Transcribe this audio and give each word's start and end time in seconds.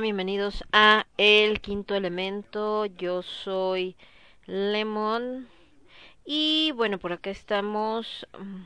Bienvenidos 0.00 0.62
a 0.70 1.06
El 1.16 1.60
Quinto 1.60 1.96
Elemento. 1.96 2.86
Yo 2.86 3.22
soy 3.22 3.96
Lemon. 4.46 5.48
Y 6.24 6.70
bueno, 6.76 6.98
por 6.98 7.12
acá 7.12 7.30
estamos. 7.30 8.24
Mm, 8.38 8.62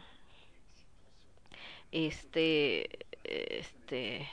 este. 1.90 2.98
Este. 3.24 4.28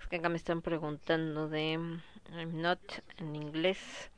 Es 0.00 0.06
que 0.10 0.16
acá 0.16 0.28
me 0.28 0.36
están 0.36 0.60
preguntando 0.60 1.48
de. 1.48 1.72
I'm 1.72 2.60
not 2.60 2.80
en 3.16 3.34
inglés. 3.34 4.10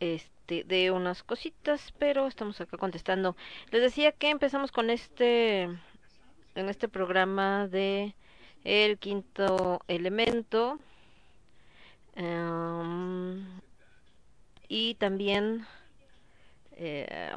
Este, 0.00 0.64
de 0.64 0.90
unas 0.90 1.22
cositas, 1.22 1.94
pero 1.98 2.26
estamos 2.26 2.60
acá 2.60 2.76
contestando. 2.76 3.36
Les 3.70 3.80
decía 3.80 4.12
que 4.12 4.28
empezamos 4.28 4.70
con 4.70 4.90
este 4.90 5.62
en 5.62 6.68
este 6.68 6.88
programa 6.88 7.68
de 7.68 8.14
El 8.64 8.98
Quinto 8.98 9.80
Elemento. 9.88 10.78
Um, 12.16 13.60
y 14.68 14.94
también 14.94 15.66
eh, 16.72 17.30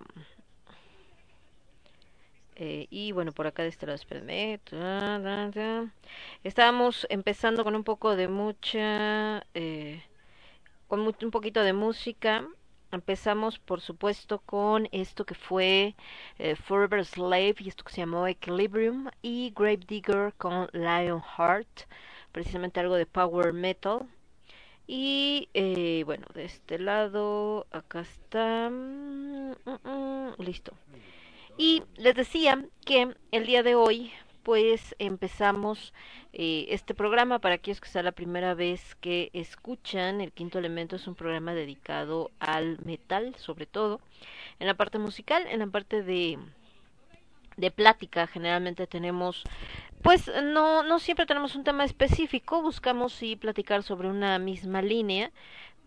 eh, 2.55 2.88
y 2.89 3.12
bueno 3.12 3.34
por 3.34 3.48
acá 3.48 3.63
de 3.63 3.70
este 3.70 3.86
lado 3.86 3.96
espérenme 3.96 4.60
estábamos 6.44 7.05
empezando 7.10 7.63
con 7.65 7.75
un 7.75 7.84
poco 7.84 8.15
de 8.15 8.29
mucha 8.29 9.46
eh, 9.53 10.01
con 10.88 11.01
un 11.01 11.32
poquito 11.32 11.62
de 11.63 11.74
música 11.74 12.48
Empezamos, 12.95 13.59
por 13.59 13.81
supuesto, 13.81 14.39
con 14.39 14.87
esto 14.91 15.25
que 15.25 15.35
fue 15.35 15.95
eh, 16.39 16.55
Forever 16.55 17.05
Slave 17.05 17.55
y 17.59 17.67
esto 17.69 17.83
que 17.83 17.93
se 17.93 18.01
llamó 18.01 18.25
Equilibrium 18.25 19.09
y 19.21 19.51
Grave 19.55 19.81
Digger 19.85 20.33
con 20.37 20.69
Lionheart, 20.71 21.81
precisamente 22.31 22.79
algo 22.79 22.95
de 22.95 23.05
power 23.05 23.51
metal. 23.53 24.07
Y 24.87 25.49
eh, 25.53 26.03
bueno, 26.05 26.25
de 26.33 26.45
este 26.45 26.79
lado, 26.79 27.67
acá 27.71 28.01
está. 28.01 28.69
Mm, 28.69 29.55
mm, 29.83 30.35
listo. 30.37 30.73
Y 31.57 31.83
les 31.97 32.15
decía 32.15 32.65
que 32.85 33.13
el 33.31 33.45
día 33.45 33.61
de 33.61 33.75
hoy 33.75 34.11
pues 34.45 34.95
empezamos 34.99 35.91
eh, 36.37 36.65
este 36.69 36.93
programa 36.93 37.39
para 37.39 37.55
aquellos 37.55 37.79
que 37.79 37.87
sea 37.87 38.03
la 38.03 38.11
primera 38.11 38.53
vez 38.53 38.95
que 38.95 39.29
escuchan. 39.31 40.19
El 40.19 40.33
quinto 40.33 40.59
elemento 40.59 40.97
es 40.97 41.07
un 41.07 41.15
programa 41.15 41.53
dedicado 41.53 42.29
al 42.39 42.77
metal, 42.83 43.33
sobre 43.37 43.65
todo, 43.65 44.01
en 44.59 44.67
la 44.67 44.73
parte 44.73 44.99
musical, 44.99 45.47
en 45.47 45.59
la 45.59 45.67
parte 45.67 46.03
de 46.03 46.37
de 47.55 47.71
plática 47.71 48.27
generalmente 48.27 48.85
tenemos 48.85 49.43
pues 50.01 50.29
no 50.43 50.83
no 50.83 50.99
siempre 50.99 51.25
tenemos 51.25 51.55
un 51.55 51.63
tema 51.63 51.85
específico 51.85 52.61
buscamos 52.61 53.13
sí 53.13 53.37
platicar 53.37 53.81
sobre 53.81 54.09
una 54.09 54.37
misma 54.39 54.81
línea 54.81 55.31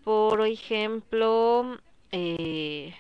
por 0.03 0.47
ejemplo 0.47 1.79
eh, 2.11 2.95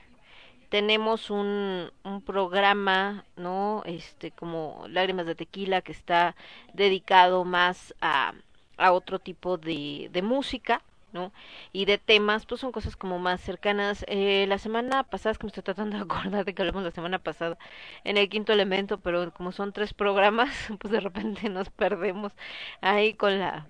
tenemos 0.68 1.30
un, 1.30 1.90
un 2.04 2.22
programa, 2.22 3.24
¿no? 3.36 3.82
Este, 3.86 4.30
como 4.32 4.84
Lágrimas 4.88 5.26
de 5.26 5.34
Tequila, 5.34 5.82
que 5.82 5.92
está 5.92 6.36
dedicado 6.74 7.44
más 7.44 7.94
a, 8.00 8.34
a 8.76 8.92
otro 8.92 9.18
tipo 9.18 9.56
de, 9.58 10.08
de 10.12 10.22
música, 10.22 10.82
¿no? 11.12 11.32
Y 11.72 11.84
de 11.86 11.98
temas, 11.98 12.46
pues 12.46 12.60
son 12.60 12.72
cosas 12.72 12.96
como 12.96 13.18
más 13.18 13.40
cercanas. 13.40 14.04
Eh, 14.08 14.46
la 14.48 14.58
semana 14.58 15.04
pasada, 15.04 15.32
es 15.32 15.38
que 15.38 15.44
me 15.46 15.48
estoy 15.48 15.62
tratando 15.64 15.96
de 15.96 16.02
acordar 16.04 16.44
de 16.44 16.54
que 16.54 16.62
hablamos 16.62 16.84
la 16.84 16.90
semana 16.90 17.18
pasada 17.18 17.58
en 18.04 18.16
el 18.18 18.28
quinto 18.28 18.52
elemento, 18.52 18.98
pero 19.00 19.32
como 19.32 19.52
son 19.52 19.72
tres 19.72 19.94
programas, 19.94 20.50
pues 20.80 20.92
de 20.92 21.00
repente 21.00 21.48
nos 21.48 21.70
perdemos 21.70 22.32
ahí 22.80 23.14
con 23.14 23.38
la 23.38 23.66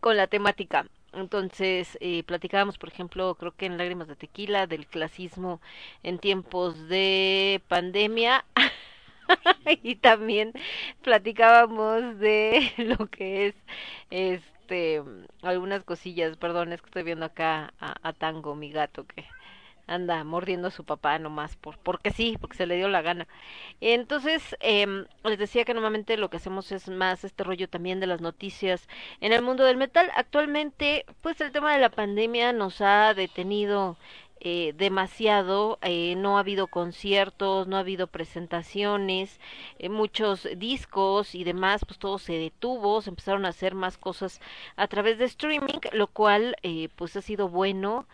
con 0.00 0.16
la 0.16 0.26
temática. 0.26 0.86
Entonces, 1.16 1.96
eh, 2.00 2.22
platicábamos, 2.24 2.78
por 2.78 2.88
ejemplo, 2.90 3.34
creo 3.36 3.52
que 3.56 3.66
en 3.66 3.78
Lágrimas 3.78 4.08
de 4.08 4.16
Tequila, 4.16 4.66
del 4.66 4.86
clasismo 4.86 5.60
en 6.02 6.18
tiempos 6.18 6.88
de 6.88 7.62
pandemia. 7.68 8.44
y 9.82 9.96
también 9.96 10.52
platicábamos 11.02 12.18
de 12.18 12.72
lo 12.98 13.06
que 13.08 13.48
es 13.48 13.54
este 14.10 15.02
algunas 15.42 15.84
cosillas, 15.84 16.36
perdón, 16.36 16.72
es 16.72 16.80
que 16.82 16.86
estoy 16.88 17.02
viendo 17.04 17.26
acá 17.26 17.72
a, 17.80 17.94
a 18.08 18.12
Tango, 18.12 18.54
mi 18.54 18.70
gato, 18.70 19.06
que 19.06 19.24
anda 19.86 20.22
mordiendo 20.24 20.68
a 20.68 20.70
su 20.70 20.84
papá 20.84 21.18
nomás 21.18 21.56
por 21.56 21.78
porque 21.78 22.10
sí, 22.10 22.36
porque 22.40 22.56
se 22.56 22.66
le 22.66 22.76
dio 22.76 22.88
la 22.88 23.02
gana. 23.02 23.26
Entonces, 23.80 24.56
eh, 24.60 24.86
les 25.24 25.38
decía 25.38 25.64
que 25.64 25.74
normalmente 25.74 26.16
lo 26.16 26.30
que 26.30 26.38
hacemos 26.38 26.72
es 26.72 26.88
más 26.88 27.24
este 27.24 27.44
rollo 27.44 27.68
también 27.68 28.00
de 28.00 28.06
las 28.06 28.20
noticias 28.20 28.88
en 29.20 29.32
el 29.32 29.42
mundo 29.42 29.64
del 29.64 29.76
metal. 29.76 30.10
Actualmente, 30.16 31.04
pues 31.22 31.40
el 31.40 31.52
tema 31.52 31.72
de 31.72 31.80
la 31.80 31.90
pandemia 31.90 32.52
nos 32.52 32.80
ha 32.80 33.14
detenido 33.14 33.96
eh, 34.40 34.74
demasiado, 34.76 35.78
eh, 35.82 36.14
no 36.16 36.36
ha 36.36 36.40
habido 36.40 36.66
conciertos, 36.68 37.66
no 37.66 37.76
ha 37.76 37.80
habido 37.80 38.06
presentaciones, 38.06 39.40
eh, 39.78 39.88
muchos 39.88 40.46
discos 40.56 41.34
y 41.34 41.42
demás, 41.44 41.84
pues 41.86 41.98
todo 41.98 42.18
se 42.18 42.34
detuvo, 42.34 43.00
se 43.02 43.10
empezaron 43.10 43.46
a 43.46 43.48
hacer 43.48 43.74
más 43.74 43.96
cosas 43.98 44.40
a 44.76 44.88
través 44.88 45.18
de 45.18 45.24
streaming, 45.24 45.80
lo 45.92 46.06
cual 46.08 46.56
eh, 46.62 46.88
pues 46.96 47.16
ha 47.16 47.22
sido 47.22 47.48
bueno, 47.48 48.06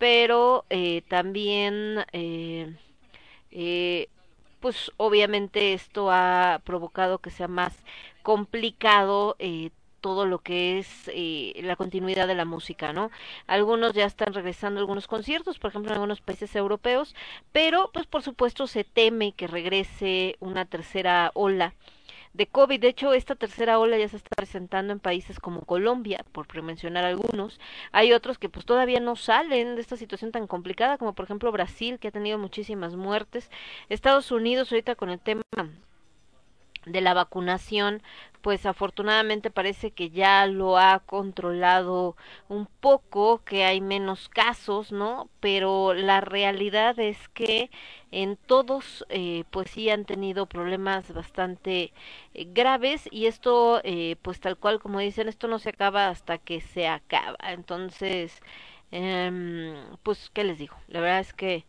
pero 0.00 0.64
eh, 0.70 1.02
también 1.08 2.06
eh, 2.12 2.74
eh, 3.50 4.08
pues 4.60 4.92
obviamente 4.96 5.74
esto 5.74 6.10
ha 6.10 6.62
provocado 6.64 7.18
que 7.18 7.30
sea 7.30 7.48
más 7.48 7.84
complicado 8.22 9.36
eh, 9.38 9.70
todo 10.00 10.24
lo 10.24 10.38
que 10.38 10.78
es 10.78 11.10
eh, 11.14 11.52
la 11.62 11.76
continuidad 11.76 12.26
de 12.26 12.34
la 12.34 12.46
música, 12.46 12.94
¿no? 12.94 13.10
Algunos 13.46 13.92
ya 13.92 14.06
están 14.06 14.32
regresando 14.32 14.80
a 14.80 14.82
algunos 14.82 15.06
conciertos, 15.06 15.58
por 15.58 15.68
ejemplo 15.70 15.90
en 15.90 15.96
algunos 15.96 16.22
países 16.22 16.56
europeos, 16.56 17.14
pero 17.52 17.90
pues 17.92 18.06
por 18.06 18.22
supuesto 18.22 18.66
se 18.66 18.84
teme 18.84 19.32
que 19.32 19.48
regrese 19.48 20.36
una 20.40 20.64
tercera 20.64 21.30
ola 21.34 21.74
de 22.32 22.46
COVID. 22.46 22.80
De 22.80 22.88
hecho, 22.88 23.12
esta 23.12 23.34
tercera 23.34 23.78
ola 23.78 23.98
ya 23.98 24.08
se 24.08 24.16
está 24.16 24.30
presentando 24.36 24.92
en 24.92 25.00
países 25.00 25.40
como 25.40 25.62
Colombia, 25.62 26.24
por 26.32 26.46
mencionar 26.62 27.04
algunos. 27.04 27.60
Hay 27.92 28.12
otros 28.12 28.38
que 28.38 28.48
pues 28.48 28.66
todavía 28.66 29.00
no 29.00 29.16
salen 29.16 29.74
de 29.76 29.80
esta 29.80 29.96
situación 29.96 30.32
tan 30.32 30.46
complicada, 30.46 30.98
como 30.98 31.14
por 31.14 31.24
ejemplo 31.24 31.52
Brasil, 31.52 31.98
que 31.98 32.08
ha 32.08 32.12
tenido 32.12 32.38
muchísimas 32.38 32.96
muertes. 32.96 33.50
Estados 33.88 34.30
Unidos 34.30 34.70
ahorita 34.72 34.94
con 34.94 35.10
el 35.10 35.20
tema 35.20 35.42
de 36.86 37.00
la 37.00 37.14
vacunación, 37.14 38.02
pues 38.42 38.64
afortunadamente 38.66 39.50
parece 39.50 39.90
que 39.90 40.10
ya 40.10 40.46
lo 40.46 40.78
ha 40.78 41.00
controlado 41.00 42.16
un 42.48 42.66
poco, 42.66 43.42
que 43.44 43.64
hay 43.64 43.80
menos 43.82 44.28
casos, 44.30 44.92
¿no? 44.92 45.28
Pero 45.40 45.92
la 45.94 46.20
realidad 46.22 46.98
es 46.98 47.28
que 47.30 47.70
en 48.10 48.36
todos, 48.36 49.04
eh, 49.10 49.44
pues 49.50 49.70
sí 49.70 49.90
han 49.90 50.04
tenido 50.06 50.46
problemas 50.46 51.12
bastante 51.12 51.92
eh, 52.34 52.46
graves 52.52 53.08
y 53.10 53.26
esto, 53.26 53.80
eh, 53.84 54.16
pues 54.22 54.40
tal 54.40 54.56
cual 54.56 54.80
como 54.80 55.00
dicen, 55.00 55.28
esto 55.28 55.48
no 55.48 55.58
se 55.58 55.70
acaba 55.70 56.08
hasta 56.08 56.38
que 56.38 56.60
se 56.60 56.88
acaba. 56.88 57.36
Entonces, 57.50 58.40
eh, 58.92 59.74
pues, 60.02 60.30
¿qué 60.32 60.44
les 60.44 60.58
digo? 60.58 60.76
La 60.88 61.00
verdad 61.00 61.20
es 61.20 61.32
que 61.32 61.64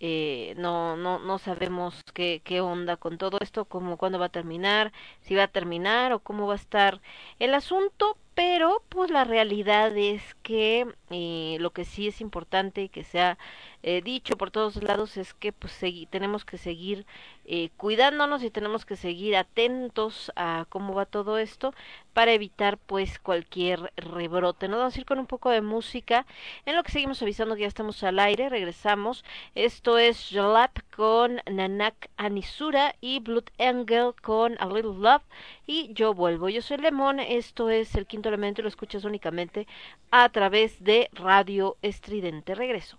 eh, 0.00 0.54
no, 0.56 0.96
no, 0.96 1.18
no 1.18 1.38
sabemos 1.38 2.02
qué, 2.14 2.42
qué 2.44 2.60
onda 2.60 2.96
con 2.96 3.18
todo 3.18 3.38
esto, 3.40 3.66
cómo, 3.66 3.96
cuándo 3.98 4.18
va 4.18 4.26
a 4.26 4.28
terminar, 4.30 4.92
si 5.20 5.34
va 5.34 5.44
a 5.44 5.48
terminar 5.48 6.12
o 6.12 6.20
cómo 6.20 6.46
va 6.46 6.54
a 6.54 6.56
estar 6.56 7.00
el 7.38 7.54
asunto, 7.54 8.16
pero 8.34 8.82
pues 8.88 9.10
la 9.10 9.24
realidad 9.24 9.96
es 9.96 10.22
que 10.42 10.86
eh, 11.10 11.56
lo 11.60 11.70
que 11.70 11.84
sí 11.84 12.08
es 12.08 12.20
importante 12.20 12.88
que 12.88 13.04
sea 13.04 13.38
eh, 13.82 14.02
dicho 14.02 14.36
por 14.36 14.50
todos 14.50 14.82
lados 14.82 15.16
es 15.16 15.32
que 15.34 15.52
pues 15.52 15.78
tenemos 16.10 16.44
que 16.44 16.58
seguir 16.58 17.06
eh, 17.46 17.70
cuidándonos 17.76 18.42
y 18.42 18.50
tenemos 18.50 18.84
que 18.84 18.94
seguir 18.96 19.36
atentos 19.36 20.30
a 20.36 20.66
cómo 20.68 20.94
va 20.94 21.06
todo 21.06 21.38
esto 21.38 21.74
para 22.12 22.32
evitar 22.32 22.78
pues 22.78 23.18
cualquier 23.18 23.92
rebrote. 23.96 24.68
¿no? 24.68 24.78
Vamos 24.78 24.96
a 24.96 25.00
ir 25.00 25.06
con 25.06 25.18
un 25.18 25.26
poco 25.26 25.50
de 25.50 25.62
música 25.62 26.26
en 26.66 26.76
lo 26.76 26.82
que 26.82 26.92
seguimos 26.92 27.22
avisando 27.22 27.54
que 27.54 27.62
ya 27.62 27.68
estamos 27.68 28.02
al 28.04 28.18
aire, 28.18 28.48
regresamos. 28.50 29.24
Esto 29.54 29.98
es 29.98 30.28
Jalap 30.30 30.78
con 30.94 31.40
Nanak 31.50 32.10
Anisura 32.16 32.94
y 33.00 33.20
Blood 33.20 33.48
Angel 33.58 34.12
con 34.22 34.56
A 34.60 34.66
Little 34.66 34.98
Love 34.98 35.22
y 35.70 35.92
yo 35.94 36.14
vuelvo. 36.14 36.48
Yo 36.48 36.62
soy 36.62 36.78
Lemón, 36.78 37.20
esto 37.20 37.70
es 37.70 37.94
el 37.94 38.06
quinto 38.06 38.28
elemento 38.28 38.60
y 38.60 38.64
lo 38.64 38.68
escuchas 38.68 39.04
únicamente 39.04 39.68
a 40.10 40.28
través 40.30 40.82
de 40.82 41.08
Radio 41.12 41.76
Estridente. 41.80 42.56
Regreso. 42.56 42.96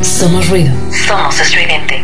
Somos 0.00 0.48
ruido. 0.48 0.74
Somos 1.06 1.38
estridente. 1.38 2.02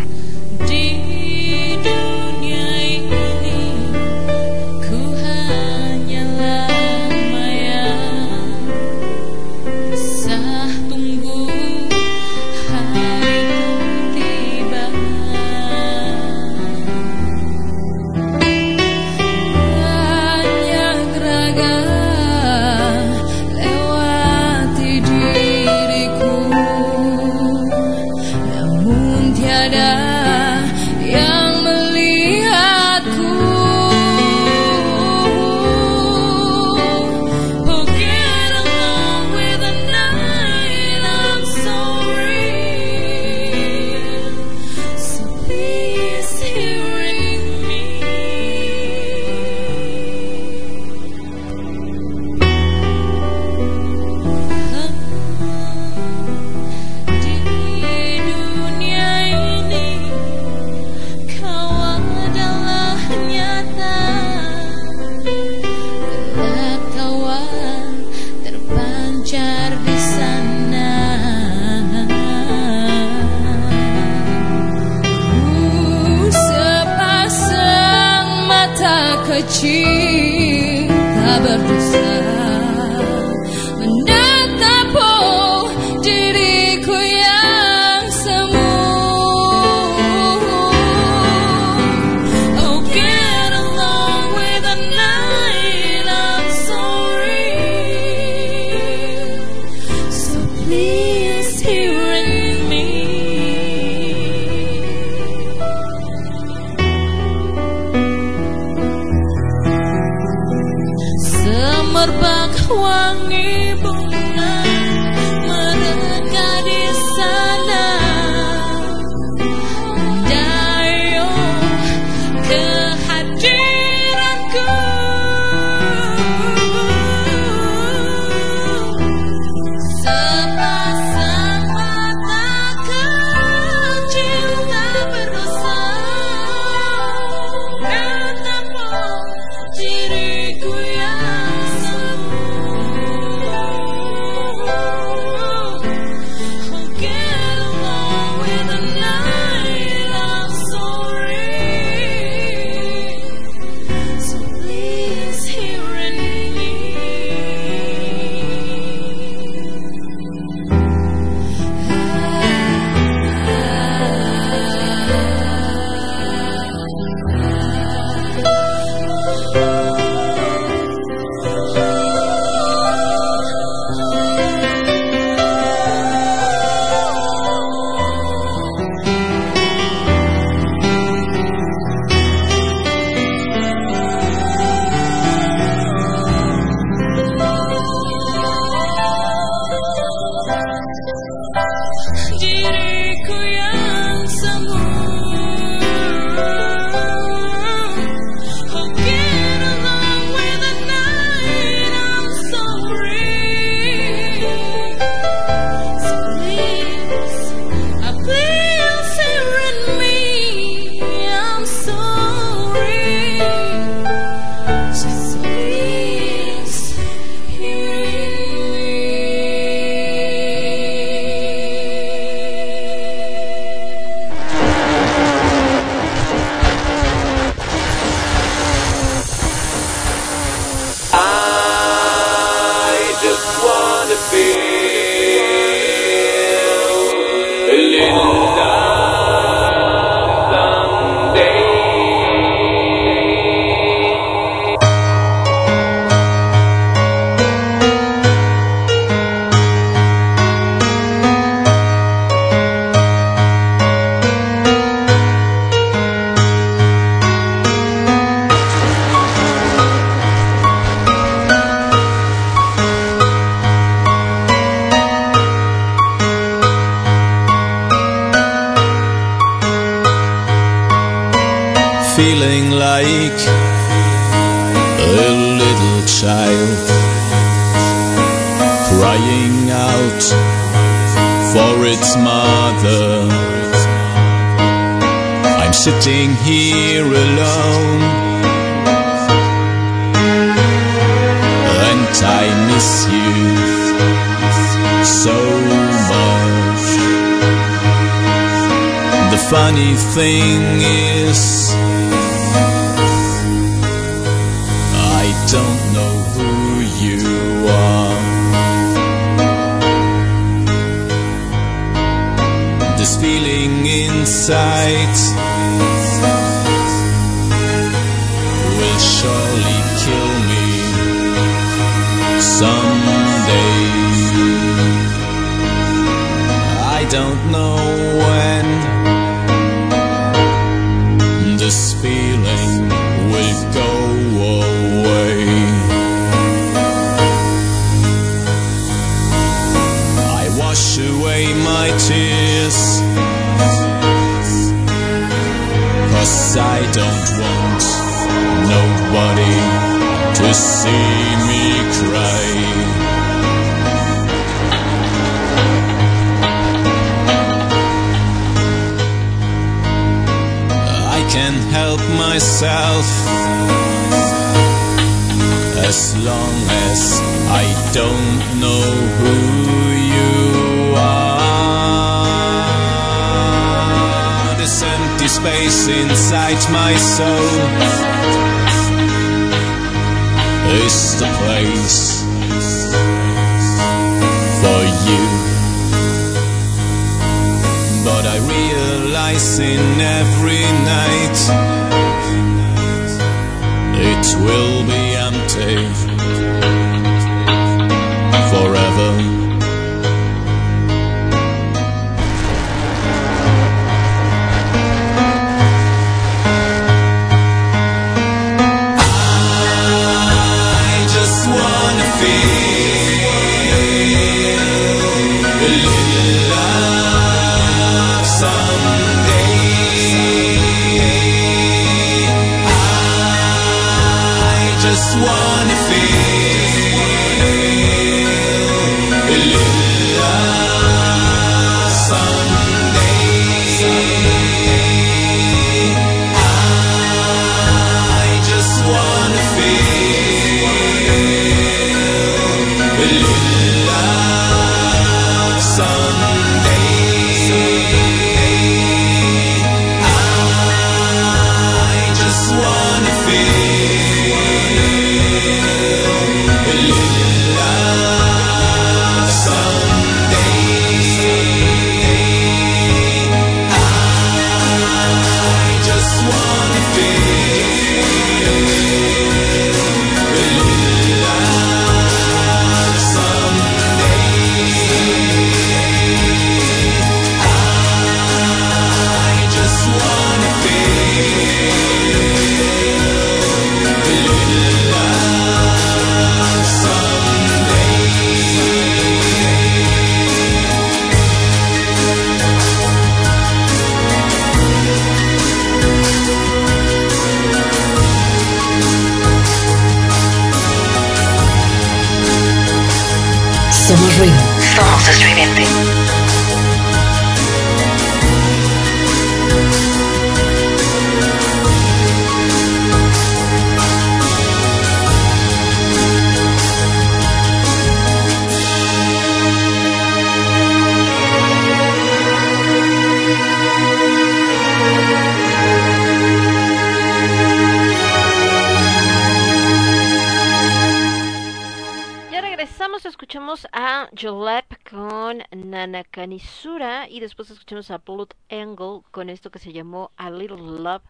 A 537.68 537.98
Blood 537.98 538.29
Angle 538.48 539.02
con 539.11 539.29
esto 539.29 539.50
que 539.50 539.59
se 539.59 539.72
llamó 539.72 540.12
A 540.16 540.31
Little 540.31 540.81
Love. 540.81 541.02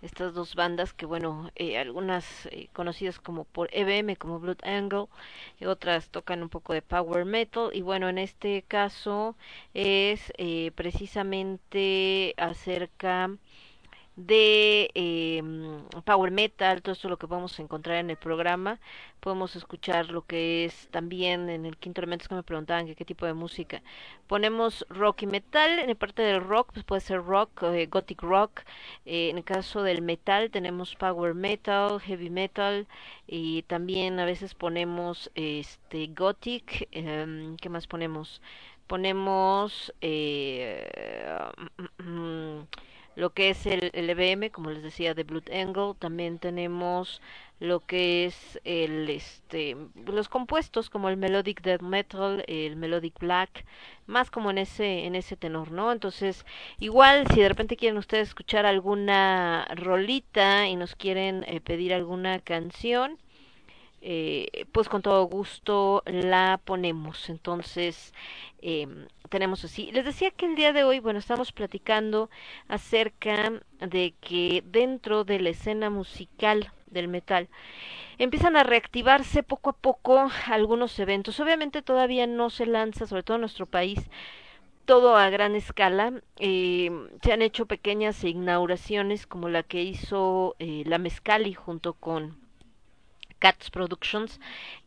Estas 0.00 0.32
dos 0.32 0.54
bandas 0.54 0.94
que, 0.94 1.04
bueno, 1.04 1.50
eh, 1.56 1.76
algunas 1.76 2.46
eh, 2.46 2.68
conocidas 2.72 3.20
como 3.20 3.44
por 3.44 3.68
EBM, 3.70 4.16
como 4.16 4.40
Blood 4.40 4.64
Angle, 4.64 5.08
y 5.60 5.66
otras 5.66 6.08
tocan 6.08 6.42
un 6.42 6.48
poco 6.48 6.72
de 6.72 6.80
power 6.80 7.26
metal. 7.26 7.68
Y 7.74 7.82
bueno, 7.82 8.08
en 8.08 8.16
este 8.16 8.62
caso 8.66 9.36
es 9.74 10.32
eh, 10.38 10.72
precisamente 10.74 12.32
acerca 12.38 13.36
de 14.26 14.90
eh, 14.94 15.42
power 16.04 16.30
metal, 16.30 16.82
todo 16.82 16.92
esto 16.92 17.08
lo 17.08 17.18
que 17.18 17.26
a 17.58 17.62
encontrar 17.62 17.96
en 17.98 18.10
el 18.10 18.16
programa. 18.16 18.78
Podemos 19.20 19.56
escuchar 19.56 20.10
lo 20.10 20.22
que 20.26 20.64
es 20.64 20.88
también 20.90 21.48
en 21.50 21.66
el 21.66 21.76
quinto 21.76 22.00
elemento 22.00 22.24
es 22.24 22.28
que 22.28 22.34
me 22.34 22.42
preguntaban 22.42 22.86
que 22.86 22.94
qué 22.94 23.04
tipo 23.04 23.26
de 23.26 23.34
música. 23.34 23.82
Ponemos 24.26 24.86
rock 24.90 25.22
y 25.22 25.26
metal, 25.26 25.78
en 25.78 25.90
el 25.90 25.96
parte 25.96 26.22
del 26.22 26.42
rock 26.42 26.72
pues 26.72 26.84
puede 26.84 27.00
ser 27.00 27.22
rock, 27.24 27.62
eh, 27.64 27.86
gothic 27.86 28.22
rock. 28.22 28.60
Eh, 29.06 29.30
en 29.30 29.38
el 29.38 29.44
caso 29.44 29.82
del 29.82 30.02
metal 30.02 30.50
tenemos 30.50 30.94
power 30.96 31.34
metal, 31.34 32.00
heavy 32.00 32.30
metal 32.30 32.86
y 33.26 33.62
también 33.62 34.18
a 34.20 34.24
veces 34.24 34.54
ponemos 34.54 35.30
este 35.34 36.08
gothic. 36.08 36.88
em, 36.92 37.56
¿Qué 37.56 37.68
más 37.68 37.86
ponemos? 37.86 38.40
Ponemos 38.86 39.92
eh, 40.00 40.88
lo 43.20 43.30
que 43.34 43.50
es 43.50 43.66
el, 43.66 43.90
el 43.94 44.10
EBM, 44.10 44.50
como 44.50 44.70
les 44.70 44.82
decía, 44.82 45.14
de 45.14 45.24
Blood 45.24 45.50
Angle, 45.52 45.94
también 45.98 46.38
tenemos 46.38 47.20
lo 47.60 47.80
que 47.80 48.24
es 48.24 48.58
el 48.64 49.10
este 49.10 49.76
los 50.06 50.28
compuestos 50.30 50.88
como 50.88 51.08
el 51.10 51.16
melodic 51.18 51.60
death 51.62 51.82
metal, 51.82 52.42
el 52.48 52.76
melodic 52.76 53.18
black, 53.18 53.66
más 54.06 54.30
como 54.30 54.50
en 54.50 54.58
ese 54.58 55.04
en 55.04 55.14
ese 55.14 55.36
tenor, 55.36 55.70
¿no? 55.70 55.92
Entonces, 55.92 56.46
igual 56.78 57.26
si 57.28 57.40
de 57.40 57.48
repente 57.50 57.76
quieren 57.76 57.98
ustedes 57.98 58.28
escuchar 58.28 58.64
alguna 58.66 59.66
rolita 59.76 60.66
y 60.68 60.76
nos 60.76 60.94
quieren 60.96 61.44
eh, 61.46 61.60
pedir 61.60 61.92
alguna 61.92 62.40
canción, 62.40 63.18
eh, 64.02 64.66
pues 64.72 64.88
con 64.88 65.02
todo 65.02 65.24
gusto 65.24 66.02
la 66.06 66.60
ponemos. 66.64 67.28
Entonces, 67.30 68.14
eh, 68.62 68.86
tenemos 69.28 69.64
así. 69.64 69.92
Les 69.92 70.04
decía 70.04 70.30
que 70.30 70.46
el 70.46 70.56
día 70.56 70.72
de 70.72 70.84
hoy, 70.84 71.00
bueno, 71.00 71.18
estamos 71.18 71.52
platicando 71.52 72.30
acerca 72.68 73.62
de 73.80 74.14
que 74.20 74.62
dentro 74.66 75.24
de 75.24 75.40
la 75.40 75.50
escena 75.50 75.90
musical 75.90 76.72
del 76.86 77.08
metal 77.08 77.48
empiezan 78.18 78.56
a 78.56 78.64
reactivarse 78.64 79.42
poco 79.42 79.70
a 79.70 79.74
poco 79.74 80.30
algunos 80.46 80.98
eventos. 80.98 81.40
Obviamente 81.40 81.82
todavía 81.82 82.26
no 82.26 82.50
se 82.50 82.66
lanza, 82.66 83.06
sobre 83.06 83.22
todo 83.22 83.36
en 83.36 83.42
nuestro 83.42 83.66
país, 83.66 83.98
todo 84.84 85.16
a 85.16 85.30
gran 85.30 85.54
escala. 85.54 86.12
Eh, 86.38 86.90
se 87.22 87.32
han 87.32 87.42
hecho 87.42 87.66
pequeñas 87.66 88.24
inauguraciones 88.24 89.26
como 89.26 89.48
la 89.48 89.62
que 89.62 89.82
hizo 89.82 90.56
eh, 90.58 90.82
la 90.86 90.98
Mezcali 90.98 91.54
junto 91.54 91.94
con 91.94 92.39
Cats 93.40 93.70
Productions 93.70 94.38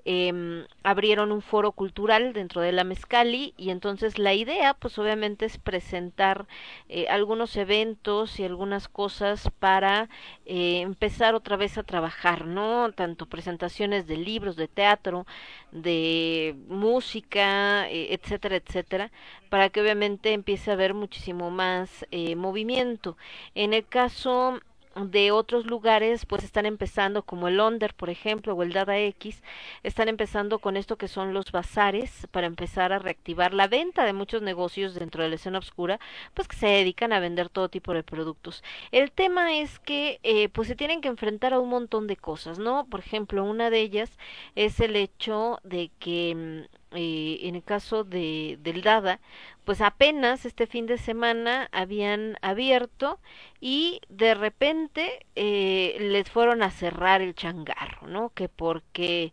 eh, 0.05 0.65
abrieron 0.83 1.31
un 1.31 1.41
foro 1.41 1.71
cultural 1.71 2.33
dentro 2.33 2.61
de 2.61 2.71
la 2.71 2.83
Mezcali 2.83 3.53
y 3.57 3.69
entonces 3.69 4.19
la 4.19 4.33
idea 4.33 4.73
pues 4.73 4.97
obviamente 4.99 5.45
es 5.45 5.57
presentar 5.57 6.45
eh, 6.89 7.07
algunos 7.09 7.55
eventos 7.57 8.39
y 8.39 8.43
algunas 8.43 8.87
cosas 8.87 9.49
para 9.59 10.09
eh, 10.45 10.81
empezar 10.81 11.35
otra 11.35 11.57
vez 11.57 11.77
a 11.77 11.83
trabajar, 11.83 12.45
¿no? 12.45 12.91
Tanto 12.93 13.25
presentaciones 13.25 14.07
de 14.07 14.17
libros, 14.17 14.55
de 14.55 14.67
teatro, 14.67 15.25
de 15.71 16.55
música, 16.67 17.89
eh, 17.89 18.13
etcétera, 18.13 18.57
etcétera, 18.57 19.11
para 19.49 19.69
que 19.69 19.81
obviamente 19.81 20.33
empiece 20.33 20.69
a 20.69 20.73
haber 20.73 20.93
muchísimo 20.93 21.49
más 21.51 22.05
eh, 22.11 22.35
movimiento. 22.35 23.17
En 23.55 23.73
el 23.73 23.85
caso 23.85 24.59
de 24.95 25.31
otros 25.31 25.65
lugares 25.65 26.25
pues 26.25 26.43
están 26.43 26.65
empezando 26.65 27.23
como 27.23 27.47
el 27.47 27.59
Onder 27.59 27.93
por 27.93 28.09
ejemplo 28.09 28.53
o 28.53 28.63
el 28.63 28.73
Dada 28.73 28.97
X 28.99 29.41
están 29.83 30.07
empezando 30.07 30.59
con 30.59 30.77
esto 30.77 30.97
que 30.97 31.07
son 31.07 31.33
los 31.33 31.51
bazares 31.51 32.27
para 32.31 32.47
empezar 32.47 32.93
a 32.93 32.99
reactivar 32.99 33.53
la 33.53 33.67
venta 33.67 34.05
de 34.05 34.13
muchos 34.13 34.41
negocios 34.41 34.93
dentro 34.93 35.23
de 35.23 35.29
la 35.29 35.35
escena 35.35 35.59
oscura 35.59 35.99
pues 36.33 36.47
que 36.47 36.57
se 36.57 36.67
dedican 36.67 37.13
a 37.13 37.19
vender 37.19 37.49
todo 37.49 37.69
tipo 37.69 37.93
de 37.93 38.03
productos. 38.03 38.63
El 38.91 39.11
tema 39.11 39.57
es 39.57 39.79
que 39.79 40.19
eh, 40.23 40.49
pues 40.49 40.67
se 40.67 40.75
tienen 40.75 41.01
que 41.01 41.07
enfrentar 41.07 41.53
a 41.53 41.59
un 41.59 41.69
montón 41.69 42.07
de 42.07 42.17
cosas 42.17 42.59
no 42.59 42.85
por 42.85 42.99
ejemplo 42.99 43.43
una 43.43 43.69
de 43.69 43.81
ellas 43.81 44.11
es 44.55 44.79
el 44.79 44.95
hecho 44.95 45.59
de 45.63 45.89
que 45.99 46.67
mm, 46.69 46.82
eh, 46.95 47.39
en 47.43 47.55
el 47.55 47.63
caso 47.63 48.03
de 48.03 48.57
del 48.61 48.81
Dada 48.81 49.19
pues 49.65 49.81
apenas 49.81 50.45
este 50.45 50.67
fin 50.67 50.85
de 50.87 50.97
semana 50.97 51.69
habían 51.71 52.37
abierto 52.41 53.19
y 53.61 54.01
de 54.09 54.33
repente 54.35 55.25
eh, 55.35 55.97
les 55.99 56.29
fueron 56.29 56.63
a 56.63 56.71
cerrar 56.71 57.21
el 57.21 57.33
changarro, 57.35 58.07
¿no? 58.07 58.29
Que 58.31 58.49
porque 58.49 59.31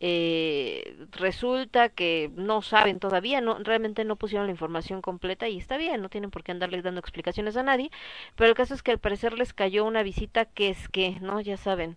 eh, 0.00 0.96
resulta 1.12 1.88
que 1.88 2.30
no 2.36 2.62
saben 2.62 2.98
todavía, 3.00 3.40
no 3.40 3.58
realmente 3.58 4.04
no 4.04 4.16
pusieron 4.16 4.46
la 4.46 4.52
información 4.52 5.02
completa 5.02 5.48
y 5.48 5.58
está 5.58 5.76
bien, 5.76 6.00
no 6.02 6.08
tienen 6.08 6.30
por 6.30 6.44
qué 6.44 6.52
andarles 6.52 6.84
dando 6.84 7.00
explicaciones 7.00 7.56
a 7.56 7.62
nadie, 7.64 7.90
pero 8.36 8.48
el 8.50 8.56
caso 8.56 8.74
es 8.74 8.82
que 8.82 8.92
al 8.92 8.98
parecer 9.00 9.34
les 9.38 9.52
cayó 9.52 9.84
una 9.84 10.02
visita 10.02 10.44
que 10.46 10.70
es 10.70 10.88
que, 10.88 11.18
¿no? 11.20 11.40
Ya 11.40 11.56
saben, 11.56 11.96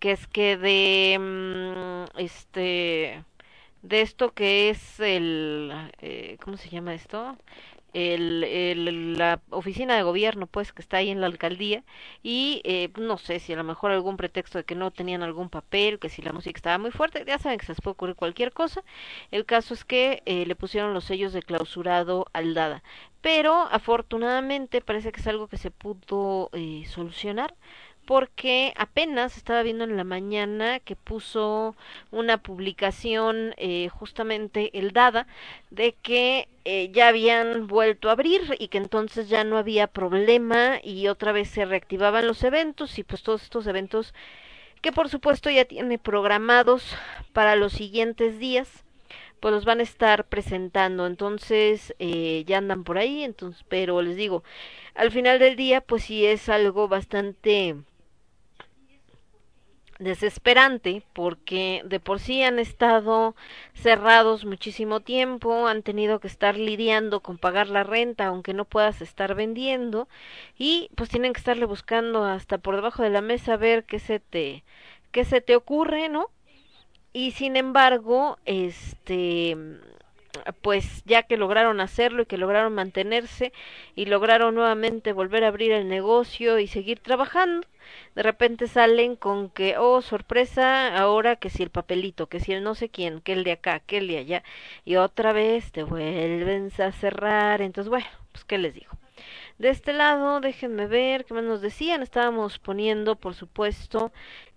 que 0.00 0.12
es 0.12 0.26
que 0.26 0.56
de 0.56 1.18
mm, 1.18 2.18
este 2.18 3.24
de 3.82 4.02
esto 4.02 4.32
que 4.32 4.70
es 4.70 5.00
el 5.00 5.72
eh, 6.00 6.36
¿cómo 6.42 6.56
se 6.56 6.68
llama 6.68 6.94
esto? 6.94 7.36
El, 7.92 8.44
el, 8.44 9.18
la 9.18 9.40
oficina 9.50 9.96
de 9.96 10.04
gobierno 10.04 10.46
pues 10.46 10.72
que 10.72 10.80
está 10.80 10.98
ahí 10.98 11.10
en 11.10 11.20
la 11.20 11.26
alcaldía. 11.26 11.82
Y 12.22 12.60
eh, 12.64 12.90
no 12.98 13.18
sé 13.18 13.40
si 13.40 13.52
a 13.52 13.56
lo 13.56 13.64
mejor 13.64 13.90
algún 13.90 14.16
pretexto 14.16 14.58
de 14.58 14.64
que 14.64 14.76
no 14.76 14.90
tenían 14.92 15.22
algún 15.22 15.48
papel 15.50 15.98
que 15.98 16.08
si 16.08 16.22
la 16.22 16.32
música 16.32 16.56
estaba 16.56 16.78
muy 16.78 16.92
fuerte 16.92 17.24
ya 17.26 17.38
saben 17.38 17.58
que 17.58 17.66
se 17.66 17.72
les 17.72 17.80
puede 17.80 17.94
ocurrir 17.94 18.16
cualquier 18.16 18.52
cosa. 18.52 18.82
El 19.32 19.44
caso 19.44 19.74
es 19.74 19.84
que 19.84 20.22
eh, 20.26 20.46
le 20.46 20.54
pusieron 20.56 20.94
los 20.94 21.04
sellos 21.04 21.32
de 21.32 21.42
clausurado 21.42 22.26
al 22.32 22.54
dada. 22.54 22.82
Pero 23.22 23.54
afortunadamente 23.70 24.80
parece 24.80 25.12
que 25.12 25.20
es 25.20 25.26
algo 25.26 25.48
que 25.48 25.58
se 25.58 25.70
pudo 25.70 26.50
eh, 26.52 26.84
solucionar 26.88 27.54
porque 28.10 28.74
apenas 28.76 29.36
estaba 29.36 29.62
viendo 29.62 29.84
en 29.84 29.96
la 29.96 30.02
mañana 30.02 30.80
que 30.80 30.96
puso 30.96 31.76
una 32.10 32.38
publicación 32.38 33.54
eh, 33.56 33.88
justamente 33.88 34.76
el 34.76 34.90
Dada 34.90 35.28
de 35.70 35.94
que 36.02 36.48
eh, 36.64 36.90
ya 36.92 37.06
habían 37.06 37.68
vuelto 37.68 38.08
a 38.08 38.12
abrir 38.14 38.56
y 38.58 38.66
que 38.66 38.78
entonces 38.78 39.28
ya 39.28 39.44
no 39.44 39.56
había 39.56 39.86
problema 39.86 40.80
y 40.82 41.06
otra 41.06 41.30
vez 41.30 41.50
se 41.50 41.64
reactivaban 41.64 42.26
los 42.26 42.42
eventos 42.42 42.98
y 42.98 43.04
pues 43.04 43.22
todos 43.22 43.44
estos 43.44 43.68
eventos 43.68 44.12
que 44.80 44.90
por 44.90 45.08
supuesto 45.08 45.48
ya 45.48 45.64
tiene 45.64 45.96
programados 45.96 46.96
para 47.32 47.54
los 47.54 47.74
siguientes 47.74 48.40
días 48.40 48.82
pues 49.38 49.54
los 49.54 49.64
van 49.64 49.78
a 49.78 49.84
estar 49.84 50.24
presentando. 50.24 51.06
Entonces 51.06 51.94
eh, 52.00 52.42
ya 52.44 52.58
andan 52.58 52.82
por 52.82 52.98
ahí 52.98 53.22
entonces 53.22 53.64
pero 53.68 54.02
les 54.02 54.16
digo 54.16 54.42
al 54.96 55.12
final 55.12 55.38
del 55.38 55.54
día 55.54 55.80
pues 55.80 56.02
sí 56.02 56.26
es 56.26 56.48
algo 56.48 56.88
bastante 56.88 57.76
desesperante 60.00 61.02
porque 61.12 61.82
de 61.84 62.00
por 62.00 62.18
sí 62.18 62.42
han 62.42 62.58
estado 62.58 63.36
cerrados 63.74 64.44
muchísimo 64.44 65.00
tiempo, 65.00 65.68
han 65.68 65.82
tenido 65.82 66.18
que 66.18 66.26
estar 66.26 66.56
lidiando 66.56 67.20
con 67.20 67.38
pagar 67.38 67.68
la 67.68 67.84
renta 67.84 68.26
aunque 68.26 68.54
no 68.54 68.64
puedas 68.64 69.02
estar 69.02 69.34
vendiendo 69.34 70.08
y 70.58 70.90
pues 70.96 71.10
tienen 71.10 71.32
que 71.32 71.38
estarle 71.38 71.66
buscando 71.66 72.24
hasta 72.24 72.58
por 72.58 72.76
debajo 72.76 73.02
de 73.02 73.10
la 73.10 73.20
mesa 73.20 73.54
a 73.54 73.56
ver 73.58 73.84
qué 73.84 73.98
se 73.98 74.18
te 74.20 74.64
qué 75.12 75.24
se 75.24 75.40
te 75.40 75.56
ocurre, 75.56 76.08
¿no? 76.08 76.28
Y 77.12 77.32
sin 77.32 77.56
embargo, 77.56 78.38
este 78.44 79.56
pues 80.62 81.02
ya 81.04 81.22
que 81.24 81.36
lograron 81.36 81.80
hacerlo 81.80 82.22
y 82.22 82.26
que 82.26 82.36
lograron 82.36 82.74
mantenerse 82.74 83.52
y 83.94 84.06
lograron 84.06 84.54
nuevamente 84.54 85.12
volver 85.12 85.44
a 85.44 85.48
abrir 85.48 85.72
el 85.72 85.88
negocio 85.88 86.58
y 86.58 86.66
seguir 86.66 87.00
trabajando, 87.00 87.66
de 88.14 88.22
repente 88.22 88.66
salen 88.66 89.16
con 89.16 89.50
que, 89.50 89.76
oh, 89.78 90.02
sorpresa, 90.02 90.96
ahora 90.96 91.36
que 91.36 91.50
si 91.50 91.62
el 91.62 91.70
papelito, 91.70 92.28
que 92.28 92.40
si 92.40 92.52
el 92.52 92.62
no 92.62 92.74
sé 92.74 92.88
quién, 92.88 93.20
que 93.20 93.32
el 93.32 93.44
de 93.44 93.52
acá, 93.52 93.80
que 93.80 93.98
el 93.98 94.08
de 94.08 94.18
allá, 94.18 94.42
y 94.84 94.96
otra 94.96 95.32
vez 95.32 95.72
te 95.72 95.82
vuelven 95.82 96.70
a 96.78 96.92
cerrar, 96.92 97.62
entonces 97.62 97.88
bueno, 97.88 98.06
pues 98.32 98.44
qué 98.44 98.58
les 98.58 98.74
digo. 98.74 98.92
De 99.58 99.68
este 99.68 99.92
lado, 99.92 100.40
déjenme 100.40 100.86
ver 100.86 101.26
qué 101.26 101.34
más 101.34 101.44
nos 101.44 101.60
decían. 101.60 102.02
Estábamos 102.02 102.58
poniendo, 102.58 103.16
por 103.16 103.34
supuesto, 103.34 104.10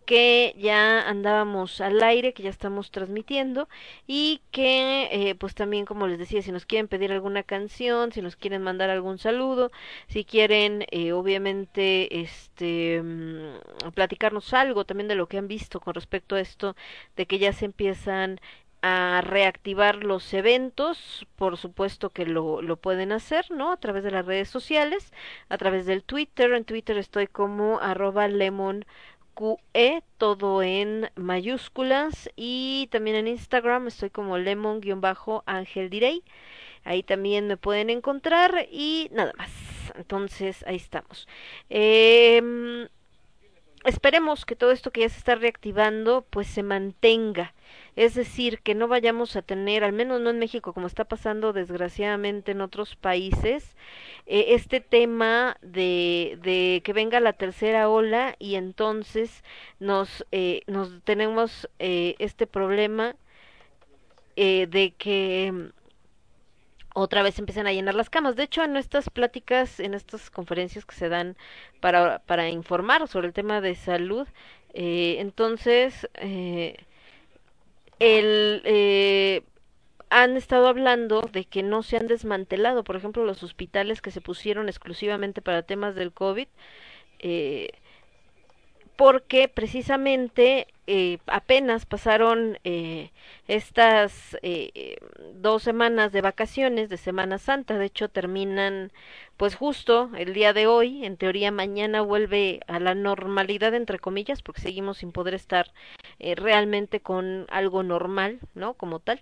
que 0.05 0.55
ya 0.57 1.07
andábamos 1.07 1.81
al 1.81 2.01
aire, 2.03 2.33
que 2.33 2.43
ya 2.43 2.49
estamos 2.49 2.91
transmitiendo 2.91 3.67
y 4.07 4.41
que 4.51 5.09
eh, 5.11 5.35
pues 5.35 5.55
también 5.55 5.85
como 5.85 6.07
les 6.07 6.19
decía, 6.19 6.41
si 6.41 6.51
nos 6.51 6.65
quieren 6.65 6.87
pedir 6.87 7.11
alguna 7.11 7.43
canción, 7.43 8.11
si 8.11 8.21
nos 8.21 8.35
quieren 8.35 8.61
mandar 8.63 8.89
algún 8.89 9.17
saludo, 9.17 9.71
si 10.07 10.25
quieren 10.25 10.85
eh, 10.91 11.13
obviamente 11.13 12.21
este 12.21 13.01
mm, 13.03 13.91
platicarnos 13.93 14.53
algo 14.53 14.85
también 14.85 15.07
de 15.07 15.15
lo 15.15 15.27
que 15.27 15.37
han 15.37 15.47
visto 15.47 15.79
con 15.79 15.93
respecto 15.93 16.35
a 16.35 16.39
esto 16.41 16.75
de 17.15 17.25
que 17.25 17.39
ya 17.39 17.53
se 17.53 17.65
empiezan 17.65 18.39
a 18.85 19.21
reactivar 19.21 20.03
los 20.03 20.33
eventos, 20.33 21.25
por 21.37 21.55
supuesto 21.57 22.09
que 22.09 22.25
lo, 22.25 22.61
lo 22.61 22.75
pueden 22.75 23.13
hacer, 23.13 23.49
¿no? 23.49 23.71
A 23.71 23.77
través 23.77 24.03
de 24.03 24.11
las 24.11 24.25
redes 24.25 24.49
sociales, 24.49 25.13
a 25.47 25.57
través 25.57 25.85
del 25.85 26.03
Twitter, 26.03 26.51
en 26.51 26.65
Twitter 26.65 26.97
estoy 26.97 27.27
como 27.27 27.79
arroba 27.79 28.27
lemon 28.27 28.85
QE, 29.33 30.03
todo 30.17 30.63
en 30.63 31.09
mayúsculas. 31.15 32.29
Y 32.35 32.87
también 32.91 33.15
en 33.17 33.27
Instagram 33.27 33.87
estoy 33.87 34.09
como 34.09 34.37
lemon-ángel 34.37 35.89
direy. 35.89 36.23
Ahí 36.83 37.03
también 37.03 37.47
me 37.47 37.57
pueden 37.57 37.89
encontrar 37.89 38.67
y 38.71 39.09
nada 39.11 39.33
más. 39.37 39.51
Entonces, 39.95 40.63
ahí 40.67 40.77
estamos. 40.77 41.27
Eh, 41.69 42.41
esperemos 43.85 44.45
que 44.45 44.55
todo 44.55 44.71
esto 44.71 44.91
que 44.91 45.01
ya 45.01 45.09
se 45.09 45.17
está 45.17 45.35
reactivando, 45.35 46.25
pues 46.29 46.47
se 46.47 46.63
mantenga. 46.63 47.53
Es 47.95 48.15
decir, 48.15 48.59
que 48.59 48.75
no 48.75 48.87
vayamos 48.87 49.35
a 49.35 49.41
tener, 49.41 49.83
al 49.83 49.93
menos 49.93 50.21
no 50.21 50.29
en 50.29 50.39
México, 50.39 50.73
como 50.73 50.87
está 50.87 51.05
pasando 51.05 51.53
desgraciadamente 51.53 52.51
en 52.51 52.61
otros 52.61 52.95
países, 52.95 53.75
eh, 54.25 54.45
este 54.49 54.79
tema 54.79 55.57
de, 55.61 56.39
de 56.41 56.81
que 56.83 56.93
venga 56.93 57.19
la 57.19 57.33
tercera 57.33 57.89
ola 57.89 58.35
y 58.39 58.55
entonces 58.55 59.43
nos, 59.79 60.25
eh, 60.31 60.61
nos 60.67 61.01
tenemos 61.03 61.69
eh, 61.79 62.15
este 62.19 62.47
problema 62.47 63.15
eh, 64.35 64.67
de 64.67 64.91
que 64.97 65.71
otra 66.93 67.23
vez 67.23 67.39
empiezan 67.39 67.67
a 67.67 67.73
llenar 67.73 67.95
las 67.95 68.09
camas. 68.09 68.35
De 68.35 68.43
hecho, 68.43 68.63
en 68.63 68.77
estas 68.77 69.09
pláticas, 69.09 69.79
en 69.79 69.93
estas 69.93 70.29
conferencias 70.29 70.85
que 70.85 70.95
se 70.95 71.09
dan 71.09 71.35
para, 71.81 72.19
para 72.19 72.49
informar 72.49 73.07
sobre 73.07 73.27
el 73.27 73.33
tema 73.33 73.61
de 73.61 73.75
salud, 73.75 74.27
eh, 74.73 75.17
entonces, 75.19 76.07
eh, 76.15 76.77
el, 77.99 78.61
eh, 78.65 79.43
han 80.09 80.37
estado 80.37 80.67
hablando 80.67 81.21
de 81.21 81.45
que 81.45 81.63
no 81.63 81.83
se 81.83 81.97
han 81.97 82.07
desmantelado, 82.07 82.83
por 82.83 82.95
ejemplo, 82.95 83.25
los 83.25 83.41
hospitales 83.43 84.01
que 84.01 84.11
se 84.11 84.21
pusieron 84.21 84.69
exclusivamente 84.69 85.41
para 85.41 85.63
temas 85.63 85.95
del 85.95 86.13
COVID, 86.13 86.47
eh, 87.19 87.69
porque 88.95 89.47
precisamente 89.47 90.67
eh, 90.87 91.19
apenas 91.27 91.85
pasaron 91.85 92.59
eh, 92.63 93.11
estas 93.47 94.37
eh, 94.41 94.97
dos 95.35 95.63
semanas 95.63 96.11
de 96.11 96.21
vacaciones 96.21 96.89
de 96.89 96.97
Semana 96.97 97.37
Santa, 97.37 97.77
de 97.77 97.85
hecho 97.85 98.09
terminan 98.09 98.91
pues 99.37 99.55
justo 99.55 100.09
el 100.17 100.33
día 100.33 100.53
de 100.53 100.67
hoy, 100.67 101.05
en 101.05 101.17
teoría 101.17 101.51
mañana 101.51 102.01
vuelve 102.01 102.61
a 102.67 102.79
la 102.79 102.95
normalidad 102.95 103.73
entre 103.73 103.99
comillas, 103.99 104.41
porque 104.41 104.61
seguimos 104.61 104.99
sin 104.99 105.11
poder 105.11 105.33
estar 105.33 105.71
eh, 106.19 106.35
realmente 106.35 106.99
con 106.99 107.45
algo 107.49 107.83
normal, 107.83 108.39
¿no? 108.55 108.73
Como 108.75 108.99
tal. 108.99 109.21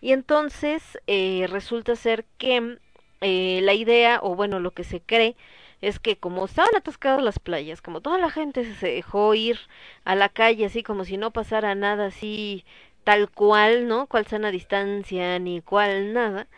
Y 0.00 0.12
entonces 0.12 0.98
eh, 1.06 1.46
resulta 1.48 1.96
ser 1.96 2.24
que 2.38 2.78
eh, 3.20 3.60
la 3.62 3.74
idea, 3.74 4.20
o 4.22 4.34
bueno, 4.34 4.60
lo 4.60 4.72
que 4.72 4.84
se 4.84 5.00
cree, 5.00 5.36
es 5.80 5.98
que 5.98 6.16
como 6.16 6.44
estaban 6.44 6.74
atascadas 6.76 7.22
las 7.22 7.38
playas, 7.38 7.82
como 7.82 8.00
toda 8.00 8.18
la 8.18 8.30
gente 8.30 8.64
se 8.74 8.88
dejó 8.88 9.34
ir 9.34 9.58
a 10.04 10.14
la 10.14 10.28
calle 10.28 10.66
así 10.66 10.82
como 10.82 11.04
si 11.04 11.16
no 11.16 11.32
pasara 11.32 11.74
nada 11.74 12.06
así 12.06 12.64
tal 13.04 13.30
cual, 13.30 13.86
¿no? 13.88 14.06
Cual 14.06 14.26
sana 14.26 14.50
distancia 14.50 15.38
ni 15.38 15.60
cual 15.60 16.12
nada, 16.14 16.48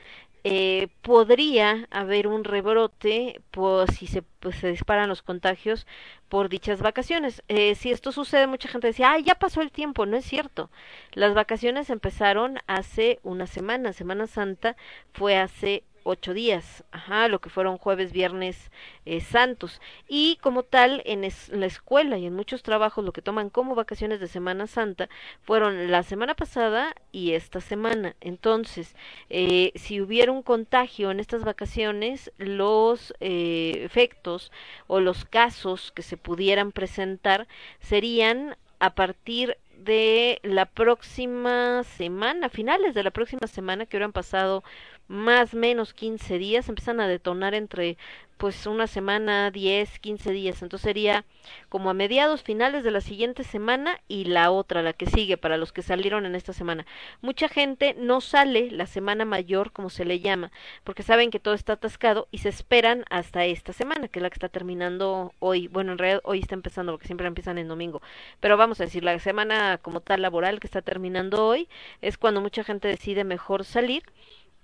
eh, 0.44 0.88
podría 1.02 1.88
haber 1.90 2.28
un 2.28 2.44
rebrote 2.44 3.40
por 3.50 3.90
si 3.90 4.06
se, 4.06 4.22
pues, 4.22 4.56
se 4.56 4.68
disparan 4.68 5.08
los 5.08 5.22
contagios 5.22 5.86
por 6.28 6.48
dichas 6.48 6.80
vacaciones. 6.82 7.42
Eh, 7.48 7.74
si 7.74 7.90
esto 7.90 8.12
sucede, 8.12 8.46
mucha 8.46 8.68
gente 8.68 8.86
decía, 8.86 9.10
ay, 9.12 9.24
ya 9.24 9.34
pasó 9.36 9.60
el 9.60 9.72
tiempo, 9.72 10.06
no 10.06 10.16
es 10.16 10.24
cierto. 10.24 10.70
Las 11.12 11.34
vacaciones 11.34 11.90
empezaron 11.90 12.60
hace 12.68 13.18
una 13.24 13.48
semana, 13.48 13.92
Semana 13.92 14.28
Santa 14.28 14.76
fue 15.12 15.36
hace 15.36 15.82
ocho 16.06 16.34
días, 16.34 16.84
ajá, 16.92 17.28
lo 17.28 17.40
que 17.40 17.50
fueron 17.50 17.78
jueves, 17.78 18.12
viernes 18.12 18.70
eh, 19.04 19.20
santos. 19.20 19.80
Y 20.08 20.36
como 20.42 20.62
tal, 20.62 21.02
en, 21.04 21.24
es- 21.24 21.48
la 21.50 21.66
escuela 21.66 22.18
y 22.18 22.26
en 22.26 22.34
muchos 22.34 22.62
trabajos 22.62 23.04
lo 23.04 23.12
que 23.12 23.22
toman 23.22 23.50
como 23.50 23.74
vacaciones 23.74 24.20
de 24.20 24.28
Semana 24.28 24.66
Santa 24.66 25.08
fueron 25.42 25.90
la 25.90 26.02
semana 26.02 26.34
pasada 26.34 26.94
y 27.12 27.32
esta 27.32 27.60
semana. 27.60 28.14
Entonces, 28.20 28.94
eh, 29.30 29.72
si 29.74 30.00
hubiera 30.00 30.32
un 30.32 30.42
contagio 30.42 31.10
en 31.10 31.20
estas 31.20 31.44
vacaciones, 31.44 32.32
los 32.38 33.14
eh, 33.20 33.72
efectos 33.84 34.52
o 34.86 35.00
los 35.00 35.24
casos 35.24 35.92
que 35.92 36.02
se 36.02 36.16
pudieran 36.16 36.72
presentar 36.72 37.46
serían 37.80 38.56
a 38.78 38.94
partir 38.94 39.56
de 39.78 40.40
la 40.42 40.66
próxima 40.66 41.82
semana, 41.84 42.48
finales 42.48 42.94
de 42.94 43.02
la 43.02 43.10
próxima 43.10 43.46
semana 43.46 43.86
que 43.86 43.96
hubieran 43.96 44.12
pasado 44.12 44.64
más 45.08 45.54
menos 45.54 45.94
15 45.94 46.38
días, 46.38 46.68
empiezan 46.68 47.00
a 47.00 47.08
detonar 47.08 47.54
entre 47.54 47.96
pues 48.36 48.66
una 48.66 48.86
semana, 48.86 49.50
10, 49.50 49.98
15 49.98 50.30
días, 50.30 50.62
entonces 50.62 50.84
sería 50.84 51.24
como 51.68 51.88
a 51.88 51.94
mediados 51.94 52.42
finales 52.42 52.84
de 52.84 52.90
la 52.90 53.00
siguiente 53.00 53.44
semana 53.44 53.98
y 54.08 54.24
la 54.24 54.50
otra, 54.50 54.82
la 54.82 54.92
que 54.92 55.06
sigue 55.06 55.38
para 55.38 55.56
los 55.56 55.72
que 55.72 55.82
salieron 55.82 56.26
en 56.26 56.34
esta 56.34 56.52
semana. 56.52 56.86
Mucha 57.22 57.48
gente 57.48 57.94
no 57.98 58.20
sale 58.20 58.70
la 58.70 58.86
semana 58.86 59.24
mayor, 59.24 59.72
como 59.72 59.88
se 59.88 60.04
le 60.04 60.20
llama, 60.20 60.52
porque 60.84 61.02
saben 61.02 61.30
que 61.30 61.40
todo 61.40 61.54
está 61.54 61.74
atascado 61.74 62.28
y 62.30 62.38
se 62.38 62.50
esperan 62.50 63.04
hasta 63.08 63.46
esta 63.46 63.72
semana, 63.72 64.08
que 64.08 64.18
es 64.18 64.22
la 64.22 64.30
que 64.30 64.34
está 64.34 64.48
terminando 64.48 65.32
hoy. 65.38 65.68
Bueno, 65.68 65.92
en 65.92 65.98
realidad 65.98 66.20
hoy 66.24 66.40
está 66.40 66.54
empezando 66.54 66.92
porque 66.92 67.06
siempre 67.06 67.26
empiezan 67.26 67.56
en 67.58 67.68
domingo, 67.68 68.02
pero 68.40 68.56
vamos 68.56 68.80
a 68.80 68.84
decir, 68.84 69.02
la 69.02 69.18
semana 69.18 69.78
como 69.80 70.00
tal 70.00 70.20
laboral 70.20 70.60
que 70.60 70.66
está 70.66 70.82
terminando 70.82 71.46
hoy 71.46 71.68
es 72.02 72.18
cuando 72.18 72.42
mucha 72.42 72.64
gente 72.64 72.88
decide 72.88 73.24
mejor 73.24 73.64
salir 73.64 74.02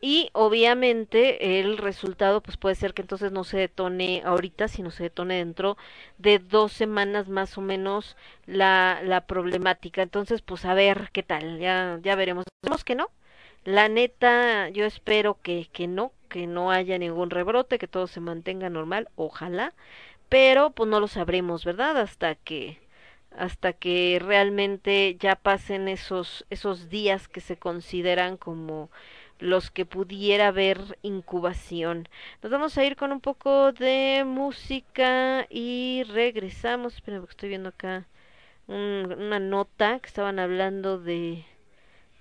y 0.02 0.30
obviamente 0.34 1.60
el 1.60 1.78
resultado 1.78 2.42
pues 2.42 2.56
puede 2.58 2.74
ser 2.74 2.92
que 2.92 3.02
entonces 3.02 3.32
no 3.32 3.44
se 3.44 3.58
detone 3.58 4.22
ahorita, 4.24 4.68
sino 4.68 4.90
se 4.90 5.04
detone 5.04 5.36
dentro 5.36 5.78
de 6.18 6.40
dos 6.40 6.72
semanas 6.72 7.28
más 7.28 7.56
o 7.56 7.62
menos 7.62 8.16
la, 8.46 9.00
la 9.04 9.22
problemática. 9.26 10.02
Entonces 10.02 10.42
pues 10.42 10.64
a 10.64 10.74
ver 10.74 11.10
qué 11.12 11.22
tal, 11.22 11.58
ya, 11.60 12.00
ya 12.02 12.16
veremos. 12.16 12.44
Esperemos 12.62 12.84
que 12.84 12.96
no. 12.96 13.10
La 13.64 13.88
neta, 13.88 14.68
yo 14.70 14.84
espero 14.86 15.38
que, 15.42 15.68
que 15.72 15.86
no, 15.86 16.12
que 16.28 16.46
no 16.48 16.72
haya 16.72 16.98
ningún 16.98 17.30
rebrote, 17.30 17.78
que 17.78 17.86
todo 17.88 18.08
se 18.08 18.20
mantenga 18.20 18.70
normal, 18.70 19.08
ojalá, 19.16 19.72
pero 20.28 20.70
pues 20.70 20.88
no 20.90 20.98
lo 21.00 21.08
sabremos, 21.08 21.64
¿verdad? 21.64 21.96
Hasta 21.98 22.34
que 22.34 22.80
hasta 23.36 23.72
que 23.72 24.20
realmente 24.22 25.16
ya 25.18 25.36
pasen 25.36 25.88
esos 25.88 26.44
esos 26.50 26.90
días 26.90 27.28
que 27.28 27.40
se 27.40 27.56
consideran 27.56 28.36
como 28.36 28.90
los 29.42 29.70
que 29.70 29.86
pudiera 29.86 30.48
haber 30.48 30.98
incubación. 31.02 32.08
Nos 32.42 32.52
vamos 32.52 32.78
a 32.78 32.84
ir 32.84 32.96
con 32.96 33.12
un 33.12 33.20
poco 33.20 33.72
de 33.72 34.24
música 34.26 35.46
y 35.50 36.04
regresamos. 36.08 36.94
Espera, 36.96 37.18
porque 37.20 37.32
estoy 37.32 37.48
viendo 37.50 37.70
acá 37.70 38.06
un- 38.68 39.14
una 39.18 39.40
nota 39.40 40.00
que 40.00 40.08
estaban 40.08 40.38
hablando 40.40 40.98
de 41.00 41.44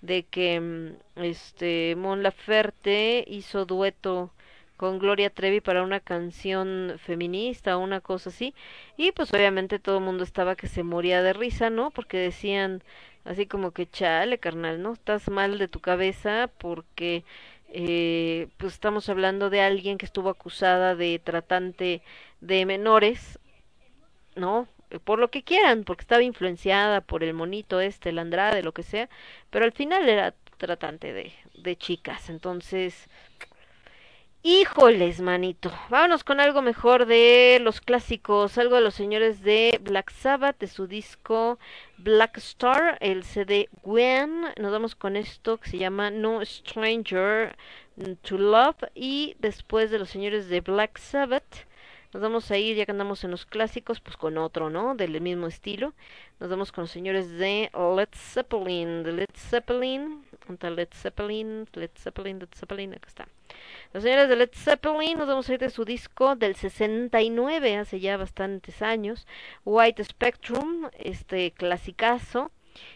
de 0.01 0.23
que 0.23 0.59
mm, 0.59 1.21
este 1.23 1.95
Mon 1.97 2.23
Laferte 2.23 3.23
hizo 3.27 3.65
dueto 3.65 4.31
con 4.77 4.97
Gloria 4.99 5.29
Trevi 5.29 5.61
para 5.61 5.83
una 5.83 5.99
canción 5.99 6.95
feminista 6.97 7.77
o 7.77 7.81
una 7.81 8.01
cosa 8.01 8.29
así 8.29 8.53
y 8.97 9.11
pues 9.11 9.31
obviamente 9.33 9.77
todo 9.79 9.97
el 9.99 10.03
mundo 10.03 10.23
estaba 10.23 10.55
que 10.55 10.67
se 10.67 10.83
moría 10.83 11.21
de 11.21 11.33
risa, 11.33 11.69
¿no? 11.69 11.91
Porque 11.91 12.17
decían 12.17 12.83
así 13.25 13.45
como 13.47 13.71
que 13.71 13.89
chale, 13.89 14.39
carnal, 14.39 14.81
¿no? 14.81 14.93
Estás 14.93 15.29
mal 15.29 15.57
de 15.59 15.67
tu 15.67 15.79
cabeza 15.81 16.49
porque 16.59 17.23
eh, 17.69 18.49
pues 18.57 18.73
estamos 18.73 19.09
hablando 19.09 19.49
de 19.49 19.61
alguien 19.61 19.97
que 19.97 20.05
estuvo 20.05 20.29
acusada 20.29 20.95
de 20.95 21.19
tratante 21.19 22.01
de 22.41 22.65
menores, 22.65 23.39
¿no? 24.35 24.67
Eh, 24.89 24.99
Por 24.99 25.19
lo 25.19 25.29
que 25.31 25.43
quieran, 25.43 25.83
porque 25.83 26.01
estaba 26.03 26.23
influenciada 26.23 27.01
por 27.01 27.23
el 27.23 27.33
monito 27.33 27.79
este, 27.81 28.09
el 28.09 28.19
Andrade, 28.19 28.63
lo 28.63 28.73
que 28.73 28.83
sea, 28.83 29.09
pero 29.49 29.65
al 29.65 29.71
final 29.73 30.07
era 30.09 30.33
tratante 30.57 31.13
de, 31.13 31.33
de 31.55 31.75
chicas, 31.77 32.29
entonces 32.29 33.09
Híjoles, 34.43 35.21
manito. 35.21 35.71
Vámonos 35.89 36.23
con 36.23 36.39
algo 36.39 36.63
mejor 36.63 37.05
de 37.05 37.59
los 37.61 37.79
clásicos, 37.79 38.57
algo 38.57 38.75
de 38.75 38.81
los 38.81 38.95
señores 38.95 39.43
de 39.43 39.79
Black 39.83 40.09
Sabbath, 40.11 40.57
de 40.57 40.65
su 40.65 40.87
disco 40.87 41.59
Black 41.99 42.37
Star, 42.37 42.97
el 43.01 43.23
CD 43.23 43.69
Gwen. 43.83 44.45
Nos 44.59 44.71
vamos 44.71 44.95
con 44.95 45.15
esto 45.15 45.57
que 45.57 45.69
se 45.69 45.77
llama 45.77 46.09
No 46.09 46.43
Stranger 46.43 47.55
to 48.23 48.39
Love. 48.39 48.83
Y 48.95 49.35
después 49.37 49.91
de 49.91 49.99
los 49.99 50.09
señores 50.09 50.49
de 50.49 50.61
Black 50.61 50.97
Sabbath, 50.97 51.67
nos 52.11 52.23
vamos 52.23 52.49
a 52.49 52.57
ir, 52.57 52.75
ya 52.75 52.85
que 52.87 52.93
andamos 52.93 53.23
en 53.23 53.29
los 53.29 53.45
clásicos, 53.45 53.99
pues 53.99 54.17
con 54.17 54.39
otro, 54.39 54.71
¿no? 54.71 54.95
Del 54.95 55.21
mismo 55.21 55.45
estilo. 55.45 55.93
Nos 56.39 56.49
vamos 56.49 56.71
con 56.71 56.85
los 56.85 56.91
señores 56.91 57.29
de 57.37 57.69
Led 57.95 58.09
Zeppelin, 58.15 59.03
de 59.03 59.11
Led 59.13 59.29
Zeppelin. 59.35 60.25
¿Dónde 60.47 60.53
está 60.55 60.69
Led 60.71 60.89
Zeppelin? 60.91 61.67
Led 61.73 61.91
Zeppelin, 61.95 62.39
Led 62.39 62.49
Zeppelin, 62.55 62.93
acá 62.95 63.07
está. 63.07 63.27
Los 63.93 64.03
señores 64.03 64.29
de 64.29 64.37
Led 64.37 64.51
Zeppelin, 64.53 65.17
nos 65.17 65.27
vamos 65.27 65.49
a 65.49 65.53
ir 65.53 65.59
de 65.59 65.69
su 65.69 65.83
disco 65.83 66.37
del 66.37 66.55
69, 66.55 67.75
hace 67.75 67.99
ya 67.99 68.15
bastantes 68.15 68.81
años, 68.81 69.27
White 69.65 70.05
Spectrum, 70.05 70.89
este 70.97 71.51
clasicazo. 71.51 72.51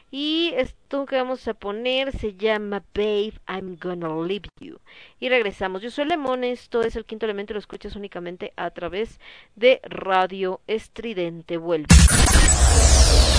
Y 0.09 0.53
esto 0.55 1.05
que 1.05 1.17
vamos 1.17 1.45
a 1.49 1.53
poner 1.53 2.17
se 2.17 2.35
llama 2.35 2.81
Babe, 2.93 3.33
I'm 3.49 3.77
Gonna 3.77 4.07
Leave 4.25 4.47
You. 4.61 4.79
Y 5.19 5.27
regresamos. 5.27 5.81
Yo 5.81 5.91
soy 5.91 6.05
Lemón, 6.05 6.45
esto 6.45 6.81
es 6.81 6.95
el 6.95 7.03
quinto 7.03 7.25
elemento, 7.25 7.53
lo 7.53 7.59
escuchas 7.59 7.97
únicamente 7.97 8.53
a 8.55 8.69
través 8.69 9.19
de 9.55 9.81
Radio 9.83 10.61
Estridente. 10.67 11.57
Vuelve. 11.57 11.87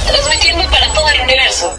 Transmitiendo 0.06 0.70
para 0.70 0.92
todo 0.92 1.08
el 1.08 1.20
universo. 1.22 1.78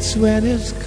That's 0.00 0.16
when 0.16 0.46
it's 0.46 0.79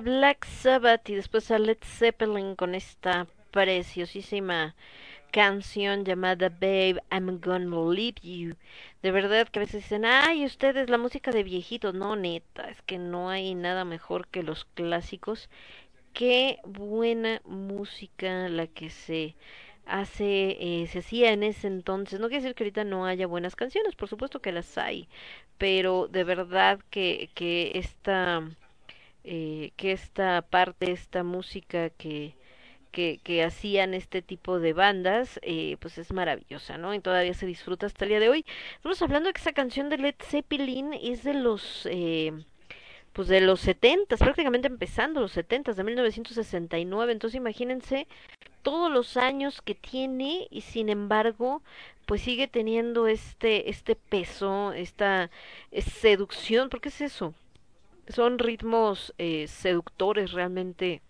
Black 0.00 0.44
Sabbath 0.44 1.08
y 1.08 1.14
después 1.14 1.50
a 1.50 1.58
Led 1.58 1.78
Zeppelin 1.82 2.56
con 2.56 2.74
esta 2.74 3.26
preciosísima 3.50 4.74
canción 5.30 6.04
llamada 6.04 6.48
Babe, 6.48 7.02
I'm 7.10 7.40
Gonna 7.40 7.90
Leave 7.92 8.20
You. 8.22 8.56
De 9.02 9.10
verdad 9.10 9.48
que 9.48 9.58
a 9.58 9.62
veces 9.62 9.82
dicen, 9.82 10.04
ay, 10.04 10.44
ustedes 10.44 10.88
la 10.88 10.98
música 10.98 11.30
de 11.30 11.42
viejitos. 11.42 11.94
No, 11.94 12.16
neta, 12.16 12.68
es 12.70 12.80
que 12.82 12.98
no 12.98 13.28
hay 13.28 13.54
nada 13.54 13.84
mejor 13.84 14.28
que 14.28 14.42
los 14.42 14.64
clásicos 14.74 15.48
qué 16.16 16.60
buena 16.64 17.42
música 17.44 18.48
la 18.48 18.66
que 18.66 18.88
se 18.88 19.36
hace, 19.84 20.56
eh, 20.82 20.86
se 20.88 21.00
hacía 21.00 21.32
en 21.32 21.42
ese 21.42 21.66
entonces. 21.66 22.20
No 22.20 22.28
quiere 22.28 22.42
decir 22.42 22.54
que 22.54 22.64
ahorita 22.64 22.84
no 22.84 23.04
haya 23.04 23.26
buenas 23.26 23.54
canciones, 23.54 23.94
por 23.94 24.08
supuesto 24.08 24.40
que 24.40 24.50
las 24.50 24.78
hay, 24.78 25.08
pero 25.58 26.08
de 26.08 26.24
verdad 26.24 26.80
que, 26.90 27.28
que 27.34 27.72
esta, 27.74 28.42
eh, 29.28 29.72
que 29.76 29.90
esta 29.92 30.40
parte, 30.42 30.92
esta 30.92 31.24
música 31.24 31.90
que, 31.90 32.36
que, 32.92 33.42
hacían 33.44 33.92
este 33.92 34.22
tipo 34.22 34.60
de 34.60 34.72
bandas, 34.72 35.40
eh, 35.42 35.76
pues 35.80 35.98
es 35.98 36.12
maravillosa, 36.12 36.78
¿no? 36.78 36.94
Y 36.94 37.00
todavía 37.00 37.34
se 37.34 37.44
disfruta 37.44 37.86
hasta 37.86 38.04
el 38.04 38.10
día 38.10 38.20
de 38.20 38.28
hoy. 38.28 38.46
Estamos 38.76 39.02
hablando 39.02 39.26
de 39.28 39.32
que 39.34 39.40
esa 39.40 39.52
canción 39.52 39.88
de 39.90 39.98
Led 39.98 40.14
Zeppelin 40.22 40.94
es 40.94 41.24
de 41.24 41.34
los... 41.34 41.86
Eh, 41.90 42.32
pues 43.12 43.28
de 43.28 43.40
los 43.40 43.60
70, 43.60 44.16
prácticamente 44.18 44.68
empezando 44.68 45.20
los 45.20 45.32
70, 45.32 45.72
de 45.72 45.84
1969, 45.84 47.12
entonces 47.12 47.38
imagínense 47.38 48.06
todos 48.62 48.92
los 48.92 49.16
años 49.16 49.62
que 49.62 49.74
tiene 49.74 50.48
y 50.50 50.60
sin 50.60 50.90
embargo 50.90 51.62
pues 52.04 52.20
sigue 52.20 52.46
teniendo 52.46 53.06
este 53.06 53.70
este 53.70 53.96
peso, 53.96 54.72
esta 54.74 55.30
seducción, 55.72 56.68
porque 56.68 56.90
es 56.90 57.00
eso, 57.00 57.32
son 58.08 58.38
ritmos 58.38 59.14
eh, 59.18 59.46
seductores 59.48 60.32
realmente 60.32 61.02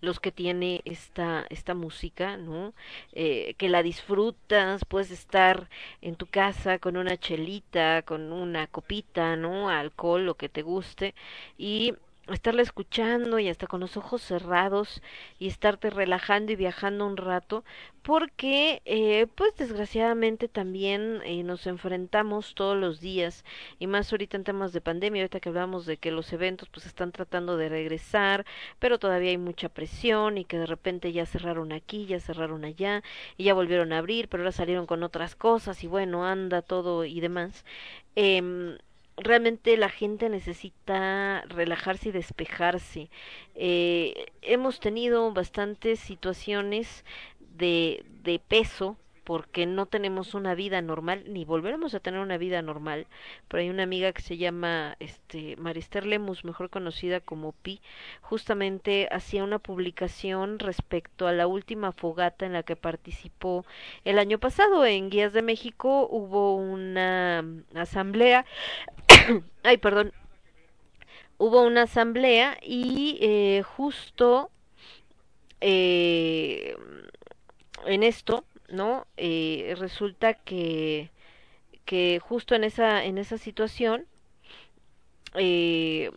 los 0.00 0.20
que 0.20 0.32
tiene 0.32 0.82
esta 0.84 1.46
esta 1.48 1.74
música 1.74 2.36
no 2.36 2.74
eh, 3.12 3.54
que 3.56 3.68
la 3.68 3.82
disfrutas 3.82 4.84
puedes 4.84 5.10
estar 5.10 5.68
en 6.02 6.16
tu 6.16 6.26
casa 6.26 6.78
con 6.78 6.96
una 6.96 7.16
chelita 7.16 8.02
con 8.02 8.32
una 8.32 8.66
copita 8.66 9.36
no 9.36 9.68
alcohol 9.70 10.26
lo 10.26 10.34
que 10.34 10.48
te 10.48 10.62
guste 10.62 11.14
y 11.56 11.94
estarla 12.28 12.62
escuchando 12.62 13.38
y 13.38 13.48
hasta 13.48 13.66
con 13.66 13.80
los 13.80 13.96
ojos 13.96 14.22
cerrados 14.22 15.02
y 15.38 15.48
estarte 15.48 15.90
relajando 15.90 16.52
y 16.52 16.56
viajando 16.56 17.06
un 17.06 17.16
rato 17.16 17.64
porque 18.02 18.82
eh, 18.84 19.26
pues 19.34 19.54
desgraciadamente 19.56 20.48
también 20.48 21.20
eh, 21.24 21.42
nos 21.42 21.66
enfrentamos 21.66 22.54
todos 22.54 22.76
los 22.76 23.00
días 23.00 23.44
y 23.78 23.86
más 23.86 24.12
ahorita 24.12 24.36
en 24.36 24.44
temas 24.44 24.72
de 24.72 24.80
pandemia 24.80 25.22
ahorita 25.22 25.40
que 25.40 25.48
hablamos 25.48 25.86
de 25.86 25.96
que 25.96 26.10
los 26.10 26.32
eventos 26.32 26.68
pues 26.68 26.86
están 26.86 27.12
tratando 27.12 27.56
de 27.56 27.68
regresar 27.68 28.46
pero 28.78 28.98
todavía 28.98 29.30
hay 29.30 29.38
mucha 29.38 29.68
presión 29.68 30.38
y 30.38 30.44
que 30.44 30.58
de 30.58 30.66
repente 30.66 31.12
ya 31.12 31.26
cerraron 31.26 31.72
aquí 31.72 32.06
ya 32.06 32.20
cerraron 32.20 32.64
allá 32.64 33.02
y 33.36 33.44
ya 33.44 33.54
volvieron 33.54 33.92
a 33.92 33.98
abrir 33.98 34.28
pero 34.28 34.42
ahora 34.42 34.52
salieron 34.52 34.86
con 34.86 35.02
otras 35.02 35.34
cosas 35.34 35.82
y 35.84 35.86
bueno 35.86 36.24
anda 36.26 36.62
todo 36.62 37.04
y 37.04 37.20
demás. 37.20 37.64
Eh, 38.16 38.78
realmente 39.20 39.76
la 39.76 39.88
gente 39.88 40.28
necesita 40.28 41.42
relajarse 41.48 42.08
y 42.10 42.12
despejarse. 42.12 43.10
Eh, 43.54 44.26
hemos 44.42 44.80
tenido 44.80 45.32
bastantes 45.32 46.00
situaciones 46.00 47.04
de, 47.56 48.04
de 48.22 48.38
peso 48.38 48.96
porque 49.24 49.66
no 49.66 49.86
tenemos 49.86 50.34
una 50.34 50.54
vida 50.54 50.82
normal 50.82 51.24
ni 51.28 51.44
volveremos 51.44 51.94
a 51.94 52.00
tener 52.00 52.20
una 52.20 52.38
vida 52.38 52.62
normal. 52.62 53.06
Pero 53.48 53.62
hay 53.62 53.70
una 53.70 53.82
amiga 53.84 54.12
que 54.12 54.22
se 54.22 54.36
llama 54.36 54.96
este 55.00 55.56
Marister 55.56 56.06
Lemus, 56.06 56.44
mejor 56.44 56.70
conocida 56.70 57.20
como 57.20 57.52
Pi, 57.52 57.80
justamente 58.20 59.08
hacía 59.10 59.44
una 59.44 59.58
publicación 59.58 60.58
respecto 60.58 61.26
a 61.26 61.32
la 61.32 61.46
última 61.46 61.92
fogata 61.92 62.46
en 62.46 62.52
la 62.52 62.62
que 62.62 62.76
participó 62.76 63.64
el 64.04 64.18
año 64.18 64.38
pasado 64.38 64.84
en 64.84 65.10
Guías 65.10 65.32
de 65.32 65.42
México 65.42 66.08
hubo 66.10 66.56
una 66.56 67.44
asamblea 67.74 68.44
ay, 69.62 69.76
perdón, 69.78 70.12
hubo 71.38 71.62
una 71.62 71.82
asamblea 71.82 72.58
y 72.62 73.18
eh, 73.20 73.62
justo 73.62 74.50
eh, 75.60 76.76
en 77.86 78.02
esto, 78.02 78.44
¿no? 78.70 79.06
Eh, 79.16 79.74
resulta 79.78 80.34
que 80.34 81.10
que 81.86 82.20
justo 82.20 82.54
en 82.54 82.64
esa 82.64 83.04
en 83.04 83.18
esa 83.18 83.38
situación 83.38 84.06
eh, 85.34 86.10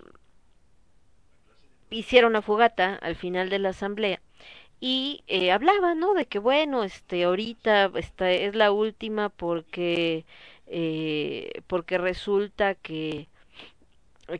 hicieron 1.90 2.32
una 2.32 2.42
fogata 2.42 2.96
al 2.96 3.16
final 3.16 3.50
de 3.50 3.60
la 3.60 3.70
asamblea 3.70 4.22
y 4.80 5.24
eh, 5.28 5.52
hablaba 5.52 5.96
no 5.96 6.14
de 6.14 6.26
que 6.26 6.40
bueno 6.40 6.84
este 6.84 7.24
ahorita 7.26 7.92
esta 7.96 8.32
es 8.32 8.56
la 8.56 8.72
última 8.72 9.30
porque 9.30 10.26
eh, 10.68 11.62
porque 11.68 11.98
resulta 11.98 12.76
que 12.76 13.28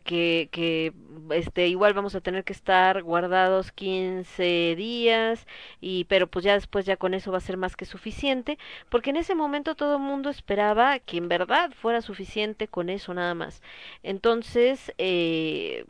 que, 0.04 0.48
que 0.50 0.92
este 1.30 1.68
igual 1.68 1.94
vamos 1.94 2.14
a 2.14 2.20
tener 2.20 2.44
que 2.44 2.52
estar 2.52 3.02
guardados 3.02 3.72
15 3.72 4.74
días 4.76 5.46
y 5.80 6.04
pero 6.04 6.26
pues 6.26 6.44
ya 6.44 6.54
después 6.54 6.86
ya 6.86 6.96
con 6.96 7.14
eso 7.14 7.32
va 7.32 7.38
a 7.38 7.40
ser 7.40 7.56
más 7.56 7.76
que 7.76 7.84
suficiente 7.84 8.58
porque 8.88 9.10
en 9.10 9.16
ese 9.16 9.34
momento 9.34 9.74
todo 9.74 9.96
el 9.96 10.02
mundo 10.02 10.30
esperaba 10.30 10.98
que 10.98 11.18
en 11.18 11.28
verdad 11.28 11.72
fuera 11.72 12.00
suficiente 12.02 12.68
con 12.68 12.88
eso 12.88 13.14
nada 13.14 13.34
más. 13.34 13.62
Entonces 14.02 14.92
eh, 14.98 15.84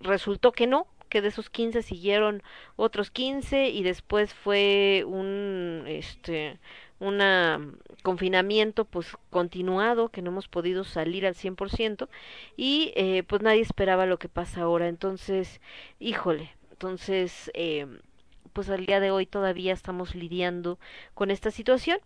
resultó 0.00 0.52
que 0.52 0.66
no 0.66 0.86
que 1.08 1.20
de 1.20 1.28
esos 1.28 1.50
15 1.50 1.82
siguieron 1.82 2.42
otros 2.76 3.10
15 3.10 3.68
y 3.68 3.82
después 3.82 4.32
fue 4.32 5.04
un 5.06 5.84
este 5.86 6.58
un 7.00 7.78
confinamiento 8.02 8.84
pues 8.84 9.16
continuado 9.30 10.10
que 10.10 10.22
no 10.22 10.30
hemos 10.30 10.48
podido 10.48 10.84
salir 10.84 11.26
al 11.26 11.34
100% 11.34 12.08
y 12.56 12.92
eh, 12.94 13.24
pues 13.24 13.42
nadie 13.42 13.62
esperaba 13.62 14.06
lo 14.06 14.18
que 14.18 14.28
pasa 14.28 14.62
ahora. 14.62 14.88
Entonces 14.88 15.60
híjole 15.98 16.50
entonces 16.70 17.50
eh, 17.54 17.86
pues 18.52 18.70
al 18.70 18.86
día 18.86 19.00
de 19.00 19.10
hoy 19.10 19.26
todavía 19.26 19.72
estamos 19.72 20.14
lidiando 20.14 20.78
con 21.14 21.30
esta 21.30 21.50
situación. 21.50 21.98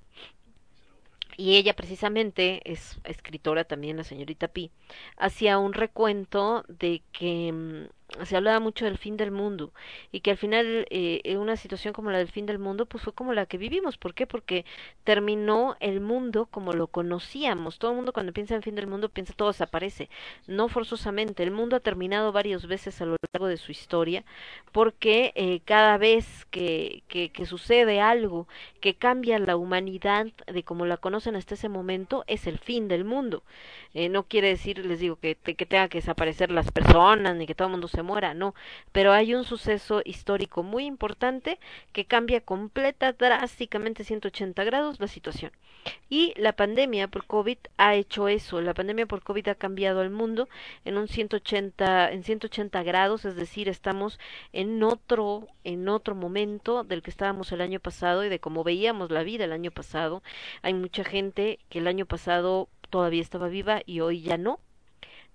Y 1.37 1.57
ella 1.57 1.75
precisamente 1.75 2.61
es 2.65 2.99
escritora 3.05 3.65
también 3.65 3.97
la 3.97 4.05
señorita 4.05 4.49
Pi 4.49 4.71
hacía 5.17 5.59
un 5.59 5.73
recuento 5.73 6.65
de 6.69 7.03
que 7.13 7.53
mm, 7.53 7.87
se 8.23 8.37
hablaba 8.37 8.61
mucho 8.61 8.85
del 8.85 8.99
fin 8.99 9.17
del 9.17 9.31
mundo 9.31 9.73
y 10.13 10.21
que 10.21 10.31
al 10.31 10.37
final 10.37 10.87
eh, 10.91 11.37
una 11.37 11.57
situación 11.57 11.93
como 11.93 12.11
la 12.11 12.19
del 12.19 12.29
fin 12.29 12.47
del 12.47 12.59
mundo 12.59 12.87
pues 12.87 13.03
fue 13.05 13.13
como 13.13 13.33
la 13.33 13.47
que 13.47 13.59
vivimos. 13.59 13.99
¿por 13.99 14.15
qué? 14.15 14.27
porque 14.27 14.65
terminó 15.05 15.77
el 15.81 16.01
mundo 16.01 16.47
como 16.47 16.73
lo 16.73 16.87
conocíamos. 16.87 17.79
Todo 17.79 17.91
el 17.93 17.97
mundo 17.97 18.13
cuando 18.13 18.33
piensa 18.33 18.55
en 18.55 18.63
fin 18.63 18.75
del 18.75 18.87
mundo 18.87 19.09
piensa 19.09 19.33
todo 19.35 19.49
desaparece. 19.49 20.09
No 20.47 20.69
forzosamente. 20.69 21.43
El 21.43 21.51
mundo 21.51 21.77
ha 21.77 21.81
terminado 21.81 22.33
varias 22.33 22.67
veces 22.67 23.01
a 23.01 23.07
lo 23.07 23.17
largo 23.33 23.49
de 23.49 23.57
su 23.57 23.73
historia 23.73 24.25
porque 24.73 25.33
eh, 25.35 25.61
cada 25.65 25.99
vez 25.99 26.47
que, 26.51 27.03
que, 27.09 27.31
que 27.31 27.47
sucede 27.47 28.01
algo 28.01 28.47
que 28.81 28.95
cambia 28.95 29.39
la 29.39 29.57
humanidad 29.57 30.27
de 30.47 30.63
como 30.63 30.87
la 30.87 30.97
conocen 30.97 31.37
hasta 31.37 31.55
ese 31.55 31.69
momento 31.69 32.25
es 32.27 32.47
el 32.47 32.59
fin 32.59 32.89
del 32.89 33.05
mundo. 33.05 33.43
Eh, 33.95 34.09
no 34.09 34.25
quiere 34.25 34.49
decir 34.49 34.85
les 34.85 35.01
digo 35.01 35.17
que, 35.17 35.37
que 35.37 35.67
tenga 35.67 35.89
que 35.89 35.99
desaparecer 35.99 36.51
las 36.51 36.71
personas 36.71 37.37
ni 37.37 37.47
que 37.47 37.55
todo 37.55 37.69
el 37.69 37.73
mundo 37.73 37.89
se 37.89 38.03
muera, 38.05 38.35
no, 38.35 38.55
pero 38.93 39.13
hay 39.13 39.35
un 39.35 39.45
suceso 39.45 40.03
histórico 40.05 40.63
muy 40.63 40.85
importante 40.85 41.59
que 41.93 42.05
cambia 42.05 42.41
completa, 42.41 43.13
drásticamente 43.13 44.05
180 44.05 44.63
grados 44.65 45.01
la 45.01 45.09
situación. 45.09 45.51
Y 46.09 46.33
la 46.37 46.53
pandemia 46.55 47.09
por 47.09 47.27
COVID 47.27 47.59
ha 47.77 47.95
hecho 47.95 48.29
eso, 48.29 48.61
la 48.61 48.75
pandemia 48.75 49.07
por 49.07 49.23
COVID 49.23 49.49
ha 49.49 49.55
cambiado 49.55 50.01
al 50.01 50.11
mundo 50.11 50.49
en 50.85 50.97
un 50.97 51.09
180, 51.09 52.13
en 52.13 52.23
180 52.23 52.83
grados, 52.83 53.25
es 53.25 53.37
decir, 53.37 53.69
estamos 53.69 54.19
en 54.53 54.83
otro, 54.83 55.47
en 55.65 55.89
otro 55.89 56.15
momento 56.15 56.85
del 56.85 57.03
que 57.03 57.11
estábamos 57.11 57.53
el 57.53 57.61
año 57.61 57.81
pasado 57.81 58.25
y 58.25 58.29
de 58.29 58.41
cómo 58.41 58.65
veíamos 58.65 59.11
la 59.11 59.23
vida 59.23 59.45
el 59.45 59.53
año 59.53 59.71
pasado. 59.71 60.23
Hay 60.63 60.75
mucha 60.75 61.05
gente 61.05 61.59
que 61.69 61.81
el 61.81 61.87
año 61.87 62.07
pasado 62.07 62.69
todavía 62.91 63.23
estaba 63.23 63.49
viva 63.49 63.83
y 63.85 64.01
hoy 64.01 64.23
ya 64.23 64.39
no, 64.39 64.61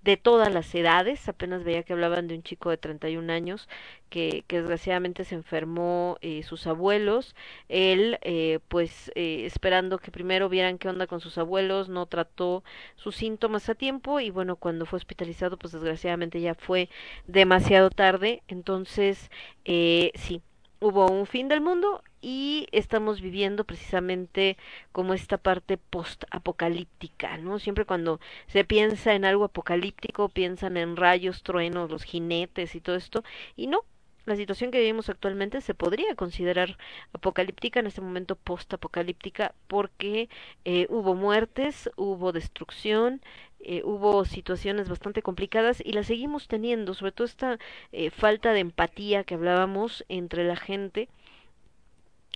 de 0.04 0.18
todas 0.18 0.52
las 0.54 0.74
edades. 0.76 1.28
Apenas 1.30 1.64
veía 1.64 1.84
que 1.84 1.94
hablaban 1.94 2.28
de 2.28 2.36
un 2.36 2.44
chico 2.44 2.70
de 2.70 2.78
31 2.78 3.30
años 3.30 3.68
que, 4.10 4.44
que 4.48 4.58
desgraciadamente 4.58 5.24
se 5.26 5.36
enfermó 5.36 6.18
eh, 6.22 6.44
sus 6.44 6.68
abuelos. 6.68 7.36
Él, 7.70 8.18
eh, 8.22 8.60
pues, 8.68 9.12
eh, 9.16 9.46
esperando 9.46 10.00
que 10.00 10.12
primero 10.12 10.50
vieran 10.50 10.78
qué 10.78 10.90
onda 10.90 11.08
con 11.08 11.20
sus 11.22 11.38
abuelos, 11.38 11.90
no 11.90 12.06
trató 12.08 12.64
sus 12.96 13.16
síntomas 13.16 13.70
a 13.70 13.76
tiempo 13.76 14.20
y 14.20 14.30
bueno, 14.32 14.56
cuando 14.56 14.86
fue 14.86 14.98
hospitalizado, 14.98 15.58
pues 15.58 15.74
desgraciadamente 15.74 16.42
ya 16.42 16.56
fue 16.56 16.90
demasiado 17.28 17.90
tarde. 17.90 18.42
Entonces, 18.48 19.30
eh, 19.66 20.12
sí, 20.16 20.42
hubo 20.80 21.08
un 21.08 21.26
fin 21.26 21.48
del 21.48 21.62
mundo 21.62 22.04
y 22.22 22.68
estamos 22.72 23.22
viviendo 23.22 23.64
precisamente 23.66 24.58
como 24.92 25.14
esta 25.14 25.38
parte 25.38 25.78
post-apocalíptica, 25.78 27.38
¿no? 27.38 27.60
Siempre 27.60 27.86
cuando 27.86 28.20
se 28.48 28.66
piensa 28.66 29.14
en 29.14 29.26
algo 29.26 29.46
apocalíptico, 29.46 30.30
piensan 30.30 30.78
en 30.78 30.96
rayos, 30.96 31.44
truenos, 31.44 31.92
los 31.92 32.04
jinetes 32.04 32.76
y 32.76 32.82
todo 32.82 32.96
esto, 32.96 33.24
y 33.56 33.68
no, 33.68 33.84
la 34.26 34.36
situación 34.36 34.70
que 34.72 34.80
vivimos 34.80 35.10
actualmente 35.10 35.60
se 35.62 35.74
podría 35.74 36.16
considerar 36.16 36.78
apocalíptica, 37.14 37.80
en 37.80 37.88
este 37.88 38.02
momento 38.02 38.36
post-apocalíptica, 38.36 39.56
porque 39.68 40.30
eh, 40.66 40.88
hubo 40.90 41.16
muertes, 41.16 41.90
hubo 41.96 42.32
destrucción, 42.32 43.22
eh, 43.62 43.82
hubo 43.84 44.26
situaciones 44.26 44.90
bastante 44.90 45.22
complicadas 45.22 45.82
y 45.84 45.94
las 45.94 46.08
seguimos 46.08 46.48
teniendo, 46.48 46.94
sobre 46.94 47.12
todo 47.12 47.26
esta 47.26 47.60
eh, 47.92 48.10
falta 48.10 48.54
de 48.54 48.62
empatía 48.62 49.24
que 49.24 49.36
hablábamos 49.36 50.06
entre 50.10 50.46
la 50.46 50.56
gente 50.56 51.10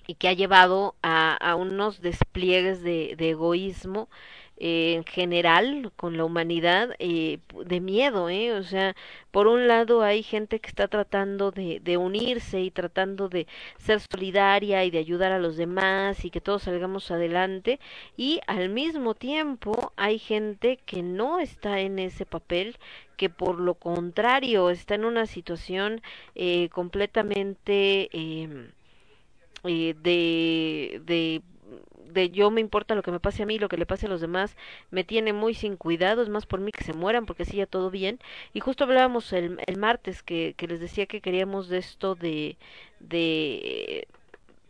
y 0.05 0.15
que 0.15 0.27
ha 0.27 0.33
llevado 0.33 0.95
a, 1.01 1.55
unos 1.55 2.01
despliegues 2.01 2.83
de, 2.83 3.15
de 3.17 3.29
egoísmo 3.29 4.09
eh, 4.57 4.95
en 4.95 5.03
general 5.05 5.91
con 5.95 6.17
la 6.17 6.25
humanidad 6.25 6.95
eh, 6.99 7.39
de 7.65 7.81
miedo, 7.81 8.29
¿eh? 8.29 8.53
O 8.53 8.63
sea, 8.63 8.95
por 9.31 9.47
un 9.47 9.67
lado 9.67 10.03
hay 10.03 10.21
gente 10.23 10.59
que 10.59 10.69
está 10.69 10.87
tratando 10.87 11.51
de, 11.51 11.97
unirse 11.97 12.61
y 12.61 12.71
tratando 12.71 13.29
de 13.29 13.47
ser 13.77 13.99
solidaria 13.99 14.85
y 14.85 14.91
de 14.91 14.99
ayudar 14.99 15.31
a 15.31 15.39
los 15.39 15.57
demás 15.57 16.23
y 16.25 16.29
que 16.29 16.41
todos 16.41 16.63
salgamos 16.63 17.09
adelante 17.11 17.79
y 18.15 18.41
al 18.47 18.69
mismo 18.69 19.15
tiempo 19.15 19.91
hay 19.95 20.19
gente 20.19 20.77
que 20.85 21.01
no 21.01 21.39
está 21.39 21.79
en 21.79 21.99
ese 21.99 22.25
papel 22.25 22.77
que 23.17 23.29
por 23.29 23.59
lo 23.59 23.75
contrario 23.75 24.69
está 24.69 24.95
en 24.95 25.05
una 25.05 25.25
situación 25.25 26.01
eh, 26.35 26.69
completamente 26.69 28.09
eh, 28.13 28.69
eh, 29.63 29.95
de 30.01 31.41
de 32.05 32.29
yo 32.29 32.51
me 32.51 32.61
importa 32.61 32.95
lo 32.95 33.03
que 33.03 33.11
me 33.11 33.19
pase 33.19 33.43
a 33.43 33.45
mí, 33.45 33.59
lo 33.59 33.69
que 33.69 33.77
le 33.77 33.85
pase 33.85 34.05
a 34.05 34.09
los 34.09 34.21
demás, 34.21 34.55
me 34.91 35.03
tiene 35.03 35.33
muy 35.33 35.53
sin 35.53 35.77
cuidado, 35.77 36.21
es 36.21 36.29
más 36.29 36.45
por 36.45 36.59
mí 36.59 36.71
que 36.71 36.83
se 36.83 36.93
mueran, 36.93 37.25
porque 37.25 37.45
sí, 37.45 37.57
ya 37.57 37.65
todo 37.67 37.89
bien. 37.91 38.19
Y 38.53 38.59
justo 38.59 38.83
hablábamos 38.83 39.33
el, 39.33 39.59
el 39.67 39.77
martes 39.77 40.23
que, 40.23 40.53
que 40.57 40.67
les 40.67 40.79
decía 40.79 41.05
que 41.07 41.21
queríamos 41.21 41.69
de 41.69 41.77
esto 41.79 42.15
de, 42.15 42.57
de 42.99 44.07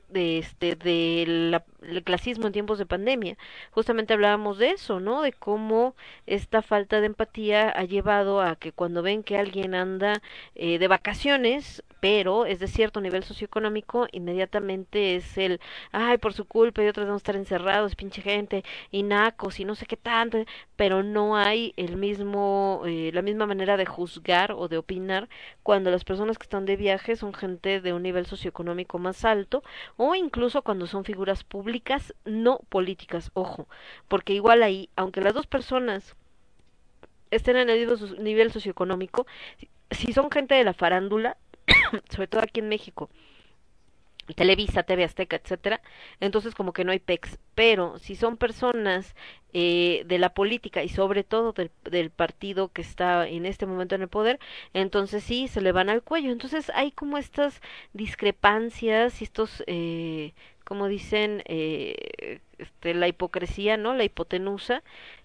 de 0.09 0.37
este 0.39 0.75
del 0.75 1.61
el 1.87 2.03
clasismo 2.03 2.47
en 2.47 2.53
tiempos 2.53 2.77
de 2.77 2.85
pandemia. 2.85 3.37
Justamente 3.71 4.13
hablábamos 4.13 4.57
de 4.57 4.71
eso, 4.71 4.99
¿no? 4.99 5.21
De 5.21 5.33
cómo 5.33 5.95
esta 6.25 6.61
falta 6.61 6.99
de 6.99 7.07
empatía 7.07 7.69
ha 7.69 7.83
llevado 7.83 8.41
a 8.41 8.55
que 8.55 8.71
cuando 8.71 9.01
ven 9.01 9.23
que 9.23 9.37
alguien 9.37 9.75
anda 9.75 10.21
eh, 10.55 10.79
de 10.79 10.87
vacaciones, 10.87 11.83
pero 11.99 12.45
es 12.45 12.59
de 12.59 12.67
cierto 12.67 13.01
nivel 13.01 13.23
socioeconómico, 13.23 14.07
inmediatamente 14.11 15.15
es 15.15 15.37
el, 15.37 15.59
ay, 15.91 16.17
por 16.17 16.33
su 16.33 16.45
culpa 16.45 16.83
y 16.83 16.87
otros 16.87 17.05
vamos 17.05 17.21
a 17.21 17.23
estar 17.23 17.35
encerrados, 17.35 17.95
pinche 17.95 18.21
gente, 18.21 18.63
y 18.91 19.03
nacos 19.03 19.59
y 19.59 19.65
no 19.65 19.75
sé 19.75 19.85
qué 19.85 19.97
tanto, 19.97 20.39
pero 20.75 21.03
no 21.03 21.37
hay 21.37 21.73
el 21.77 21.97
mismo, 21.97 22.81
eh, 22.85 23.11
la 23.13 23.21
misma 23.21 23.45
manera 23.45 23.77
de 23.77 23.85
juzgar 23.85 24.51
o 24.51 24.67
de 24.67 24.77
opinar 24.77 25.29
cuando 25.63 25.91
las 25.91 26.03
personas 26.03 26.37
que 26.37 26.43
están 26.43 26.65
de 26.65 26.75
viaje 26.75 27.15
son 27.15 27.33
gente 27.33 27.81
de 27.81 27.93
un 27.93 28.03
nivel 28.03 28.25
socioeconómico 28.25 28.99
más 28.99 29.25
alto 29.25 29.63
o 29.97 30.15
incluso 30.15 30.61
cuando 30.61 30.87
son 30.87 31.05
figuras 31.05 31.43
públicas 31.43 31.72
no 32.25 32.59
políticas, 32.69 33.31
ojo, 33.33 33.67
porque 34.07 34.33
igual 34.33 34.63
ahí, 34.63 34.89
aunque 34.95 35.21
las 35.21 35.33
dos 35.33 35.47
personas 35.47 36.15
estén 37.31 37.57
en 37.57 37.69
el 37.69 37.87
mismo 37.87 38.07
nivel 38.17 38.51
socioeconómico, 38.51 39.25
si 39.91 40.13
son 40.13 40.29
gente 40.29 40.55
de 40.55 40.63
la 40.63 40.73
farándula, 40.73 41.37
sobre 42.09 42.27
todo 42.27 42.41
aquí 42.41 42.59
en 42.59 42.69
México, 42.69 43.09
Televisa, 44.35 44.83
TV 44.83 45.03
Azteca, 45.03 45.35
etcétera, 45.35 45.81
entonces 46.21 46.55
como 46.55 46.71
que 46.71 46.85
no 46.85 46.91
hay 46.91 46.99
PEX. 46.99 47.39
Pero 47.55 47.99
si 47.99 48.15
son 48.15 48.37
personas 48.37 49.15
eh, 49.53 50.03
de 50.05 50.17
la 50.17 50.33
política 50.33 50.81
y 50.83 50.89
sobre 50.89 51.23
todo 51.23 51.51
del, 51.51 51.71
del, 51.83 52.09
partido 52.09 52.69
que 52.69 52.81
está 52.81 53.27
en 53.27 53.45
este 53.45 53.65
momento 53.65 53.95
en 53.95 54.01
el 54.03 54.07
poder, 54.07 54.39
entonces 54.73 55.23
sí 55.23 55.47
se 55.47 55.61
le 55.61 55.73
van 55.73 55.89
al 55.89 56.03
cuello. 56.03 56.31
Entonces 56.31 56.71
hay 56.73 56.91
como 56.91 57.17
estas 57.17 57.61
discrepancias 57.91 59.21
y 59.21 59.25
estos, 59.25 59.63
eh, 59.67 60.33
como 60.63 60.87
dicen, 60.87 61.43
eh, 61.45 62.39
este, 62.57 62.93
la 62.93 63.07
hipocresía, 63.07 63.77
¿no? 63.77 63.93
La 63.95 64.03
hipotenusa 64.03 64.83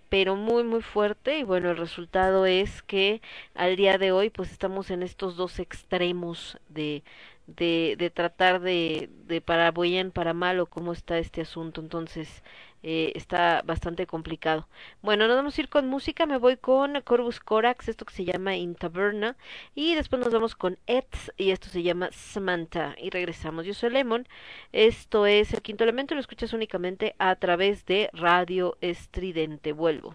pero 0.09 0.36
muy 0.36 0.64
muy 0.64 0.82
fuerte 0.82 1.39
y 1.39 1.43
bueno 1.43 1.70
el 1.70 1.76
resultado 1.76 2.47
es 2.47 2.82
que 2.82 3.20
al 3.55 3.76
día 3.76 3.99
de 3.99 4.12
hoy 4.12 4.30
pues 4.30 4.51
estamos 4.51 4.91
en 4.91 5.03
estos 5.03 5.36
dos 5.36 5.59
extremos 5.59 6.59
de 6.68 7.03
de, 7.49 7.96
de 7.99 8.11
tratar 8.11 8.61
de, 8.61 9.11
de 9.26 9.40
para 9.40 9.72
bien, 9.72 10.12
para 10.12 10.34
mal 10.34 10.61
o 10.61 10.66
cómo 10.66 10.92
está 10.92 11.18
este 11.18 11.40
asunto. 11.40 11.80
Entonces, 11.80 12.42
eh, 12.82 13.12
está 13.16 13.62
bastante 13.64 14.07
complicado. 14.07 14.68
Bueno, 15.03 15.26
nos 15.26 15.36
vamos 15.36 15.59
a 15.59 15.61
ir 15.61 15.68
con 15.68 15.88
música. 15.88 16.26
Me 16.26 16.38
voy 16.38 16.57
con 16.57 17.01
Corvus 17.03 17.40
Corax, 17.40 17.88
esto 17.88 18.05
que 18.05 18.14
se 18.14 18.24
llama 18.24 18.55
In 18.55 18.74
Taberna. 18.74 19.36
Y 19.74 19.94
después 19.94 20.22
nos 20.22 20.32
vamos 20.32 20.55
con 20.55 20.78
Eds, 20.86 21.32
y 21.36 21.51
esto 21.51 21.68
se 21.68 21.82
llama 21.82 22.11
Samantha. 22.12 22.94
Y 22.99 23.11
regresamos. 23.11 23.66
Yo 23.66 23.74
soy 23.74 23.90
Lemon. 23.90 24.28
Esto 24.72 25.26
es 25.26 25.53
el 25.53 25.62
quinto 25.62 25.84
elemento. 25.84 26.14
Lo 26.14 26.20
escuchas 26.20 26.53
únicamente 26.53 27.16
a 27.18 27.34
través 27.36 27.84
de 27.86 28.11
Radio 28.12 28.76
Estridente. 28.80 29.72
Vuelvo. 29.72 30.12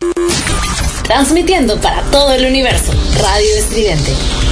Transmitiendo 1.03 1.81
para 1.81 2.01
todo 2.11 2.31
el 2.33 2.45
universo. 2.45 2.93
Radio 3.21 3.55
Estridente. 3.57 4.42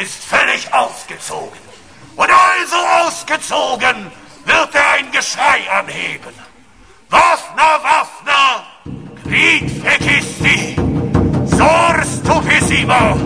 Ist 0.00 0.24
völlig 0.24 0.72
ausgezogen. 0.72 1.58
Und 2.16 2.30
also 2.30 2.76
ausgezogen 3.04 4.10
wird 4.44 4.74
er 4.74 4.90
ein 4.92 5.12
Geschrei 5.12 5.70
anheben. 5.70 6.34
Waffner, 7.08 7.80
Waffner, 7.82 8.66
Quid 9.24 9.70
fecisti, 9.82 10.76
sors 11.56 12.22
tupissima, 12.22 13.16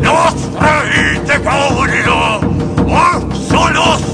nostra 0.00 0.82
vita 0.84 1.38
caudio, 1.40 2.40
oxolosti, 2.86 4.13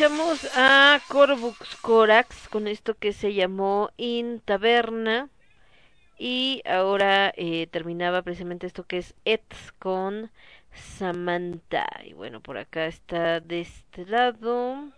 escuchamos 0.00 0.48
a 0.56 0.98
Corvux 1.08 1.76
Corax 1.82 2.48
con 2.48 2.66
esto 2.66 2.94
que 2.94 3.12
se 3.12 3.34
llamó 3.34 3.90
In 3.98 4.40
Taberna. 4.40 5.28
Y 6.18 6.62
ahora 6.64 7.34
eh, 7.36 7.66
terminaba 7.70 8.22
precisamente 8.22 8.66
esto 8.66 8.84
que 8.84 8.96
es 8.96 9.14
Ets 9.26 9.72
con 9.78 10.30
Samantha. 10.72 11.86
Y 12.02 12.14
bueno 12.14 12.40
por 12.40 12.56
acá 12.56 12.86
está 12.86 13.40
de 13.40 13.60
este 13.60 14.06
lado. 14.06 14.90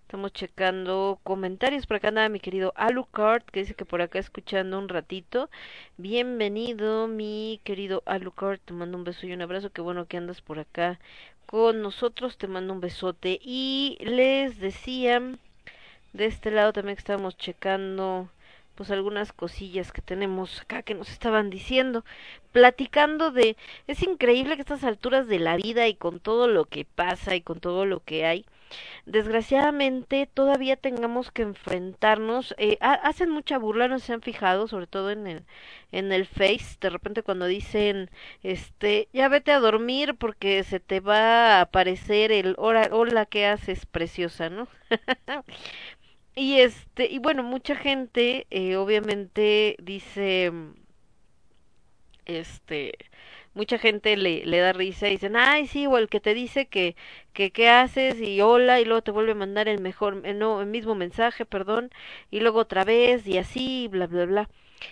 Estamos 0.00 0.32
checando 0.32 1.20
comentarios. 1.22 1.86
Por 1.86 1.96
acá 1.96 2.08
anda 2.08 2.26
mi 2.30 2.40
querido 2.40 2.72
Alucard 2.76 3.42
que 3.44 3.60
dice 3.60 3.74
que 3.74 3.84
por 3.84 4.00
acá 4.00 4.18
escuchando 4.18 4.78
un 4.78 4.88
ratito. 4.88 5.50
Bienvenido 5.98 7.06
mi 7.06 7.60
querido 7.64 8.02
Alucard. 8.06 8.60
Te 8.60 8.72
mando 8.72 8.96
un 8.96 9.04
beso 9.04 9.26
y 9.26 9.34
un 9.34 9.42
abrazo. 9.42 9.70
Qué 9.70 9.82
bueno 9.82 10.06
que 10.06 10.16
andas 10.16 10.40
por 10.40 10.58
acá 10.58 10.98
con 11.52 11.82
nosotros. 11.82 12.38
Te 12.38 12.48
mando 12.48 12.72
un 12.72 12.80
besote. 12.80 13.38
Y 13.42 13.98
les 14.00 14.58
decía, 14.58 15.20
de 16.14 16.24
este 16.24 16.50
lado 16.50 16.72
también 16.72 16.96
estábamos 16.96 17.36
checando 17.36 18.30
pues 18.74 18.90
algunas 18.90 19.34
cosillas 19.34 19.92
que 19.92 20.00
tenemos 20.00 20.62
acá 20.62 20.82
que 20.82 20.94
nos 20.94 21.10
estaban 21.10 21.50
diciendo, 21.50 22.06
platicando 22.52 23.30
de, 23.30 23.58
es 23.86 24.02
increíble 24.02 24.54
que 24.54 24.62
a 24.62 24.64
estas 24.64 24.82
alturas 24.82 25.28
de 25.28 25.38
la 25.38 25.56
vida 25.56 25.88
y 25.88 25.94
con 25.94 26.20
todo 26.20 26.48
lo 26.48 26.64
que 26.64 26.86
pasa 26.86 27.36
y 27.36 27.42
con 27.42 27.60
todo 27.60 27.84
lo 27.84 28.00
que 28.00 28.24
hay, 28.24 28.46
desgraciadamente 29.06 30.28
todavía 30.32 30.76
tengamos 30.76 31.30
que 31.30 31.42
enfrentarnos 31.42 32.54
eh, 32.58 32.78
hacen 32.80 33.30
mucha 33.30 33.58
burla 33.58 33.88
no 33.88 33.98
se 33.98 34.12
han 34.12 34.22
fijado 34.22 34.68
sobre 34.68 34.86
todo 34.86 35.10
en 35.10 35.26
el 35.26 35.44
en 35.92 36.12
el 36.12 36.26
face 36.26 36.76
de 36.80 36.90
repente 36.90 37.22
cuando 37.22 37.46
dicen 37.46 38.10
este 38.42 39.08
ya 39.12 39.28
vete 39.28 39.52
a 39.52 39.60
dormir 39.60 40.14
porque 40.16 40.62
se 40.64 40.80
te 40.80 41.00
va 41.00 41.58
a 41.58 41.60
aparecer 41.62 42.32
el 42.32 42.54
hola 42.58 42.88
hola 42.92 43.26
que 43.26 43.46
haces 43.46 43.86
preciosa 43.86 44.50
no 44.50 44.68
y 46.34 46.60
este 46.60 47.06
y 47.10 47.18
bueno 47.18 47.42
mucha 47.42 47.74
gente 47.76 48.46
eh, 48.50 48.76
obviamente 48.76 49.76
dice 49.82 50.52
este 52.24 52.94
mucha 53.54 53.78
gente 53.78 54.16
le, 54.16 54.44
le 54.46 54.58
da 54.58 54.72
risa 54.72 55.08
y 55.08 55.12
dicen, 55.12 55.36
ay, 55.36 55.66
sí, 55.66 55.86
o 55.86 55.98
el 55.98 56.08
que 56.08 56.20
te 56.20 56.34
dice 56.34 56.66
que, 56.66 56.96
que 57.32 57.50
qué 57.52 57.68
haces 57.68 58.20
y 58.20 58.40
hola 58.40 58.80
y 58.80 58.84
luego 58.84 59.02
te 59.02 59.10
vuelve 59.10 59.32
a 59.32 59.34
mandar 59.36 59.68
el 59.68 59.80
mejor, 59.80 60.16
no, 60.34 60.60
el 60.60 60.66
mismo 60.68 60.94
mensaje, 60.94 61.44
perdón, 61.46 61.90
y 62.30 62.40
luego 62.40 62.60
otra 62.60 62.84
vez 62.84 63.26
y 63.26 63.38
así, 63.38 63.88
bla, 63.88 64.06
bla, 64.06 64.26
bla. 64.26 64.48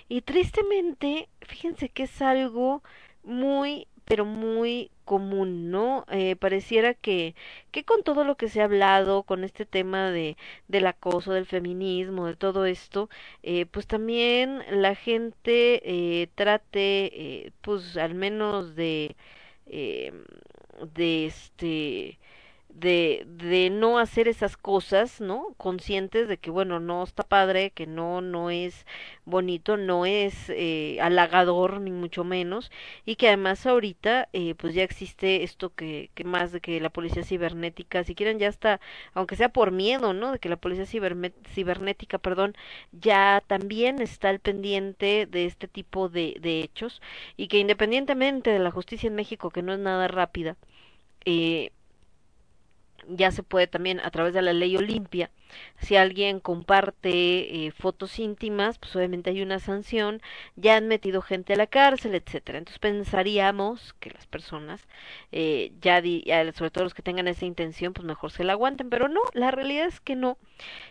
Y 0.09 0.23
tristemente, 0.23 1.29
fíjense 1.43 1.89
que 1.89 2.05
es 2.05 2.23
algo 2.23 2.83
muy 3.25 3.87
pero 4.11 4.25
muy 4.25 4.91
común, 5.13 5.71
¿no? 5.71 6.05
Eh, 6.11 6.37
pareciera 6.37 6.95
que, 6.95 7.35
que 7.73 7.85
con 7.85 8.03
todo 8.05 8.25
lo 8.25 8.37
que 8.37 8.49
se 8.49 8.61
ha 8.61 8.65
hablado, 8.65 9.23
con 9.25 9.45
este 9.45 9.65
tema 9.67 10.11
de, 10.11 10.37
del 10.69 10.87
acoso, 10.87 11.33
del 11.33 11.47
feminismo, 11.47 12.27
de 12.27 12.37
todo 12.37 12.65
esto, 12.67 13.09
eh, 13.43 13.67
pues 13.67 13.87
también 13.87 14.63
la 14.71 14.95
gente 14.95 15.83
eh, 15.85 16.29
trate, 16.35 17.53
pues 17.63 17.97
al 17.97 18.15
menos 18.15 18.75
de, 18.77 19.17
eh, 19.67 20.13
de 20.95 21.27
este, 21.27 22.19
de, 22.75 23.25
de 23.27 23.71
no 23.71 23.99
hacer 23.99 24.29
esas 24.29 24.57
cosas, 24.57 25.21
¿no? 25.21 25.55
Conscientes 25.57 26.29
de 26.29 26.39
que, 26.39 26.51
bueno, 26.51 26.81
no 26.81 27.03
está 27.03 27.23
padre, 27.23 27.71
que 27.73 27.87
no, 27.87 28.21
no 28.21 28.51
es 28.51 28.87
bonito, 29.25 29.77
no 29.77 30.07
es 30.07 30.49
eh, 30.51 30.99
halagador, 31.01 31.81
ni 31.81 31.91
mucho 31.91 32.25
menos, 32.25 32.71
y 33.05 33.17
que 33.17 33.29
además 33.29 33.67
ahorita, 33.67 34.29
eh, 34.33 34.55
pues 34.57 34.75
ya 34.75 34.83
existe 34.83 35.43
esto 35.43 35.75
que, 35.75 36.11
que 36.15 36.25
más 36.25 36.53
de 36.53 36.61
que 36.61 36.81
la 36.81 36.91
policía 36.91 37.25
cibernética, 37.25 38.05
si 38.05 38.15
quieren 38.15 38.39
ya 38.39 38.49
está, 38.49 38.81
aunque 39.15 39.37
sea 39.37 39.51
por 39.51 39.71
miedo, 39.73 40.13
¿no? 40.15 40.33
De 40.33 40.39
que 40.39 40.49
la 40.49 40.57
policía 40.57 40.87
cibernética, 40.87 42.19
perdón, 42.19 42.55
ya 42.93 43.43
también 43.47 44.01
está 44.01 44.29
al 44.31 44.41
pendiente 44.41 45.27
de 45.27 45.47
este 45.47 45.69
tipo 45.69 46.09
de, 46.09 46.37
de 46.41 46.61
hechos, 46.61 47.01
y 47.37 47.49
que 47.49 47.59
independientemente 47.59 48.51
de 48.51 48.59
la 48.59 48.71
justicia 48.71 49.09
en 49.09 49.15
México, 49.15 49.51
que 49.51 49.63
no 49.63 49.73
es 49.73 49.79
nada 49.81 50.09
rápida, 50.09 50.57
eh, 51.25 51.73
ya 53.09 53.31
se 53.31 53.43
puede 53.43 53.67
también 53.67 54.01
a 54.01 54.11
través 54.11 54.35
de 54.35 54.43
la 54.43 54.53
ley 54.53 54.77
Olimpia 54.77 55.31
si 55.79 55.97
alguien 55.97 56.41
comparte 56.41 57.67
eh, 57.67 57.71
fotos 57.73 58.19
íntimas 58.19 58.79
pues 58.79 58.95
obviamente 58.97 59.31
hay 59.31 59.43
una 59.43 59.59
sanción 59.59 60.21
ya 60.57 60.77
han 60.77 60.89
metido 60.89 61.23
gente 61.23 61.53
a 61.55 61.57
la 61.57 61.67
cárcel 61.67 62.15
etcétera. 62.15 62.59
Entonces 62.59 62.79
pensaríamos 62.81 63.95
que 64.01 64.11
las 64.11 64.27
personas 64.27 64.87
eh, 65.33 65.73
ya 65.81 66.01
di, 66.01 66.25
sobre 66.55 66.71
todo 66.71 66.85
los 66.85 66.95
que 66.95 67.03
tengan 67.03 67.29
esa 67.29 67.47
intención 67.47 67.93
pues 67.93 68.07
mejor 68.07 68.33
se 68.33 68.45
la 68.45 68.53
aguanten 68.55 68.91
pero 68.91 69.09
no 69.09 69.21
la 69.35 69.51
realidad 69.51 69.87
es 69.87 70.01
que 70.01 70.17
no. 70.17 70.37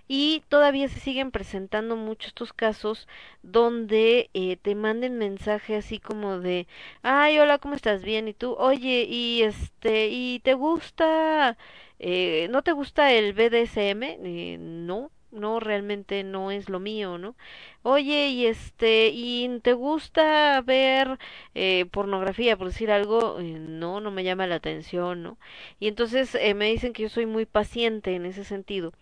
Y 0.08 0.44
todavía 0.50 0.88
se 0.88 1.00
siguen 1.00 1.32
presentando 1.32 1.96
muchos 1.96 2.30
estos 2.30 2.54
casos 2.54 3.08
donde 3.44 4.30
eh, 4.34 4.58
te 4.62 4.76
manden 4.76 5.18
mensaje 5.18 5.76
así 5.76 6.00
como 6.00 6.40
de 6.40 6.68
ay 7.02 7.40
hola 7.40 7.58
cómo 7.60 7.76
estás 7.76 8.04
bien 8.04 8.28
y 8.28 8.34
tú 8.34 8.54
oye 8.54 9.06
y 9.10 9.44
este 9.44 10.08
y 10.10 10.40
te 10.40 10.54
gusta 10.54 11.58
eh, 12.00 12.48
¿no 12.50 12.62
te 12.62 12.72
gusta 12.72 13.12
el 13.12 13.34
BDSM? 13.34 14.49
No, 14.58 15.12
no, 15.32 15.60
realmente 15.60 16.24
no 16.24 16.52
es 16.52 16.70
lo 16.70 16.80
mío, 16.80 17.18
¿no? 17.18 17.36
Oye, 17.84 18.30
y 18.30 18.46
este, 18.48 19.10
¿y 19.14 19.60
te 19.62 19.74
gusta 19.74 20.62
ver 20.62 21.20
eh, 21.56 21.86
pornografía, 21.92 22.58
por 22.58 22.68
decir 22.68 22.92
algo? 22.92 23.40
Eh, 23.40 23.60
no, 23.60 24.00
no 24.02 24.12
me 24.12 24.24
llama 24.24 24.48
la 24.48 24.56
atención, 24.56 25.24
¿no? 25.24 25.38
Y 25.80 25.88
entonces 25.88 26.36
eh, 26.36 26.54
me 26.56 26.70
dicen 26.72 26.94
que 26.94 27.04
yo 27.04 27.10
soy 27.10 27.26
muy 27.26 27.46
paciente 27.46 28.16
en 28.16 28.26
ese 28.26 28.44
sentido, 28.44 28.94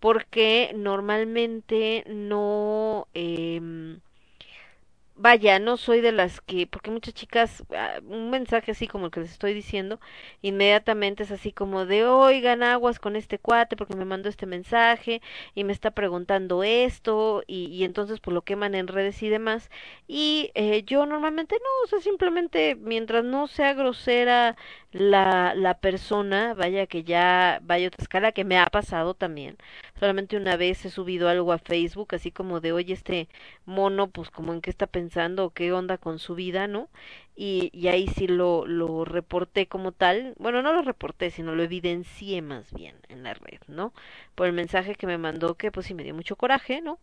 porque 0.00 0.72
normalmente 0.74 2.04
no... 2.08 3.08
Eh, 3.14 3.60
vaya, 5.20 5.58
no 5.58 5.76
soy 5.76 6.00
de 6.00 6.12
las 6.12 6.40
que, 6.40 6.66
porque 6.66 6.90
muchas 6.90 7.14
chicas, 7.14 7.62
ah, 7.76 8.00
un 8.06 8.30
mensaje 8.30 8.72
así 8.72 8.86
como 8.88 9.06
el 9.06 9.12
que 9.12 9.20
les 9.20 9.32
estoy 9.32 9.52
diciendo, 9.54 10.00
inmediatamente 10.42 11.24
es 11.24 11.30
así 11.30 11.52
como 11.52 11.84
de, 11.86 12.04
oigan 12.06 12.62
aguas 12.62 12.98
con 12.98 13.16
este 13.16 13.38
cuate 13.38 13.76
porque 13.76 13.94
me 13.96 14.04
mandó 14.06 14.28
este 14.30 14.46
mensaje 14.46 15.20
y 15.54 15.64
me 15.64 15.72
está 15.72 15.90
preguntando 15.90 16.62
esto 16.64 17.42
y, 17.46 17.66
y 17.66 17.84
entonces 17.84 18.20
pues 18.20 18.34
lo 18.34 18.42
queman 18.42 18.74
en 18.74 18.88
redes 18.88 19.22
y 19.22 19.28
demás. 19.28 19.70
Y 20.08 20.50
eh, 20.54 20.82
yo 20.84 21.04
normalmente 21.06 21.56
no, 21.56 21.84
o 21.84 21.86
sea, 21.88 22.00
simplemente 22.00 22.74
mientras 22.76 23.24
no 23.24 23.46
sea 23.46 23.74
grosera 23.74 24.56
la, 24.92 25.54
la 25.54 25.78
persona, 25.78 26.54
vaya 26.54 26.86
que 26.86 27.04
ya 27.04 27.60
vaya 27.62 27.88
otra 27.88 28.02
escala, 28.02 28.32
que 28.32 28.44
me 28.44 28.58
ha 28.58 28.66
pasado 28.66 29.14
también. 29.14 29.56
Solamente 29.98 30.36
una 30.36 30.56
vez 30.56 30.84
he 30.84 30.90
subido 30.90 31.28
algo 31.28 31.52
a 31.52 31.58
Facebook, 31.58 32.14
así 32.14 32.30
como 32.32 32.60
de, 32.60 32.72
oye, 32.72 32.94
este 32.94 33.28
mono, 33.66 34.10
pues 34.10 34.30
como 34.30 34.52
en 34.52 34.60
qué 34.60 34.70
está 34.70 34.86
pensando 34.86 35.50
qué 35.50 35.72
onda 35.72 35.98
con 35.98 36.18
su 36.18 36.34
vida, 36.34 36.66
¿no? 36.66 36.88
Y, 37.36 37.70
y 37.72 37.88
ahí 37.88 38.06
sí 38.08 38.26
lo, 38.26 38.66
lo 38.66 39.04
reporté 39.04 39.66
como 39.66 39.92
tal. 39.92 40.34
Bueno, 40.38 40.62
no 40.62 40.72
lo 40.72 40.82
reporté, 40.82 41.30
sino 41.30 41.54
lo 41.54 41.62
evidencié 41.62 42.42
más 42.42 42.72
bien 42.72 42.96
en 43.08 43.22
la 43.22 43.34
red, 43.34 43.60
¿no? 43.68 43.92
Por 44.34 44.46
el 44.46 44.52
mensaje 44.52 44.94
que 44.94 45.06
me 45.06 45.18
mandó, 45.18 45.54
que 45.56 45.70
pues 45.72 45.86
sí 45.86 45.94
me 45.94 46.02
dio 46.04 46.14
mucho 46.14 46.36
coraje, 46.36 46.80
¿no? 46.82 46.98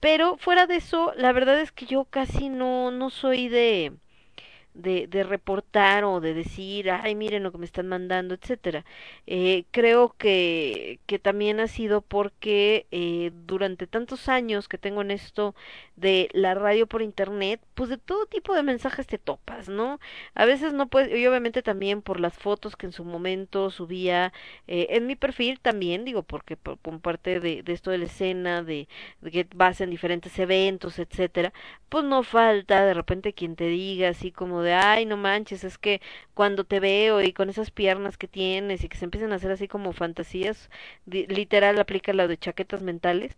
Pero 0.00 0.36
fuera 0.38 0.66
de 0.66 0.76
eso, 0.76 1.12
la 1.16 1.32
verdad 1.32 1.60
es 1.60 1.72
que 1.72 1.86
yo 1.86 2.04
casi 2.04 2.48
no, 2.48 2.90
no 2.90 3.10
soy 3.10 3.48
de 3.48 3.92
de, 4.74 5.06
de 5.06 5.22
reportar 5.24 6.04
o 6.04 6.20
de 6.20 6.34
decir, 6.34 6.90
ay, 6.90 7.14
miren 7.14 7.42
lo 7.42 7.52
que 7.52 7.58
me 7.58 7.66
están 7.66 7.88
mandando, 7.88 8.34
etcétera. 8.34 8.84
Eh, 9.26 9.64
creo 9.70 10.14
que, 10.18 11.00
que 11.06 11.18
también 11.18 11.60
ha 11.60 11.68
sido 11.68 12.00
porque 12.00 12.86
eh, 12.90 13.32
durante 13.46 13.86
tantos 13.86 14.28
años 14.28 14.68
que 14.68 14.78
tengo 14.78 15.02
en 15.02 15.10
esto 15.10 15.54
de 15.96 16.28
la 16.32 16.54
radio 16.54 16.86
por 16.86 17.02
internet, 17.02 17.60
pues 17.74 17.90
de 17.90 17.98
todo 17.98 18.26
tipo 18.26 18.54
de 18.54 18.62
mensajes 18.62 19.06
te 19.06 19.18
topas, 19.18 19.68
¿no? 19.68 20.00
A 20.34 20.44
veces 20.46 20.72
no 20.72 20.88
puedes, 20.88 21.16
y 21.18 21.26
obviamente 21.26 21.62
también 21.62 22.02
por 22.02 22.20
las 22.20 22.34
fotos 22.36 22.76
que 22.76 22.86
en 22.86 22.92
su 22.92 23.04
momento 23.04 23.70
subía 23.70 24.32
eh, 24.66 24.88
en 24.90 25.06
mi 25.06 25.16
perfil 25.16 25.60
también, 25.60 26.04
digo, 26.04 26.22
porque 26.22 26.56
por, 26.56 26.78
parte 27.00 27.40
de, 27.40 27.62
de 27.62 27.72
esto 27.72 27.90
de 27.90 27.98
la 27.98 28.04
escena, 28.06 28.62
de, 28.62 28.88
de 29.20 29.30
que 29.30 29.46
vas 29.54 29.80
en 29.80 29.90
diferentes 29.90 30.38
eventos, 30.38 30.98
etcétera, 30.98 31.52
pues 31.88 32.04
no 32.04 32.22
falta 32.22 32.84
de 32.86 32.94
repente 32.94 33.32
quien 33.34 33.56
te 33.56 33.66
diga 33.66 34.08
así 34.10 34.32
como 34.32 34.61
de, 34.62 34.74
ay, 34.74 35.06
no 35.06 35.16
manches, 35.16 35.64
es 35.64 35.78
que 35.78 36.00
cuando 36.34 36.64
te 36.64 36.80
veo 36.80 37.20
y 37.22 37.32
con 37.32 37.50
esas 37.50 37.70
piernas 37.70 38.16
que 38.16 38.28
tienes 38.28 38.84
y 38.84 38.88
que 38.88 38.96
se 38.96 39.04
empiezan 39.04 39.32
a 39.32 39.36
hacer 39.36 39.50
así 39.52 39.68
como 39.68 39.92
fantasías, 39.92 40.70
literal 41.06 41.78
aplica 41.78 42.12
la 42.12 42.28
de 42.28 42.38
chaquetas 42.38 42.82
mentales. 42.82 43.36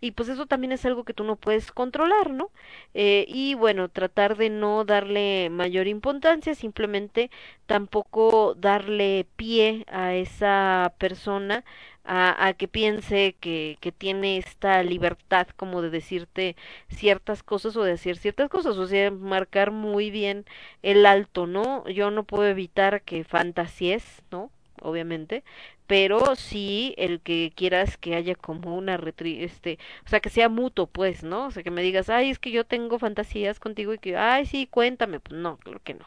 Y 0.00 0.10
pues 0.12 0.28
eso 0.28 0.46
también 0.46 0.72
es 0.72 0.84
algo 0.84 1.04
que 1.04 1.14
tú 1.14 1.22
no 1.22 1.36
puedes 1.36 1.70
controlar, 1.70 2.30
¿no? 2.30 2.50
Eh, 2.92 3.24
y 3.28 3.54
bueno, 3.54 3.88
tratar 3.88 4.36
de 4.36 4.50
no 4.50 4.84
darle 4.84 5.48
mayor 5.48 5.86
importancia, 5.86 6.56
simplemente 6.56 7.30
tampoco 7.66 8.54
darle 8.56 9.26
pie 9.36 9.84
a 9.88 10.14
esa 10.14 10.92
persona 10.98 11.64
a, 12.04 12.46
a 12.46 12.52
que 12.54 12.68
piense 12.68 13.36
que, 13.40 13.78
que 13.80 13.92
tiene 13.92 14.38
esta 14.38 14.82
libertad 14.82 15.48
como 15.56 15.82
de 15.82 15.90
decirte 15.90 16.56
ciertas 16.88 17.42
cosas 17.42 17.76
o 17.76 17.82
de 17.84 17.92
decir 17.92 18.16
ciertas 18.18 18.48
cosas, 18.48 18.76
o 18.78 18.86
sea, 18.86 19.10
marcar 19.10 19.70
muy 19.70 20.10
bien 20.10 20.44
el 20.82 21.06
alto, 21.06 21.46
¿no? 21.46 21.86
Yo 21.88 22.10
no 22.10 22.24
puedo 22.24 22.46
evitar 22.48 23.02
que 23.02 23.24
fantasíes, 23.24 24.22
¿no? 24.30 24.50
Obviamente, 24.82 25.44
pero 25.86 26.36
sí 26.36 26.94
el 26.98 27.20
que 27.20 27.52
quieras 27.54 27.96
que 27.98 28.14
haya 28.14 28.34
como 28.34 28.76
una 28.76 28.96
retri 28.96 29.42
este, 29.44 29.78
o 30.06 30.08
sea, 30.08 30.20
que 30.20 30.30
sea 30.30 30.48
mutuo, 30.48 30.86
pues, 30.86 31.22
¿no? 31.24 31.46
O 31.46 31.50
sea, 31.50 31.62
que 31.62 31.70
me 31.70 31.82
digas, 31.82 32.08
ay, 32.10 32.30
es 32.30 32.38
que 32.38 32.50
yo 32.50 32.64
tengo 32.64 32.98
fantasías 32.98 33.60
contigo 33.60 33.92
y 33.94 33.98
que, 33.98 34.16
ay, 34.16 34.46
sí, 34.46 34.66
cuéntame, 34.70 35.20
pues 35.20 35.38
no, 35.40 35.58
claro 35.58 35.80
que 35.84 35.94
no, 35.94 36.06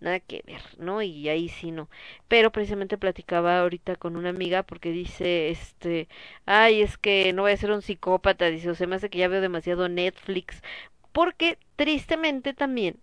nada 0.00 0.20
que 0.20 0.42
ver, 0.46 0.62
¿no? 0.78 1.02
Y 1.02 1.28
ahí 1.28 1.48
sí 1.48 1.70
no. 1.72 1.88
Pero 2.28 2.50
precisamente 2.52 2.98
platicaba 2.98 3.60
ahorita 3.60 3.96
con 3.96 4.16
una 4.16 4.30
amiga 4.30 4.62
porque 4.62 4.90
dice, 4.90 5.50
este, 5.50 6.08
ay, 6.46 6.82
es 6.82 6.98
que 6.98 7.32
no 7.32 7.42
voy 7.42 7.52
a 7.52 7.56
ser 7.56 7.70
un 7.72 7.82
psicópata, 7.82 8.46
dice, 8.46 8.70
o 8.70 8.74
se 8.74 8.86
me 8.86 8.96
hace 8.96 9.10
que 9.10 9.18
ya 9.18 9.28
veo 9.28 9.40
demasiado 9.40 9.88
Netflix, 9.88 10.62
porque 11.12 11.58
tristemente 11.76 12.54
también 12.54 12.98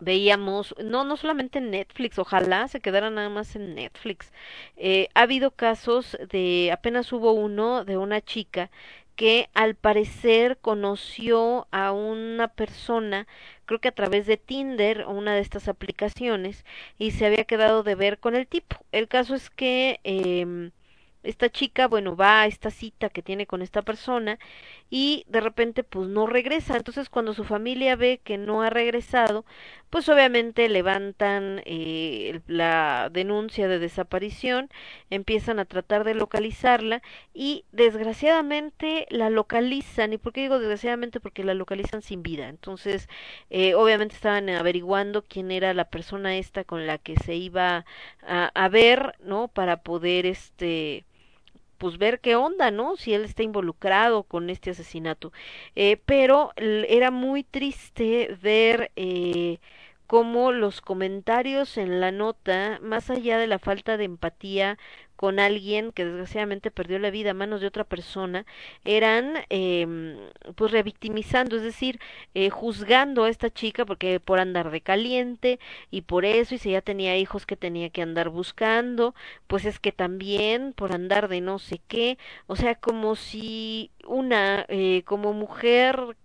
veíamos, 0.00 0.74
no, 0.82 1.04
no 1.04 1.16
solamente 1.16 1.58
en 1.58 1.70
Netflix, 1.70 2.18
ojalá 2.18 2.68
se 2.68 2.80
quedara 2.80 3.10
nada 3.10 3.28
más 3.28 3.56
en 3.56 3.74
Netflix. 3.74 4.32
Eh, 4.76 5.08
ha 5.14 5.22
habido 5.22 5.50
casos 5.50 6.16
de, 6.30 6.70
apenas 6.72 7.12
hubo 7.12 7.32
uno 7.32 7.84
de 7.84 7.96
una 7.96 8.20
chica 8.20 8.70
que 9.16 9.50
al 9.54 9.74
parecer 9.74 10.58
conoció 10.60 11.66
a 11.72 11.90
una 11.92 12.48
persona, 12.48 13.26
creo 13.66 13.80
que 13.80 13.88
a 13.88 13.92
través 13.92 14.26
de 14.26 14.36
Tinder 14.36 15.02
o 15.02 15.10
una 15.10 15.34
de 15.34 15.40
estas 15.40 15.66
aplicaciones, 15.66 16.64
y 16.98 17.10
se 17.10 17.26
había 17.26 17.44
quedado 17.44 17.82
de 17.82 17.96
ver 17.96 18.18
con 18.18 18.36
el 18.36 18.46
tipo. 18.46 18.76
El 18.92 19.08
caso 19.08 19.34
es 19.34 19.50
que 19.50 20.00
eh, 20.04 20.70
esta 21.22 21.50
chica, 21.50 21.88
bueno, 21.88 22.16
va 22.16 22.42
a 22.42 22.46
esta 22.46 22.70
cita 22.70 23.08
que 23.10 23.22
tiene 23.22 23.46
con 23.46 23.62
esta 23.62 23.82
persona 23.82 24.38
y 24.90 25.24
de 25.28 25.40
repente 25.40 25.84
pues 25.84 26.08
no 26.08 26.26
regresa. 26.26 26.76
Entonces 26.76 27.10
cuando 27.10 27.34
su 27.34 27.44
familia 27.44 27.96
ve 27.96 28.20
que 28.22 28.38
no 28.38 28.62
ha 28.62 28.70
regresado, 28.70 29.44
pues 29.90 30.08
obviamente 30.08 30.68
levantan 30.68 31.62
eh, 31.64 32.40
la 32.46 33.08
denuncia 33.12 33.68
de 33.68 33.78
desaparición, 33.78 34.70
empiezan 35.10 35.58
a 35.58 35.64
tratar 35.64 36.04
de 36.04 36.14
localizarla 36.14 37.02
y 37.34 37.64
desgraciadamente 37.72 39.06
la 39.10 39.30
localizan. 39.30 40.12
¿Y 40.12 40.18
por 40.18 40.32
qué 40.32 40.42
digo 40.42 40.58
desgraciadamente? 40.58 41.20
Porque 41.20 41.44
la 41.44 41.54
localizan 41.54 42.02
sin 42.02 42.22
vida. 42.22 42.48
Entonces 42.48 43.08
eh, 43.50 43.74
obviamente 43.74 44.14
estaban 44.14 44.48
averiguando 44.50 45.22
quién 45.24 45.50
era 45.50 45.74
la 45.74 45.86
persona 45.86 46.36
esta 46.36 46.64
con 46.64 46.86
la 46.86 46.98
que 46.98 47.16
se 47.16 47.34
iba 47.36 47.84
a, 48.22 48.46
a 48.54 48.68
ver, 48.68 49.14
¿no? 49.20 49.48
Para 49.48 49.82
poder 49.82 50.26
este 50.26 51.04
pues 51.78 51.98
ver 51.98 52.20
qué 52.20 52.36
onda, 52.36 52.70
¿no? 52.70 52.96
Si 52.96 53.14
él 53.14 53.24
está 53.24 53.42
involucrado 53.42 54.24
con 54.24 54.50
este 54.50 54.70
asesinato. 54.70 55.32
Eh, 55.76 55.98
pero 56.06 56.52
era 56.56 57.10
muy 57.10 57.44
triste 57.44 58.36
ver 58.42 58.90
eh, 58.96 59.58
cómo 60.08 60.52
los 60.52 60.80
comentarios 60.80 61.76
en 61.78 62.00
la 62.00 62.10
nota, 62.12 62.80
más 62.82 63.10
allá 63.10 63.38
de 63.38 63.46
la 63.46 63.58
falta 63.60 63.96
de 63.98 64.04
empatía 64.04 64.78
con 65.16 65.38
alguien 65.40 65.92
que 65.92 66.04
desgraciadamente 66.04 66.70
perdió 66.70 66.98
la 66.98 67.10
vida 67.10 67.32
a 67.32 67.34
manos 67.34 67.60
de 67.60 67.66
otra 67.66 67.84
persona, 67.84 68.46
eran 68.84 69.34
eh, 69.50 69.86
pues 70.54 70.70
revictimizando, 70.72 71.56
es 71.56 71.62
decir, 71.62 72.00
eh, 72.34 72.50
juzgando 72.50 73.24
a 73.24 73.28
esta 73.28 73.50
chica 73.50 73.84
porque 73.84 74.20
por 74.20 74.40
andar 74.40 74.70
de 74.70 74.80
caliente 74.80 75.58
y 75.90 76.02
por 76.02 76.24
eso, 76.24 76.54
y 76.54 76.58
si 76.58 76.70
ya 76.70 76.82
tenía 76.82 77.16
hijos 77.18 77.46
que 77.46 77.56
tenía 77.56 77.90
que 77.90 78.02
andar 78.02 78.30
buscando, 78.30 79.14
pues 79.46 79.64
es 79.64 79.78
que 79.80 79.92
también 79.92 80.72
por 80.72 80.92
andar 80.92 81.28
de 81.28 81.40
no 81.40 81.58
sé 81.58 81.80
qué, 81.88 82.16
o 82.46 82.56
sea, 82.56 82.76
como 82.76 83.16
si 83.16 83.90
una, 84.06 84.64
eh, 84.68 85.02
como 85.04 85.32
mujer 85.32 86.16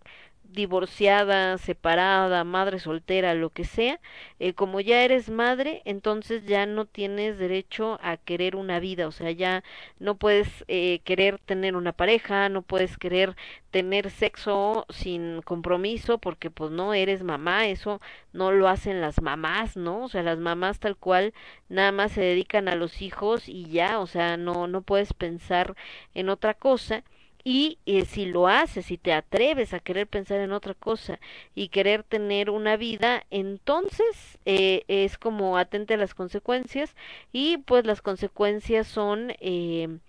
divorciada, 0.53 1.57
separada, 1.57 2.43
madre 2.43 2.79
soltera, 2.79 3.33
lo 3.33 3.49
que 3.49 3.65
sea, 3.65 3.99
eh, 4.39 4.53
como 4.53 4.79
ya 4.79 5.03
eres 5.03 5.29
madre, 5.29 5.81
entonces 5.85 6.45
ya 6.45 6.65
no 6.65 6.85
tienes 6.85 7.37
derecho 7.37 7.99
a 8.01 8.17
querer 8.17 8.55
una 8.55 8.79
vida, 8.79 9.07
o 9.07 9.11
sea, 9.11 9.31
ya 9.31 9.63
no 9.99 10.15
puedes 10.15 10.63
eh, 10.67 11.01
querer 11.03 11.39
tener 11.39 11.75
una 11.75 11.93
pareja, 11.93 12.49
no 12.49 12.61
puedes 12.61 12.97
querer 12.97 13.35
tener 13.71 14.11
sexo 14.11 14.85
sin 14.89 15.41
compromiso, 15.41 16.19
porque 16.19 16.51
pues 16.51 16.71
no 16.71 16.93
eres 16.93 17.23
mamá, 17.23 17.67
eso 17.67 17.99
no 18.31 18.51
lo 18.51 18.67
hacen 18.67 19.01
las 19.01 19.21
mamás, 19.21 19.75
¿no? 19.77 20.03
O 20.03 20.09
sea, 20.09 20.23
las 20.23 20.37
mamás 20.39 20.79
tal 20.79 20.95
cual 20.97 21.33
nada 21.69 21.91
más 21.91 22.11
se 22.11 22.21
dedican 22.21 22.67
a 22.67 22.75
los 22.75 23.01
hijos 23.01 23.49
y 23.49 23.65
ya, 23.69 23.99
o 23.99 24.07
sea, 24.07 24.37
no, 24.37 24.67
no 24.67 24.81
puedes 24.83 25.13
pensar 25.13 25.75
en 26.13 26.29
otra 26.29 26.53
cosa 26.53 27.03
y 27.43 27.79
eh, 27.85 28.05
si 28.05 28.25
lo 28.25 28.47
haces, 28.47 28.85
si 28.85 28.97
te 28.97 29.13
atreves 29.13 29.73
a 29.73 29.79
querer 29.79 30.07
pensar 30.07 30.39
en 30.39 30.51
otra 30.53 30.73
cosa 30.75 31.19
y 31.55 31.69
querer 31.69 32.03
tener 32.03 32.49
una 32.49 32.77
vida, 32.77 33.25
entonces 33.31 34.39
eh, 34.45 34.83
es 34.87 35.17
como 35.17 35.57
atente 35.57 35.95
a 35.95 35.97
las 35.97 36.13
consecuencias 36.15 36.95
y 37.33 37.57
pues 37.59 37.85
las 37.85 38.01
consecuencias 38.01 38.87
son 38.87 39.33
eh, 39.41 39.99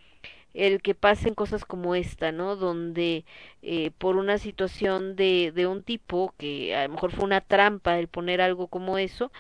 el 0.54 0.82
que 0.82 0.94
pasen 0.94 1.34
cosas 1.34 1.64
como 1.64 1.94
esta, 1.94 2.32
¿no? 2.32 2.56
Donde 2.56 3.24
eh, 3.62 3.90
por 3.98 4.16
una 4.16 4.38
situación 4.38 5.16
de, 5.16 5.52
de 5.54 5.66
un 5.66 5.82
tipo 5.82 6.34
que 6.38 6.74
a 6.76 6.84
lo 6.86 6.94
mejor 6.94 7.12
fue 7.12 7.24
una 7.24 7.40
trampa 7.40 7.98
el 7.98 8.08
poner 8.08 8.40
algo 8.40 8.68
como 8.68 8.98
eso, 8.98 9.32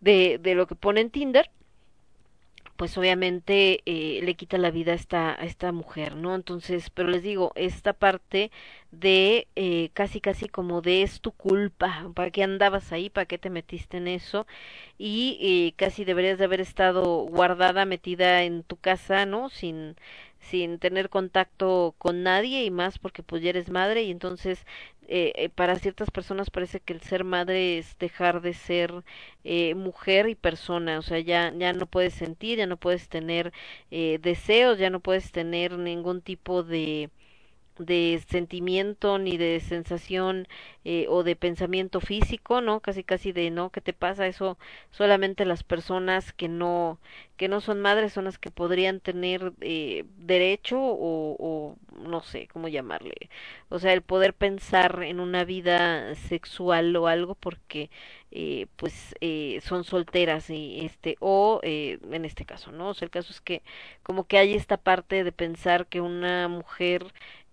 de, 0.00 0.38
de 0.38 0.54
lo 0.54 0.66
que 0.66 0.74
pone 0.74 1.00
en 1.00 1.10
Tinder, 1.10 1.50
pues 2.78 2.96
obviamente 2.98 3.82
eh, 3.86 4.20
le 4.22 4.36
quita 4.36 4.58
la 4.58 4.70
vida 4.70 4.92
a 4.92 4.94
esta, 4.96 5.32
a 5.32 5.44
esta 5.44 5.72
mujer, 5.72 6.16
¿no? 6.16 6.34
Entonces, 6.36 6.90
pero 6.90 7.08
les 7.10 7.22
digo, 7.24 7.52
esta 7.56 7.92
parte 7.92 8.52
de 8.92 9.48
eh, 9.56 9.90
casi 9.94 10.20
casi 10.20 10.48
como 10.48 10.80
de 10.82 11.02
es 11.02 11.20
tu 11.20 11.32
culpa, 11.32 12.10
¿para 12.14 12.30
qué 12.30 12.44
andabas 12.44 12.92
ahí? 12.92 13.10
¿Para 13.10 13.26
qué 13.26 13.38
te 13.38 13.50
metiste 13.50 13.98
en 13.98 14.08
eso? 14.08 14.46
Y 14.98 15.38
eh, 15.42 15.74
casi 15.76 16.04
deberías 16.04 16.38
de 16.38 16.44
haber 16.44 16.60
estado 16.60 17.02
guardada, 17.24 17.84
metida 17.84 18.42
en 18.44 18.62
tu 18.64 18.76
casa, 18.76 19.26
¿no? 19.26 19.50
Sin 19.50 19.96
sin 20.50 20.78
tener 20.78 21.08
contacto 21.10 21.94
con 21.98 22.22
nadie 22.22 22.64
y 22.64 22.70
más 22.70 22.98
porque 22.98 23.22
pues 23.22 23.42
ya 23.42 23.50
eres 23.50 23.70
madre 23.70 24.02
y 24.04 24.10
entonces 24.10 24.64
eh, 25.08 25.32
eh, 25.36 25.48
para 25.48 25.76
ciertas 25.78 26.10
personas 26.10 26.50
parece 26.50 26.80
que 26.80 26.92
el 26.92 27.00
ser 27.00 27.24
madre 27.24 27.78
es 27.78 27.96
dejar 27.98 28.40
de 28.42 28.52
ser 28.54 28.92
eh, 29.44 29.74
mujer 29.74 30.28
y 30.28 30.34
persona, 30.34 30.98
o 30.98 31.02
sea, 31.02 31.18
ya, 31.20 31.52
ya 31.56 31.72
no 31.72 31.86
puedes 31.86 32.14
sentir, 32.14 32.58
ya 32.58 32.66
no 32.66 32.76
puedes 32.76 33.08
tener 33.08 33.52
eh, 33.90 34.18
deseos, 34.22 34.78
ya 34.78 34.90
no 34.90 35.00
puedes 35.00 35.32
tener 35.32 35.78
ningún 35.78 36.20
tipo 36.22 36.62
de 36.62 37.10
de 37.78 38.22
sentimiento 38.28 39.18
ni 39.18 39.36
de 39.36 39.60
sensación 39.60 40.48
eh, 40.84 41.06
o 41.08 41.22
de 41.22 41.36
pensamiento 41.36 42.00
físico 42.00 42.60
no 42.60 42.80
casi 42.80 43.04
casi 43.04 43.32
de 43.32 43.50
no 43.50 43.70
qué 43.70 43.80
te 43.80 43.92
pasa 43.92 44.26
eso 44.26 44.58
solamente 44.90 45.44
las 45.44 45.62
personas 45.62 46.32
que 46.32 46.48
no 46.48 46.98
que 47.36 47.48
no 47.48 47.60
son 47.60 47.80
madres 47.80 48.12
son 48.12 48.24
las 48.24 48.38
que 48.38 48.50
podrían 48.50 49.00
tener 49.00 49.52
eh, 49.60 50.04
derecho 50.18 50.78
o, 50.80 51.36
o 51.38 51.76
no 51.98 52.22
sé 52.22 52.48
cómo 52.52 52.68
llamarle. 52.68 53.14
O 53.68 53.78
sea 53.78 53.92
el 53.92 54.02
poder 54.02 54.34
pensar 54.34 55.02
en 55.04 55.20
una 55.20 55.44
vida 55.44 56.14
sexual 56.16 56.94
o 56.96 57.06
algo 57.06 57.34
porque 57.34 57.90
eh, 58.30 58.66
pues 58.76 59.14
eh, 59.20 59.60
son 59.62 59.84
solteras 59.84 60.50
y 60.50 60.84
este 60.84 61.16
o 61.20 61.60
eh, 61.62 61.98
en 62.12 62.24
este 62.26 62.44
caso 62.44 62.72
no 62.72 62.90
o 62.90 62.94
sea 62.94 63.06
el 63.06 63.10
caso 63.10 63.32
es 63.32 63.40
que 63.40 63.62
como 64.02 64.26
que 64.26 64.36
hay 64.38 64.54
esta 64.54 64.76
parte 64.76 65.24
de 65.24 65.32
pensar 65.32 65.86
que 65.86 66.02
una 66.02 66.46
mujer 66.48 67.06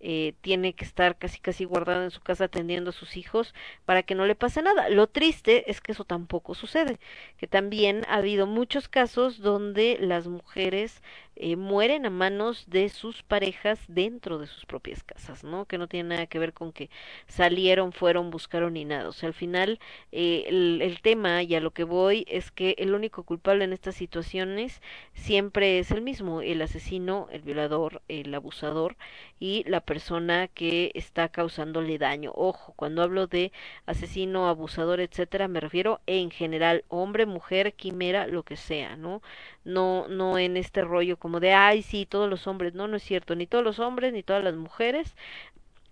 eh, 0.08 0.36
tiene 0.42 0.74
que 0.74 0.86
estar 0.86 1.18
casi 1.18 1.40
casi 1.40 1.66
guardada 1.66 2.04
en 2.04 2.12
su 2.12 2.22
casa 2.22 2.44
atendiendo 2.44 2.92
a 2.92 2.94
sus 2.94 3.18
hijos 3.18 3.56
para 3.86 4.04
que 4.04 4.14
no 4.14 4.28
le 4.28 4.36
pase 4.36 4.62
nada. 4.62 4.88
Lo 4.90 5.08
triste 5.08 5.72
es 5.72 5.82
que 5.82 5.94
eso 5.94 6.06
tampoco 6.06 6.54
sucede, 6.54 7.00
que 7.38 7.48
también 7.48 8.04
ha 8.08 8.18
habido 8.18 8.46
muchos 8.46 8.88
casos 8.88 9.40
donde 9.40 9.98
las 10.00 10.28
mujeres 10.28 11.02
eh, 11.36 11.56
mueren 11.56 12.06
a 12.06 12.10
manos 12.10 12.66
de 12.68 12.90
sus 12.90 13.24
parejas 13.24 13.80
dentro 13.88 14.38
de 14.40 14.48
sus 14.48 14.66
propias 14.66 15.04
casas, 15.04 15.44
¿no? 15.44 15.66
Que 15.66 15.78
no 15.78 15.88
tiene 15.88 16.10
nada 16.10 16.28
que 16.28 16.40
ver 16.40 16.54
con 16.54 16.72
que 16.72 16.90
salieron, 17.28 17.92
fueron, 17.94 18.30
buscaron 18.32 18.74
ni 18.74 18.86
nada. 18.86 19.10
O 19.10 19.14
sea, 19.14 19.28
al 19.28 19.34
final 19.34 19.80
eh, 20.12 20.46
el, 20.48 20.82
el 20.82 21.02
tema 21.02 21.44
y 21.44 21.56
a 21.56 21.60
lo 21.62 21.72
que 21.72 21.84
voy 21.84 22.26
es 22.30 22.52
que 22.52 22.76
el 22.78 22.94
único 22.94 23.24
culpable 23.24 23.64
en 23.66 23.74
estas 23.74 23.96
situaciones 23.96 24.82
siempre 25.14 25.80
es 25.80 25.92
el 25.92 26.02
mismo, 26.02 26.42
el 26.42 26.62
asesino, 26.62 27.28
el 27.32 27.42
violador, 27.42 28.02
el 28.08 28.34
abusador 28.34 28.96
y 29.40 29.64
la 29.68 29.82
persona 29.82 30.48
que 30.48 30.92
está 30.96 31.30
causándole 31.30 31.98
daño. 31.98 32.32
Ojo, 32.36 32.74
cuando 32.76 33.02
hablo 33.04 33.28
de 33.28 33.52
asesino, 33.86 34.48
abusador, 34.48 35.00
etcétera, 35.00 35.48
me 35.48 35.60
refiero 35.60 36.02
en 36.08 36.32
general, 36.32 36.84
hombre, 36.90 37.26
mujer, 37.26 37.74
quimera, 37.74 38.28
lo 38.28 38.44
que 38.44 38.56
sea, 38.58 38.96
¿no? 38.98 39.22
No, 39.66 40.08
no 40.08 40.38
en 40.40 40.58
este 40.58 40.82
rollo 40.84 41.18
como 41.18 41.40
de, 41.40 41.54
ay, 41.54 41.82
sí, 41.82 42.06
todos 42.06 42.30
los 42.30 42.48
hombres, 42.48 42.74
no, 42.76 42.88
no 42.88 42.98
es 42.98 43.04
cierto, 43.04 43.36
ni 43.36 43.48
todos 43.48 43.64
los 43.64 43.80
hombres, 43.80 44.14
ni 44.14 44.24
todas 44.24 44.44
las 44.44 44.56
mujeres, 44.56 45.16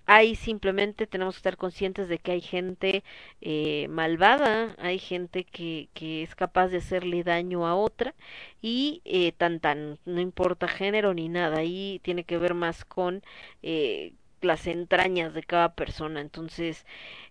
Ahí 0.06 0.36
simplemente 0.36 1.08
tenemos 1.08 1.36
que 1.36 1.40
estar 1.40 1.56
conscientes 1.58 2.10
de 2.10 2.18
que 2.20 2.34
hay 2.34 2.42
gente 2.42 3.04
eh, 3.42 3.88
malvada, 3.90 4.76
hay 4.80 5.00
gente 5.00 5.46
que, 5.46 5.88
que 5.94 6.24
es 6.24 6.36
capaz 6.36 6.68
de 6.70 6.78
hacerle 6.80 7.24
daño 7.24 7.66
a 7.66 7.76
otra 7.76 8.14
y 8.62 9.02
eh, 9.06 9.32
tan 9.32 9.62
tan, 9.62 10.00
no 10.06 10.20
importa 10.20 10.68
género 10.68 11.14
ni 11.14 11.30
nada, 11.30 11.60
ahí 11.60 12.02
tiene 12.04 12.26
que 12.26 12.38
ver 12.38 12.54
más 12.54 12.84
con 12.84 13.24
eh, 13.62 14.14
las 14.42 14.68
entrañas 14.68 15.34
de 15.34 15.44
cada 15.44 15.74
persona. 15.74 16.20
Entonces, 16.22 16.86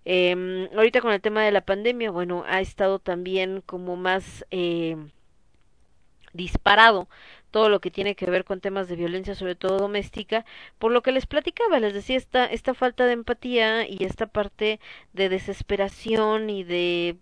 eh, 0.07 0.69
ahorita 0.75 1.01
con 1.03 1.13
el 1.13 1.21
tema 1.21 1.43
de 1.45 1.53
la 1.53 1.61
pandemia, 1.65 2.11
bueno, 2.11 2.45
ha 2.49 2.61
estado 2.61 2.99
también 2.99 3.63
como 3.67 3.97
más... 3.97 4.47
Eh, 4.51 4.97
disparado 6.33 7.09
todo 7.53 7.69
lo 7.69 7.81
que 7.81 7.91
tiene 7.93 8.17
que 8.17 8.27
ver 8.27 8.45
con 8.45 8.61
temas 8.61 8.89
de 8.89 8.97
violencia, 8.97 9.37
sobre 9.37 9.55
todo 9.55 9.77
doméstica, 9.79 10.45
por 10.79 10.91
lo 10.91 11.03
que 11.03 11.13
les 11.13 11.27
platicaba, 11.27 11.79
les 11.79 11.93
decía 11.93 12.17
esta, 12.17 12.47
esta 12.47 12.75
falta 12.75 13.07
de 13.07 13.13
empatía 13.13 13.87
y 13.87 14.05
esta 14.05 14.27
parte 14.27 14.81
de 15.13 15.29
desesperación 15.29 16.51
y 16.51 16.65
de 16.65 17.19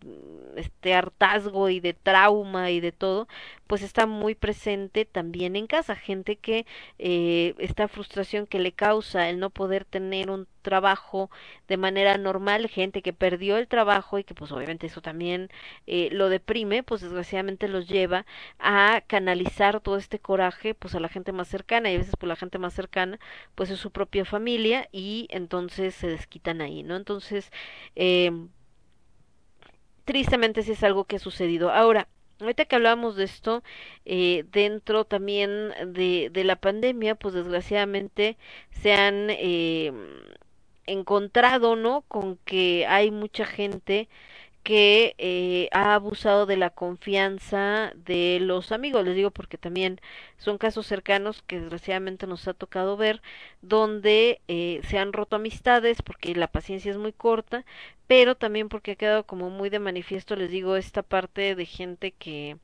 este 0.56 0.94
hartazgo 0.94 1.68
y 1.68 1.80
de 1.80 1.94
trauma 1.94 2.70
y 2.70 2.80
de 2.80 2.92
todo, 2.92 3.28
pues 3.66 3.82
está 3.82 4.06
muy 4.06 4.34
presente 4.34 5.04
también 5.04 5.56
en 5.56 5.66
casa, 5.66 5.96
gente 5.96 6.36
que 6.36 6.64
eh, 6.98 7.54
esta 7.58 7.88
frustración 7.88 8.46
que 8.46 8.60
le 8.60 8.72
causa 8.72 9.28
el 9.28 9.40
no 9.40 9.50
poder 9.50 9.84
tener 9.84 10.30
un 10.30 10.46
trabajo 10.60 11.30
de 11.68 11.76
manera 11.76 12.16
normal, 12.18 12.68
gente 12.68 13.02
que 13.02 13.12
perdió 13.12 13.56
el 13.58 13.68
trabajo 13.68 14.18
y 14.18 14.24
que 14.24 14.34
pues 14.34 14.52
obviamente 14.52 14.86
eso 14.86 15.00
también 15.02 15.50
eh, 15.86 16.08
lo 16.12 16.28
deprime, 16.28 16.82
pues 16.82 17.00
desgraciadamente 17.02 17.68
los 17.68 17.88
lleva 17.88 18.26
a 18.58 19.02
canalizar 19.06 19.80
todo 19.80 19.96
este 19.96 20.18
coraje 20.18 20.74
pues 20.74 20.94
a 20.94 21.00
la 21.00 21.08
gente 21.08 21.32
más 21.32 21.48
cercana 21.48 21.90
y 21.90 21.94
a 21.96 21.98
veces 21.98 22.14
pues 22.18 22.28
la 22.28 22.36
gente 22.36 22.58
más 22.58 22.74
cercana 22.74 23.18
pues 23.54 23.70
es 23.70 23.78
su 23.78 23.90
propia 23.90 24.24
familia 24.24 24.88
y 24.92 25.26
entonces 25.30 25.94
se 25.94 26.08
desquitan 26.08 26.60
ahí, 26.60 26.82
¿no? 26.82 26.96
Entonces, 26.96 27.50
eh, 27.96 28.30
tristemente 30.04 30.62
sí 30.62 30.72
es 30.72 30.82
algo 30.82 31.04
que 31.04 31.16
ha 31.16 31.18
sucedido. 31.18 31.70
Ahora, 31.70 32.08
ahorita 32.40 32.64
que 32.64 32.76
hablábamos 32.76 33.16
de 33.16 33.24
esto, 33.24 33.62
eh, 34.04 34.44
dentro 34.50 35.04
también 35.04 35.72
de, 35.86 36.30
de 36.32 36.44
la 36.44 36.56
pandemia, 36.56 37.14
pues 37.14 37.34
desgraciadamente 37.34 38.36
se 38.70 38.92
han 38.94 39.28
eh, 39.30 39.92
encontrado, 40.86 41.76
¿no? 41.76 42.02
Con 42.02 42.36
que 42.44 42.86
hay 42.88 43.10
mucha 43.10 43.44
gente 43.46 44.08
que 44.62 45.14
eh, 45.18 45.68
ha 45.72 45.94
abusado 45.94 46.46
de 46.46 46.56
la 46.56 46.70
confianza 46.70 47.92
de 47.96 48.38
los 48.40 48.72
amigos, 48.72 49.04
les 49.04 49.16
digo 49.16 49.30
porque 49.30 49.56
también 49.58 50.00
son 50.38 50.58
casos 50.58 50.86
cercanos 50.86 51.42
que 51.42 51.60
desgraciadamente 51.60 52.26
nos 52.26 52.46
ha 52.48 52.54
tocado 52.54 52.96
ver, 52.96 53.22
donde 53.62 54.40
eh, 54.48 54.80
se 54.84 54.98
han 54.98 55.12
roto 55.14 55.36
amistades 55.36 56.02
porque 56.02 56.34
la 56.34 56.48
paciencia 56.48 56.90
es 56.90 56.98
muy 56.98 57.12
corta, 57.12 57.64
pero 58.06 58.34
también 58.36 58.68
porque 58.68 58.92
ha 58.92 58.96
quedado 58.96 59.24
como 59.26 59.50
muy 59.50 59.70
de 59.70 59.78
manifiesto, 59.78 60.36
les 60.36 60.50
digo, 60.50 60.76
esta 60.76 61.02
parte 61.02 61.54
de 61.54 61.66
gente 61.66 62.12
que 62.12 62.58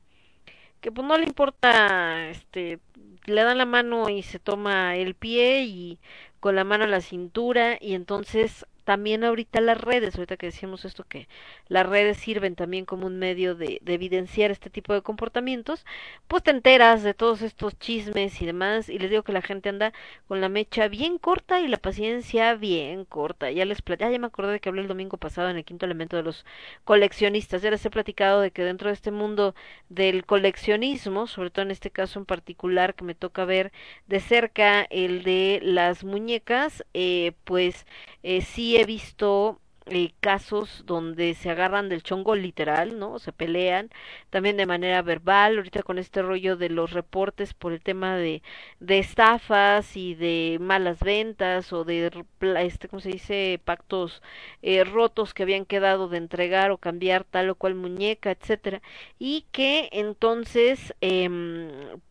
que 0.81 0.91
pues 0.91 1.07
no 1.07 1.17
le 1.17 1.23
importa, 1.25 2.29
este, 2.29 2.79
le 3.25 3.43
dan 3.43 3.57
la 3.57 3.65
mano 3.65 4.09
y 4.09 4.23
se 4.23 4.39
toma 4.39 4.95
el 4.95 5.15
pie 5.15 5.63
y 5.63 5.99
con 6.39 6.55
la 6.55 6.63
mano 6.63 6.83
a 6.85 6.87
la 6.87 7.01
cintura 7.01 7.77
y 7.79 7.93
entonces 7.93 8.65
también 8.87 9.25
ahorita 9.25 9.59
las 9.59 9.81
redes, 9.81 10.15
ahorita 10.15 10.37
que 10.37 10.45
decíamos 10.45 10.85
esto 10.85 11.03
que 11.03 11.27
las 11.67 11.85
redes 11.85 12.15
sirven 12.15 12.55
también 12.55 12.85
como 12.85 13.05
un 13.05 13.19
medio 13.19 13.53
de, 13.53 13.79
de, 13.81 13.93
evidenciar 13.93 14.49
este 14.49 14.69
tipo 14.69 14.93
de 14.93 15.01
comportamientos, 15.01 15.85
pues 16.29 16.41
te 16.41 16.51
enteras 16.51 17.03
de 17.03 17.13
todos 17.13 17.41
estos 17.41 17.77
chismes 17.77 18.41
y 18.41 18.45
demás, 18.45 18.87
y 18.87 18.97
les 18.97 19.09
digo 19.09 19.23
que 19.23 19.33
la 19.33 19.41
gente 19.41 19.67
anda 19.67 19.91
con 20.29 20.39
la 20.39 20.47
mecha 20.47 20.87
bien 20.87 21.17
corta 21.17 21.59
y 21.59 21.67
la 21.67 21.75
paciencia 21.75 22.55
bien 22.55 23.03
corta. 23.03 23.51
Ya 23.51 23.65
les 23.65 23.79
ya 23.99 24.07
me 24.19 24.27
acordé 24.27 24.53
de 24.53 24.61
que 24.61 24.69
hablé 24.69 24.83
el 24.83 24.87
domingo 24.87 25.17
pasado 25.17 25.49
en 25.49 25.57
el 25.57 25.65
quinto 25.65 25.85
elemento 25.85 26.15
de 26.15 26.23
los 26.23 26.45
coleccionistas, 26.85 27.61
ya 27.61 27.71
les 27.71 27.85
he 27.85 27.89
platicado 27.89 28.39
de 28.39 28.51
que 28.51 28.63
dentro 28.63 28.87
de 28.87 28.93
este 28.93 29.11
mundo 29.11 29.53
del 29.89 30.25
coleccionismo, 30.25 31.27
sobre 31.27 31.49
todo 31.49 31.63
en 31.63 31.71
este 31.71 31.91
caso 31.91 32.19
en 32.19 32.25
particular 32.25 32.95
que 32.95 33.03
me 33.03 33.15
toca 33.15 33.43
ver 33.43 33.73
de 34.07 34.21
cerca 34.21 34.83
el 34.89 35.23
de 35.23 35.59
las 35.61 36.05
muñecas, 36.05 36.85
eh, 36.93 37.33
pues 37.43 37.85
eh, 38.23 38.41
sí 38.41 38.76
he 38.77 38.85
visto 38.85 39.59
eh, 39.87 40.13
casos 40.19 40.83
donde 40.85 41.33
se 41.33 41.49
agarran 41.49 41.89
del 41.89 42.03
chongo 42.03 42.35
literal, 42.35 42.99
¿no? 42.99 43.19
Se 43.19 43.31
pelean 43.31 43.89
también 44.29 44.57
de 44.57 44.65
manera 44.65 45.01
verbal, 45.01 45.57
ahorita 45.57 45.81
con 45.83 45.97
este 45.97 46.21
rollo 46.21 46.57
de 46.57 46.69
los 46.69 46.91
reportes 46.91 47.53
por 47.53 47.71
el 47.73 47.81
tema 47.81 48.17
de, 48.17 48.43
estafas 48.87 49.95
y 49.97 50.13
de 50.15 50.57
malas 50.61 50.99
ventas 50.99 51.73
o 51.73 51.85
de, 51.85 52.11
este, 52.59 52.87
¿cómo 52.89 52.99
se 52.99 53.09
dice?, 53.09 53.59
pactos 53.63 54.21
eh, 54.61 54.83
rotos 54.83 55.33
que 55.33 55.43
habían 55.43 55.65
quedado 55.65 56.07
de 56.09 56.17
entregar 56.17 56.71
o 56.71 56.77
cambiar 56.77 57.23
tal 57.23 57.49
o 57.49 57.55
cual 57.55 57.75
muñeca, 57.75 58.31
etcétera, 58.31 58.81
y 59.19 59.45
que 59.51 59.89
entonces, 59.91 60.93
eh, 61.01 61.29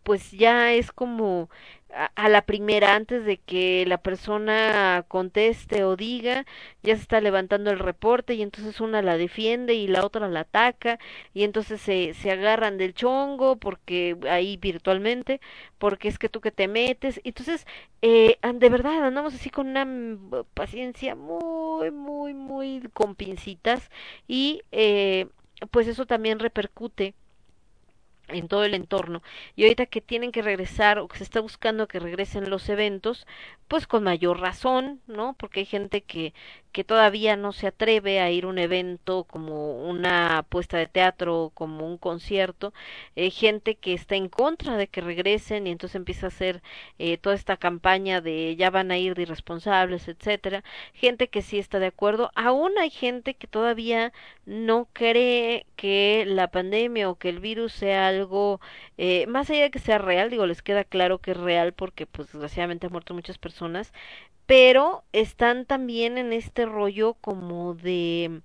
pues 0.03 0.31
ya 0.33 0.73
es 0.73 0.93
como 0.93 1.51
a, 1.93 2.29
la 2.29 2.43
primera, 2.43 2.95
antes 2.95 3.25
de 3.25 3.39
que 3.39 3.85
la 3.87 3.99
persona 3.99 5.05
conteste 5.09 5.85
o 5.85 5.97
diga, 5.97 6.45
ya 6.83 6.95
se 6.97 7.03
está 7.03 7.21
levantando 7.21 7.71
el 7.71 7.79
reporte 7.79 8.35
y 8.35 8.43
entonces 8.43 8.81
una 8.81 9.03
la 9.03 9.17
defiende 9.17 9.75
y 9.75 9.87
la 9.89 10.05
otra 10.05 10.29
la 10.29 10.41
ataca 10.41 10.99
y 11.33 11.45
entonces 11.45 11.81
se, 11.81 12.15
se 12.15 12.31
agarran 12.31 12.77
del 12.79 12.95
chongo 12.95 13.57
porque 13.57 14.17
ahí 14.29 14.57
virtualmente, 14.57 15.41
porque 15.79 16.09
es 16.09 16.19
que 16.19 16.29
tú 16.29 16.41
que 16.41 16.53
te 16.53 16.69
metes. 16.69 17.21
Entonces, 17.25 17.67
eh, 18.03 18.39
de 18.43 18.69
verdad, 18.69 19.05
andamos 19.05 19.35
así 19.35 19.51
con 19.51 19.69
una 19.69 19.87
paciencia 20.55 21.15
muy, 21.15 21.91
muy, 21.91 22.35
muy 22.35 22.83
con 22.93 23.15
pincitas 23.15 23.91
y 24.29 24.63
eh, 24.73 25.29
pues 25.71 25.89
eso 25.89 26.07
también 26.07 26.39
repercute 26.39 27.15
en 28.29 28.49
todo 28.49 28.65
el 28.65 28.75
entorno 28.75 29.23
y 29.55 29.65
ahorita 29.65 29.87
que 29.87 30.01
tienen 30.01 30.33
que 30.33 30.43
regresar 30.43 30.99
o 30.99 31.09
que 31.09 31.19
se 31.19 31.25
está 31.25 31.41
buscando 31.41 31.89
que 31.89 32.01
regresen 32.01 32.51
los 32.51 32.69
eventos 32.69 33.27
pues 33.69 33.87
con 33.87 34.05
mayor 34.05 34.41
razón 34.41 35.01
no 35.07 35.35
porque 35.39 35.61
hay 35.61 35.67
gente 35.67 36.03
que 36.03 36.33
que 36.77 36.85
todavía 36.85 37.37
no 37.39 37.53
se 37.53 37.69
atreve 37.69 38.21
a 38.21 38.31
ir 38.31 38.45
a 38.45 38.49
un 38.49 38.59
evento 38.59 39.25
como 39.25 39.83
una 39.89 40.45
puesta 40.51 40.77
de 40.77 40.87
teatro 40.87 41.51
como 41.55 41.87
un 41.87 41.97
concierto. 41.97 42.75
Eh, 43.17 43.31
gente 43.31 43.77
que 43.77 43.95
está 43.95 44.15
en 44.15 44.29
contra 44.29 44.77
de 44.77 44.87
que 44.87 45.01
regresen 45.01 45.67
y 45.67 45.71
entonces 45.71 45.97
empieza 45.97 46.27
a 46.27 46.29
hacer 46.29 46.63
eh, 46.99 47.17
toda 47.17 47.35
esta 47.35 47.57
campaña 47.57 48.21
de 48.21 48.57
ya 48.57 48.69
van 48.69 48.91
a 48.91 48.99
ir 48.99 49.15
de 49.15 49.23
irresponsables 49.23 50.07
etcétera. 50.07 50.65
Gente 50.93 51.29
que 51.29 51.41
sí 51.41 51.59
está 51.59 51.79
de 51.79 51.87
acuerdo. 51.87 52.31
Aún 52.35 52.77
hay 52.79 52.91
gente 52.91 53.33
que 53.33 53.47
todavía 53.47 54.13
no 54.45 54.87
cree 54.93 55.65
que 55.77 56.25
la 56.27 56.49
pandemia 56.49 57.09
o 57.09 57.15
que 57.17 57.31
el 57.31 57.41
virus 57.41 57.73
sea 57.73 58.09
algo 58.17 58.61
eh, 58.99 59.27
más 59.29 59.51
allá 59.51 59.63
de 59.65 59.71
que 59.71 59.79
sea 59.79 59.99
real 59.99 60.31
digo 60.31 60.47
les 60.47 60.63
queda 60.63 60.85
claro 60.85 61.19
que 61.21 61.33
es 61.33 61.37
real 61.37 61.73
porque 61.75 62.07
pues 62.07 62.29
desgraciadamente 62.33 62.87
han 62.87 62.93
muerto 62.93 63.15
muchas 63.15 63.39
personas 63.39 63.93
pero 64.47 65.05
están 65.13 65.67
también 65.67 66.19
en 66.19 66.33
este 66.33 66.67
rollo 66.67 67.15
como 67.15 67.75
de 67.75 68.43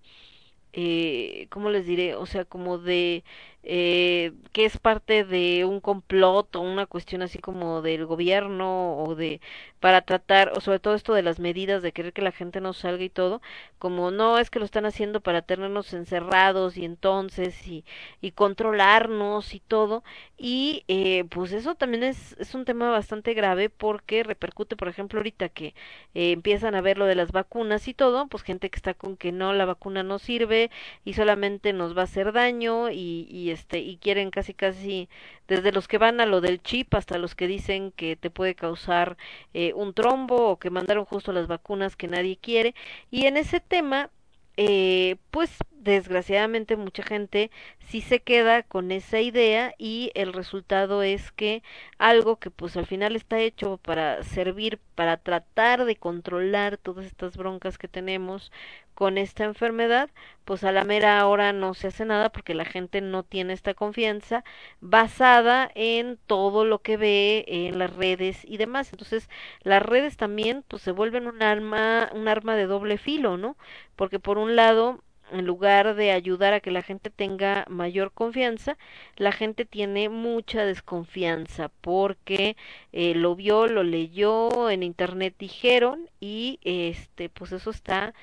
eh, 0.74 1.48
¿cómo 1.50 1.70
les 1.70 1.86
diré? 1.86 2.16
O 2.16 2.26
sea, 2.26 2.46
como 2.46 2.78
de 2.78 3.24
eh, 3.64 4.34
que 4.54 4.66
es 4.66 4.78
parte 4.78 5.24
de 5.24 5.66
un 5.66 5.80
complot 5.82 6.56
o 6.56 6.62
una 6.62 6.86
cuestión 6.88 7.22
así 7.22 7.40
como 7.40 7.82
del 7.82 8.06
gobierno 8.06 8.98
o 8.98 9.16
de 9.16 9.42
para 9.80 10.02
tratar 10.02 10.52
o 10.56 10.62
sobre 10.62 10.80
todo 10.80 10.96
esto 10.96 11.14
de 11.14 11.24
las 11.24 11.40
medidas 11.40 11.82
de 11.82 11.92
querer 11.92 12.14
que 12.14 12.22
la 12.22 12.32
gente 12.32 12.62
no 12.62 12.74
salga 12.74 13.04
y 13.04 13.10
todo 13.10 13.42
como 13.80 14.12
no 14.12 14.38
es 14.38 14.50
que 14.50 14.60
lo 14.60 14.66
están 14.66 14.86
haciendo 14.86 15.22
para 15.22 15.42
tenernos 15.42 15.94
encerrados 15.94 16.78
y 16.78 16.86
entonces 16.86 17.68
y, 17.68 17.84
y 18.22 18.32
controlarnos 18.32 19.54
y 19.56 19.60
todo. 19.60 20.04
Y 20.38 20.84
eh, 20.88 21.26
pues 21.30 21.52
eso 21.52 21.76
también 21.76 22.04
es, 22.04 22.36
es 22.40 22.54
un 22.56 22.66
tema 22.66 22.90
bastante 22.92 23.34
grave 23.34 23.70
porque 23.70 24.24
repercute 24.24 24.76
por 24.76 24.88
ejemplo 24.88 25.20
ahorita 25.20 25.50
que 25.50 25.74
eh, 26.16 26.32
empiezan 26.32 26.76
a 26.76 26.82
ver 26.82 26.98
lo 26.98 27.06
de 27.06 27.16
las 27.16 27.32
vacunas 27.32 27.88
y 27.88 27.94
todo 27.94 28.28
pues 28.28 28.44
gente 28.44 28.70
que 28.70 28.76
está 28.78 28.94
con 28.94 29.18
que 29.18 29.32
no 29.32 29.54
la 29.54 29.66
vacuna 29.66 30.04
no 30.04 30.20
sirve 30.20 30.72
y 31.06 31.14
solamente 31.14 31.74
nos 31.74 31.96
va 31.98 32.02
a 32.02 32.04
hacer 32.06 32.32
daño 32.34 32.90
y, 32.92 33.28
y 33.30 33.51
este 33.52 33.80
y 33.80 33.98
quieren 33.98 34.32
casi 34.32 34.54
casi 34.54 35.10
desde 35.48 35.72
los 35.72 35.88
que 35.88 35.98
van 35.98 36.22
a 36.22 36.26
lo 36.26 36.42
del 36.42 36.62
chip 36.62 36.94
hasta 36.96 37.18
los 37.18 37.36
que 37.36 37.48
dicen 37.48 37.92
que 37.92 38.16
te 38.16 38.30
puede 38.30 38.56
causar 38.56 39.18
eh, 39.54 39.74
un 39.74 39.94
trombo 39.94 40.50
o 40.50 40.60
que 40.60 40.70
mandaron 40.70 41.06
justo 41.06 41.32
las 41.34 41.48
vacunas 41.48 41.96
que 41.96 42.08
nadie 42.08 42.38
quiere. 42.38 42.76
Y 43.12 43.26
en 43.26 43.38
ese 43.38 43.60
tema 43.60 44.10
eh, 44.58 45.16
pues 45.32 45.58
desgraciadamente 45.84 46.76
mucha 46.78 47.04
gente 47.04 47.50
sí 47.80 48.02
se 48.02 48.22
queda 48.22 48.62
con 48.64 48.92
esa 48.92 49.20
idea 49.20 49.74
y 49.80 50.12
el 50.14 50.32
resultado 50.34 51.02
es 51.02 51.32
que 51.32 51.64
algo 51.98 52.38
que 52.38 52.52
pues 52.52 52.78
al 52.78 52.86
final 52.86 53.16
está 53.16 53.40
hecho 53.40 53.78
para 53.78 54.22
servir 54.24 54.80
para 54.96 55.18
tratar 55.18 55.86
de 55.86 55.96
controlar 55.96 56.78
todas 56.78 57.06
estas 57.08 57.36
broncas 57.36 57.80
que 57.80 57.88
tenemos 57.88 58.52
con 58.94 59.18
esta 59.18 59.44
enfermedad 59.46 60.12
pues 60.46 60.64
a 60.64 60.72
la 60.72 60.84
mera 60.84 61.26
hora 61.28 61.52
no 61.54 61.74
se 61.74 61.88
hace 61.88 62.06
nada 62.06 62.30
porque 62.32 62.54
la 62.54 62.66
gente 62.66 63.02
no 63.02 63.24
tiene 63.24 63.54
esta 63.54 63.74
confianza 63.74 64.44
basada 64.82 65.72
en 65.74 66.20
todo 66.28 66.64
lo 66.66 66.80
que 66.84 66.98
ve 66.98 67.46
en 67.48 67.80
las 67.80 67.96
redes 67.96 68.46
y 68.46 68.58
demás. 68.58 68.92
Entonces 68.92 69.30
las 69.64 69.82
redes 69.82 70.18
también 70.18 70.64
pues 70.68 70.84
se 70.84 70.92
vuelven 70.92 71.28
un 71.28 71.42
arma 71.42 72.10
un 72.14 72.28
arma 72.28 72.56
de 72.56 72.68
doble 72.68 72.98
filo 72.98 73.38
no 73.38 73.58
porque 73.96 74.20
por 74.20 74.38
un 74.38 74.56
lado 74.56 75.04
en 75.32 75.46
lugar 75.46 75.96
de 75.96 76.12
ayudar 76.12 76.54
a 76.54 76.60
que 76.60 76.72
la 76.72 76.82
gente 76.82 77.10
tenga 77.10 77.66
mayor 77.70 78.12
confianza, 78.12 78.78
la 79.18 79.32
gente 79.32 79.66
tiene 79.66 80.10
mucha 80.10 80.66
desconfianza 80.66 81.70
porque 81.82 82.56
eh, 82.92 83.16
lo 83.16 83.36
vio, 83.36 83.68
lo 83.68 83.84
leyó, 83.84 84.70
en 84.70 84.84
internet 84.84 85.36
dijeron 85.40 86.10
y 86.20 86.60
este 86.64 87.30
pues 87.30 87.52
eso 87.52 87.70
está 87.72 88.14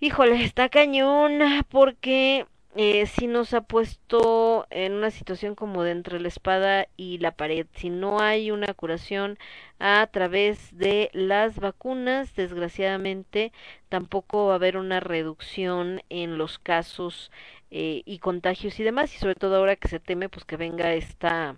híjole, 0.00 0.42
está 0.44 0.68
cañón 0.68 1.40
porque 1.68 2.46
eh, 2.76 3.06
sí 3.06 3.26
nos 3.28 3.54
ha 3.54 3.60
puesto 3.62 4.66
en 4.70 4.94
una 4.94 5.10
situación 5.10 5.54
como 5.54 5.82
de 5.84 5.92
entre 5.92 6.20
la 6.20 6.28
espada 6.28 6.88
y 6.96 7.18
la 7.18 7.32
pared. 7.36 7.66
Si 7.74 7.90
no 7.90 8.20
hay 8.20 8.50
una 8.50 8.74
curación 8.74 9.38
a 9.78 10.06
través 10.08 10.76
de 10.76 11.10
las 11.12 11.58
vacunas, 11.60 12.34
desgraciadamente 12.34 13.52
tampoco 13.88 14.46
va 14.46 14.52
a 14.54 14.56
haber 14.56 14.76
una 14.76 15.00
reducción 15.00 16.02
en 16.10 16.36
los 16.38 16.58
casos 16.58 17.30
eh, 17.70 18.02
y 18.06 18.18
contagios 18.18 18.80
y 18.80 18.84
demás, 18.84 19.14
y 19.14 19.18
sobre 19.18 19.34
todo 19.36 19.56
ahora 19.56 19.76
que 19.76 19.88
se 19.88 20.00
teme 20.00 20.28
pues 20.28 20.44
que 20.44 20.56
venga 20.56 20.94
esta 20.94 21.56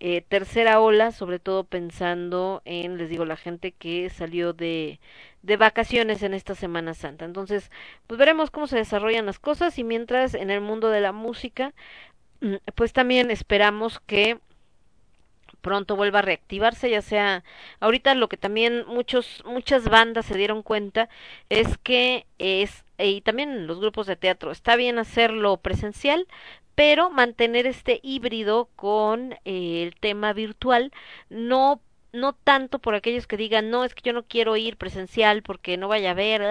eh, 0.00 0.20
tercera 0.22 0.80
ola, 0.80 1.10
sobre 1.12 1.38
todo 1.38 1.64
pensando 1.64 2.60
en, 2.66 2.98
les 2.98 3.08
digo, 3.08 3.24
la 3.24 3.36
gente 3.36 3.72
que 3.72 4.10
salió 4.10 4.52
de, 4.52 5.00
de 5.46 5.56
vacaciones 5.56 6.22
en 6.24 6.34
esta 6.34 6.56
Semana 6.56 6.92
Santa. 6.94 7.24
Entonces, 7.24 7.70
pues 8.08 8.18
veremos 8.18 8.50
cómo 8.50 8.66
se 8.66 8.76
desarrollan 8.76 9.26
las 9.26 9.38
cosas 9.38 9.78
y 9.78 9.84
mientras 9.84 10.34
en 10.34 10.50
el 10.50 10.60
mundo 10.60 10.90
de 10.90 11.00
la 11.00 11.12
música, 11.12 11.72
mm, 12.40 12.56
pues 12.74 12.92
también 12.92 13.30
esperamos 13.30 14.00
que 14.00 14.38
pronto 15.60 15.96
vuelva 15.96 16.18
a 16.20 16.22
reactivarse, 16.22 16.90
ya 16.90 17.02
sea 17.02 17.44
ahorita 17.80 18.14
lo 18.14 18.28
que 18.28 18.36
también 18.36 18.84
muchos 18.86 19.42
muchas 19.46 19.84
bandas 19.88 20.26
se 20.26 20.36
dieron 20.36 20.62
cuenta 20.62 21.08
es 21.48 21.78
que 21.78 22.26
es 22.38 22.84
y 22.98 23.20
también 23.22 23.66
los 23.66 23.80
grupos 23.80 24.06
de 24.06 24.16
teatro 24.16 24.50
está 24.52 24.76
bien 24.76 24.98
hacerlo 24.98 25.56
presencial, 25.58 26.26
pero 26.74 27.10
mantener 27.10 27.66
este 27.66 28.00
híbrido 28.02 28.68
con 28.76 29.34
eh, 29.44 29.82
el 29.84 29.94
tema 29.98 30.32
virtual, 30.32 30.92
no 31.30 31.80
no 32.12 32.34
tanto 32.34 32.78
por 32.78 32.94
aquellos 32.94 33.26
que 33.26 33.36
digan, 33.36 33.70
no, 33.70 33.84
es 33.84 33.94
que 33.94 34.02
yo 34.04 34.12
no 34.12 34.24
quiero 34.24 34.56
ir 34.56 34.76
presencial 34.76 35.42
porque 35.42 35.76
no 35.76 35.88
vaya 35.88 36.12
a 36.12 36.14
ver, 36.14 36.42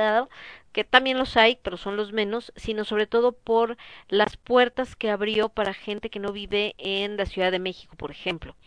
que 0.75 0.83
también 0.83 1.17
los 1.17 1.37
hay, 1.37 1.57
pero 1.63 1.77
son 1.77 1.95
los 1.95 2.11
menos, 2.11 2.51
sino 2.57 2.83
sobre 2.83 3.07
todo 3.07 3.31
por 3.31 3.77
las 4.09 4.35
puertas 4.35 4.97
que 4.97 5.09
abrió 5.09 5.47
para 5.47 5.73
gente 5.73 6.09
que 6.09 6.19
no 6.19 6.33
vive 6.33 6.75
en 6.77 7.15
la 7.15 7.25
Ciudad 7.25 7.49
de 7.49 7.59
México, 7.59 7.95
por 7.95 8.11
ejemplo. 8.11 8.57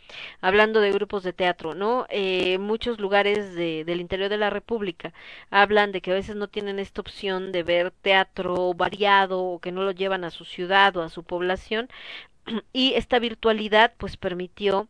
Hablando 0.41 0.81
de 0.81 0.91
grupos 0.91 1.23
de 1.23 1.35
teatro, 1.35 1.75
¿no? 1.75 2.07
Eh, 2.09 2.57
muchos 2.57 2.99
lugares 2.99 3.55
de, 3.55 3.85
del 3.85 4.01
interior 4.01 4.31
de 4.31 4.39
la 4.39 4.49
República 4.49 5.13
hablan 5.51 5.93
de 5.93 6.01
que 6.01 6.11
a 6.11 6.15
veces 6.15 6.35
no 6.35 6.49
tienen 6.49 6.79
esta 6.79 7.03
opción 7.03 7.53
de 7.53 7.63
ver 7.63 7.91
teatro 7.91 8.73
variado 8.73 9.43
o 9.43 9.59
que 9.59 9.71
no 9.71 9.83
lo 9.83 9.93
llevan 9.93 10.25
a 10.25 10.31
su 10.31 10.47
ciudad 10.47 10.97
o 10.97 11.03
a 11.03 11.11
su 11.11 11.25
población 11.25 11.91
y 12.73 12.95
esta 12.95 13.19
virtualidad 13.19 13.93
pues 13.99 14.17
permitió 14.17 14.89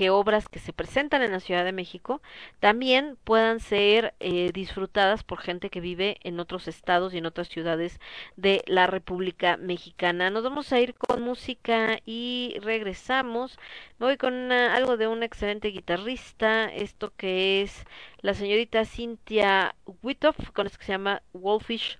que 0.00 0.08
obras 0.08 0.48
que 0.48 0.60
se 0.60 0.72
presentan 0.72 1.20
en 1.20 1.32
la 1.32 1.40
Ciudad 1.40 1.62
de 1.62 1.72
México 1.72 2.22
también 2.58 3.18
puedan 3.22 3.60
ser 3.60 4.14
eh, 4.18 4.50
disfrutadas 4.50 5.24
por 5.24 5.40
gente 5.40 5.68
que 5.68 5.82
vive 5.82 6.16
en 6.22 6.40
otros 6.40 6.68
estados 6.68 7.12
y 7.12 7.18
en 7.18 7.26
otras 7.26 7.48
ciudades 7.48 8.00
de 8.34 8.64
la 8.66 8.86
República 8.86 9.58
Mexicana. 9.58 10.30
Nos 10.30 10.42
vamos 10.42 10.72
a 10.72 10.80
ir 10.80 10.94
con 10.94 11.20
música 11.20 11.98
y 12.06 12.56
regresamos. 12.62 13.58
Me 13.98 14.06
voy 14.06 14.16
con 14.16 14.52
algo 14.52 14.96
de 14.96 15.06
una 15.06 15.26
excelente 15.26 15.68
guitarrista, 15.68 16.72
esto 16.72 17.12
que 17.14 17.60
es 17.60 17.84
la 18.22 18.32
señorita 18.32 18.86
Cynthia 18.86 19.74
Witoff, 20.02 20.50
con 20.52 20.66
esto 20.66 20.78
que 20.78 20.86
se 20.86 20.92
llama 20.92 21.20
Wolfish 21.34 21.98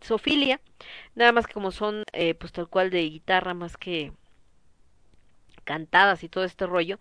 Sofilia, 0.00 0.62
nada 1.14 1.32
más 1.32 1.46
que 1.46 1.52
como 1.52 1.72
son 1.72 2.04
eh, 2.14 2.32
pues 2.32 2.52
tal 2.52 2.70
cual 2.70 2.88
de 2.88 3.02
guitarra 3.02 3.52
más 3.52 3.76
que 3.76 4.14
cantadas 5.64 6.22
y 6.22 6.28
todo 6.28 6.44
este 6.44 6.66
rollo, 6.66 6.98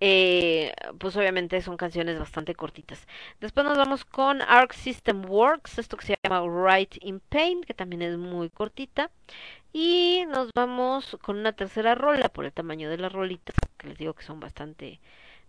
eh, 0.00 0.74
pues 0.98 1.16
obviamente 1.16 1.60
son 1.62 1.76
canciones 1.76 2.18
bastante 2.18 2.54
cortitas. 2.54 3.06
Después 3.40 3.66
nos 3.66 3.78
vamos 3.78 4.04
con 4.04 4.42
Arc 4.42 4.72
System 4.72 5.24
Works, 5.24 5.78
esto 5.78 5.96
que 5.96 6.06
se 6.06 6.16
llama 6.22 6.42
Right 6.46 6.96
in 7.00 7.20
Pain, 7.20 7.62
que 7.62 7.74
también 7.74 8.02
es 8.02 8.16
muy 8.16 8.50
cortita. 8.50 9.10
Y 9.72 10.24
nos 10.28 10.50
vamos 10.54 11.16
con 11.22 11.38
una 11.38 11.52
tercera 11.52 11.94
rola 11.94 12.28
por 12.30 12.44
el 12.44 12.52
tamaño 12.52 12.90
de 12.90 12.98
las 12.98 13.12
rolitas, 13.12 13.54
que 13.76 13.88
les 13.88 13.98
digo 13.98 14.14
que 14.14 14.24
son 14.24 14.40
bastante, 14.40 15.00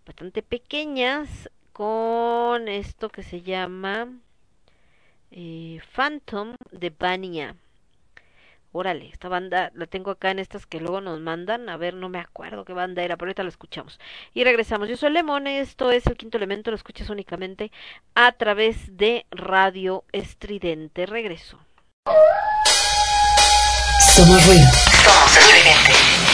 bastante 0.06 0.42
pequeñas, 0.42 1.50
con 1.72 2.68
esto 2.68 3.08
que 3.08 3.22
se 3.22 3.42
llama 3.42 4.08
eh, 5.30 5.80
Phantom 5.94 6.54
de 6.72 6.90
Bania. 6.90 7.56
Órale, 8.72 9.08
esta 9.08 9.28
banda 9.28 9.72
la 9.74 9.86
tengo 9.86 10.12
acá 10.12 10.30
en 10.30 10.38
estas 10.38 10.64
que 10.64 10.78
luego 10.78 11.00
nos 11.00 11.18
mandan. 11.20 11.68
A 11.68 11.76
ver, 11.76 11.94
no 11.94 12.08
me 12.08 12.20
acuerdo 12.20 12.64
qué 12.64 12.72
banda 12.72 13.02
era, 13.02 13.16
pero 13.16 13.28
ahorita 13.28 13.42
la 13.42 13.48
escuchamos. 13.48 13.98
Y 14.32 14.44
regresamos. 14.44 14.88
Yo 14.88 14.96
soy 14.96 15.10
Lemon, 15.10 15.48
esto 15.48 15.90
es 15.90 16.06
el 16.06 16.16
quinto 16.16 16.36
elemento, 16.36 16.70
lo 16.70 16.76
escuchas 16.76 17.10
únicamente 17.10 17.72
a 18.14 18.30
través 18.32 18.96
de 18.96 19.26
Radio 19.30 20.04
Estridente. 20.12 21.06
Regreso. 21.06 21.58
Somos 24.14 24.46
ruido. 24.46 24.66
Somos 25.04 25.36
estridente. 25.36 26.29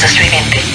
Somos 0.00 0.14
estridente. 0.14 0.69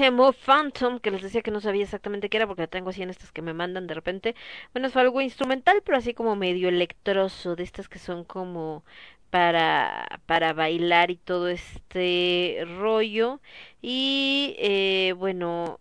Se 0.00 0.06
llamó 0.06 0.32
Phantom, 0.32 0.98
que 0.98 1.10
les 1.10 1.20
decía 1.22 1.42
que 1.42 1.50
no 1.50 1.60
sabía 1.60 1.84
exactamente 1.84 2.30
qué 2.30 2.38
era 2.38 2.46
porque 2.46 2.62
la 2.62 2.68
tengo 2.68 2.88
así 2.90 3.02
en 3.02 3.10
estas 3.10 3.32
que 3.32 3.42
me 3.42 3.52
mandan 3.52 3.86
de 3.86 3.92
repente. 3.94 4.34
Bueno, 4.72 4.88
fue 4.90 5.02
algo 5.02 5.20
instrumental, 5.20 5.82
pero 5.84 5.98
así 5.98 6.14
como 6.14 6.36
medio 6.36 6.70
electroso, 6.70 7.54
de 7.54 7.64
estas 7.64 7.88
que 7.90 7.98
son 7.98 8.24
como 8.24 8.82
para, 9.30 10.20
para 10.26 10.54
bailar 10.54 11.10
y 11.10 11.16
todo 11.16 11.48
este 11.48 12.64
rollo. 12.78 13.40
Y 13.82 14.56
eh, 14.58 15.12
bueno, 15.18 15.80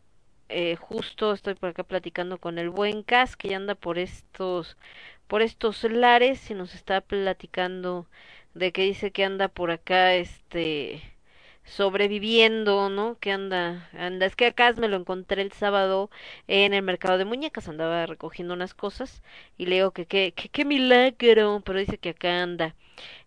eh, 0.49 0.75
justo 0.75 1.31
estoy 1.33 1.55
por 1.55 1.69
acá 1.69 1.83
platicando 1.83 2.39
con 2.39 2.59
el 2.59 2.69
buen 2.69 3.03
Cas, 3.03 3.37
que 3.37 3.49
ya 3.49 3.57
anda 3.57 3.75
por 3.75 3.97
estos, 3.99 4.75
por 5.27 5.41
estos 5.41 5.83
lares 5.85 6.51
y 6.51 6.55
nos 6.55 6.75
está 6.75 6.99
platicando 7.01 8.07
de 8.53 8.71
que 8.73 8.83
dice 8.83 9.11
que 9.11 9.23
anda 9.23 9.47
por 9.47 9.71
acá, 9.71 10.15
este, 10.15 11.01
sobreviviendo, 11.69 12.89
¿no? 12.89 13.17
Que 13.19 13.31
anda, 13.31 13.89
anda, 13.93 14.25
es 14.25 14.35
que 14.35 14.47
acá 14.47 14.73
me 14.73 14.87
lo 14.87 14.97
encontré 14.97 15.41
el 15.41 15.51
sábado 15.51 16.09
en 16.47 16.73
el 16.73 16.83
mercado 16.83 17.17
de 17.17 17.25
muñecas, 17.25 17.67
andaba 17.69 18.05
recogiendo 18.05 18.53
unas 18.53 18.73
cosas 18.73 19.21
y 19.57 19.65
le 19.67 19.75
digo 19.77 19.91
que 19.91 20.05
qué 20.05 20.33
que, 20.35 20.49
que 20.49 20.65
milagro, 20.65 21.61
pero 21.65 21.79
dice 21.79 21.97
que 21.97 22.09
acá 22.09 22.41
anda. 22.43 22.75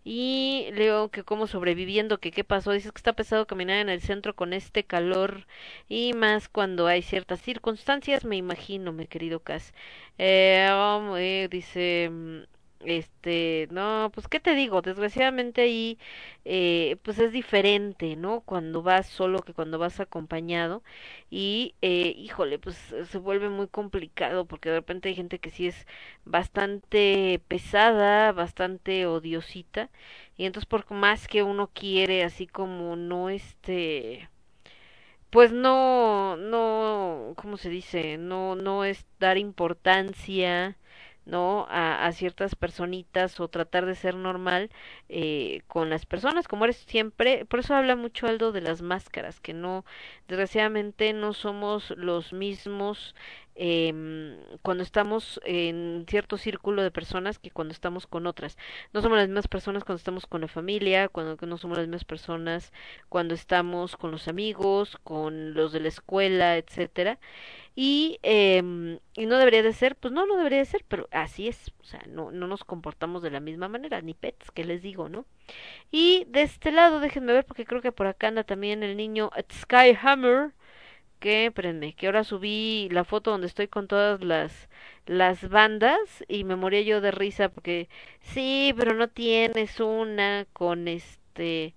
Y 0.03 0.67
le 0.73 0.83
digo 0.85 1.09
que 1.09 1.23
como 1.23 1.47
sobreviviendo, 1.47 2.19
que 2.19 2.31
qué 2.31 2.43
pasó, 2.43 2.71
dice 2.71 2.89
que 2.91 2.97
está 2.97 3.13
pesado 3.13 3.47
caminar 3.47 3.77
en 3.79 3.89
el 3.89 4.01
centro 4.01 4.35
con 4.35 4.53
este 4.53 4.83
calor 4.85 5.47
y 5.89 6.13
más 6.13 6.49
cuando 6.49 6.87
hay 6.87 7.01
ciertas 7.01 7.41
circunstancias, 7.41 8.25
me 8.25 8.37
imagino, 8.37 8.91
mi 8.93 9.07
querido 9.07 9.39
Cas. 9.41 9.73
Eh, 10.17 10.69
oh, 10.71 11.17
eh, 11.17 11.47
dice 11.49 12.09
mm, 12.11 12.41
este 12.85 13.67
no 13.71 14.11
pues 14.13 14.27
qué 14.27 14.39
te 14.39 14.55
digo 14.55 14.81
desgraciadamente 14.81 15.61
ahí 15.61 15.97
eh, 16.45 16.97
pues 17.03 17.19
es 17.19 17.31
diferente 17.31 18.15
no 18.15 18.41
cuando 18.41 18.81
vas 18.83 19.07
solo 19.07 19.39
que 19.41 19.53
cuando 19.53 19.79
vas 19.79 19.99
acompañado 19.99 20.83
y 21.29 21.75
eh, 21.81 22.13
híjole 22.17 22.59
pues 22.59 22.77
se 23.09 23.17
vuelve 23.17 23.49
muy 23.49 23.67
complicado 23.67 24.45
porque 24.45 24.69
de 24.69 24.75
repente 24.75 25.09
hay 25.09 25.15
gente 25.15 25.39
que 25.39 25.49
sí 25.51 25.67
es 25.67 25.87
bastante 26.25 27.41
pesada 27.47 28.31
bastante 28.31 29.05
odiosita 29.05 29.89
y 30.37 30.45
entonces 30.45 30.67
por 30.67 30.89
más 30.91 31.27
que 31.27 31.43
uno 31.43 31.69
quiere 31.73 32.23
así 32.23 32.47
como 32.47 32.95
no 32.95 33.29
este 33.29 34.29
pues 35.29 35.51
no 35.51 36.37
no 36.37 37.33
cómo 37.35 37.57
se 37.57 37.69
dice 37.69 38.17
no 38.17 38.55
no 38.55 38.85
es 38.85 39.05
dar 39.19 39.37
importancia 39.37 40.77
no 41.25 41.65
a, 41.69 42.05
a, 42.05 42.11
ciertas 42.11 42.55
personitas 42.55 43.39
o 43.39 43.47
tratar 43.47 43.85
de 43.85 43.95
ser 43.95 44.15
normal 44.15 44.69
eh, 45.09 45.61
con 45.67 45.89
las 45.89 46.05
personas 46.05 46.47
como 46.47 46.65
eres 46.65 46.77
siempre. 46.77 47.45
Por 47.45 47.59
eso 47.59 47.75
habla 47.75 47.95
mucho 47.95 48.27
Aldo 48.27 48.51
de 48.51 48.61
las 48.61 48.81
máscaras 48.81 49.39
que 49.39 49.53
no 49.53 49.85
desgraciadamente 50.27 51.13
no 51.13 51.33
somos 51.33 51.91
los 51.97 52.33
mismos 52.33 53.15
eh, 53.55 54.37
cuando 54.61 54.83
estamos 54.83 55.39
en 55.45 56.05
cierto 56.07 56.37
círculo 56.37 56.83
de 56.83 56.91
personas 56.91 57.39
que 57.39 57.51
cuando 57.51 57.71
estamos 57.73 58.07
con 58.07 58.27
otras. 58.27 58.57
No 58.93 59.01
somos 59.01 59.17
las 59.17 59.27
mismas 59.27 59.47
personas 59.47 59.83
cuando 59.83 59.97
estamos 59.97 60.25
con 60.27 60.41
la 60.41 60.47
familia, 60.47 61.07
cuando 61.09 61.37
no 61.45 61.57
somos 61.57 61.77
las 61.77 61.87
mismas 61.87 62.05
personas 62.05 62.71
cuando 63.09 63.33
estamos 63.33 63.95
con 63.97 64.11
los 64.11 64.27
amigos, 64.27 64.97
con 65.03 65.53
los 65.53 65.71
de 65.71 65.79
la 65.81 65.87
escuela, 65.89 66.57
etcétera. 66.57 67.19
Y, 67.75 68.19
eh, 68.23 68.99
y 69.15 69.25
no 69.25 69.37
debería 69.37 69.63
de 69.63 69.73
ser, 69.73 69.95
pues 69.95 70.13
no, 70.13 70.25
no 70.27 70.37
debería 70.37 70.59
de 70.59 70.65
ser, 70.65 70.85
pero 70.87 71.07
así 71.11 71.47
es, 71.47 71.71
o 71.81 71.83
sea, 71.83 72.01
no, 72.07 72.31
no 72.31 72.47
nos 72.47 72.63
comportamos 72.63 73.23
de 73.23 73.31
la 73.31 73.39
misma 73.39 73.67
manera, 73.67 74.01
ni 74.01 74.13
pets, 74.13 74.51
que 74.51 74.63
les 74.63 74.83
digo, 74.83 75.09
¿no? 75.09 75.25
Y 75.91 76.25
de 76.29 76.43
este 76.43 76.71
lado, 76.71 76.99
déjenme 76.99 77.33
ver, 77.33 77.45
porque 77.45 77.65
creo 77.65 77.81
que 77.81 77.91
por 77.91 78.07
acá 78.07 78.27
anda 78.27 78.43
también 78.43 78.83
el 78.83 78.97
niño 78.97 79.31
Skyhammer, 79.51 80.51
que, 81.23 81.47
espérenme, 81.47 81.93
que 81.95 82.07
ahora 82.07 82.25
subí 82.25 82.89
la 82.91 83.05
foto 83.05 83.31
donde 83.31 83.47
estoy 83.47 83.67
con 83.69 83.87
todas 83.87 84.21
las 84.23 84.69
las 85.05 85.49
bandas 85.49 86.23
y 86.27 86.43
me 86.43 86.55
moría 86.57 86.81
yo 86.81 87.01
de 87.01 87.11
risa 87.11 87.49
porque 87.49 87.89
sí, 88.21 88.73
pero 88.77 88.93
no 88.93 89.07
tienes 89.09 89.79
una 89.79 90.45
con 90.53 90.87
este 90.89 91.75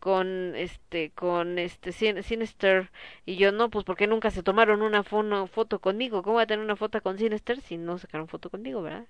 con 0.00 0.54
este 0.56 1.10
con 1.12 1.58
este 1.58 1.92
Sinister. 1.92 2.90
Y 3.26 3.36
yo 3.36 3.52
no 3.52 3.70
pues 3.70 3.84
porque 3.84 4.06
nunca 4.08 4.30
se 4.30 4.42
tomaron 4.42 4.82
una 4.82 5.02
foto 5.04 5.80
conmigo 5.80 6.22
cómo 6.22 6.34
voy 6.34 6.42
a 6.44 6.46
tener 6.46 6.64
una 6.64 6.76
foto 6.76 7.00
con 7.02 7.18
Sinister 7.18 7.60
si 7.60 7.76
no 7.78 7.98
sacaron 7.98 8.28
foto 8.28 8.50
conmigo 8.50 8.82
verdad 8.82 9.06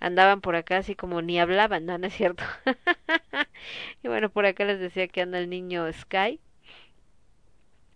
andaban 0.00 0.40
por 0.40 0.56
acá 0.56 0.78
así 0.78 0.94
como 0.96 1.22
ni 1.22 1.40
hablaban 1.40 1.86
no 1.86 1.96
es 2.06 2.14
cierto 2.14 2.44
y 4.02 4.08
bueno 4.08 4.30
por 4.30 4.46
acá 4.46 4.64
les 4.64 4.80
decía 4.80 5.08
que 5.08 5.22
anda 5.22 5.38
el 5.38 5.50
niño 5.50 5.92
Sky 5.92 6.40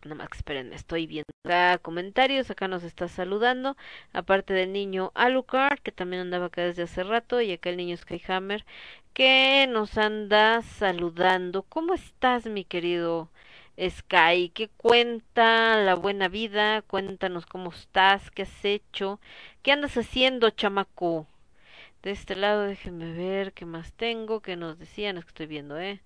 Más 0.04 0.28
esperen, 0.32 0.72
estoy 0.72 1.06
viendo 1.06 1.26
acá 1.44 1.78
comentarios, 1.78 2.50
acá 2.50 2.68
nos 2.68 2.84
está 2.84 3.08
saludando, 3.08 3.76
aparte 4.12 4.54
del 4.54 4.72
niño 4.72 5.10
Alucard, 5.14 5.80
que 5.80 5.90
también 5.92 6.22
andaba 6.22 6.46
acá 6.46 6.62
desde 6.62 6.84
hace 6.84 7.02
rato, 7.02 7.40
y 7.40 7.52
acá 7.52 7.70
el 7.70 7.76
niño 7.78 7.96
Skyhammer, 7.96 8.64
que 9.12 9.66
nos 9.68 9.98
anda 9.98 10.62
saludando. 10.62 11.62
¿Cómo 11.64 11.94
estás, 11.94 12.46
mi 12.46 12.64
querido 12.64 13.28
Sky? 13.78 14.50
¿Qué 14.54 14.68
cuenta 14.76 15.76
la 15.76 15.94
buena 15.94 16.28
vida? 16.28 16.82
Cuéntanos 16.82 17.44
cómo 17.46 17.70
estás, 17.70 18.30
qué 18.30 18.42
has 18.42 18.64
hecho, 18.64 19.20
qué 19.62 19.72
andas 19.72 19.96
haciendo, 19.96 20.50
chamaco. 20.50 21.26
De 22.02 22.12
este 22.12 22.36
lado, 22.36 22.62
déjenme 22.62 23.12
ver 23.12 23.52
qué 23.52 23.64
más 23.66 23.92
tengo, 23.92 24.40
que 24.40 24.56
nos 24.56 24.78
decían, 24.78 25.18
es 25.18 25.24
que 25.24 25.30
estoy 25.30 25.46
viendo, 25.46 25.78
eh 25.78 26.00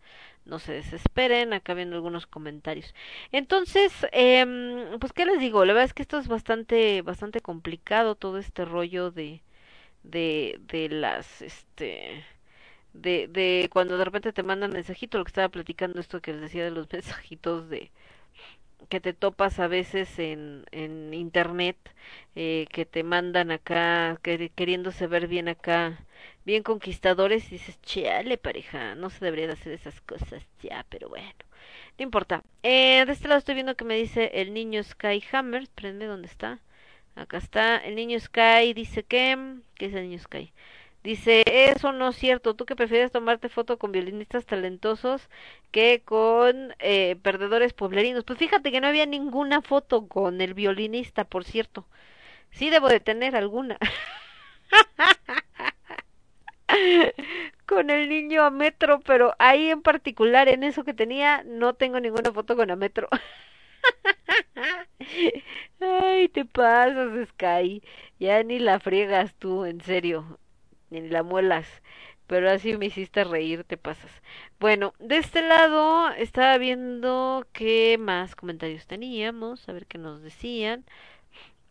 no 0.45 0.59
se 0.59 0.73
desesperen, 0.75 1.53
acá 1.53 1.75
viendo 1.75 1.97
algunos 1.97 2.27
comentarios. 2.27 2.95
Entonces, 3.33 3.93
eh, 4.13 4.97
pues 5.01 5.13
qué 5.13 5.27
les 5.27 5.41
digo, 5.41 5.65
la 5.65 5.73
verdad 5.75 5.87
es 5.87 5.95
que 5.95 6.03
esto 6.03 6.19
es 6.19 6.29
bastante, 6.29 7.03
bastante 7.03 7.41
complicado 7.41 8.15
todo 8.17 8.39
este 8.39 8.65
rollo 8.65 9.11
de, 9.11 9.43
de, 10.05 10.61
de 10.69 10.89
las, 10.91 11.43
este, 11.43 12.25
de, 12.95 13.29
de 13.29 13.69
cuando 13.73 13.99
de 13.99 14.05
repente 14.05 14.33
te 14.33 14.43
mandan 14.45 14.73
mensajito, 14.73 15.19
lo 15.19 15.25
que 15.25 15.31
estaba 15.31 15.49
platicando 15.51 16.01
esto 16.01 16.21
que 16.23 16.33
les 16.33 16.43
decía 16.43 16.65
de 16.65 16.71
los 16.73 16.89
mensajitos 16.93 17.69
de 17.71 17.91
que 18.89 19.01
te 19.01 19.13
topas 19.15 19.59
a 19.61 19.69
veces 19.69 20.19
en, 20.19 20.65
en 20.73 21.15
internet, 21.15 21.77
eh, 22.35 22.67
que 22.73 22.85
te 22.85 23.03
mandan 23.05 23.51
acá, 23.51 24.19
que, 24.23 24.51
queriéndose 24.51 25.07
ver 25.07 25.29
bien 25.29 25.49
acá, 25.49 26.05
bien 26.45 26.63
conquistadores 26.63 27.47
y 27.49 27.53
dices, 27.53 27.81
chale 27.83 28.39
pareja, 28.39 28.95
no 28.95 29.11
se 29.11 29.25
debería 29.25 29.47
de 29.49 29.55
hacer 29.55 29.73
esas 29.73 30.01
cosas 30.03 30.43
ya, 30.63 30.85
pero 30.91 31.09
bueno, 31.09 31.33
no 31.99 32.03
importa. 32.05 32.43
Eh, 32.63 33.05
de 33.07 33.13
este 33.13 33.29
lado 33.29 33.39
estoy 33.39 33.55
viendo 33.55 33.77
que 33.77 33.85
me 33.85 33.97
dice 33.97 34.31
el 34.35 34.53
niño 34.55 34.83
Sky 34.83 35.23
Hammer, 35.33 35.63
espérenme 35.63 36.07
dónde 36.07 36.29
está. 36.29 36.61
Acá 37.17 37.39
está, 37.39 37.77
el 37.79 37.95
niño 37.97 38.19
Sky 38.21 38.73
dice 38.75 39.03
que, 39.05 39.57
¿qué 39.77 39.87
es 39.87 39.95
el 39.95 40.05
niño 40.09 40.19
Sky? 40.19 40.53
Dice, 41.05 41.43
eso 41.47 41.93
no 41.93 42.11
es 42.11 42.17
cierto, 42.17 42.55
tú 42.55 42.65
que 42.65 42.77
prefieres 42.77 43.11
tomarte 43.13 43.49
foto 43.49 43.79
con 43.79 43.91
violinistas 43.93 44.47
talentosos 44.47 45.29
que 45.73 46.03
con 46.05 46.75
eh, 46.79 47.17
perdedores 47.23 47.73
pueblerinos. 47.73 48.25
Pues 48.25 48.39
fíjate 48.39 48.71
que 48.71 48.81
no 48.81 48.87
había 48.89 49.07
ninguna 49.07 49.63
foto 49.63 50.07
con 50.09 50.41
el 50.41 50.55
violinista, 50.55 51.25
por 51.25 51.45
cierto. 51.45 51.87
Sí 52.53 52.71
debo 52.71 52.89
de 52.89 53.01
tener 53.01 53.37
alguna. 53.37 53.79
con 57.67 57.91
el 57.91 58.09
niño 58.09 58.43
a 58.45 58.51
metro, 58.51 59.01
pero 59.01 59.35
ahí 59.39 59.71
en 59.71 59.83
particular, 59.83 60.49
en 60.49 60.65
eso 60.65 60.85
que 60.85 60.95
tenía, 60.95 61.43
no 61.45 61.75
tengo 61.75 62.01
ninguna 62.01 62.33
foto 62.33 62.57
con 62.57 62.71
a 62.71 62.77
metro. 62.77 63.09
Ay, 65.81 66.29
te 66.29 66.45
pasas, 66.45 67.29
Sky. 67.31 67.83
Ya 68.19 68.43
ni 68.43 68.59
la 68.59 68.81
friegas 68.81 69.35
tú, 69.35 69.65
en 69.65 69.81
serio. 69.81 70.39
Ni 70.91 71.03
la 71.09 71.23
muelas. 71.23 71.67
Pero 72.27 72.51
así 72.51 72.77
me 72.79 72.87
hiciste 72.87 73.25
reír, 73.25 73.65
te 73.65 73.77
pasas. 73.77 74.11
Bueno, 74.61 74.95
de 74.99 75.19
este 75.19 75.43
lado 75.43 76.11
estaba 76.13 76.59
viendo 76.59 77.47
qué 77.53 77.99
más 77.99 78.35
comentarios 78.37 78.87
teníamos, 78.87 79.69
a 79.69 79.73
ver 79.73 79.87
qué 79.87 79.99
nos 79.99 80.23
decían. 80.23 80.85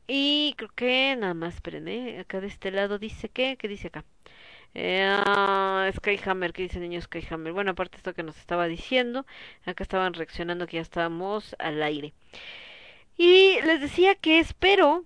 Y 0.08 0.54
creo 0.58 0.70
que 0.76 1.16
nada 1.18 1.34
más, 1.34 1.56
esperen, 1.56 2.20
acá 2.20 2.42
de 2.42 2.48
este 2.48 2.72
lado 2.72 3.00
dice 3.00 3.30
que, 3.30 3.58
¿qué 3.58 3.68
dice 3.68 3.88
acá? 3.88 4.06
Eh, 4.74 5.92
Skyhammer, 5.98 6.54
¿qué 6.54 6.64
dice 6.64 6.78
el 6.78 6.84
niño 6.84 7.02
Skyhammer? 7.02 7.54
Bueno, 7.54 7.72
aparte 7.72 7.98
esto 7.98 8.14
que 8.14 8.24
nos 8.24 8.38
estaba 8.38 8.68
diciendo, 8.68 9.26
acá 9.66 9.84
estaban 9.84 10.14
reaccionando 10.14 10.68
que 10.68 10.78
ya 10.78 10.82
estábamos 10.82 11.56
al 11.60 11.84
aire. 11.84 12.14
Y 13.18 13.62
les 13.62 13.82
decía 13.82 14.16
que 14.16 14.40
espero 14.40 15.06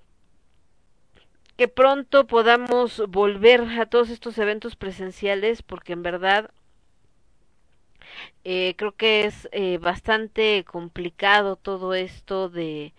que 1.58 1.68
pronto 1.68 2.28
podamos 2.28 3.02
volver 3.08 3.62
a 3.80 3.86
todos 3.86 4.10
estos 4.10 4.38
eventos 4.38 4.76
presenciales, 4.76 5.64
porque 5.64 5.94
en 5.94 6.04
verdad 6.04 6.52
eh, 8.44 8.76
creo 8.78 8.96
que 8.96 9.26
es 9.26 9.50
eh, 9.52 9.78
bastante 9.80 10.64
complicado 10.66 11.56
todo 11.56 11.94
esto 11.94 12.50
de 12.50 12.94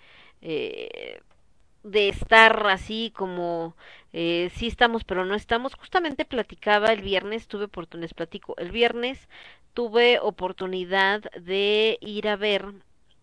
de 1.86 2.08
estar 2.08 2.66
así 2.66 3.12
como 3.14 3.76
eh, 4.12 4.50
sí 4.54 4.66
estamos 4.66 5.04
pero 5.04 5.24
no 5.24 5.34
estamos 5.34 5.74
justamente 5.74 6.24
platicaba 6.24 6.92
el 6.92 7.02
viernes 7.02 7.48
tuve 7.48 7.64
oportunidad 7.64 8.10
platico 8.10 8.54
el 8.58 8.70
viernes 8.70 9.28
tuve 9.74 10.18
oportunidad 10.20 11.22
de 11.40 11.98
ir 12.00 12.28
a 12.28 12.36
ver 12.36 12.72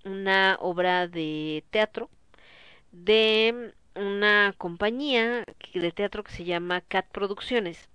una 0.06 0.58
obra 0.60 1.08
de 1.08 1.64
teatro 1.72 2.10
de 2.92 3.74
una 3.96 4.54
compañía 4.58 5.46
de 5.74 5.92
teatro 5.92 6.24
que 6.24 6.32
se 6.32 6.46
llama 6.46 6.82
Cat 6.82 7.08
Producciones. 7.12 7.90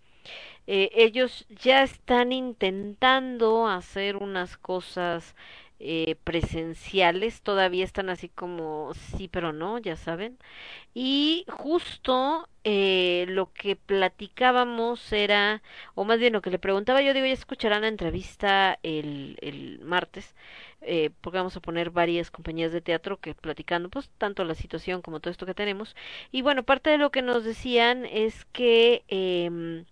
Eh, 0.66 0.90
ellos 0.94 1.46
ya 1.48 1.82
están 1.82 2.32
intentando 2.32 3.68
hacer 3.68 4.16
unas 4.16 4.58
cosas 4.58 5.34
eh, 5.80 6.16
presenciales, 6.24 7.42
todavía 7.42 7.84
están 7.84 8.08
así 8.10 8.28
como 8.28 8.92
sí, 8.94 9.28
pero 9.28 9.52
no, 9.52 9.78
ya 9.78 9.96
saben. 9.96 10.38
Y 10.94 11.44
justo 11.48 12.48
eh, 12.64 13.26
lo 13.28 13.52
que 13.52 13.76
platicábamos 13.76 15.12
era, 15.12 15.62
o 15.94 16.04
más 16.04 16.18
bien 16.18 16.32
lo 16.32 16.42
que 16.42 16.50
le 16.50 16.58
preguntaba, 16.58 17.02
yo 17.02 17.14
digo, 17.14 17.26
ya 17.26 17.32
escucharán 17.32 17.82
la 17.82 17.88
entrevista 17.88 18.78
el, 18.82 19.38
el 19.42 19.80
martes, 19.80 20.34
eh, 20.80 21.10
porque 21.20 21.38
vamos 21.38 21.56
a 21.56 21.60
poner 21.60 21.90
varias 21.90 22.30
compañías 22.30 22.72
de 22.72 22.80
teatro 22.80 23.18
que 23.20 23.34
platicando, 23.34 23.88
pues, 23.90 24.10
tanto 24.18 24.44
la 24.44 24.54
situación 24.54 25.02
como 25.02 25.20
todo 25.20 25.30
esto 25.30 25.46
que 25.46 25.54
tenemos. 25.54 25.94
Y 26.32 26.42
bueno, 26.42 26.62
parte 26.64 26.90
de 26.90 26.98
lo 26.98 27.10
que 27.10 27.22
nos 27.22 27.44
decían 27.44 28.04
es 28.06 28.44
que, 28.46 29.04
eh, 29.08 29.84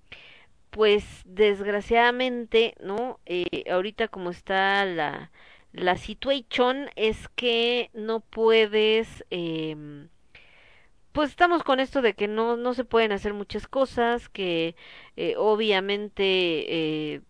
pues, 0.70 1.22
desgraciadamente, 1.24 2.74
¿no? 2.80 3.20
Eh, 3.26 3.64
ahorita 3.70 4.08
como 4.08 4.30
está 4.30 4.84
la 4.84 5.30
la 5.76 5.96
situación 5.96 6.90
es 6.96 7.28
que 7.36 7.90
no 7.94 8.20
puedes 8.20 9.24
eh, 9.30 9.76
pues 11.12 11.30
estamos 11.30 11.62
con 11.62 11.80
esto 11.80 12.02
de 12.02 12.14
que 12.14 12.28
no 12.28 12.56
no 12.56 12.74
se 12.74 12.84
pueden 12.84 13.12
hacer 13.12 13.34
muchas 13.34 13.66
cosas 13.68 14.28
que 14.28 14.76
eh, 15.16 15.34
obviamente 15.38 17.14
eh, 17.14 17.22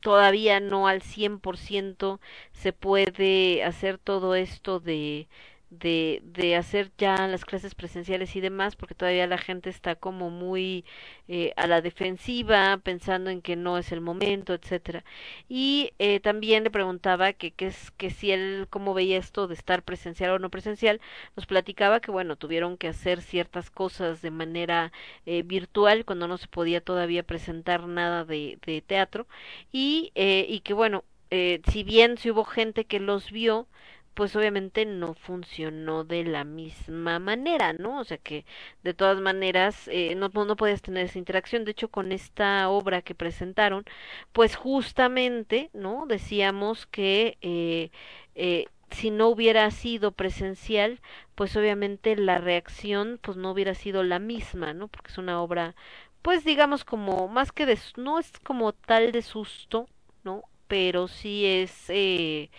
todavía 0.00 0.60
no 0.60 0.88
al 0.88 1.02
100% 1.02 2.20
se 2.52 2.72
puede 2.72 3.64
hacer 3.64 3.98
todo 3.98 4.34
esto 4.34 4.80
de 4.80 5.28
de, 5.72 6.20
de 6.24 6.56
hacer 6.56 6.92
ya 6.98 7.26
las 7.28 7.44
clases 7.44 7.74
presenciales 7.74 8.36
y 8.36 8.40
demás, 8.40 8.76
porque 8.76 8.94
todavía 8.94 9.26
la 9.26 9.38
gente 9.38 9.70
está 9.70 9.96
como 9.96 10.30
muy 10.30 10.84
eh, 11.28 11.52
a 11.56 11.66
la 11.66 11.80
defensiva, 11.80 12.78
pensando 12.82 13.30
en 13.30 13.42
que 13.42 13.56
no 13.56 13.78
es 13.78 13.92
el 13.92 14.00
momento, 14.00 14.54
etcétera. 14.54 15.04
Y 15.48 15.92
eh, 15.98 16.20
también 16.20 16.64
le 16.64 16.70
preguntaba 16.70 17.32
que, 17.32 17.52
que, 17.52 17.66
es, 17.68 17.90
que 17.92 18.10
si 18.10 18.32
él 18.32 18.66
cómo 18.70 18.94
veía 18.94 19.18
esto 19.18 19.48
de 19.48 19.54
estar 19.54 19.82
presencial 19.82 20.30
o 20.32 20.38
no 20.38 20.50
presencial, 20.50 21.00
nos 21.36 21.46
platicaba 21.46 22.00
que 22.00 22.10
bueno, 22.10 22.36
tuvieron 22.36 22.76
que 22.76 22.88
hacer 22.88 23.22
ciertas 23.22 23.70
cosas 23.70 24.22
de 24.22 24.30
manera 24.30 24.92
eh, 25.26 25.42
virtual 25.42 26.04
cuando 26.04 26.28
no 26.28 26.38
se 26.38 26.48
podía 26.48 26.80
todavía 26.80 27.22
presentar 27.22 27.86
nada 27.86 28.24
de, 28.24 28.58
de 28.66 28.80
teatro 28.82 29.26
y, 29.72 30.12
eh, 30.14 30.46
y 30.48 30.60
que 30.60 30.74
bueno, 30.74 31.04
eh, 31.30 31.60
si 31.70 31.82
bien 31.84 32.18
si 32.18 32.30
hubo 32.30 32.44
gente 32.44 32.84
que 32.84 33.00
los 33.00 33.30
vio, 33.30 33.66
pues 34.14 34.36
obviamente 34.36 34.84
no 34.86 35.14
funcionó 35.14 36.04
de 36.04 36.24
la 36.24 36.44
misma 36.44 37.18
manera, 37.18 37.72
¿no? 37.72 38.00
O 38.00 38.04
sea 38.04 38.18
que 38.18 38.44
de 38.82 38.94
todas 38.94 39.20
maneras 39.20 39.88
eh, 39.88 40.14
no, 40.14 40.28
no 40.28 40.56
podías 40.56 40.82
tener 40.82 41.06
esa 41.06 41.18
interacción. 41.18 41.64
De 41.64 41.72
hecho, 41.72 41.88
con 41.88 42.12
esta 42.12 42.68
obra 42.68 43.02
que 43.02 43.14
presentaron, 43.14 43.84
pues 44.32 44.56
justamente, 44.56 45.70
¿no? 45.72 46.06
Decíamos 46.06 46.86
que 46.86 47.38
eh, 47.42 47.90
eh, 48.34 48.66
si 48.90 49.10
no 49.10 49.28
hubiera 49.28 49.70
sido 49.70 50.12
presencial, 50.12 51.00
pues 51.34 51.56
obviamente 51.56 52.16
la 52.16 52.38
reacción 52.38 53.18
pues 53.22 53.36
no 53.36 53.50
hubiera 53.52 53.74
sido 53.74 54.02
la 54.02 54.18
misma, 54.18 54.74
¿no? 54.74 54.88
Porque 54.88 55.10
es 55.12 55.18
una 55.18 55.40
obra, 55.42 55.74
pues 56.22 56.44
digamos 56.44 56.84
como 56.84 57.28
más 57.28 57.52
que 57.52 57.66
de, 57.66 57.78
no 57.96 58.18
es 58.18 58.32
como 58.44 58.72
tal 58.72 59.12
de 59.12 59.22
susto, 59.22 59.88
¿no? 60.24 60.44
Pero 60.68 61.08
sí 61.08 61.44
es 61.46 61.84
eh, 61.88 62.50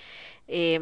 eh, 0.48 0.80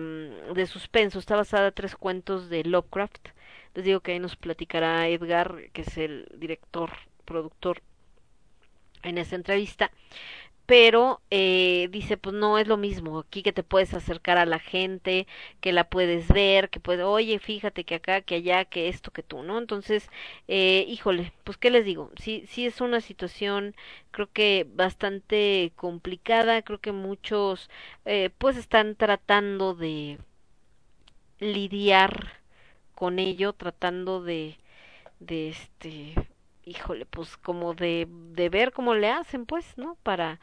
de 0.53 0.65
suspenso. 0.67 1.19
Está 1.19 1.35
basada 1.35 1.67
en 1.67 1.73
tres 1.73 1.95
cuentos 1.95 2.49
de 2.49 2.63
Lovecraft. 2.63 3.29
Les 3.75 3.85
digo 3.85 4.01
que 4.01 4.11
ahí 4.13 4.19
nos 4.19 4.35
platicará 4.35 5.07
Edgar, 5.07 5.69
que 5.73 5.81
es 5.81 5.97
el 5.97 6.27
director, 6.37 6.91
productor 7.25 7.81
en 9.03 9.17
esa 9.17 9.35
entrevista. 9.35 9.91
Pero 10.71 11.21
eh, 11.31 11.89
dice, 11.91 12.15
pues 12.17 12.33
no 12.33 12.57
es 12.57 12.65
lo 12.67 12.77
mismo. 12.77 13.19
Aquí 13.19 13.43
que 13.43 13.51
te 13.51 13.61
puedes 13.63 13.93
acercar 13.93 14.37
a 14.37 14.45
la 14.45 14.57
gente, 14.59 15.27
que 15.59 15.73
la 15.73 15.89
puedes 15.89 16.27
ver, 16.29 16.69
que 16.69 16.79
puede, 16.79 17.03
oye, 17.03 17.39
fíjate 17.39 17.83
que 17.83 17.95
acá, 17.95 18.21
que 18.21 18.35
allá, 18.35 18.63
que 18.65 18.87
esto, 18.87 19.11
que 19.11 19.21
tú, 19.23 19.43
¿no? 19.43 19.57
Entonces, 19.59 20.09
eh, 20.47 20.85
híjole, 20.87 21.33
pues 21.43 21.57
qué 21.57 21.71
les 21.71 21.83
digo. 21.85 22.11
Sí, 22.17 22.45
sí 22.47 22.65
es 22.65 22.79
una 22.81 23.01
situación 23.01 23.75
creo 24.11 24.29
que 24.31 24.65
bastante 24.73 25.73
complicada, 25.75 26.61
creo 26.61 26.79
que 26.79 26.93
muchos 26.93 27.69
eh, 28.05 28.29
pues 28.37 28.55
están 28.57 28.95
tratando 28.95 29.73
de 29.75 30.19
lidiar 31.39 32.41
con 32.95 33.19
ello, 33.19 33.53
tratando 33.53 34.23
de 34.23 34.57
de 35.19 35.49
este 35.49 36.15
híjole, 36.65 37.05
pues 37.05 37.37
como 37.37 37.73
de 37.73 38.07
de 38.09 38.49
ver 38.49 38.71
cómo 38.73 38.95
le 38.95 39.09
hacen, 39.09 39.45
pues, 39.45 39.77
¿no? 39.77 39.95
Para 40.03 40.39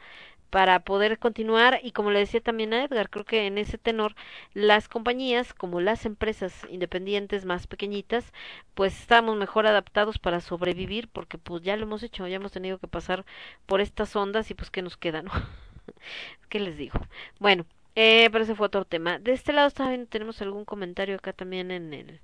para 0.49 0.79
poder 0.81 1.19
continuar 1.19 1.79
y 1.83 1.91
como 1.91 2.11
le 2.11 2.19
decía 2.19 2.41
también 2.41 2.73
a 2.73 2.83
Edgar, 2.83 3.09
creo 3.09 3.25
que 3.25 3.45
en 3.47 3.57
ese 3.57 3.77
tenor 3.77 4.15
las 4.53 4.87
compañías 4.89 5.53
como 5.53 5.79
las 5.81 6.05
empresas 6.05 6.65
independientes 6.69 7.45
más 7.45 7.67
pequeñitas, 7.67 8.33
pues 8.73 8.99
estamos 8.99 9.37
mejor 9.37 9.67
adaptados 9.67 10.17
para 10.19 10.41
sobrevivir 10.41 11.07
porque 11.09 11.37
pues 11.37 11.63
ya 11.63 11.77
lo 11.77 11.83
hemos 11.83 12.03
hecho, 12.03 12.27
ya 12.27 12.37
hemos 12.37 12.51
tenido 12.51 12.79
que 12.79 12.87
pasar 12.87 13.25
por 13.67 13.81
estas 13.81 14.15
ondas 14.15 14.49
y 14.51 14.55
pues 14.55 14.71
qué 14.71 14.81
nos 14.81 14.97
queda, 14.97 15.21
¿no? 15.21 15.31
¿Qué 16.49 16.59
les 16.59 16.77
digo? 16.77 16.99
Bueno, 17.39 17.65
eh, 17.95 18.29
pero 18.31 18.43
ese 18.43 18.55
fue 18.55 18.67
otro 18.67 18.85
tema. 18.85 19.19
De 19.19 19.33
este 19.33 19.53
lado 19.53 19.69
también 19.71 20.07
tenemos 20.07 20.41
algún 20.41 20.65
comentario 20.65 21.15
acá 21.15 21.33
también 21.33 21.71
en 21.71 21.93
el 21.93 22.21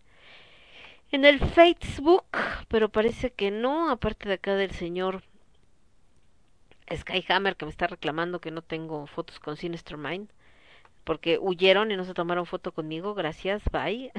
en 1.11 1.25
el 1.25 1.39
Facebook, 1.39 2.25
pero 2.67 2.89
parece 2.89 3.31
que 3.31 3.51
no, 3.51 3.89
aparte 3.89 4.27
de 4.27 4.35
acá 4.35 4.55
del 4.55 4.71
señor 4.71 5.23
Skyhammer 6.93 7.55
que 7.55 7.65
me 7.65 7.71
está 7.71 7.87
reclamando 7.87 8.41
que 8.41 8.51
no 8.51 8.61
tengo 8.61 9.07
fotos 9.07 9.39
con 9.39 9.57
Sinister 9.57 9.97
Mind 9.97 10.29
porque 11.05 11.37
huyeron 11.39 11.91
y 11.91 11.97
no 11.97 12.03
se 12.03 12.13
tomaron 12.13 12.45
foto 12.45 12.73
conmigo. 12.73 13.13
Gracias, 13.13 13.63
bye. 13.71 14.11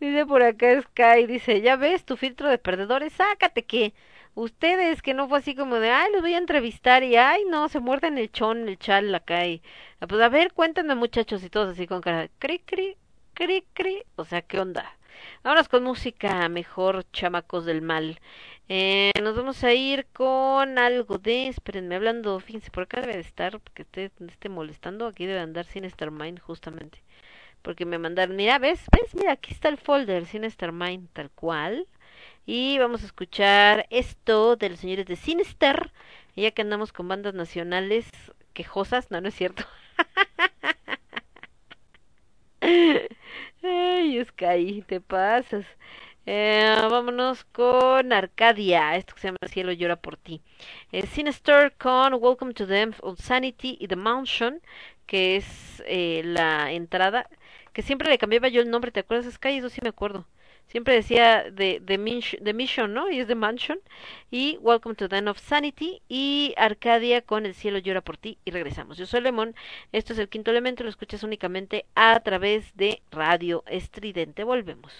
dice 0.00 0.26
por 0.26 0.42
acá 0.42 0.80
Sky, 0.80 1.26
dice, 1.26 1.60
ya 1.60 1.76
ves 1.76 2.06
tu 2.06 2.16
filtro 2.16 2.48
de 2.48 2.58
perdedores, 2.58 3.12
sácate 3.12 3.66
que 3.66 3.92
ustedes 4.36 5.02
que 5.02 5.14
no 5.14 5.28
fue 5.28 5.38
así 5.38 5.54
como 5.56 5.76
de, 5.76 5.90
ay, 5.90 6.12
los 6.12 6.22
voy 6.22 6.34
a 6.34 6.38
entrevistar 6.38 7.02
y 7.02 7.16
ay, 7.16 7.44
no, 7.48 7.68
se 7.68 7.80
muerden 7.80 8.18
el 8.18 8.30
chón, 8.30 8.68
el 8.68 8.78
chal 8.78 9.12
acá 9.14 9.46
y, 9.46 9.62
pues 10.08 10.20
a 10.20 10.28
ver, 10.28 10.52
cuéntenme 10.52 10.94
muchachos 10.94 11.42
y 11.42 11.50
todos 11.50 11.70
así 11.72 11.86
con 11.86 12.02
cara, 12.02 12.20
de 12.20 12.30
cri, 12.38 12.58
cri, 12.60 12.96
cri, 13.34 13.64
cri, 13.72 14.04
o 14.16 14.24
sea, 14.24 14.42
¿qué 14.42 14.60
onda? 14.60 14.96
Vámonos 15.42 15.68
con 15.68 15.82
música, 15.84 16.48
mejor 16.50 17.06
chamacos 17.12 17.64
del 17.64 17.80
mal. 17.80 18.20
Eh, 18.68 19.12
nos 19.22 19.36
vamos 19.36 19.64
a 19.64 19.72
ir 19.72 20.06
con 20.12 20.78
algo 20.78 21.18
de, 21.18 21.48
espérenme, 21.48 21.94
hablando, 21.96 22.38
fíjense, 22.40 22.70
por 22.70 22.84
acá 22.84 23.00
debe 23.00 23.14
de 23.14 23.20
estar, 23.20 23.58
porque 23.60 23.82
esté, 23.82 24.10
esté 24.28 24.48
molestando, 24.50 25.06
aquí 25.06 25.24
debe 25.24 25.40
andar 25.40 25.64
Sinister 25.64 26.10
Mind 26.10 26.40
justamente. 26.40 27.02
Porque 27.62 27.86
me 27.86 27.98
mandaron, 27.98 28.36
mira, 28.36 28.58
¿ves? 28.58 28.84
¿Ves? 28.92 29.14
Mira, 29.14 29.32
aquí 29.32 29.52
está 29.52 29.68
el 29.70 29.78
folder, 29.78 30.26
Sinister 30.26 30.72
Mind, 30.72 31.08
tal 31.14 31.30
cual. 31.30 31.86
Y 32.46 32.78
vamos 32.78 33.02
a 33.02 33.06
escuchar 33.06 33.86
esto 33.90 34.56
de 34.56 34.70
los 34.70 34.80
señores 34.80 35.06
de 35.06 35.16
Sinister, 35.16 35.92
ya 36.36 36.50
que 36.52 36.62
andamos 36.62 36.92
con 36.92 37.08
bandas 37.08 37.34
nacionales 37.34 38.08
quejosas, 38.54 39.10
no, 39.10 39.20
no 39.20 39.28
es 39.28 39.34
cierto. 39.34 39.64
Ay, 43.62 44.24
Sky, 44.24 44.82
te 44.86 45.00
pasas. 45.00 45.66
Eh, 46.26 46.76
vámonos 46.90 47.44
con 47.46 48.12
Arcadia, 48.12 48.96
esto 48.96 49.14
que 49.14 49.20
se 49.20 49.28
llama 49.28 49.38
Cielo 49.48 49.72
llora 49.72 49.96
por 49.96 50.16
ti. 50.16 50.42
Eh, 50.92 51.06
Sinister 51.06 51.72
con 51.78 52.14
Welcome 52.14 52.54
to 52.54 52.66
the 52.66 52.90
Sanity 53.18 53.76
y 53.80 53.88
The 53.88 53.96
Mansion, 53.96 54.60
que 55.06 55.36
es 55.36 55.82
eh, 55.86 56.22
la 56.24 56.72
entrada, 56.72 57.28
que 57.72 57.82
siempre 57.82 58.08
le 58.08 58.18
cambiaba 58.18 58.48
yo 58.48 58.60
el 58.62 58.70
nombre, 58.70 58.90
¿te 58.92 59.00
acuerdas, 59.00 59.32
Sky? 59.34 59.58
Eso 59.58 59.68
sí 59.70 59.80
me 59.82 59.90
acuerdo. 59.90 60.26
Siempre 60.68 60.94
decía 60.94 61.44
de, 61.44 61.80
de, 61.80 62.38
de 62.40 62.54
Mission, 62.54 62.92
¿no? 62.92 63.10
Y 63.10 63.20
es 63.20 63.26
The 63.26 63.34
Mansion. 63.34 63.78
Y 64.30 64.58
Welcome 64.60 64.94
to 64.96 65.08
the 65.08 65.18
End 65.18 65.28
of 65.28 65.38
Sanity. 65.38 66.02
Y 66.08 66.54
Arcadia 66.56 67.22
con 67.22 67.46
El 67.46 67.54
cielo 67.54 67.78
llora 67.78 68.00
por 68.00 68.16
ti. 68.16 68.38
Y 68.44 68.50
regresamos. 68.50 68.98
Yo 68.98 69.06
soy 69.06 69.20
Lemon. 69.20 69.54
Esto 69.92 70.12
es 70.12 70.18
el 70.18 70.28
quinto 70.28 70.50
elemento. 70.50 70.82
Lo 70.82 70.90
escuchas 70.90 71.22
únicamente 71.22 71.86
a 71.94 72.18
través 72.20 72.76
de 72.76 73.02
Radio 73.10 73.64
Estridente. 73.66 74.44
Volvemos. 74.44 74.92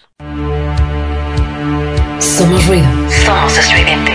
Somos 2.19 2.67
ruido. 2.67 2.87
Somos 3.25 3.57
estridente. 3.57 4.13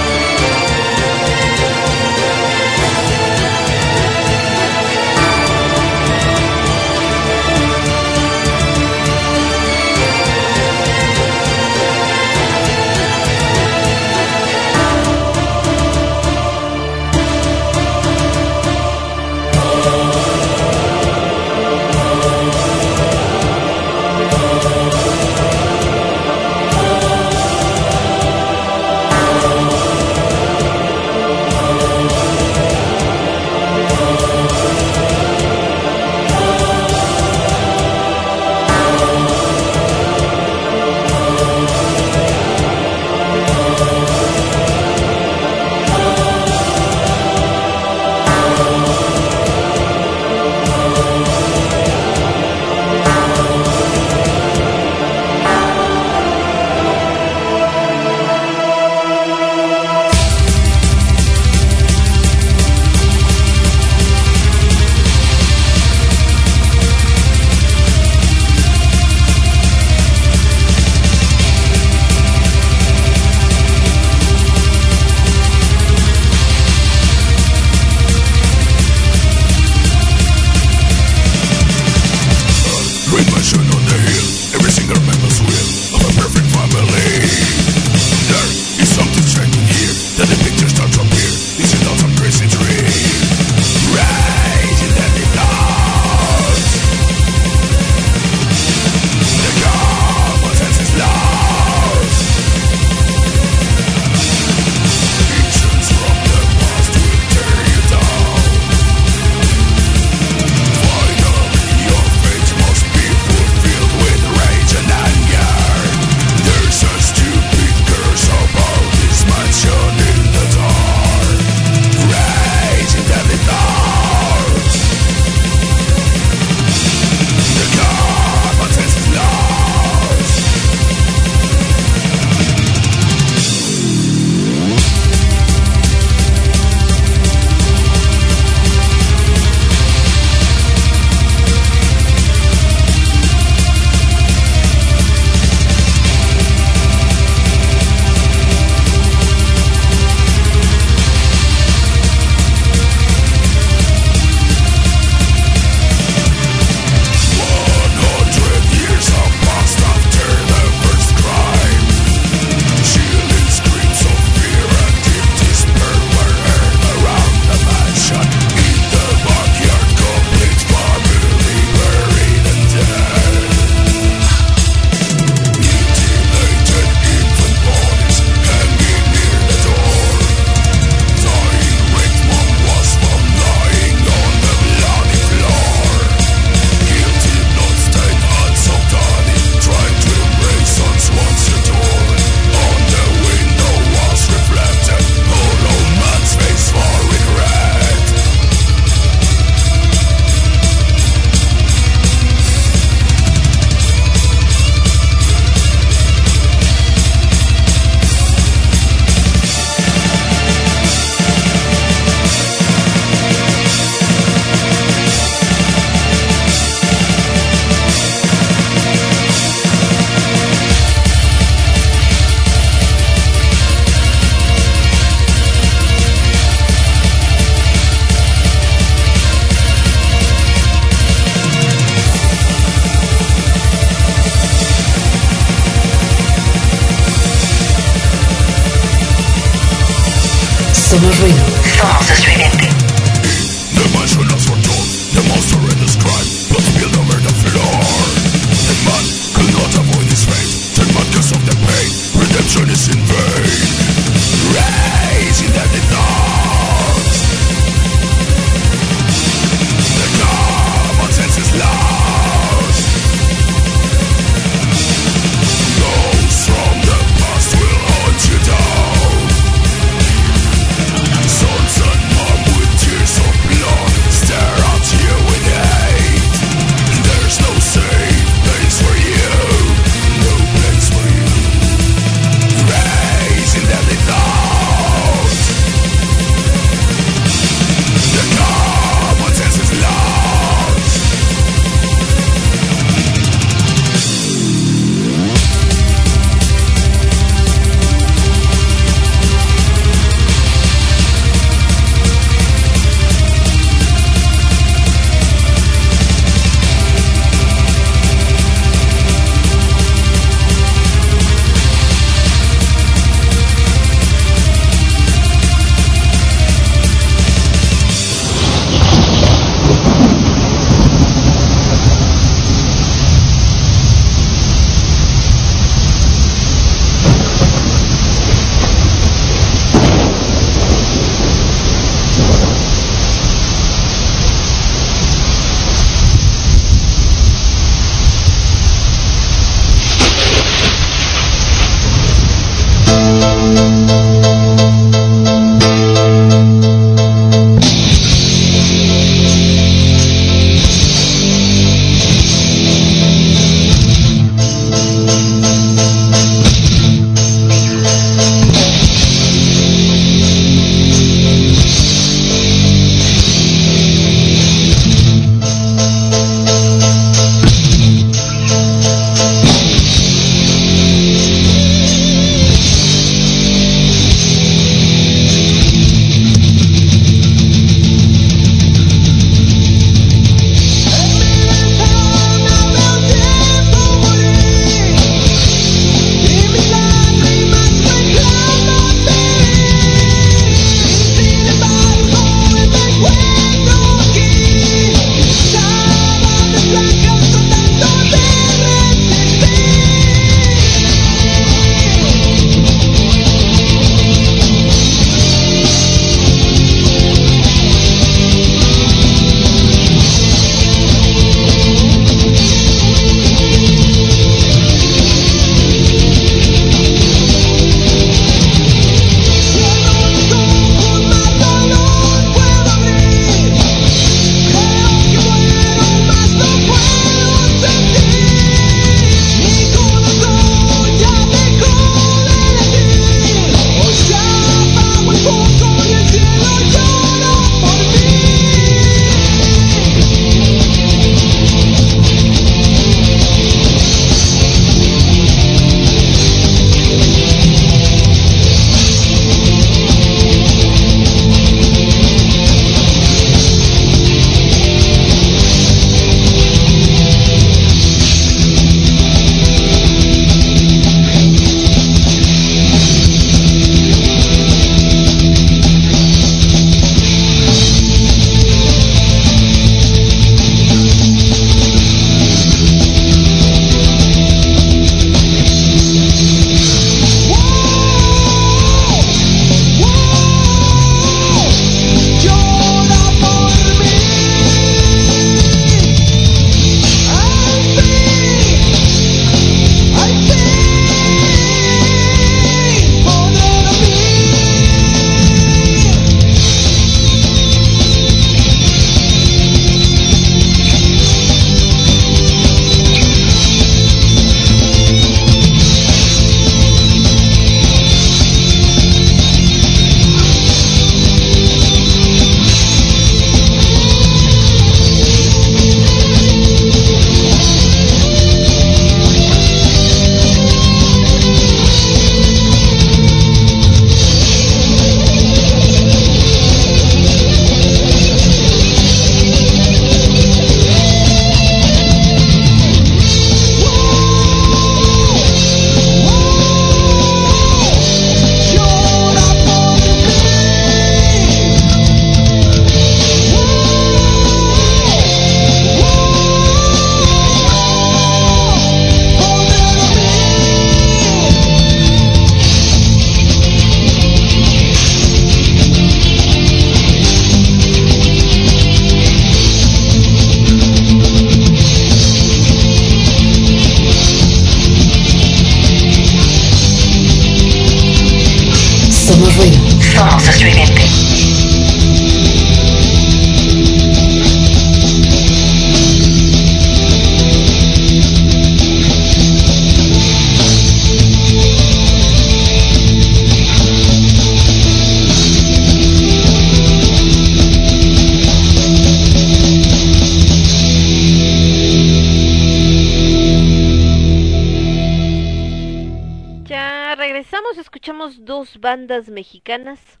Mexicanas, 599.50 600.00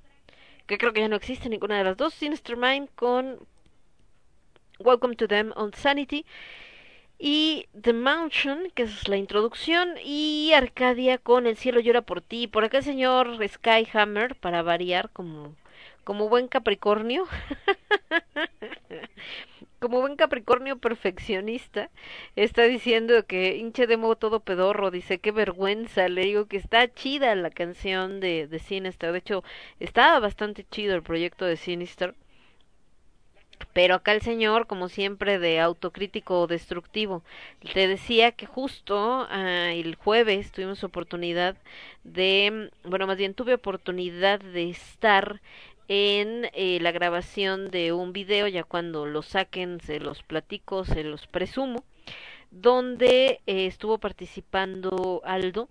que 0.66 0.78
creo 0.78 0.92
que 0.92 1.00
ya 1.00 1.08
no 1.08 1.16
existe 1.16 1.48
ninguna 1.48 1.78
de 1.78 1.84
las 1.84 1.96
dos, 1.96 2.14
Sinister 2.14 2.56
Mind 2.56 2.88
con 2.94 3.38
Welcome 4.78 5.16
to 5.16 5.26
Them 5.26 5.52
on 5.56 5.74
Sanity 5.74 6.24
y 7.18 7.66
The 7.80 7.92
Mansion, 7.92 8.70
que 8.74 8.84
es 8.84 9.08
la 9.08 9.16
introducción, 9.16 9.94
y 10.04 10.52
Arcadia 10.54 11.18
con 11.18 11.46
El 11.46 11.56
cielo 11.56 11.80
llora 11.80 12.02
por 12.02 12.22
ti. 12.22 12.46
Por 12.46 12.64
acá 12.64 12.80
señor 12.80 13.36
Skyhammer, 13.46 14.36
para 14.36 14.62
variar, 14.62 15.10
como, 15.10 15.56
como 16.04 16.28
buen 16.28 16.46
Capricornio, 16.46 17.26
como 19.80 20.00
buen 20.00 20.16
Capricornio 20.16 20.78
perfeccionista, 20.78 21.90
está 22.36 22.62
diciendo 22.64 23.26
que 23.26 23.56
hinche 23.56 23.86
de 23.86 23.96
modo 23.96 24.16
todo 24.16 24.40
pedorro, 24.40 24.90
dice 24.90 25.18
qué 25.18 25.32
vergüenza, 25.32 26.08
le 26.08 26.22
digo 26.22 26.46
que 26.46 26.58
está 26.58 26.92
chida 26.92 27.34
la 27.34 27.50
canción 27.50 28.20
de, 28.20 28.46
de 28.46 28.58
Sinister, 28.58 29.12
de 29.12 29.18
hecho 29.18 29.44
estaba 29.80 30.20
bastante 30.20 30.64
chido 30.70 30.94
el 30.94 31.02
proyecto 31.02 31.44
de 31.46 31.56
Sinister 31.56 32.14
pero 33.72 33.94
acá 33.94 34.12
el 34.12 34.22
señor, 34.22 34.66
como 34.66 34.88
siempre, 34.88 35.38
de 35.38 35.60
autocrítico 35.60 36.46
destructivo. 36.46 37.22
Te 37.74 37.86
decía 37.88 38.32
que 38.32 38.46
justo 38.46 39.26
ah, 39.30 39.72
el 39.72 39.94
jueves 39.96 40.50
tuvimos 40.52 40.82
oportunidad 40.84 41.56
de, 42.04 42.70
bueno, 42.84 43.06
más 43.06 43.18
bien 43.18 43.34
tuve 43.34 43.54
oportunidad 43.54 44.40
de 44.40 44.70
estar 44.70 45.40
en 45.90 46.48
eh, 46.52 46.78
la 46.80 46.92
grabación 46.92 47.72
de 47.72 47.92
un 47.92 48.12
video, 48.12 48.46
ya 48.46 48.62
cuando 48.62 49.06
lo 49.06 49.22
saquen 49.22 49.80
se 49.80 49.98
los 49.98 50.22
platico, 50.22 50.84
se 50.84 51.02
los 51.02 51.26
presumo, 51.26 51.84
donde 52.52 53.40
eh, 53.48 53.66
estuvo 53.66 53.98
participando 53.98 55.20
Aldo, 55.24 55.68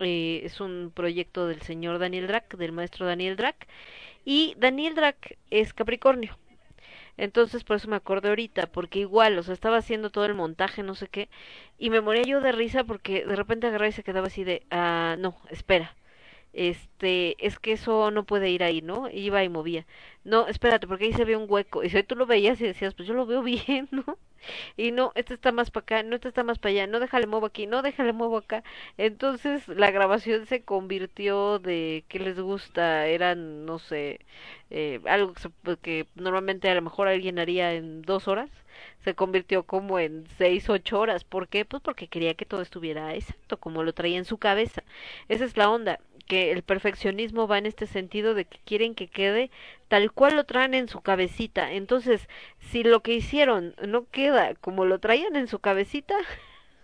eh, 0.00 0.40
es 0.42 0.60
un 0.60 0.90
proyecto 0.92 1.46
del 1.46 1.62
señor 1.62 2.00
Daniel 2.00 2.26
Drac, 2.26 2.56
del 2.56 2.72
maestro 2.72 3.06
Daniel 3.06 3.36
Drac, 3.36 3.68
y 4.24 4.56
Daniel 4.58 4.96
Drac 4.96 5.38
es 5.50 5.72
Capricornio, 5.72 6.36
entonces 7.16 7.62
por 7.62 7.76
eso 7.76 7.86
me 7.86 7.94
acordé 7.94 8.30
ahorita, 8.30 8.66
porque 8.66 8.98
igual, 8.98 9.38
o 9.38 9.44
sea, 9.44 9.54
estaba 9.54 9.76
haciendo 9.76 10.10
todo 10.10 10.24
el 10.24 10.34
montaje, 10.34 10.82
no 10.82 10.96
sé 10.96 11.06
qué, 11.06 11.28
y 11.78 11.90
me 11.90 12.00
moría 12.00 12.24
yo 12.24 12.40
de 12.40 12.50
risa 12.50 12.82
porque 12.82 13.24
de 13.24 13.36
repente 13.36 13.68
agarré 13.68 13.90
y 13.90 13.92
se 13.92 14.02
quedaba 14.02 14.26
así 14.26 14.42
de, 14.42 14.64
ah, 14.72 15.14
no, 15.16 15.36
espera, 15.50 15.94
este, 16.58 17.36
es 17.46 17.58
que 17.60 17.72
eso 17.72 18.10
no 18.10 18.24
puede 18.24 18.50
ir 18.50 18.64
ahí, 18.64 18.82
¿no? 18.82 19.08
iba 19.10 19.44
y 19.44 19.48
movía. 19.48 19.86
No, 20.24 20.48
espérate, 20.48 20.86
porque 20.88 21.04
ahí 21.06 21.12
se 21.12 21.24
ve 21.24 21.36
un 21.36 21.46
hueco. 21.48 21.84
Y 21.84 21.90
si 21.90 22.02
tú 22.02 22.16
lo 22.16 22.26
veías 22.26 22.60
y 22.60 22.64
decías, 22.64 22.94
pues 22.94 23.06
yo 23.08 23.14
lo 23.14 23.26
veo 23.26 23.42
bien, 23.44 23.88
¿no? 23.92 24.18
y 24.76 24.92
no, 24.92 25.12
este 25.14 25.34
está 25.34 25.52
más 25.52 25.70
para 25.70 25.82
acá, 25.82 26.02
no, 26.02 26.16
este 26.16 26.28
está 26.28 26.44
más 26.44 26.58
para 26.58 26.70
allá, 26.70 26.86
no 26.86 27.00
déjale 27.00 27.26
muevo 27.26 27.46
aquí, 27.46 27.66
no 27.66 27.82
déjale 27.82 28.12
muevo 28.12 28.38
acá. 28.38 28.62
Entonces 28.96 29.68
la 29.68 29.90
grabación 29.90 30.46
se 30.46 30.62
convirtió 30.64 31.58
de 31.60 32.04
que 32.08 32.18
les 32.18 32.40
gusta, 32.40 33.06
eran, 33.06 33.64
no 33.66 33.78
sé, 33.78 34.20
eh, 34.70 35.00
algo 35.06 35.34
que, 35.34 35.48
pues, 35.62 35.78
que 35.78 36.06
normalmente 36.16 36.68
a 36.70 36.74
lo 36.74 36.82
mejor 36.82 37.08
alguien 37.08 37.38
haría 37.38 37.72
en 37.74 38.02
dos 38.02 38.28
horas, 38.28 38.50
se 39.04 39.14
convirtió 39.14 39.64
como 39.64 39.98
en 39.98 40.26
seis, 40.38 40.68
ocho 40.68 41.00
horas. 41.00 41.24
¿Por 41.24 41.48
qué? 41.48 41.64
Pues 41.64 41.82
porque 41.82 42.08
quería 42.08 42.34
que 42.34 42.46
todo 42.46 42.62
estuviera 42.62 43.14
exacto, 43.14 43.58
como 43.58 43.82
lo 43.82 43.92
traía 43.92 44.18
en 44.18 44.24
su 44.24 44.38
cabeza. 44.38 44.82
Esa 45.28 45.44
es 45.44 45.56
la 45.56 45.70
onda 45.70 46.00
que 46.28 46.52
el 46.52 46.62
perfeccionismo 46.62 47.48
va 47.48 47.58
en 47.58 47.66
este 47.66 47.86
sentido 47.86 48.34
de 48.34 48.44
que 48.46 48.58
quieren 48.64 48.94
que 48.94 49.08
quede 49.08 49.50
tal 49.88 50.12
cual 50.12 50.36
lo 50.36 50.44
traen 50.44 50.74
en 50.74 50.88
su 50.88 51.00
cabecita. 51.02 51.72
Entonces, 51.72 52.28
si 52.60 52.84
lo 52.84 53.00
que 53.02 53.14
hicieron 53.14 53.74
no 53.86 54.08
queda 54.10 54.54
como 54.56 54.84
lo 54.84 55.00
traían 55.00 55.36
en 55.36 55.48
su 55.48 55.58
cabecita, 55.60 56.16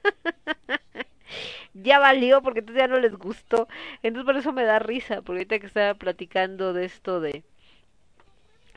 ya 1.75 1.99
valió 1.99 2.43
porque 2.43 2.61
entonces 2.61 2.83
ya 2.83 2.89
no 2.89 2.99
les 2.99 3.15
gustó. 3.17 3.69
Entonces 4.03 4.27
por 4.27 4.37
eso 4.37 4.53
me 4.53 4.65
da 4.65 4.79
risa, 4.79 5.23
porque 5.23 5.41
ahorita 5.41 5.59
que 5.61 5.67
estaba 5.67 5.95
platicando 5.95 6.73
de 6.73 6.85
esto 6.87 7.21
de 7.21 7.45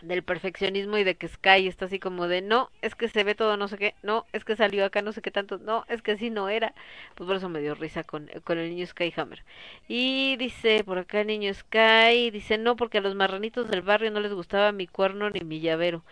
del 0.02 0.24
perfeccionismo 0.24 0.98
y 0.98 1.04
de 1.04 1.16
que 1.16 1.28
Sky 1.28 1.68
está 1.68 1.86
así 1.86 2.00
como 2.00 2.28
de 2.28 2.42
no, 2.42 2.70
es 2.82 2.96
que 2.96 3.08
se 3.10 3.24
ve 3.24 3.36
todo 3.36 3.58
no 3.58 3.68
sé 3.68 3.78
qué, 3.78 3.96
no, 4.04 4.26
es 4.34 4.46
que 4.46 4.56
salió 4.56 4.86
acá 4.86 5.02
no 5.02 5.12
sé 5.12 5.22
qué 5.22 5.32
tanto, 5.32 5.58
no, 5.60 5.86
es 5.90 6.02
que 6.02 6.12
así 6.14 6.30
no 6.30 6.50
era. 6.50 6.74
Pues 7.16 7.28
por 7.28 7.36
eso 7.38 7.50
me 7.50 7.60
dio 7.62 7.76
risa 7.76 8.04
con, 8.04 8.28
con 8.44 8.58
el 8.58 8.70
niño 8.70 8.86
Skyhammer. 8.88 9.44
Y 9.88 10.36
dice 10.38 10.84
por 10.84 10.98
acá 11.00 11.22
el 11.22 11.28
niño 11.28 11.54
Sky, 11.54 12.32
dice 12.32 12.58
no, 12.58 12.76
porque 12.76 13.00
a 13.00 13.02
los 13.02 13.16
marranitos 13.16 13.70
del 13.70 13.82
barrio 13.82 14.12
no 14.12 14.20
les 14.20 14.34
gustaba 14.34 14.72
mi 14.72 14.88
cuerno 14.88 15.30
ni 15.30 15.42
mi 15.42 15.60
llavero. 15.62 16.04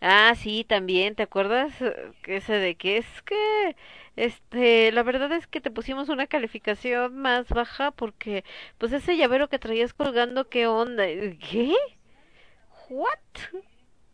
Ah, 0.00 0.34
sí, 0.36 0.64
también, 0.64 1.14
¿te 1.14 1.22
acuerdas? 1.22 1.72
Ese 2.26 2.54
de 2.54 2.74
que 2.76 2.98
es 2.98 3.06
que 3.22 3.76
este, 4.16 4.92
la 4.92 5.02
verdad 5.02 5.32
es 5.32 5.46
que 5.46 5.60
te 5.60 5.70
pusimos 5.70 6.08
una 6.08 6.26
calificación 6.26 7.16
más 7.16 7.48
baja 7.48 7.90
porque 7.90 8.44
pues 8.78 8.92
ese 8.92 9.16
llavero 9.16 9.48
que 9.48 9.58
traías 9.58 9.94
colgando, 9.94 10.48
¿qué 10.48 10.66
onda? 10.66 11.04
¿Qué? 11.06 11.74
¿What? 12.88 13.18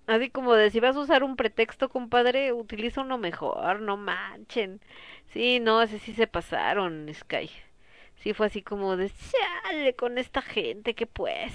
Así 0.06 0.30
como 0.30 0.54
de 0.54 0.70
si 0.70 0.80
vas 0.80 0.96
a 0.96 1.00
usar 1.00 1.22
un 1.22 1.36
pretexto, 1.36 1.88
compadre, 1.88 2.52
utiliza 2.52 3.02
uno 3.02 3.18
mejor, 3.18 3.80
no 3.80 3.96
manchen. 3.96 4.80
Sí, 5.32 5.60
no, 5.60 5.82
ese 5.82 5.98
sí 5.98 6.14
se 6.14 6.26
pasaron, 6.26 7.08
Sky. 7.14 7.50
Sí 8.16 8.34
fue 8.34 8.46
así 8.46 8.62
como 8.62 8.96
de, 8.96 9.08
sale 9.08 9.94
con 9.94 10.18
esta 10.18 10.42
gente, 10.42 10.94
que 10.94 11.06
pues. 11.06 11.52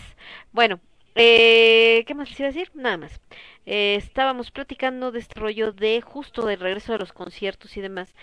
Bueno, 0.52 0.80
eh, 1.16 2.04
¿qué 2.08 2.14
más 2.16 2.30
les 2.30 2.40
iba 2.40 2.50
a 2.50 2.52
decir? 2.52 2.72
Nada 2.76 2.98
más. 2.98 3.20
Eh, 3.66 3.96
estábamos 3.96 4.52
platicando 4.52 5.12
de 5.12 5.20
este 5.20 5.40
rollo 5.40 5.72
de 5.74 6.02
justo 6.02 6.46
de 6.46 6.56
regreso 6.56 6.94
a 6.94 6.98
los 6.98 7.14
conciertos 7.14 7.78
y 7.78 7.82
demás. 7.82 8.14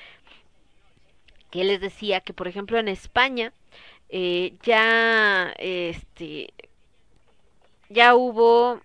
Que 1.51 1.65
les 1.65 1.81
decía 1.81 2.21
que, 2.21 2.33
por 2.33 2.49
ejemplo, 2.49 2.79
en 2.79 2.89
España 2.89 3.53
eh, 4.09 4.55
ya, 4.63 5.55
este, 5.59 6.53
ya 7.93 8.15
hubo 8.15 8.81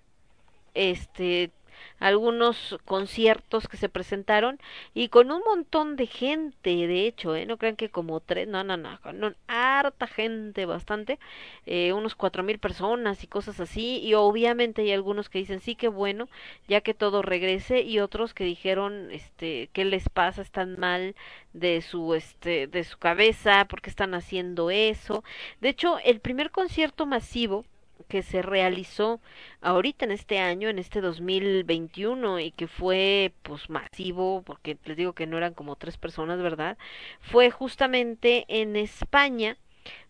este 0.74 1.52
algunos 2.00 2.78
conciertos 2.86 3.68
que 3.68 3.78
se 3.78 3.90
presentaron 3.90 4.60
y 4.94 5.10
con 5.10 5.32
un 5.32 5.42
montón 5.44 5.96
de 5.96 6.06
gente, 6.08 6.70
de 6.88 7.08
hecho, 7.08 7.36
¿eh? 7.36 7.46
no 7.46 7.58
crean 7.58 7.76
que 7.76 7.90
como 7.90 8.20
tres, 8.20 8.48
no, 8.48 8.64
no, 8.64 8.78
no, 8.78 9.34
harta 9.48 10.08
gente, 10.08 10.66
bastante, 10.66 11.20
eh, 11.66 11.94
unos 11.94 12.16
cuatro 12.16 12.44
mil 12.44 12.60
personas 12.60 13.24
y 13.24 13.28
cosas 13.28 13.60
así, 13.60 14.00
y 14.00 14.14
obviamente 14.14 14.84
hay 14.84 14.92
algunos 14.92 15.30
que 15.30 15.40
dicen 15.40 15.60
sí 15.60 15.76
que 15.76 15.88
bueno, 15.88 16.30
ya 16.68 16.82
que 16.82 16.94
todo 16.94 17.22
regrese, 17.22 17.82
y 17.82 18.00
otros 18.00 18.34
que 18.34 18.44
dijeron, 18.44 19.10
este, 19.12 19.70
qué 19.74 19.86
les 19.86 20.10
pasa, 20.10 20.42
están 20.42 20.80
mal 20.80 21.16
de 21.54 21.82
su, 21.82 22.14
este, 22.14 22.68
de 22.68 22.84
su 22.84 22.98
cabeza, 23.00 23.66
porque 23.70 23.90
están 23.90 24.14
haciendo 24.14 24.70
eso. 24.70 25.24
De 25.62 25.70
hecho, 25.70 25.98
el 26.04 26.20
primer 26.20 26.52
concierto 26.52 27.06
masivo 27.06 27.66
que 28.08 28.24
se 28.24 28.42
realizó 28.42 29.20
ahorita 29.62 30.06
en 30.06 30.12
este 30.12 30.40
año, 30.40 30.70
en 30.70 30.80
este 30.80 31.02
2021 31.02 32.40
y 32.40 32.52
que 32.52 32.68
fue 32.68 33.34
pues 33.44 33.70
masivo, 33.70 34.42
porque 34.44 34.78
les 34.86 34.98
digo 34.98 35.14
que 35.14 35.28
no 35.28 35.38
eran 35.38 35.54
como 35.54 35.76
tres 35.76 35.98
personas, 35.98 36.42
¿verdad? 36.42 36.78
Fue 37.22 37.52
justamente 37.52 38.46
en 38.48 38.76
España, 38.76 39.58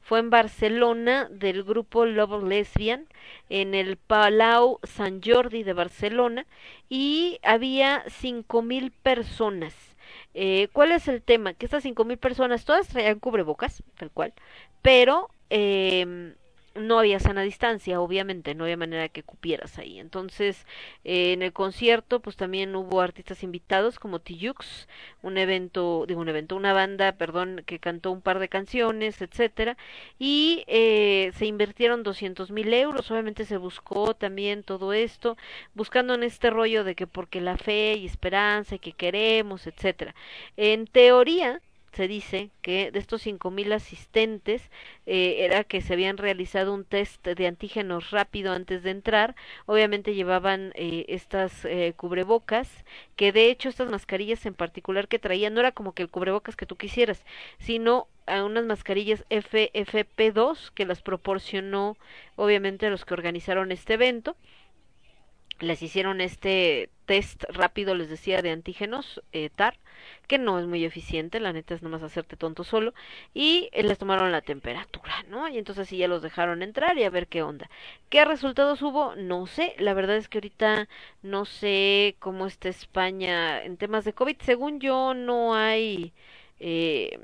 fue 0.02 0.20
en 0.20 0.30
Barcelona 0.30 1.28
del 1.30 1.64
grupo 1.64 2.06
Love 2.06 2.44
Lesbian 2.44 3.08
en 3.50 3.76
el 3.76 3.98
Palau 3.98 4.80
San 4.84 5.22
Jordi 5.22 5.64
de 5.64 5.74
Barcelona 5.74 6.46
y 6.90 7.40
había 7.44 8.04
cinco 8.08 8.62
mil 8.62 8.92
personas. 8.92 9.74
Eh, 10.34 10.70
¿Cuál 10.72 10.92
es 10.94 11.08
el 11.08 11.22
tema? 11.22 11.54
Que 11.54 11.66
estas 11.66 11.84
cinco 11.84 12.06
mil 12.06 12.18
personas 12.18 12.64
todas 12.64 12.88
traían 12.88 13.20
cubrebocas, 13.20 13.84
tal 13.98 14.12
cual, 14.12 14.34
pero 14.82 15.30
eh, 15.50 16.36
no 16.78 17.00
había 17.00 17.20
sana 17.20 17.42
distancia, 17.42 18.00
obviamente, 18.02 18.56
no 18.56 18.64
había 18.64 18.78
manera 18.78 19.10
que 19.10 19.24
cupieras 19.24 19.78
ahí. 19.78 20.00
Entonces, 20.00 20.66
eh, 21.04 21.34
en 21.34 21.42
el 21.42 21.54
concierto, 21.54 22.20
pues 22.22 22.36
también 22.36 22.76
hubo 22.76 23.02
artistas 23.02 23.44
invitados 23.44 24.00
como 24.00 24.20
Tijux, 24.20 24.88
un 25.22 25.38
evento, 25.38 26.06
digo 26.08 26.22
un 26.22 26.30
evento, 26.30 26.56
una 26.56 26.74
banda, 26.74 27.14
perdón, 27.14 27.64
que 27.66 27.80
cantó 27.80 28.12
un 28.12 28.22
par 28.22 28.40
de 28.40 28.50
canciones, 28.50 29.22
etcétera, 29.22 29.78
y 30.20 30.64
eh, 30.68 31.32
se 31.36 31.46
invirtieron 31.46 32.04
doscientos 32.04 32.52
mil 32.52 32.74
euros. 32.74 33.10
Obviamente 33.12 33.46
se 33.46 33.58
buscó 33.58 34.14
también 34.16 34.64
todo 34.64 34.94
esto, 34.94 35.38
buscando 35.74 36.14
en 36.16 36.24
este 36.24 36.50
rollo 36.50 36.84
de 36.84 36.96
que 36.96 37.08
porque 37.08 37.42
la 37.42 37.58
fe 37.58 37.96
y 37.96 38.06
esperanza 38.06 38.76
y 38.76 38.80
que 38.80 38.94
queremos, 38.94 39.68
etcétera. 39.68 40.16
En 40.58 40.88
teoría, 40.88 41.62
se 41.94 42.08
dice 42.08 42.52
que 42.62 42.92
de 42.92 43.00
estos 43.00 43.22
cinco 43.22 43.52
mil 43.52 43.72
asistentes 43.74 44.70
eh, 45.06 45.46
era 45.46 45.64
que 45.64 45.82
se 45.82 45.94
habían 45.94 46.18
realizado 46.18 46.74
un 46.74 46.86
test 46.86 47.26
de 47.26 47.48
antígenos 47.48 48.12
rápido 48.12 48.52
antes 48.54 48.84
de 48.84 48.92
entrar. 48.92 49.36
Obviamente 49.66 50.14
llevaban 50.14 50.72
eh, 50.76 51.06
estas 51.08 51.66
eh, 51.66 51.94
cubrebocas, 51.98 52.86
que 53.16 53.32
de 53.32 53.50
hecho 53.50 53.70
estas 53.70 53.90
mascarillas 53.90 54.46
en 54.46 54.54
particular 54.54 55.08
que 55.08 55.20
traían 55.20 55.54
no 55.54 55.62
era 55.62 55.72
como 55.72 55.94
que 55.94 56.04
el 56.04 56.10
cubrebocas 56.10 56.56
que 56.56 56.66
tú 56.66 56.76
quisieras, 56.76 57.26
sino 57.60 58.08
a 58.26 58.44
unas 58.44 58.66
mascarillas 58.66 59.26
FFP2 59.30 60.72
que 60.74 60.86
las 60.86 61.02
proporcionó 61.02 61.98
obviamente 62.36 62.90
los 62.90 63.06
que 63.06 63.14
organizaron 63.14 63.72
este 63.72 63.94
evento 63.94 64.36
les 65.60 65.82
hicieron 65.82 66.22
este 66.22 66.90
test 67.06 67.44
rápido, 67.50 67.96
les 67.96 68.10
decía, 68.10 68.42
de 68.42 68.52
antígenos, 68.52 69.22
eh, 69.32 69.50
TAR, 69.50 69.78
que 70.28 70.38
no 70.38 70.60
es 70.60 70.68
muy 70.68 70.84
eficiente, 70.86 71.40
la 71.40 71.54
neta 71.54 71.74
es 71.74 71.82
nomás 71.82 72.04
hacerte 72.04 72.36
tonto 72.38 72.64
solo, 72.64 72.94
y 73.34 73.70
eh, 73.72 73.84
les 73.84 73.98
tomaron 73.98 74.32
la 74.32 74.42
temperatura, 74.42 75.24
¿no? 75.30 75.48
Y 75.50 75.58
entonces 75.58 75.88
sí 75.88 75.98
ya 75.98 76.08
los 76.08 76.22
dejaron 76.22 76.62
entrar 76.64 76.98
y 76.98 77.04
a 77.04 77.10
ver 77.10 77.28
qué 77.28 77.42
onda. 77.44 77.70
¿Qué 78.10 78.26
resultados 78.26 78.82
hubo? 78.82 79.16
No 79.16 79.48
sé, 79.48 79.76
la 79.80 79.94
verdad 79.94 80.18
es 80.18 80.28
que 80.30 80.40
ahorita 80.40 80.88
no 81.24 81.46
sé 81.46 82.16
cómo 82.20 82.46
está 82.48 82.70
España 82.70 83.64
en 83.64 83.78
temas 83.78 84.06
de 84.06 84.14
COVID, 84.14 84.38
según 84.42 84.80
yo 84.80 85.14
no 85.14 85.56
hay... 85.56 86.14
Eh, 86.60 87.20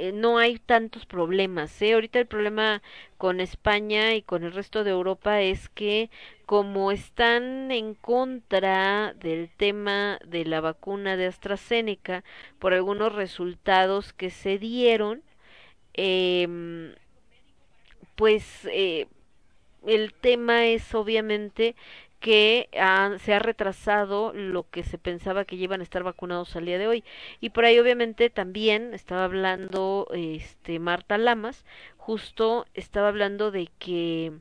eh, 0.00 0.12
no 0.12 0.38
hay 0.38 0.58
tantos 0.58 1.04
problemas. 1.06 1.80
¿eh? 1.82 1.92
Ahorita 1.92 2.18
el 2.18 2.26
problema 2.26 2.82
con 3.18 3.40
España 3.40 4.14
y 4.14 4.22
con 4.22 4.44
el 4.44 4.52
resto 4.52 4.82
de 4.82 4.90
Europa 4.92 5.42
es 5.42 5.68
que 5.68 6.10
como 6.46 6.90
están 6.90 7.70
en 7.70 7.94
contra 7.94 9.12
del 9.14 9.50
tema 9.50 10.18
de 10.26 10.46
la 10.46 10.62
vacuna 10.62 11.16
de 11.18 11.26
AstraZeneca 11.26 12.24
por 12.58 12.72
algunos 12.72 13.14
resultados 13.14 14.14
que 14.14 14.30
se 14.30 14.58
dieron, 14.58 15.22
eh, 15.94 16.94
pues 18.16 18.66
eh, 18.72 19.06
el 19.86 20.14
tema 20.14 20.66
es 20.66 20.94
obviamente 20.94 21.74
que 22.20 22.68
se 23.20 23.34
ha 23.34 23.38
retrasado 23.38 24.32
lo 24.34 24.68
que 24.70 24.84
se 24.84 24.98
pensaba 24.98 25.44
que 25.44 25.56
iban 25.56 25.80
a 25.80 25.84
estar 25.84 26.02
vacunados 26.02 26.54
al 26.56 26.66
día 26.66 26.78
de 26.78 26.86
hoy. 26.86 27.04
Y 27.40 27.50
por 27.50 27.64
ahí 27.64 27.78
obviamente 27.78 28.30
también 28.30 28.94
estaba 28.94 29.24
hablando 29.24 30.06
este 30.12 30.78
Marta 30.78 31.18
Lamas, 31.18 31.64
justo 31.96 32.66
estaba 32.74 33.08
hablando 33.08 33.50
de 33.50 33.68
que 33.78 34.32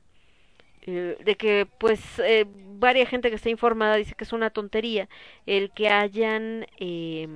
eh, 0.84 1.18
de 1.24 1.36
que 1.36 1.68
pues 1.78 2.02
eh, 2.20 2.46
varias 2.80 3.10
gente 3.10 3.30
que 3.30 3.36
está 3.36 3.50
informada 3.50 3.96
dice 3.96 4.16
que 4.16 4.24
es 4.24 4.34
una 4.34 4.50
tontería 4.50 5.10
el 5.46 5.72
que 5.72 5.90
hayan 5.90 6.66
eh, 6.80 7.28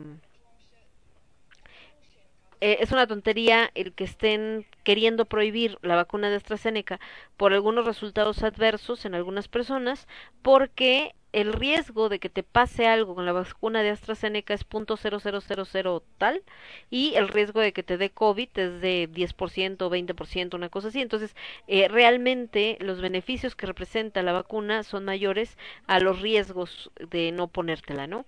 eh, 2.65 2.77
es 2.79 2.93
una 2.93 3.07
tontería 3.07 3.71
el 3.75 3.91
que 3.91 4.05
estén 4.05 4.65
queriendo 4.85 5.25
prohibir 5.25 5.77
la 5.81 5.97
vacuna 5.97 6.29
de 6.29 6.37
AstraZeneca 6.37 6.97
por 7.35 7.51
algunos 7.51 7.85
resultados 7.85 8.41
adversos 8.41 9.03
en 9.03 9.15
algunas 9.15 9.49
personas, 9.49 10.07
porque 10.41 11.13
el 11.33 11.51
riesgo 11.51 12.07
de 12.07 12.19
que 12.19 12.29
te 12.29 12.41
pase 12.41 12.87
algo 12.87 13.15
con 13.15 13.25
la 13.25 13.33
vacuna 13.33 13.83
de 13.83 13.89
AstraZeneca 13.89 14.53
es 14.53 14.65
.0000 14.65 16.03
tal 16.17 16.41
y 16.89 17.15
el 17.15 17.27
riesgo 17.27 17.59
de 17.59 17.73
que 17.73 17.83
te 17.83 17.97
dé 17.97 18.11
COVID 18.11 18.49
es 18.55 18.79
de 18.79 19.09
10%, 19.11 19.89
20%, 19.89 20.55
una 20.55 20.69
cosa 20.69 20.87
así. 20.87 21.01
Entonces, 21.01 21.35
eh, 21.67 21.89
realmente 21.89 22.77
los 22.79 23.01
beneficios 23.01 23.55
que 23.57 23.65
representa 23.65 24.23
la 24.23 24.31
vacuna 24.31 24.83
son 24.83 25.03
mayores 25.03 25.57
a 25.85 25.99
los 25.99 26.21
riesgos 26.21 26.91
de 27.09 27.33
no 27.33 27.49
ponértela, 27.49 28.07
¿no? 28.07 28.25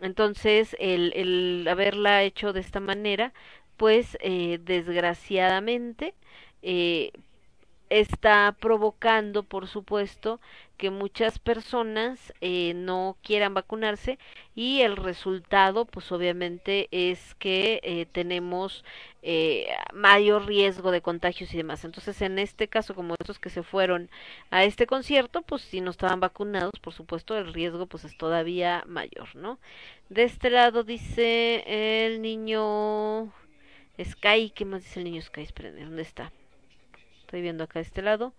Entonces, 0.00 0.76
el, 0.80 1.12
el 1.14 1.66
haberla 1.68 2.22
hecho 2.22 2.52
de 2.52 2.60
esta 2.60 2.80
manera, 2.80 3.32
pues 3.76 4.16
eh, 4.20 4.58
desgraciadamente 4.62 6.14
eh, 6.62 7.12
está 7.90 8.56
provocando, 8.58 9.42
por 9.44 9.68
supuesto, 9.68 10.40
que 10.76 10.90
muchas 10.90 11.38
personas 11.38 12.32
eh, 12.40 12.72
no 12.74 13.16
quieran 13.22 13.54
vacunarse 13.54 14.18
y 14.56 14.80
el 14.80 14.96
resultado, 14.96 15.84
pues 15.84 16.10
obviamente, 16.10 16.88
es 16.90 17.34
que 17.36 17.80
eh, 17.84 18.06
tenemos 18.10 18.84
eh, 19.22 19.68
mayor 19.92 20.46
riesgo 20.46 20.90
de 20.90 21.02
contagios 21.02 21.52
y 21.54 21.56
demás. 21.58 21.84
Entonces, 21.84 22.20
en 22.22 22.38
este 22.38 22.68
caso, 22.68 22.94
como 22.94 23.14
estos 23.20 23.38
que 23.38 23.50
se 23.50 23.62
fueron 23.62 24.10
a 24.50 24.64
este 24.64 24.86
concierto, 24.86 25.42
pues 25.42 25.62
si 25.62 25.80
no 25.80 25.90
estaban 25.90 26.20
vacunados, 26.20 26.72
por 26.80 26.94
supuesto, 26.94 27.36
el 27.38 27.52
riesgo 27.52 27.86
pues 27.86 28.04
es 28.04 28.16
todavía 28.16 28.82
mayor, 28.86 29.34
¿no? 29.36 29.58
De 30.08 30.24
este 30.24 30.50
lado 30.50 30.82
dice 30.84 31.64
el 32.04 32.22
niño 32.22 33.32
Sky, 34.02 34.50
¿qué 34.50 34.64
más 34.64 34.82
dice 34.82 35.00
el 35.00 35.04
niño 35.04 35.22
Sky? 35.22 35.46
¿dónde 35.78 36.02
está? 36.02 36.32
Estoy 37.20 37.42
viendo 37.42 37.64
acá 37.64 37.78
de 37.78 37.84
este 37.84 38.02
lado. 38.02 38.32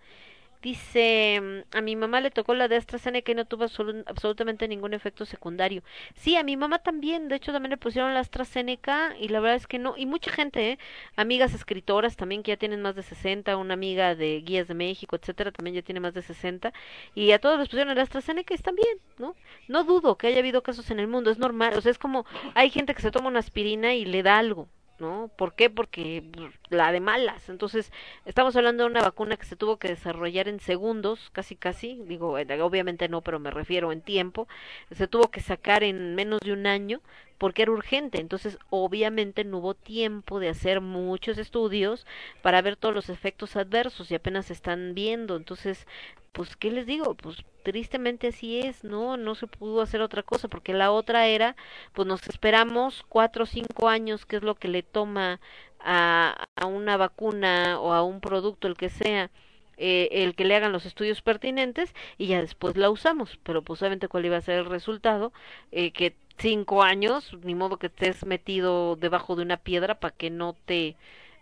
Dice, 0.61 1.39
mm, 1.41 1.77
a 1.77 1.81
mi 1.81 1.95
mamá 1.95 2.21
le 2.21 2.31
tocó 2.31 2.55
la 2.55 2.67
de 2.67 2.75
AstraZeneca 2.75 3.31
y 3.31 3.35
no 3.35 3.45
tuvo 3.45 3.65
absolutamente 3.65 4.67
ningún 4.67 4.93
efecto 4.95 5.25
secundario. 5.25 5.83
Sí, 6.15 6.35
a 6.37 6.43
mi 6.43 6.57
mamá 6.57 6.79
también, 6.79 7.27
de 7.27 7.35
hecho 7.35 7.51
también 7.51 7.69
le 7.69 7.77
pusieron 7.77 8.13
la 8.15 8.21
AstraZeneca 8.21 9.15
y 9.19 9.27
la 9.27 9.39
verdad 9.39 9.57
es 9.57 9.67
que 9.67 9.77
no. 9.79 9.93
Y 9.95 10.07
mucha 10.07 10.31
gente, 10.31 10.71
¿eh? 10.71 10.79
amigas 11.15 11.53
escritoras 11.53 12.17
también 12.17 12.41
que 12.41 12.51
ya 12.51 12.57
tienen 12.57 12.81
más 12.81 12.95
de 12.95 13.03
60, 13.03 13.55
una 13.57 13.75
amiga 13.75 14.15
de 14.15 14.41
Guías 14.41 14.67
de 14.67 14.73
México, 14.73 15.15
etcétera, 15.15 15.51
también 15.51 15.75
ya 15.75 15.83
tiene 15.83 15.99
más 15.99 16.15
de 16.15 16.23
60. 16.23 16.73
Y 17.13 17.31
a 17.31 17.39
todos 17.39 17.59
les 17.59 17.69
pusieron 17.69 17.95
la 17.95 18.01
AstraZeneca 18.01 18.53
y 18.53 18.57
están 18.57 18.75
bien, 18.75 18.97
¿no? 19.19 19.35
No 19.67 19.83
dudo 19.83 20.17
que 20.17 20.27
haya 20.27 20.39
habido 20.39 20.63
casos 20.63 20.89
en 20.89 20.99
el 20.99 21.07
mundo, 21.07 21.29
es 21.29 21.37
normal. 21.37 21.75
O 21.77 21.81
sea, 21.81 21.91
es 21.91 21.99
como, 21.99 22.25
hay 22.55 22.71
gente 22.71 22.95
que 22.95 23.01
se 23.03 23.11
toma 23.11 23.27
una 23.27 23.39
aspirina 23.39 23.93
y 23.93 24.05
le 24.05 24.23
da 24.23 24.39
algo, 24.39 24.67
¿no? 24.99 25.29
¿Por 25.35 25.53
qué? 25.55 25.69
Porque 25.69 26.23
pues, 26.31 26.53
la 26.69 26.91
de 26.91 26.99
malas. 26.99 27.49
Entonces, 27.49 27.91
estamos 28.25 28.55
hablando 28.55 28.83
de 28.83 28.89
una 28.89 29.01
vacuna 29.01 29.37
que 29.37 29.45
se 29.45 29.55
tuvo 29.55 29.77
que 29.77 29.89
desarrollar 29.89 30.47
en 30.47 30.59
segundos, 30.59 31.29
casi 31.33 31.55
casi, 31.55 32.01
digo, 32.07 32.37
eh, 32.37 32.61
obviamente 32.61 33.09
no, 33.09 33.21
pero 33.21 33.39
me 33.39 33.51
refiero 33.51 33.91
en 33.91 34.01
tiempo. 34.01 34.47
Se 34.91 35.07
tuvo 35.07 35.29
que 35.31 35.41
sacar 35.41 35.83
en 35.83 36.15
menos 36.15 36.39
de 36.41 36.53
un 36.53 36.67
año 36.67 37.01
porque 37.37 37.63
era 37.63 37.71
urgente. 37.71 38.19
Entonces, 38.21 38.57
obviamente 38.69 39.43
no 39.43 39.59
hubo 39.59 39.73
tiempo 39.73 40.39
de 40.39 40.49
hacer 40.49 40.81
muchos 40.81 41.37
estudios 41.37 42.05
para 42.41 42.61
ver 42.61 42.75
todos 42.77 42.95
los 42.95 43.09
efectos 43.09 43.55
adversos 43.55 44.11
y 44.11 44.15
apenas 44.15 44.47
se 44.47 44.53
están 44.53 44.93
viendo. 44.95 45.35
Entonces, 45.35 45.87
pues, 46.31 46.55
¿qué 46.55 46.71
les 46.71 46.85
digo? 46.85 47.15
Pues 47.15 47.37
tristemente 47.63 48.27
así 48.27 48.59
es, 48.59 48.83
¿no? 48.83 49.17
No 49.17 49.35
se 49.35 49.47
pudo 49.47 49.81
hacer 49.81 50.01
otra 50.01 50.23
cosa 50.23 50.47
porque 50.47 50.73
la 50.73 50.91
otra 50.91 51.27
era, 51.27 51.55
pues 51.93 52.07
nos 52.07 52.27
esperamos 52.27 53.03
cuatro 53.09 53.43
o 53.43 53.47
cinco 53.47 53.89
años, 53.89 54.25
que 54.25 54.37
es 54.37 54.43
lo 54.43 54.55
que 54.55 54.67
le 54.67 54.83
toma 54.83 55.39
a, 55.79 56.47
a 56.55 56.65
una 56.67 56.97
vacuna 56.97 57.79
o 57.79 57.93
a 57.93 58.03
un 58.03 58.19
producto, 58.21 58.67
el 58.67 58.75
que 58.75 58.89
sea, 58.89 59.31
eh, 59.77 60.09
el 60.11 60.35
que 60.35 60.45
le 60.45 60.55
hagan 60.55 60.71
los 60.71 60.85
estudios 60.85 61.21
pertinentes 61.21 61.93
y 62.17 62.27
ya 62.27 62.41
después 62.41 62.77
la 62.77 62.89
usamos, 62.89 63.39
pero 63.43 63.61
pues 63.61 63.81
obviamente 63.81 64.07
cuál 64.07 64.25
iba 64.25 64.37
a 64.37 64.41
ser 64.41 64.59
el 64.59 64.65
resultado, 64.65 65.33
eh, 65.71 65.91
que 65.91 66.15
cinco 66.37 66.83
años, 66.83 67.31
ni 67.43 67.55
modo 67.55 67.77
que 67.77 67.87
estés 67.87 68.25
metido 68.25 68.95
debajo 68.95 69.35
de 69.35 69.43
una 69.43 69.57
piedra 69.57 69.99
para 69.99 70.15
que 70.15 70.29
no 70.29 70.53
te 70.65 70.95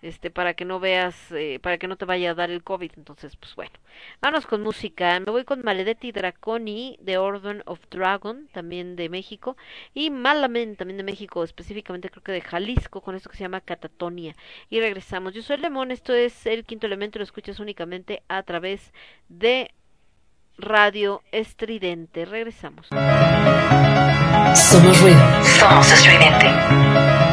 este 0.03 0.29
para 0.29 0.53
que 0.53 0.65
no 0.65 0.79
veas 0.81 1.31
eh, 1.31 1.59
para 1.61 1.77
que 1.77 1.87
no 1.87 1.95
te 1.95 2.05
vaya 2.05 2.31
a 2.31 2.33
dar 2.35 2.51
el 2.51 2.63
covid. 2.63 2.91
Entonces 2.97 3.35
pues 3.37 3.55
bueno 3.55 3.71
vamos 4.21 4.45
con 4.45 4.61
música. 4.61 5.19
Me 5.19 5.31
voy 5.31 5.45
con 5.45 5.63
Maledetti 5.63 6.11
Draconi 6.11 6.97
de 7.01 7.17
Order 7.17 7.63
of 7.65 7.79
Dragon 7.89 8.47
también 8.51 8.95
de 8.95 9.09
México 9.09 9.57
y 9.93 10.09
Malamen 10.09 10.75
también 10.75 10.97
de 10.97 11.03
México 11.03 11.43
específicamente 11.43 12.09
creo 12.09 12.23
que 12.23 12.31
de 12.33 12.41
Jalisco 12.41 13.01
con 13.01 13.15
esto 13.15 13.29
que 13.29 13.37
se 13.37 13.43
llama 13.43 13.61
Catatonia. 13.61 14.35
Y 14.69 14.79
regresamos. 14.79 15.33
Yo 15.33 15.41
soy 15.41 15.57
Lemón 15.57 15.91
esto 15.91 16.13
es 16.13 16.45
el 16.45 16.65
quinto 16.65 16.85
elemento 16.87 17.19
lo 17.19 17.23
escuchas 17.23 17.59
únicamente 17.59 18.23
a 18.27 18.43
través 18.43 18.93
de 19.29 19.71
Radio 20.57 21.21
Estridente 21.31 22.25
regresamos 22.25 22.87
Somos 24.55 25.01
ruido. 25.01 25.19
Somos 25.59 25.91
estridente. 25.91 27.32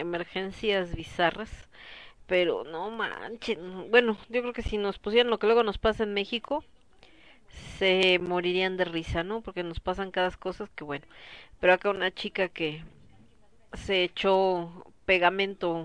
Emergencias 0.00 0.94
Bizarras, 0.94 1.68
pero 2.26 2.64
no 2.64 2.90
manchen. 2.90 3.90
Bueno, 3.90 4.16
yo 4.28 4.40
creo 4.42 4.52
que 4.52 4.62
si 4.62 4.78
nos 4.78 4.98
pusieran 4.98 5.30
lo 5.30 5.38
que 5.38 5.46
luego 5.46 5.62
nos 5.62 5.78
pasa 5.78 6.04
en 6.04 6.14
México, 6.14 6.64
se 7.78 8.18
morirían 8.18 8.76
de 8.76 8.84
risa, 8.84 9.22
¿no? 9.22 9.40
Porque 9.40 9.62
nos 9.62 9.80
pasan 9.80 10.10
cada 10.10 10.30
cosas 10.32 10.70
que 10.70 10.84
bueno. 10.84 11.06
Pero 11.60 11.72
acá 11.72 11.90
una 11.90 12.10
chica 12.12 12.48
que 12.48 12.82
se 13.74 14.04
echó 14.04 14.84
pegamento, 15.04 15.84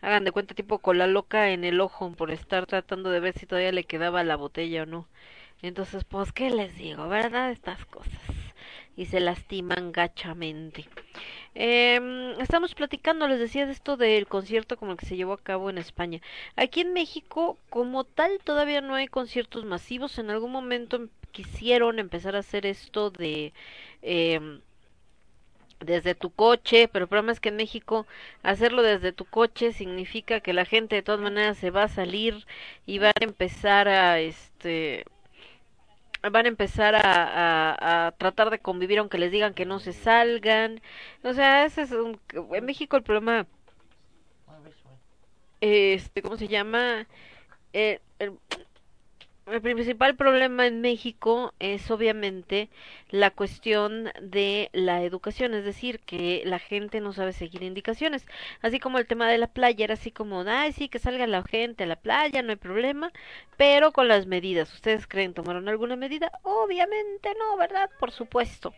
hagan 0.00 0.24
de 0.24 0.32
cuenta 0.32 0.54
tipo 0.54 0.78
cola 0.78 1.06
loca 1.06 1.50
en 1.50 1.64
el 1.64 1.80
ojo 1.80 2.12
por 2.12 2.30
estar 2.30 2.66
tratando 2.66 3.10
de 3.10 3.20
ver 3.20 3.34
si 3.34 3.46
todavía 3.46 3.72
le 3.72 3.84
quedaba 3.84 4.24
la 4.24 4.36
botella 4.36 4.84
o 4.84 4.86
no. 4.86 5.08
Entonces, 5.62 6.04
pues, 6.04 6.32
¿qué 6.32 6.50
les 6.50 6.76
digo? 6.76 7.08
¿Verdad? 7.08 7.50
Estas 7.50 7.84
cosas. 7.86 8.12
Y 8.96 9.06
se 9.06 9.20
lastiman 9.20 9.92
gachamente. 9.92 10.86
Eh, 11.54 12.34
estamos 12.40 12.74
platicando, 12.74 13.28
les 13.28 13.38
decía, 13.38 13.66
de 13.66 13.72
esto 13.72 13.96
del 13.96 14.26
concierto 14.26 14.76
como 14.76 14.92
el 14.92 14.98
que 14.98 15.06
se 15.06 15.16
llevó 15.16 15.32
a 15.34 15.42
cabo 15.42 15.70
en 15.70 15.78
España. 15.78 16.20
Aquí 16.56 16.80
en 16.80 16.92
México, 16.92 17.58
como 17.70 18.04
tal, 18.04 18.38
todavía 18.44 18.80
no 18.80 18.94
hay 18.94 19.08
conciertos 19.08 19.64
masivos. 19.64 20.18
En 20.18 20.30
algún 20.30 20.52
momento 20.52 21.08
quisieron 21.32 21.98
empezar 21.98 22.36
a 22.36 22.40
hacer 22.40 22.66
esto 22.66 23.10
de... 23.10 23.52
Eh, 24.02 24.60
desde 25.80 26.14
tu 26.14 26.30
coche, 26.30 26.88
pero 26.88 27.04
el 27.04 27.08
problema 27.08 27.32
es 27.32 27.40
que 27.40 27.50
en 27.50 27.56
México 27.56 28.06
hacerlo 28.42 28.82
desde 28.82 29.12
tu 29.12 29.24
coche 29.24 29.72
significa 29.72 30.40
que 30.40 30.52
la 30.52 30.64
gente 30.64 30.96
de 30.96 31.02
todas 31.02 31.20
maneras 31.20 31.58
se 31.58 31.70
va 31.70 31.84
a 31.84 31.88
salir 31.88 32.46
y 32.86 32.98
va 32.98 33.08
a 33.10 33.24
empezar 33.24 33.88
a 33.88 34.20
este 34.20 35.04
van 36.22 36.46
a 36.46 36.48
empezar 36.48 36.94
a, 36.96 38.06
a, 38.06 38.12
tratar 38.12 38.50
de 38.50 38.58
convivir 38.58 38.98
aunque 38.98 39.18
les 39.18 39.30
digan 39.32 39.54
que 39.54 39.66
no 39.66 39.78
se 39.80 39.92
salgan. 39.92 40.80
O 41.22 41.32
sea, 41.34 41.64
ese 41.64 41.82
es 41.82 41.92
un, 41.92 42.20
en 42.52 42.64
México 42.64 42.96
el 42.96 43.02
problema, 43.02 43.46
este, 45.60 46.22
¿cómo 46.22 46.36
se 46.36 46.48
llama? 46.48 47.06
Eh, 47.72 48.00
el, 48.18 48.38
el 49.50 49.60
principal 49.60 50.16
problema 50.16 50.66
en 50.66 50.80
México 50.80 51.54
es 51.58 51.90
obviamente 51.90 52.68
la 53.10 53.30
cuestión 53.30 54.10
de 54.20 54.68
la 54.72 55.02
educación, 55.02 55.54
es 55.54 55.64
decir, 55.64 56.00
que 56.00 56.42
la 56.44 56.58
gente 56.58 57.00
no 57.00 57.12
sabe 57.12 57.32
seguir 57.32 57.62
indicaciones, 57.62 58.26
así 58.62 58.78
como 58.78 58.98
el 58.98 59.06
tema 59.06 59.28
de 59.28 59.38
la 59.38 59.46
playa, 59.46 59.84
era 59.84 59.94
así 59.94 60.10
como, 60.10 60.42
ay, 60.42 60.72
sí, 60.72 60.88
que 60.88 60.98
salga 60.98 61.26
la 61.26 61.42
gente 61.42 61.84
a 61.84 61.86
la 61.86 61.96
playa, 61.96 62.42
no 62.42 62.50
hay 62.50 62.56
problema, 62.56 63.12
pero 63.56 63.92
con 63.92 64.08
las 64.08 64.26
medidas, 64.26 64.72
¿ustedes 64.74 65.06
creen 65.06 65.34
tomaron 65.34 65.68
alguna 65.68 65.96
medida? 65.96 66.30
Obviamente 66.42 67.30
no, 67.38 67.56
¿verdad? 67.56 67.90
Por 67.98 68.10
supuesto. 68.10 68.74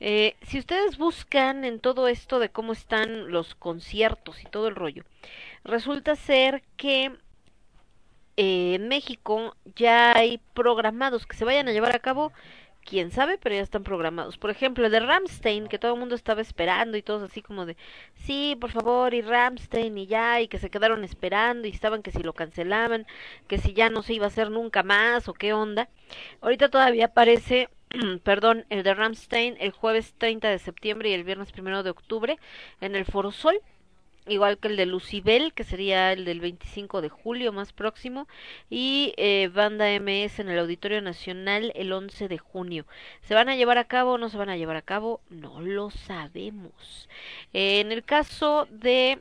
Eh, 0.00 0.34
si 0.42 0.58
ustedes 0.58 0.98
buscan 0.98 1.64
en 1.64 1.78
todo 1.80 2.08
esto 2.08 2.38
de 2.38 2.50
cómo 2.50 2.72
están 2.72 3.30
los 3.30 3.54
conciertos 3.54 4.42
y 4.42 4.46
todo 4.46 4.68
el 4.68 4.74
rollo, 4.74 5.04
resulta 5.64 6.16
ser 6.16 6.62
que 6.76 7.12
eh, 8.44 8.78
México 8.80 9.56
ya 9.76 10.16
hay 10.16 10.40
programados 10.52 11.26
que 11.26 11.36
se 11.36 11.44
vayan 11.44 11.68
a 11.68 11.72
llevar 11.72 11.94
a 11.94 12.00
cabo, 12.00 12.32
quién 12.84 13.12
sabe, 13.12 13.38
pero 13.38 13.54
ya 13.54 13.60
están 13.62 13.84
programados. 13.84 14.36
Por 14.36 14.50
ejemplo, 14.50 14.84
el 14.84 14.90
de 14.90 14.98
Ramstein, 14.98 15.68
que 15.68 15.78
todo 15.78 15.94
el 15.94 16.00
mundo 16.00 16.16
estaba 16.16 16.40
esperando 16.40 16.96
y 16.96 17.02
todos 17.02 17.22
así 17.22 17.40
como 17.40 17.66
de, 17.66 17.76
sí, 18.16 18.56
por 18.60 18.72
favor, 18.72 19.14
y 19.14 19.22
Ramstein 19.22 19.96
y 19.96 20.06
ya, 20.08 20.40
y 20.40 20.48
que 20.48 20.58
se 20.58 20.70
quedaron 20.70 21.04
esperando 21.04 21.68
y 21.68 21.70
estaban 21.70 22.02
que 22.02 22.10
si 22.10 22.22
lo 22.24 22.32
cancelaban, 22.32 23.06
que 23.46 23.58
si 23.58 23.74
ya 23.74 23.90
no 23.90 24.02
se 24.02 24.14
iba 24.14 24.24
a 24.26 24.28
hacer 24.28 24.50
nunca 24.50 24.82
más 24.82 25.28
o 25.28 25.34
qué 25.34 25.52
onda. 25.52 25.88
Ahorita 26.40 26.68
todavía 26.68 27.06
aparece, 27.06 27.68
perdón, 28.24 28.66
el 28.70 28.82
de 28.82 28.94
Ramstein 28.94 29.56
el 29.60 29.70
jueves 29.70 30.14
30 30.18 30.48
de 30.50 30.58
septiembre 30.58 31.10
y 31.10 31.12
el 31.14 31.24
viernes 31.24 31.52
primero 31.52 31.84
de 31.84 31.90
octubre 31.90 32.38
en 32.80 32.96
el 32.96 33.04
Foro 33.04 33.30
Sol 33.30 33.60
igual 34.26 34.58
que 34.58 34.68
el 34.68 34.76
de 34.76 34.86
Lucibel, 34.86 35.52
que 35.52 35.64
sería 35.64 36.12
el 36.12 36.24
del 36.24 36.40
25 36.40 37.00
de 37.00 37.08
julio 37.08 37.52
más 37.52 37.72
próximo, 37.72 38.28
y 38.70 39.14
eh, 39.16 39.50
Banda 39.52 39.86
MS 39.98 40.38
en 40.38 40.48
el 40.48 40.58
Auditorio 40.58 41.02
Nacional 41.02 41.72
el 41.74 41.92
11 41.92 42.28
de 42.28 42.38
junio. 42.38 42.86
¿Se 43.22 43.34
van 43.34 43.48
a 43.48 43.56
llevar 43.56 43.78
a 43.78 43.84
cabo 43.84 44.12
o 44.12 44.18
no 44.18 44.28
se 44.28 44.38
van 44.38 44.48
a 44.48 44.56
llevar 44.56 44.76
a 44.76 44.82
cabo? 44.82 45.20
No 45.30 45.60
lo 45.60 45.90
sabemos. 45.90 47.08
En 47.52 47.92
el 47.92 48.04
caso 48.04 48.68
de 48.70 49.20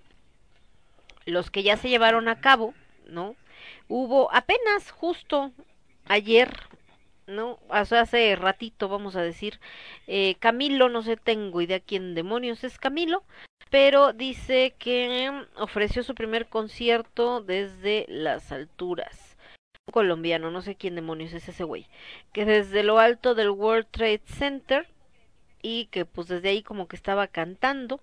los 1.26 1.50
que 1.50 1.64
ya 1.64 1.78
se 1.78 1.90
llevaron 1.90 2.28
a 2.28 2.40
cabo, 2.40 2.74
¿no? 3.08 3.36
Hubo 3.88 4.34
apenas 4.34 4.92
justo 4.92 5.52
ayer, 6.06 6.52
¿no? 7.28 7.60
Hace 7.70 8.36
ratito, 8.36 8.90
vamos 8.90 9.16
a 9.16 9.22
decir, 9.22 9.60
eh, 10.08 10.36
Camilo, 10.40 10.90
no 10.90 11.02
sé, 11.04 11.18
tengo 11.18 11.62
idea 11.62 11.80
quién 11.80 12.16
demonios 12.16 12.64
es 12.64 12.78
Camilo, 12.78 13.24
pero 13.72 14.12
dice 14.12 14.76
que 14.78 15.46
ofreció 15.56 16.04
su 16.04 16.14
primer 16.14 16.48
concierto 16.48 17.42
desde 17.42 18.06
las 18.10 18.52
alturas. 18.52 19.38
Un 19.88 19.94
colombiano, 19.94 20.52
no 20.52 20.62
sé 20.62 20.76
quién 20.76 20.96
demonios 20.96 21.34
es 21.34 21.48
ese 21.48 21.64
güey, 21.64 21.88
que 22.34 22.46
desde 22.46 22.84
lo 22.84 23.00
alto 23.00 23.34
del 23.34 23.50
World 23.50 23.88
Trade 23.90 24.22
Center 24.26 24.88
y 25.62 25.86
que 25.86 26.06
pues 26.06 26.28
desde 26.28 26.50
ahí 26.50 26.64
como 26.64 26.88
que 26.90 26.98
estaba 26.98 27.28
cantando 27.28 28.02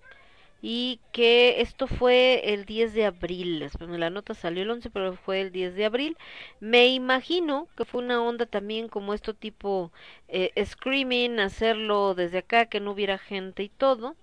y 0.61 0.99
que 1.11 1.61
esto 1.61 1.85
fue 1.85 2.53
el 2.53 2.65
10 2.65 2.93
de 2.95 3.05
abril, 3.05 3.69
la 3.79 4.09
nota 4.09 4.33
salió 4.33 4.63
el 4.63 4.71
11, 4.71 4.89
pero 4.89 5.13
fue 5.13 5.39
el 5.39 5.51
10 5.51 5.75
de 5.75 5.85
abril. 5.85 6.17
Me 6.59 6.87
imagino 6.87 7.67
que 7.77 7.85
fue 7.85 8.03
una 8.03 8.21
onda 8.21 8.45
también 8.47 8.89
como 8.89 9.13
esto 9.13 9.35
tipo 9.35 9.91
eh, 10.27 10.51
screaming, 10.65 11.39
hacerlo 11.39 12.15
desde 12.15 12.39
acá, 12.39 12.65
que 12.65 12.79
no 12.79 12.91
hubiera 12.91 13.19
gente 13.19 13.63
y 13.63 13.69
todo 13.69 14.15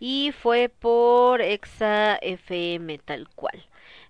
y 0.00 0.32
fue 0.32 0.68
por 0.68 1.40
Exa 1.40 2.16
FM 2.16 2.98
tal 2.98 3.28
cual. 3.30 3.64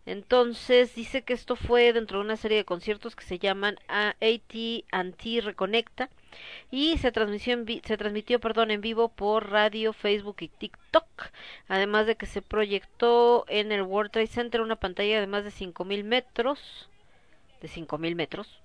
Entonces 0.06 0.94
dice 0.94 1.22
que 1.22 1.32
esto 1.32 1.56
fue 1.56 1.92
dentro 1.92 2.18
de 2.18 2.24
una 2.24 2.36
serie 2.36 2.58
de 2.58 2.64
conciertos 2.64 3.16
que 3.16 3.24
se 3.24 3.40
llaman 3.40 3.76
AT 3.88 4.84
Anti 4.92 5.40
Reconecta 5.40 6.08
y 6.70 6.98
se 6.98 7.10
transmitió 7.10 7.54
en 7.54 7.66
se 7.84 7.96
transmitió 7.96 8.38
perdón 8.38 8.70
en 8.70 8.80
vivo 8.80 9.08
por 9.08 9.50
radio, 9.50 9.92
Facebook 9.92 10.36
y 10.40 10.48
TikTok. 10.48 11.06
Además 11.66 12.06
de 12.06 12.14
que 12.16 12.26
se 12.26 12.40
proyectó 12.40 13.44
en 13.48 13.72
el 13.72 13.82
World 13.82 14.12
Trade 14.12 14.28
Center 14.28 14.60
una 14.60 14.76
pantalla 14.76 15.20
de 15.20 15.26
más 15.26 15.42
de 15.44 15.50
5000 15.50 16.04
metros 16.04 16.88
de 17.60 17.68
5000 17.68 18.14
metros 18.14 18.60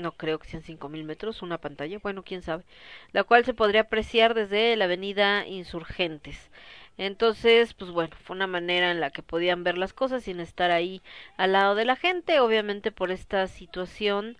no 0.00 0.12
creo 0.12 0.38
que 0.38 0.48
sean 0.48 0.62
cinco 0.62 0.88
mil 0.88 1.04
metros, 1.04 1.42
una 1.42 1.58
pantalla, 1.58 1.98
bueno, 2.02 2.22
quién 2.24 2.42
sabe, 2.42 2.64
la 3.12 3.24
cual 3.24 3.44
se 3.44 3.54
podría 3.54 3.82
apreciar 3.82 4.34
desde 4.34 4.76
la 4.76 4.86
avenida 4.86 5.46
Insurgentes. 5.46 6.50
Entonces, 6.98 7.74
pues 7.74 7.90
bueno, 7.90 8.14
fue 8.24 8.36
una 8.36 8.46
manera 8.46 8.90
en 8.90 9.00
la 9.00 9.10
que 9.10 9.22
podían 9.22 9.64
ver 9.64 9.78
las 9.78 9.92
cosas 9.94 10.24
sin 10.24 10.40
estar 10.40 10.70
ahí 10.70 11.02
al 11.36 11.52
lado 11.52 11.74
de 11.74 11.84
la 11.86 11.96
gente, 11.96 12.40
obviamente 12.40 12.92
por 12.92 13.10
esta 13.10 13.46
situación 13.46 14.36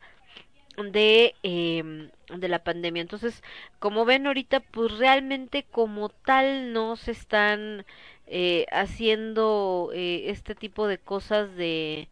de 0.77 1.35
eh, 1.43 2.11
de 2.37 2.49
la 2.49 2.63
pandemia. 2.65 3.03
Entonces, 3.03 3.43
como 3.79 4.05
ven 4.05 4.27
ahorita, 4.27 4.61
pues 4.61 4.99
realmente 4.99 5.65
como 5.71 6.09
tal 6.11 6.73
no 6.73 6.97
se 6.97 7.13
están 7.13 7.85
eh, 8.27 8.67
haciendo 8.71 9.91
eh, 9.95 10.25
este 10.31 10.55
tipo 10.55 10.87
de 10.87 10.99
cosas 10.99 11.55
de 11.57 12.09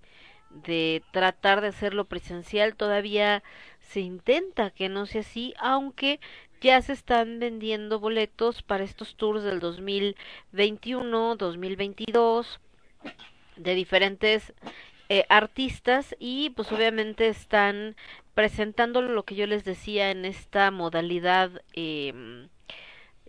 de 0.66 1.02
tratar 1.10 1.60
de 1.60 1.68
hacerlo 1.68 2.04
presencial 2.06 2.76
todavía 2.76 3.42
se 3.80 4.00
intenta 4.00 4.70
que 4.70 4.88
no 4.88 5.06
sea 5.06 5.22
así 5.22 5.54
aunque 5.58 6.20
ya 6.60 6.80
se 6.82 6.92
están 6.92 7.38
vendiendo 7.38 8.00
boletos 8.00 8.62
para 8.62 8.84
estos 8.84 9.16
tours 9.16 9.42
del 9.42 9.60
2021 9.60 11.36
2022 11.36 12.60
de 13.56 13.74
diferentes 13.74 14.52
eh, 15.08 15.24
artistas 15.28 16.14
y 16.18 16.50
pues 16.50 16.70
obviamente 16.72 17.28
están 17.28 17.96
presentando 18.34 19.02
lo 19.02 19.24
que 19.24 19.34
yo 19.34 19.46
les 19.46 19.64
decía 19.64 20.10
en 20.10 20.24
esta 20.24 20.70
modalidad 20.70 21.62
eh, 21.72 22.46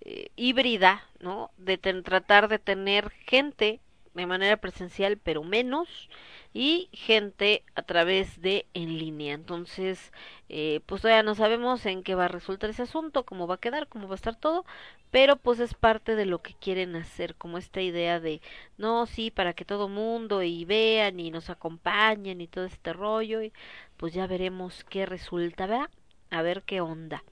eh, 0.02 0.30
híbrida 0.36 1.04
no 1.20 1.52
de 1.58 1.78
tratar 1.78 2.48
de 2.48 2.60
tener 2.60 3.12
gente 3.26 3.80
de 4.14 4.26
manera 4.26 4.58
presencial 4.58 5.18
pero 5.18 5.44
menos 5.44 6.10
y 6.54 6.90
gente 6.94 7.64
a 7.76 7.84
través 7.84 8.42
de 8.42 8.66
en 8.74 8.98
línea. 8.98 9.34
Entonces, 9.36 10.12
eh, 10.50 10.82
pues 10.86 11.02
todavía 11.02 11.24
no 11.24 11.36
sabemos 11.36 11.86
en 11.86 12.04
qué 12.04 12.16
va 12.16 12.26
a 12.26 12.28
resultar 12.30 12.72
ese 12.72 12.82
asunto, 12.84 13.24
cómo 13.24 13.48
va 13.48 13.56
a 13.56 13.60
quedar, 13.60 13.88
cómo 13.88 14.08
va 14.08 14.14
a 14.14 14.16
estar 14.16 14.36
todo, 14.36 14.66
pero 15.12 15.36
pues 15.36 15.60
es 15.60 15.74
parte 15.76 16.16
de 16.16 16.26
lo 16.26 16.42
que 16.42 16.56
quieren 16.56 16.96
hacer, 16.96 17.36
como 17.36 17.58
esta 17.58 17.82
idea 17.82 18.20
de, 18.20 18.42
no, 18.78 19.06
sí, 19.06 19.32
para 19.32 19.54
que 19.54 19.66
todo 19.66 19.90
mundo 19.90 20.42
y 20.44 20.66
vean 20.66 21.20
y 21.20 21.30
nos 21.32 21.50
acompañen 21.50 22.42
y 22.42 22.48
todo 22.48 22.66
este 22.66 22.94
rollo, 22.94 23.44
y 23.44 23.54
pues 23.98 24.14
ya 24.14 24.26
veremos 24.28 24.84
qué 24.86 25.06
resulta, 25.06 25.68
¿verdad? 25.68 25.90
A 26.32 26.42
ver 26.42 26.64
qué 26.64 26.82
onda. 26.82 27.24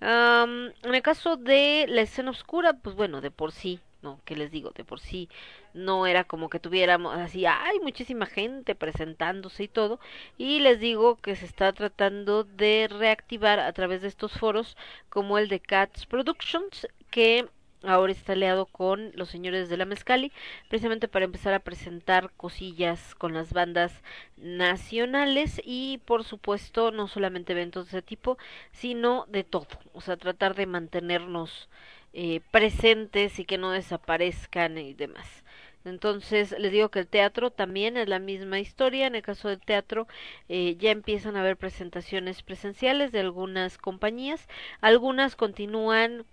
En 0.00 0.72
el 0.82 1.02
caso 1.02 1.36
de 1.36 1.86
la 1.88 2.02
escena 2.02 2.30
oscura, 2.30 2.74
pues 2.74 2.94
bueno, 2.96 3.20
de 3.20 3.30
por 3.30 3.52
sí 3.52 3.80
no, 4.02 4.20
que 4.24 4.36
les 4.36 4.50
digo, 4.50 4.70
de 4.70 4.84
por 4.84 5.00
sí 5.00 5.28
no 5.74 6.06
era 6.06 6.24
como 6.24 6.48
que 6.48 6.60
tuviéramos 6.60 7.16
así, 7.16 7.46
hay 7.46 7.78
muchísima 7.80 8.26
gente 8.26 8.74
presentándose 8.74 9.64
y 9.64 9.68
todo, 9.68 10.00
y 10.36 10.60
les 10.60 10.80
digo 10.80 11.16
que 11.16 11.36
se 11.36 11.46
está 11.46 11.72
tratando 11.72 12.44
de 12.44 12.88
reactivar 12.90 13.60
a 13.60 13.72
través 13.72 14.02
de 14.02 14.08
estos 14.08 14.32
foros 14.32 14.76
como 15.08 15.38
el 15.38 15.48
de 15.48 15.60
Cats 15.60 16.06
Productions, 16.06 16.86
que 17.10 17.48
ahora 17.82 18.12
está 18.12 18.32
aliado 18.32 18.66
con 18.66 19.12
los 19.14 19.28
señores 19.28 19.68
de 19.68 19.76
la 19.76 19.84
Mezcali, 19.84 20.32
precisamente 20.68 21.08
para 21.08 21.24
empezar 21.24 21.54
a 21.54 21.60
presentar 21.60 22.32
cosillas 22.36 23.14
con 23.14 23.34
las 23.34 23.52
bandas 23.52 24.02
nacionales 24.36 25.60
y 25.64 25.98
por 26.04 26.24
supuesto 26.24 26.90
no 26.90 27.06
solamente 27.08 27.52
eventos 27.52 27.86
de 27.86 27.98
ese 27.98 28.02
tipo, 28.02 28.38
sino 28.72 29.26
de 29.28 29.44
todo, 29.44 29.68
o 29.92 30.00
sea, 30.00 30.16
tratar 30.16 30.54
de 30.56 30.66
mantenernos 30.66 31.68
eh, 32.12 32.40
presentes 32.50 33.38
y 33.38 33.44
que 33.44 33.58
no 33.58 33.70
desaparezcan 33.72 34.78
y 34.78 34.94
demás. 34.94 35.44
Entonces, 35.84 36.54
les 36.58 36.72
digo 36.72 36.90
que 36.90 36.98
el 37.00 37.06
teatro 37.06 37.50
también 37.50 37.96
es 37.96 38.08
la 38.08 38.18
misma 38.18 38.60
historia. 38.60 39.06
En 39.06 39.14
el 39.14 39.22
caso 39.22 39.48
del 39.48 39.60
teatro, 39.60 40.06
eh, 40.48 40.76
ya 40.78 40.90
empiezan 40.90 41.36
a 41.36 41.40
haber 41.40 41.56
presentaciones 41.56 42.42
presenciales 42.42 43.12
de 43.12 43.20
algunas 43.20 43.78
compañías. 43.78 44.48
Algunas 44.80 45.36
continúan 45.36 46.26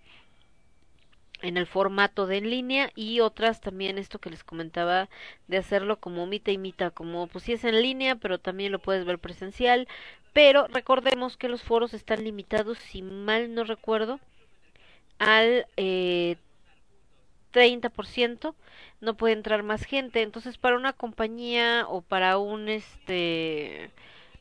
en 1.42 1.58
el 1.58 1.68
formato 1.68 2.28
de 2.28 2.38
en 2.38 2.50
línea 2.50 2.92
y 2.96 3.20
otras 3.20 3.62
también 3.62 3.98
esto 3.98 4.20
que 4.20 4.30
les 4.30 4.44
comentaba 4.44 5.10
de 5.48 5.58
hacerlo 5.58 6.00
como 6.00 6.26
mita 6.26 6.52
y 6.52 6.58
mita, 6.58 6.92
como 6.92 7.28
pues 7.28 7.48
en 7.48 7.82
línea, 7.82 8.16
pero 8.16 8.40
también 8.40 8.72
lo 8.72 8.80
puedes 8.80 9.06
ver 9.06 9.20
presencial. 9.20 9.88
Pero 10.34 10.68
recordemos 10.68 11.38
que 11.38 11.50
los 11.50 11.64
foros 11.64 11.94
están 11.94 12.24
limitados, 12.24 12.78
si 12.80 13.02
mal 13.02 13.54
no 13.54 13.64
recuerdo, 13.64 14.20
al 15.20 15.68
eh, 15.78 16.38
30%, 17.52 18.56
no 19.02 19.16
puede 19.16 19.34
entrar 19.34 19.64
más 19.64 19.84
gente. 19.86 20.22
Entonces, 20.22 20.58
para 20.58 20.76
una 20.78 20.94
compañía 20.94 21.86
o 21.88 22.02
para 22.02 22.38
un 22.38 22.70
este 22.70 23.92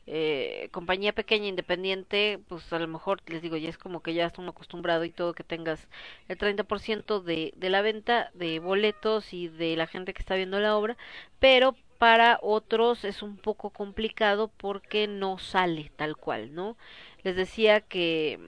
eh, 0.07 0.69
compañía 0.71 1.13
pequeña 1.13 1.47
independiente, 1.47 2.39
pues 2.47 2.71
a 2.73 2.79
lo 2.79 2.87
mejor 2.87 3.21
les 3.27 3.41
digo, 3.41 3.57
ya 3.57 3.69
es 3.69 3.77
como 3.77 4.01
que 4.01 4.13
ya 4.13 4.25
están 4.27 4.47
acostumbrado 4.47 5.03
y 5.05 5.09
todo 5.11 5.33
que 5.33 5.43
tengas 5.43 5.87
el 6.27 6.37
30% 6.37 7.21
de, 7.21 7.53
de 7.55 7.69
la 7.69 7.81
venta 7.81 8.29
de 8.33 8.59
boletos 8.59 9.33
y 9.33 9.47
de 9.47 9.75
la 9.75 9.87
gente 9.87 10.13
que 10.13 10.19
está 10.21 10.35
viendo 10.35 10.59
la 10.59 10.77
obra, 10.77 10.97
pero 11.39 11.75
para 11.97 12.39
otros 12.41 13.03
es 13.05 13.21
un 13.23 13.37
poco 13.37 13.69
complicado 13.71 14.49
porque 14.57 15.07
no 15.07 15.37
sale 15.39 15.91
tal 15.95 16.17
cual, 16.17 16.53
¿no? 16.53 16.77
Les 17.23 17.35
decía 17.35 17.81
que 17.81 18.39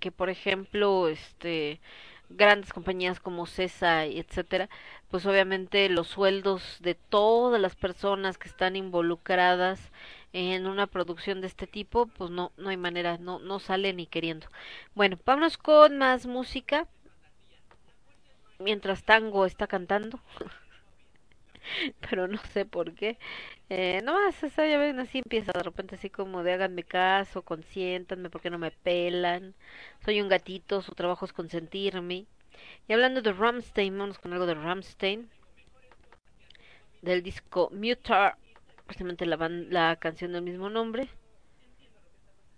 que 0.00 0.10
por 0.12 0.30
ejemplo, 0.30 1.08
este 1.08 1.80
grandes 2.28 2.72
compañías 2.72 3.20
como 3.20 3.46
CESA 3.46 4.06
y 4.06 4.18
etcétera, 4.18 4.68
pues 5.10 5.26
obviamente 5.26 5.88
los 5.88 6.08
sueldos 6.08 6.78
de 6.80 6.94
todas 6.94 7.60
las 7.60 7.76
personas 7.76 8.36
que 8.38 8.48
están 8.48 8.74
involucradas 8.76 9.92
en 10.32 10.66
una 10.66 10.86
producción 10.86 11.40
de 11.40 11.46
este 11.46 11.66
tipo, 11.66 12.06
pues 12.06 12.30
no 12.30 12.52
no 12.56 12.70
hay 12.70 12.76
manera, 12.76 13.18
no 13.18 13.38
no 13.38 13.58
sale 13.60 13.92
ni 13.92 14.06
queriendo. 14.06 14.48
Bueno, 14.94 15.18
vámonos 15.24 15.56
con 15.58 15.98
más 15.98 16.26
música. 16.26 16.88
Mientras 18.58 19.04
Tango 19.04 19.46
está 19.46 19.66
cantando. 19.66 20.20
pero 22.08 22.28
no 22.28 22.38
sé 22.52 22.64
por 22.64 22.94
qué. 22.94 23.18
Eh, 23.68 24.00
no 24.04 24.14
más, 24.14 24.40
ya 24.40 24.78
ven, 24.78 25.00
así 25.00 25.18
empieza 25.18 25.52
de 25.52 25.62
repente 25.62 25.96
así 25.96 26.10
como 26.10 26.42
de 26.42 26.52
háganme 26.52 26.84
caso, 26.84 27.42
consiéntanme 27.42 28.30
porque 28.30 28.50
no 28.50 28.58
me 28.58 28.70
pelan. 28.70 29.54
Soy 30.04 30.20
un 30.20 30.28
gatito, 30.28 30.82
su 30.82 30.92
trabajo 30.94 31.24
es 31.24 31.32
consentirme. 31.32 32.26
Y 32.88 32.92
hablando 32.92 33.22
de 33.22 33.32
Ramstein, 33.32 33.98
vamos 33.98 34.18
con 34.18 34.32
algo 34.32 34.46
de 34.46 34.54
Ramstein. 34.54 35.28
Del 37.02 37.22
disco 37.22 37.70
Mutar, 37.72 38.36
precisamente 38.86 39.26
la, 39.26 39.36
la 39.48 39.96
canción 39.96 40.32
del 40.32 40.42
mismo 40.42 40.70
nombre. 40.70 41.08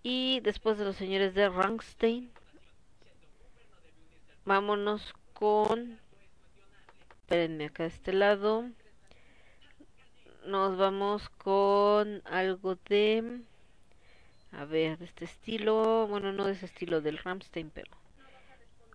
Y 0.02 0.40
después 0.40 0.78
de 0.78 0.84
los 0.84 0.96
señores 0.96 1.34
de 1.34 1.48
Ramstein, 1.48 2.30
vámonos 4.44 5.14
con... 5.34 5.98
Espérenme 7.20 7.66
acá 7.66 7.82
de 7.82 7.90
este 7.90 8.12
lado 8.14 8.70
nos 10.48 10.78
vamos 10.78 11.28
con 11.28 12.22
algo 12.24 12.76
de 12.88 13.42
a 14.52 14.64
ver 14.64 14.96
de 14.98 15.04
este 15.04 15.26
estilo 15.26 16.06
bueno 16.06 16.32
no 16.32 16.46
de 16.46 16.52
ese 16.52 16.64
estilo 16.64 17.00
del 17.02 17.18
Ramstein 17.18 17.70
pero 17.70 17.90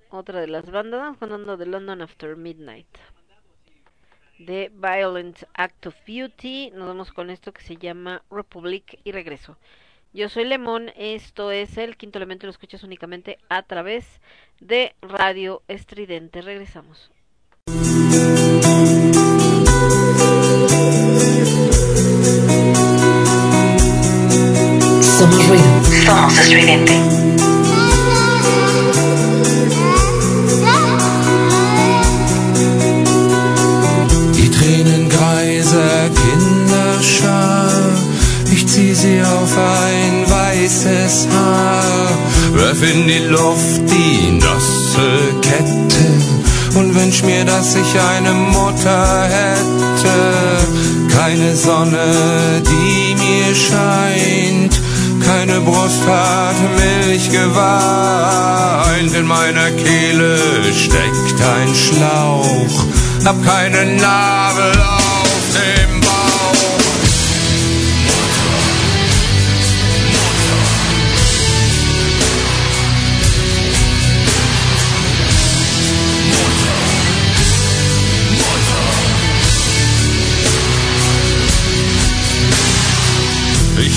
otra 0.10 0.42
de 0.42 0.48
las 0.48 0.72
bandas 0.72 1.22
algo 1.22 1.56
de 1.56 1.68
London 1.68 2.02
After 2.02 2.36
Midnight 2.36 2.98
de 4.40 4.72
Violent 4.74 5.44
Act 5.54 5.86
of 5.88 5.96
Beauty 6.08 6.72
nos 6.72 6.88
vamos 6.88 7.12
con 7.12 7.30
esto 7.30 7.54
que 7.54 7.62
se 7.62 7.78
llama 7.78 8.24
Republic 8.32 9.00
y 9.04 9.12
regreso 9.12 9.58
yo 10.16 10.30
soy 10.30 10.46
Lemón, 10.46 10.92
esto 10.96 11.50
es 11.50 11.76
el 11.80 11.98
quinto 11.98 12.20
elemento, 12.20 12.46
lo 12.46 12.52
escuchas 12.52 12.84
únicamente 12.84 13.40
a 13.50 13.64
través 13.64 14.22
de 14.60 14.96
Radio 15.02 15.64
Estridente. 15.68 16.44
Regresamos. 16.44 17.10
Somos 25.24 25.48
ruido. 25.48 25.64
Somos 26.06 26.38
estridente. 26.38 26.94
Die 34.36 34.52
Tränengreise 34.52 36.12
Kinderschar, 36.20 37.72
ich 38.52 38.68
zieh 38.68 38.94
sie 38.94 39.22
auf 39.22 39.58
ein 39.58 40.30
weißes 40.30 41.28
Haar, 41.32 42.10
werf 42.56 42.84
in 42.84 43.08
die 43.08 43.26
Luft 43.30 43.82
die 43.90 44.32
nasse 44.32 45.08
Kette 45.42 46.78
und 46.78 46.94
wünsch 46.96 47.24
mir, 47.24 47.46
dass 47.46 47.76
ich 47.76 47.98
eine 47.98 48.34
Mutter 48.34 49.30
hätte. 49.30 50.84
Keine 51.16 51.56
Sonne, 51.56 52.62
die 52.66 53.16
mir 53.16 53.56
scheint, 53.56 54.83
keine 55.26 55.62
Brust 55.62 56.06
hat 56.08 56.56
Milch 56.78 57.30
geweint. 57.32 59.14
In 59.16 59.26
meiner 59.26 59.72
Kehle 59.72 60.38
steckt 60.74 61.42
ein 61.42 61.74
Schlauch, 61.76 62.86
hab 63.26 63.44
keinen 63.46 63.98
Nabel 63.98 64.72
auf 64.82 65.44
dem 65.54 65.93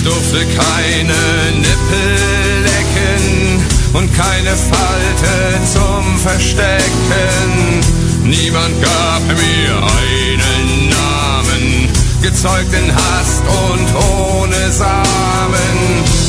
durfte 0.06 0.38
keine 0.38 1.18
Nippel 1.58 2.62
lecken 2.62 3.66
und 3.92 4.08
keine 4.14 4.54
Falte 4.54 5.34
zum 5.66 6.18
Verstecken. 6.18 7.80
Niemand 8.22 8.74
gab 8.80 9.22
mir 9.26 9.74
einen 10.00 10.88
Namen, 10.90 11.88
gezeugt 12.22 12.72
in 12.72 12.94
Hast 12.94 13.42
und 13.70 13.88
ohne 14.14 14.70
Samen. 14.70 15.76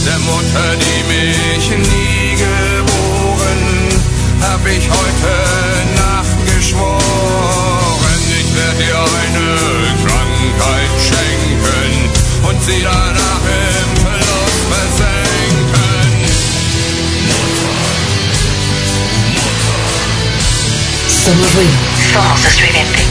Der 0.08 0.20
Mutter, 0.30 0.70
die 0.84 1.02
mich 1.14 1.70
nie 1.70 2.32
geboren, 2.46 3.62
hab 4.42 4.66
ich 4.66 4.90
heute 4.90 5.34
Nacht 6.02 6.40
geschworen. 6.56 8.22
Ich 8.42 8.50
werde 8.56 8.78
dir 8.84 8.98
eine 8.98 9.50
Krankheit 10.04 10.94
schenken 11.00 11.87
und 12.44 12.64
sie 12.64 12.82
danach 12.84 13.42
im 13.44 13.98
Verlust 14.02 14.62
versenken. 14.70 15.38
Somos 21.08 21.56
ruido. 21.56 21.78
Somos 22.14 22.46
estridente. 22.46 23.08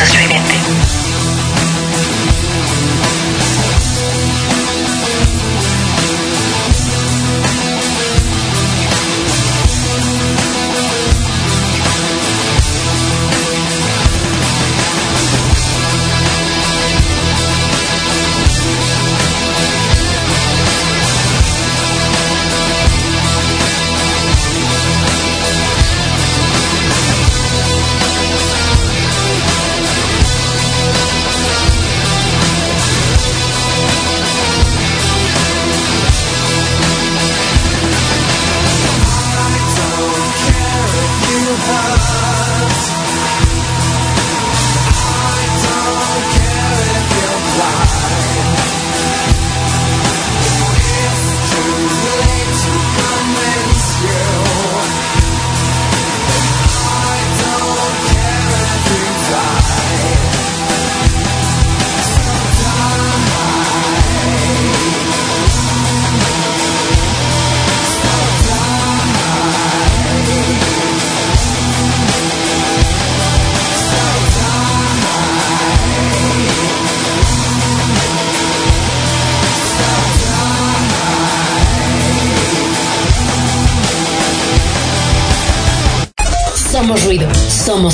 nuestro 0.00 0.18
streaming. 0.18 0.39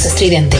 estridente. 0.05 0.59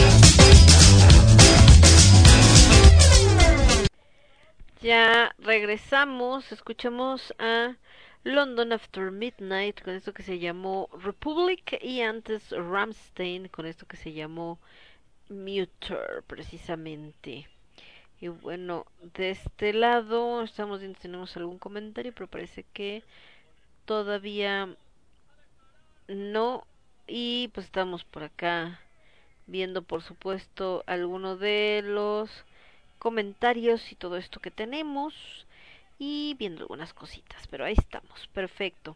Ya 4.81 5.35
regresamos, 5.37 6.51
escuchamos 6.51 7.33
a 7.39 7.75
London 8.23 8.73
After 8.73 9.11
Midnight 9.11 9.81
con 9.83 9.93
esto 9.93 10.13
que 10.13 10.23
se 10.23 10.39
llamó 10.39 10.89
Republic 11.03 11.79
y 11.81 12.01
antes 12.01 12.49
Ramstein 12.51 13.47
con 13.49 13.65
esto 13.65 13.85
que 13.85 13.97
se 13.97 14.13
llamó 14.13 14.59
Muter 15.29 16.23
precisamente. 16.25 17.47
Y 18.19 18.29
bueno, 18.29 18.85
de 19.13 19.31
este 19.31 19.73
lado 19.73 20.41
estamos 20.41 20.79
viendo 20.79 20.97
si 20.97 21.03
tenemos 21.03 21.37
algún 21.37 21.59
comentario, 21.59 22.13
pero 22.13 22.27
parece 22.27 22.65
que 22.73 23.03
todavía 23.85 24.75
no. 26.07 26.65
Y 27.07 27.49
pues 27.53 27.67
estamos 27.67 28.03
por 28.03 28.23
acá 28.23 28.79
viendo, 29.47 29.81
por 29.81 30.03
supuesto, 30.03 30.83
algunos 30.85 31.39
de 31.39 31.81
los 31.83 32.29
comentarios 32.99 33.91
y 33.91 33.95
todo 33.95 34.17
esto 34.17 34.39
que 34.39 34.51
tenemos. 34.51 35.13
Y 35.99 36.35
viendo 36.37 36.61
algunas 36.61 36.93
cositas, 36.93 37.47
pero 37.47 37.65
ahí 37.65 37.73
estamos, 37.75 38.27
perfecto. 38.27 38.95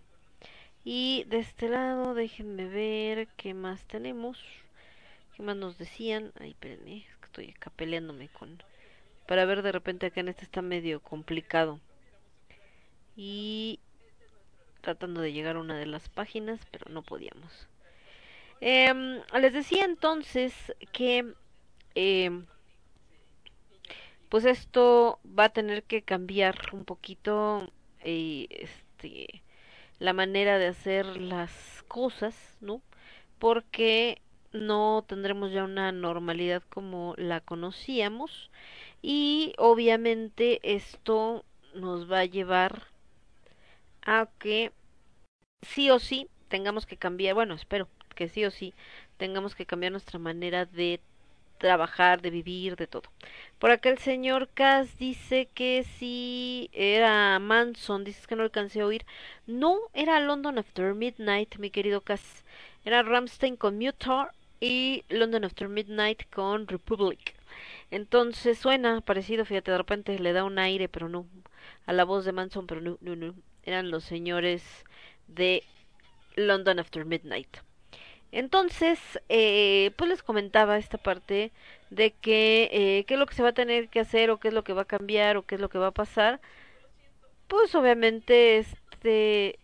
Y 0.83 1.23
de 1.27 1.39
este 1.39 1.69
lado, 1.69 2.13
déjenme 2.13 2.65
ver 2.67 3.27
qué 3.37 3.53
más 3.53 3.83
tenemos. 3.85 4.37
¿Qué 5.35 5.41
más 5.41 5.55
nos 5.55 5.77
decían? 5.77 6.31
Ay, 6.39 6.51
espérenme, 6.51 6.97
es 6.97 7.17
que 7.17 7.25
estoy 7.25 7.49
acá 7.49 7.71
peleándome 7.71 8.27
con... 8.29 8.61
Para 9.27 9.45
ver 9.45 9.61
de 9.61 9.71
repente 9.71 10.07
acá 10.07 10.19
en 10.19 10.27
este 10.27 10.43
está 10.43 10.61
medio 10.61 10.99
complicado. 10.99 11.79
Y 13.15 13.79
tratando 14.81 15.21
de 15.21 15.33
llegar 15.33 15.55
a 15.55 15.59
una 15.59 15.77
de 15.77 15.85
las 15.85 16.09
páginas, 16.09 16.59
pero 16.71 16.91
no 16.91 17.01
podíamos. 17.01 17.67
Eh, 18.61 19.21
les 19.39 19.53
decía 19.53 19.85
entonces 19.85 20.53
que 20.91 21.33
eh, 21.95 22.43
pues 24.29 24.45
esto 24.45 25.19
va 25.27 25.45
a 25.45 25.49
tener 25.49 25.83
que 25.83 26.03
cambiar 26.03 26.55
un 26.73 26.85
poquito 26.85 27.71
eh, 28.01 28.47
este 28.49 29.43
la 29.99 30.13
manera 30.13 30.57
de 30.57 30.67
hacer 30.67 31.05
las 31.17 31.83
cosas, 31.87 32.57
¿no? 32.61 32.81
Porque 33.39 34.21
no 34.51 35.05
tendremos 35.07 35.51
ya 35.51 35.63
una 35.63 35.91
normalidad 35.91 36.63
como 36.69 37.15
la 37.17 37.41
conocíamos 37.41 38.51
y 39.01 39.53
obviamente 39.57 40.59
esto 40.63 41.45
nos 41.75 42.11
va 42.11 42.19
a 42.19 42.25
llevar 42.25 42.87
a 44.03 44.29
que 44.39 44.71
sí 45.61 45.89
o 45.89 45.99
sí 45.99 46.29
tengamos 46.47 46.85
que 46.85 46.97
cambiar, 46.97 47.35
bueno, 47.35 47.53
espero 47.55 47.87
que 48.21 48.29
sí 48.29 48.45
o 48.45 48.51
sí 48.51 48.75
tengamos 49.17 49.55
que 49.55 49.65
cambiar 49.65 49.91
nuestra 49.91 50.19
manera 50.19 50.67
de 50.67 50.99
trabajar, 51.57 52.21
de 52.21 52.29
vivir, 52.29 52.75
de 52.75 52.85
todo. 52.85 53.09
Por 53.57 53.71
acá 53.71 53.89
el 53.89 53.97
señor 53.97 54.47
Cass 54.53 54.95
dice 54.99 55.47
que 55.55 55.83
si 55.97 56.69
era 56.71 57.39
Manson, 57.39 58.03
dices 58.03 58.27
que 58.27 58.35
no 58.35 58.43
alcancé 58.43 58.81
a 58.81 58.85
oír. 58.85 59.07
No, 59.47 59.79
era 59.95 60.19
London 60.19 60.59
After 60.59 60.93
Midnight, 60.93 61.57
mi 61.57 61.71
querido 61.71 62.01
Cass. 62.01 62.43
Era 62.85 63.01
Ramstein 63.01 63.55
con 63.55 63.79
Mutar 63.79 64.33
y 64.59 65.03
London 65.09 65.45
After 65.45 65.67
Midnight 65.67 66.29
con 66.29 66.67
Republic. 66.67 67.33
Entonces 67.89 68.59
suena 68.59 69.01
parecido, 69.01 69.45
fíjate, 69.45 69.71
de 69.71 69.79
repente 69.79 70.19
le 70.19 70.31
da 70.33 70.43
un 70.43 70.59
aire, 70.59 70.89
pero 70.89 71.09
no, 71.09 71.25
a 71.87 71.93
la 71.93 72.03
voz 72.03 72.23
de 72.25 72.33
Manson, 72.33 72.67
pero 72.67 72.81
no, 72.81 72.99
no, 73.01 73.15
no. 73.15 73.33
Eran 73.63 73.89
los 73.89 74.03
señores 74.03 74.63
de 75.27 75.63
London 76.35 76.77
After 76.77 77.03
Midnight. 77.03 77.57
Entonces, 78.31 78.99
eh, 79.29 79.91
pues 79.97 80.09
les 80.09 80.23
comentaba 80.23 80.77
esta 80.77 80.97
parte 80.97 81.51
de 81.89 82.11
que 82.13 82.69
eh, 82.71 83.05
qué 83.05 83.15
es 83.15 83.19
lo 83.19 83.25
que 83.27 83.35
se 83.35 83.43
va 83.43 83.49
a 83.49 83.53
tener 83.53 83.89
que 83.89 83.99
hacer 83.99 84.29
o 84.31 84.39
qué 84.39 84.49
es 84.49 84.53
lo 84.53 84.63
que 84.63 84.73
va 84.73 84.83
a 84.83 84.85
cambiar 84.85 85.37
o 85.37 85.43
qué 85.45 85.55
es 85.55 85.61
lo 85.61 85.69
que 85.69 85.77
va 85.79 85.87
a 85.87 85.91
pasar. 85.91 86.41
Pues 87.47 87.75
obviamente 87.75 88.57
este 88.59 89.59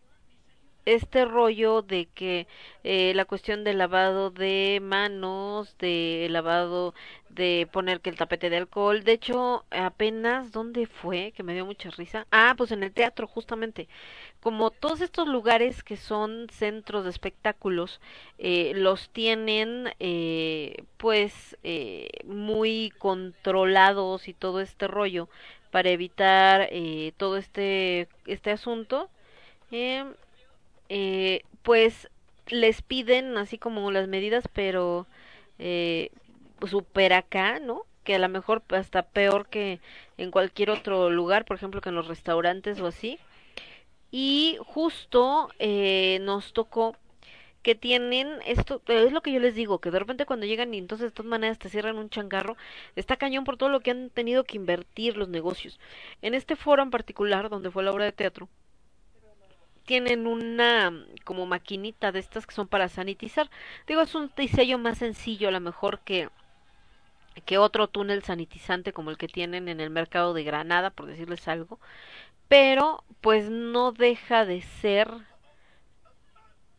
este 0.96 1.26
rollo 1.26 1.82
de 1.82 2.08
que 2.08 2.48
eh, 2.84 3.14
la 3.16 3.26
cuestión 3.26 3.64
del 3.64 3.78
lavado 3.78 4.32
de 4.32 4.80
manos, 4.82 5.78
de 5.80 6.28
lavado 6.30 6.94
de 7.30 7.68
poner 7.72 8.02
que 8.02 8.10
el 8.10 8.16
tapete 8.18 8.50
de 8.50 8.58
alcohol, 8.58 9.04
de 9.04 9.12
hecho 9.14 9.66
apenas, 9.70 10.52
¿dónde 10.52 10.88
fue? 10.88 11.34
Que 11.36 11.44
me 11.44 11.54
dio 11.54 11.66
mucha 11.66 11.90
risa. 11.92 12.26
Ah, 12.32 12.54
pues 12.58 12.72
en 12.72 12.84
el 12.84 12.94
teatro 12.94 13.28
justamente. 13.28 13.88
Como 14.40 14.72
todos 14.72 15.02
estos 15.02 15.28
lugares 15.28 15.84
que 15.84 15.98
son 15.98 16.48
centros 16.52 17.04
de 17.04 17.10
espectáculos, 17.10 18.00
eh, 18.38 18.72
los 18.76 19.10
tienen 19.10 19.90
eh, 20.00 20.84
pues 20.98 21.58
eh, 21.64 22.08
muy 22.26 22.92
controlados 22.98 24.28
y 24.28 24.34
todo 24.34 24.62
este 24.62 24.88
rollo 24.88 25.30
para 25.72 25.90
evitar 25.90 26.68
eh, 26.72 27.14
todo 27.18 27.38
este, 27.38 28.08
este 28.26 28.52
asunto. 28.52 29.10
Eh, 29.72 30.06
eh, 30.90 31.44
pues 31.64 32.10
les 32.48 32.82
piden 32.82 33.38
así 33.38 33.58
como 33.58 33.92
las 33.92 34.08
medidas, 34.08 34.48
pero 34.54 35.08
eh, 35.60 36.12
super 36.68 37.14
acá, 37.14 37.60
¿no? 37.60 37.84
Que 38.04 38.16
a 38.16 38.20
lo 38.20 38.30
mejor 38.30 38.64
hasta 38.70 39.04
peor 39.04 39.48
que 39.48 39.80
en 40.18 40.32
cualquier 40.32 40.70
otro 40.72 41.10
lugar, 41.10 41.46
por 41.46 41.58
ejemplo, 41.58 41.82
que 41.82 41.90
en 41.90 41.96
los 41.96 42.08
restaurantes 42.08 42.80
o 42.80 42.88
así. 42.88 43.20
Y 44.12 44.58
justo 44.66 45.50
eh, 45.60 46.20
nos 46.22 46.54
tocó 46.54 46.96
que 47.68 47.76
tienen 47.76 48.40
esto, 48.46 48.82
es 48.88 49.12
lo 49.12 49.22
que 49.22 49.34
yo 49.34 49.42
les 49.42 49.54
digo, 49.56 49.80
que 49.80 49.92
de 49.92 50.00
repente 50.00 50.26
cuando 50.26 50.46
llegan 50.46 50.74
y 50.74 50.78
entonces 50.78 51.08
de 51.08 51.12
todas 51.12 51.30
maneras 51.30 51.60
te 51.60 51.70
cierran 51.70 51.98
un 51.98 52.10
changarro, 52.10 52.56
está 52.96 53.18
cañón 53.18 53.44
por 53.44 53.58
todo 53.58 53.68
lo 53.70 53.82
que 53.82 53.92
han 53.92 54.10
tenido 54.10 54.46
que 54.46 54.56
invertir 54.56 55.18
los 55.18 55.28
negocios. 55.28 55.78
En 56.22 56.34
este 56.34 56.56
foro 56.56 56.82
en 56.84 56.92
particular, 56.92 57.50
donde 57.50 57.70
fue 57.72 57.84
la 57.84 57.92
obra 57.92 58.06
de 58.06 58.14
teatro, 58.14 58.48
tienen 59.88 60.28
una 60.28 60.94
como 61.24 61.48
maquinita 61.48 62.12
de 62.12 62.20
estas 62.20 62.46
que 62.46 62.54
son 62.54 62.68
para 62.68 62.90
sanitizar. 62.90 63.50
Digo, 63.88 64.02
es 64.02 64.14
un 64.16 64.32
diseño 64.38 64.78
más 64.78 65.00
sencillo 65.00 65.48
a 65.50 65.52
lo 65.52 65.62
mejor 65.62 66.00
que 66.02 66.30
que 67.46 67.58
otro 67.58 67.88
túnel 67.88 68.24
sanitizante 68.24 68.94
como 68.94 69.12
el 69.12 69.18
que 69.18 69.28
tienen 69.28 69.70
en 69.70 69.80
el 69.80 69.92
mercado 69.92 70.34
de 70.34 70.44
Granada, 70.44 70.90
por 70.90 71.06
decirles 71.06 71.48
algo, 71.48 71.80
pero 72.48 73.04
pues 73.22 73.50
no 73.50 73.92
deja 73.92 74.46
de 74.46 74.62
ser 74.62 75.10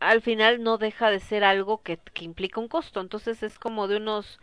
al 0.01 0.23
final 0.23 0.62
no 0.62 0.78
deja 0.78 1.11
de 1.11 1.20
ser 1.20 1.45
algo 1.45 1.83
que, 1.83 1.99
que 2.15 2.25
implica 2.25 2.61
un 2.61 2.69
costo, 2.69 3.01
entonces 3.01 3.43
es 3.43 3.59
como 3.59 3.89
de 3.89 3.97
unos 3.97 4.39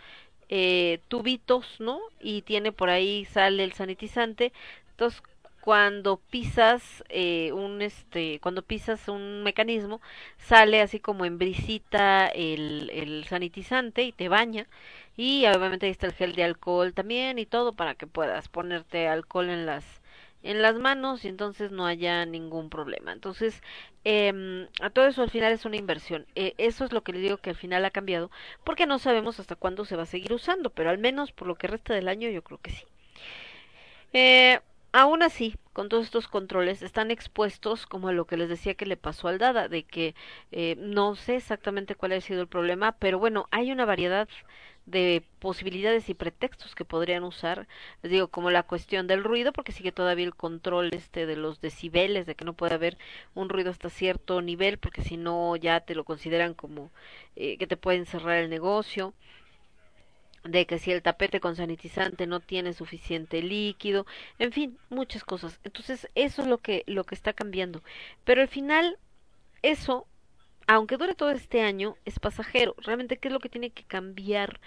eh, 0.50 1.00
tubitos, 1.08 1.80
¿no? 1.80 2.00
Y 2.19 2.42
tiene 2.44 2.72
por 2.72 2.90
ahí 2.90 3.26
sale 3.26 3.64
el 3.64 3.74
sanitizante, 3.74 4.53
entonces 4.92 5.22
cuando 5.66 6.18
pisas 6.18 7.03
eh, 7.10 7.52
un 7.52 7.82
este 7.82 8.40
cuando 8.40 8.61
pisas 8.61 9.08
un 9.10 9.42
mecanismo 9.44 10.00
sale 10.38 10.80
así 10.82 11.00
como 11.00 11.26
en 11.26 11.40
brisita 11.40 12.27
el, 12.27 12.92
el 12.94 13.26
sanitizante 13.26 14.03
y 14.03 14.11
te 14.11 14.30
baña 14.30 14.68
y 15.18 15.45
obviamente 15.48 15.88
ahí 15.88 15.92
está 15.92 16.06
el 16.08 16.14
gel 16.14 16.35
de 16.35 16.44
alcohol 16.44 16.94
también 16.94 17.40
y 17.40 17.48
todo 17.48 17.74
para 17.74 17.95
que 17.95 18.06
puedas 18.08 18.48
ponerte 18.48 19.08
alcohol 19.08 19.50
en 19.50 19.66
las 19.66 20.02
en 20.44 20.61
las 20.61 20.76
manos 20.76 21.26
y 21.26 21.30
entonces 21.30 21.72
no 21.72 21.88
haya 21.88 22.24
ningún 22.27 22.69
problema. 22.69 23.11
Entonces, 23.11 23.61
eh, 24.03 24.68
a 24.80 24.92
todo 24.92 25.08
eso 25.08 25.24
al 25.24 25.32
final 25.32 25.52
es 25.52 25.66
una 25.66 25.77
inversión. 25.77 26.27
Eh, 26.35 26.53
eso 26.60 26.85
es 26.85 26.92
lo 26.94 27.02
que 27.03 27.14
le 27.14 27.19
digo 27.19 27.38
que 27.38 27.50
al 27.50 27.56
final 27.56 27.84
ha 27.84 27.90
cambiado, 27.92 28.30
porque 28.64 28.85
no 28.85 29.00
sabemos 29.00 29.40
hasta 29.40 29.56
cuándo 29.56 29.85
se 29.85 29.95
va 29.95 30.03
a 30.03 30.06
seguir 30.06 30.34
usando, 30.34 30.69
pero 30.69 30.92
al 30.92 31.00
menos 31.00 31.32
por 31.32 31.48
lo 31.48 31.56
que 31.56 31.66
resta 31.68 31.95
del 31.95 32.08
año 32.10 32.30
yo 32.30 32.44
creo 32.44 32.60
que 32.60 32.69
sí. 32.72 32.85
Eh, 34.14 34.60
aún 34.95 35.24
así, 35.24 35.56
con 35.74 35.90
todos 35.90 36.06
estos 36.06 36.30
controles, 36.30 36.82
están 36.82 37.11
expuestos 37.11 37.85
como 37.85 38.07
a 38.07 38.14
lo 38.14 38.25
que 38.25 38.38
les 38.38 38.48
decía 38.48 38.75
que 38.75 38.85
le 38.85 38.95
pasó 38.95 39.27
al 39.27 39.40
Dada, 39.40 39.67
de 39.67 39.83
que 39.83 40.15
eh, 40.53 40.75
no 40.80 41.15
sé 41.15 41.35
exactamente 41.35 41.95
cuál 41.95 42.14
ha 42.14 42.22
sido 42.22 42.41
el 42.41 42.48
problema, 42.48 42.93
pero 42.93 43.19
bueno, 43.19 43.45
hay 43.51 43.72
una 43.74 43.83
variedad 43.83 44.30
de 44.85 45.22
posibilidades 45.40 46.07
y 46.09 46.14
pretextos 46.14 46.75
que 46.75 46.85
podrían 46.85 47.24
usar, 47.25 47.67
les 48.03 48.11
digo, 48.11 48.30
como 48.30 48.51
la 48.51 48.64
cuestión 48.64 49.06
del 49.07 49.24
ruido, 49.25 49.51
porque 49.51 49.74
sigue 49.74 49.91
todavía 49.91 50.25
el 50.25 50.35
control 50.35 50.91
este 50.93 51.25
de 51.25 51.35
los 51.35 51.59
decibeles, 51.59 52.25
de 52.25 52.35
que 52.35 52.45
no 52.45 52.53
puede 52.53 52.75
haber 52.75 52.98
un 53.33 53.49
ruido 53.49 53.72
hasta 53.72 53.90
cierto 53.90 54.41
nivel, 54.41 54.77
porque 54.77 55.01
si 55.01 55.17
no 55.17 55.57
ya 55.57 55.82
te 55.82 55.95
lo 55.95 56.06
consideran 56.06 56.53
como 56.53 56.90
eh, 57.35 57.57
que 57.57 57.67
te 57.67 57.75
pueden 57.75 58.06
cerrar 58.06 58.38
el 58.38 58.49
negocio 58.49 59.14
de 60.45 60.65
que 60.65 60.80
si 60.80 60.91
el 60.91 61.01
tapete 61.01 61.40
con 61.40 61.56
sanitizante 61.56 62.27
no 62.27 62.40
tiene 62.40 62.74
suficiente 62.74 63.41
líquido, 63.41 64.06
en 64.40 64.51
fin, 64.51 64.77
muchas 64.90 65.24
cosas. 65.24 65.59
Entonces, 65.64 66.09
eso 66.15 66.41
es 66.43 66.48
lo 66.48 66.59
que 66.59 66.83
lo 66.88 67.03
que 67.03 67.15
está 67.15 67.33
cambiando. 67.33 67.82
Pero 68.24 68.41
al 68.41 68.48
final 68.48 68.98
eso 69.61 70.07
aunque 70.67 70.98
dure 70.98 71.14
todo 71.15 71.32
este 71.32 71.61
año, 71.61 71.95
es 72.06 72.19
pasajero. 72.19 72.75
Realmente, 72.80 73.17
¿qué 73.17 73.27
es 73.27 73.33
lo 73.33 73.40
que 73.40 73.49
tiene 73.49 73.69
que 73.72 73.83
cambiar 73.83 74.59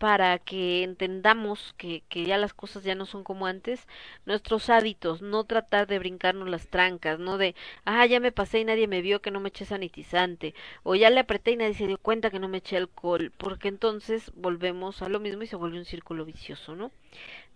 para 0.00 0.38
que 0.38 0.82
entendamos 0.82 1.74
que, 1.76 2.02
que 2.08 2.24
ya 2.24 2.38
las 2.38 2.54
cosas 2.54 2.84
ya 2.84 2.94
no 2.94 3.04
son 3.04 3.22
como 3.22 3.46
antes? 3.46 3.86
Nuestros 4.24 4.70
hábitos, 4.70 5.20
no 5.20 5.44
tratar 5.44 5.86
de 5.86 5.98
brincarnos 5.98 6.48
las 6.48 6.68
trancas, 6.68 7.18
no 7.18 7.36
de, 7.36 7.54
ah, 7.84 8.06
ya 8.06 8.18
me 8.18 8.32
pasé 8.32 8.60
y 8.60 8.64
nadie 8.64 8.88
me 8.88 9.02
vio 9.02 9.20
que 9.20 9.30
no 9.30 9.40
me 9.40 9.50
eché 9.50 9.66
sanitizante, 9.66 10.54
o 10.84 10.94
ya 10.94 11.10
le 11.10 11.20
apreté 11.20 11.50
y 11.50 11.56
nadie 11.56 11.74
se 11.74 11.86
dio 11.86 11.98
cuenta 11.98 12.30
que 12.30 12.38
no 12.38 12.48
me 12.48 12.58
eché 12.58 12.78
alcohol, 12.78 13.30
porque 13.36 13.68
entonces 13.68 14.32
volvemos 14.34 15.02
a 15.02 15.10
lo 15.10 15.20
mismo 15.20 15.42
y 15.42 15.46
se 15.46 15.56
vuelve 15.56 15.76
un 15.78 15.84
círculo 15.84 16.24
vicioso, 16.24 16.74
¿no? 16.74 16.90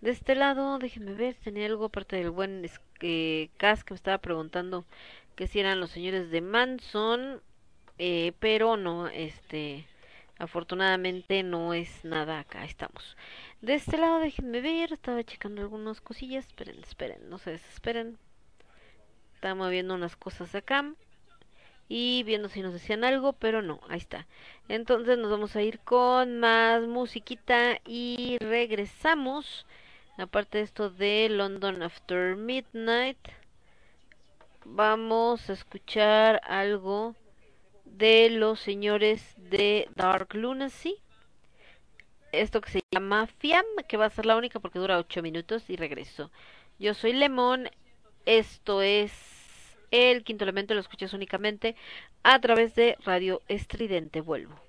De 0.01 0.11
este 0.11 0.35
lado, 0.35 0.77
déjenme 0.77 1.15
ver, 1.15 1.35
tenía 1.43 1.65
algo 1.65 1.85
aparte 1.85 2.15
del 2.17 2.29
buen 2.29 2.63
eh, 3.01 3.49
Cas 3.57 3.83
que 3.83 3.95
me 3.95 3.97
estaba 3.97 4.19
preguntando 4.19 4.85
que 5.35 5.47
si 5.47 5.59
eran 5.59 5.79
los 5.79 5.89
señores 5.89 6.29
de 6.29 6.41
Manson, 6.41 7.41
eh, 7.97 8.33
pero 8.39 8.77
no, 8.77 9.07
este, 9.07 9.87
Afortunadamente 10.37 11.43
no 11.43 11.73
es 11.73 12.03
nada 12.03 12.39
acá, 12.39 12.65
estamos. 12.65 13.15
De 13.61 13.75
este 13.75 13.97
lado 13.97 14.19
déjenme 14.19 14.59
ver, 14.59 14.91
estaba 14.91 15.23
checando 15.23 15.61
algunas 15.61 16.01
cosillas, 16.01 16.45
esperen, 16.45 16.79
esperen, 16.83 17.29
no 17.29 17.37
se 17.37 17.51
desesperen. 17.51 18.17
Estaba 19.35 19.55
moviendo 19.55 19.93
unas 19.93 20.15
cosas 20.15 20.53
acá 20.55 20.93
y 21.87 22.23
viendo 22.23 22.49
si 22.49 22.61
nos 22.61 22.73
decían 22.73 23.03
algo, 23.03 23.33
pero 23.33 23.61
no, 23.61 23.79
ahí 23.87 23.99
está. 23.99 24.27
Entonces 24.67 25.17
nos 25.17 25.31
vamos 25.31 25.55
a 25.55 25.61
ir 25.61 25.79
con 25.79 26.39
más 26.39 26.81
musiquita 26.83 27.79
y 27.85 28.37
regresamos. 28.39 29.65
Aparte 30.17 30.59
de 30.59 30.63
esto 30.63 30.89
de 30.89 31.27
London 31.29 31.83
After 31.83 32.35
Midnight, 32.35 33.19
vamos 34.63 35.49
a 35.49 35.53
escuchar 35.53 36.41
algo 36.45 37.15
de 37.97 38.29
los 38.29 38.59
señores 38.59 39.35
de 39.37 39.87
Dark 39.95 40.33
Lunacy. 40.33 40.97
Esto 42.31 42.59
que 42.59 42.71
se 42.71 42.81
llama 42.91 43.27
Fiam, 43.39 43.65
que 43.87 43.97
va 43.97 44.05
a 44.05 44.09
ser 44.09 44.25
la 44.25 44.35
única 44.35 44.59
porque 44.59 44.79
dura 44.79 44.97
8 44.97 45.21
minutos 45.21 45.69
y 45.69 45.77
regreso. 45.77 46.31
Yo 46.77 46.93
soy 46.93 47.13
Lemon, 47.13 47.69
esto 48.25 48.81
es 48.81 49.13
el 49.91 50.23
quinto 50.23 50.43
elemento, 50.43 50.73
lo 50.73 50.81
escuchas 50.81 51.13
únicamente 51.13 51.75
a 52.23 52.39
través 52.41 52.75
de 52.75 52.97
Radio 53.05 53.41
Estridente. 53.47 54.19
Vuelvo. 54.19 54.59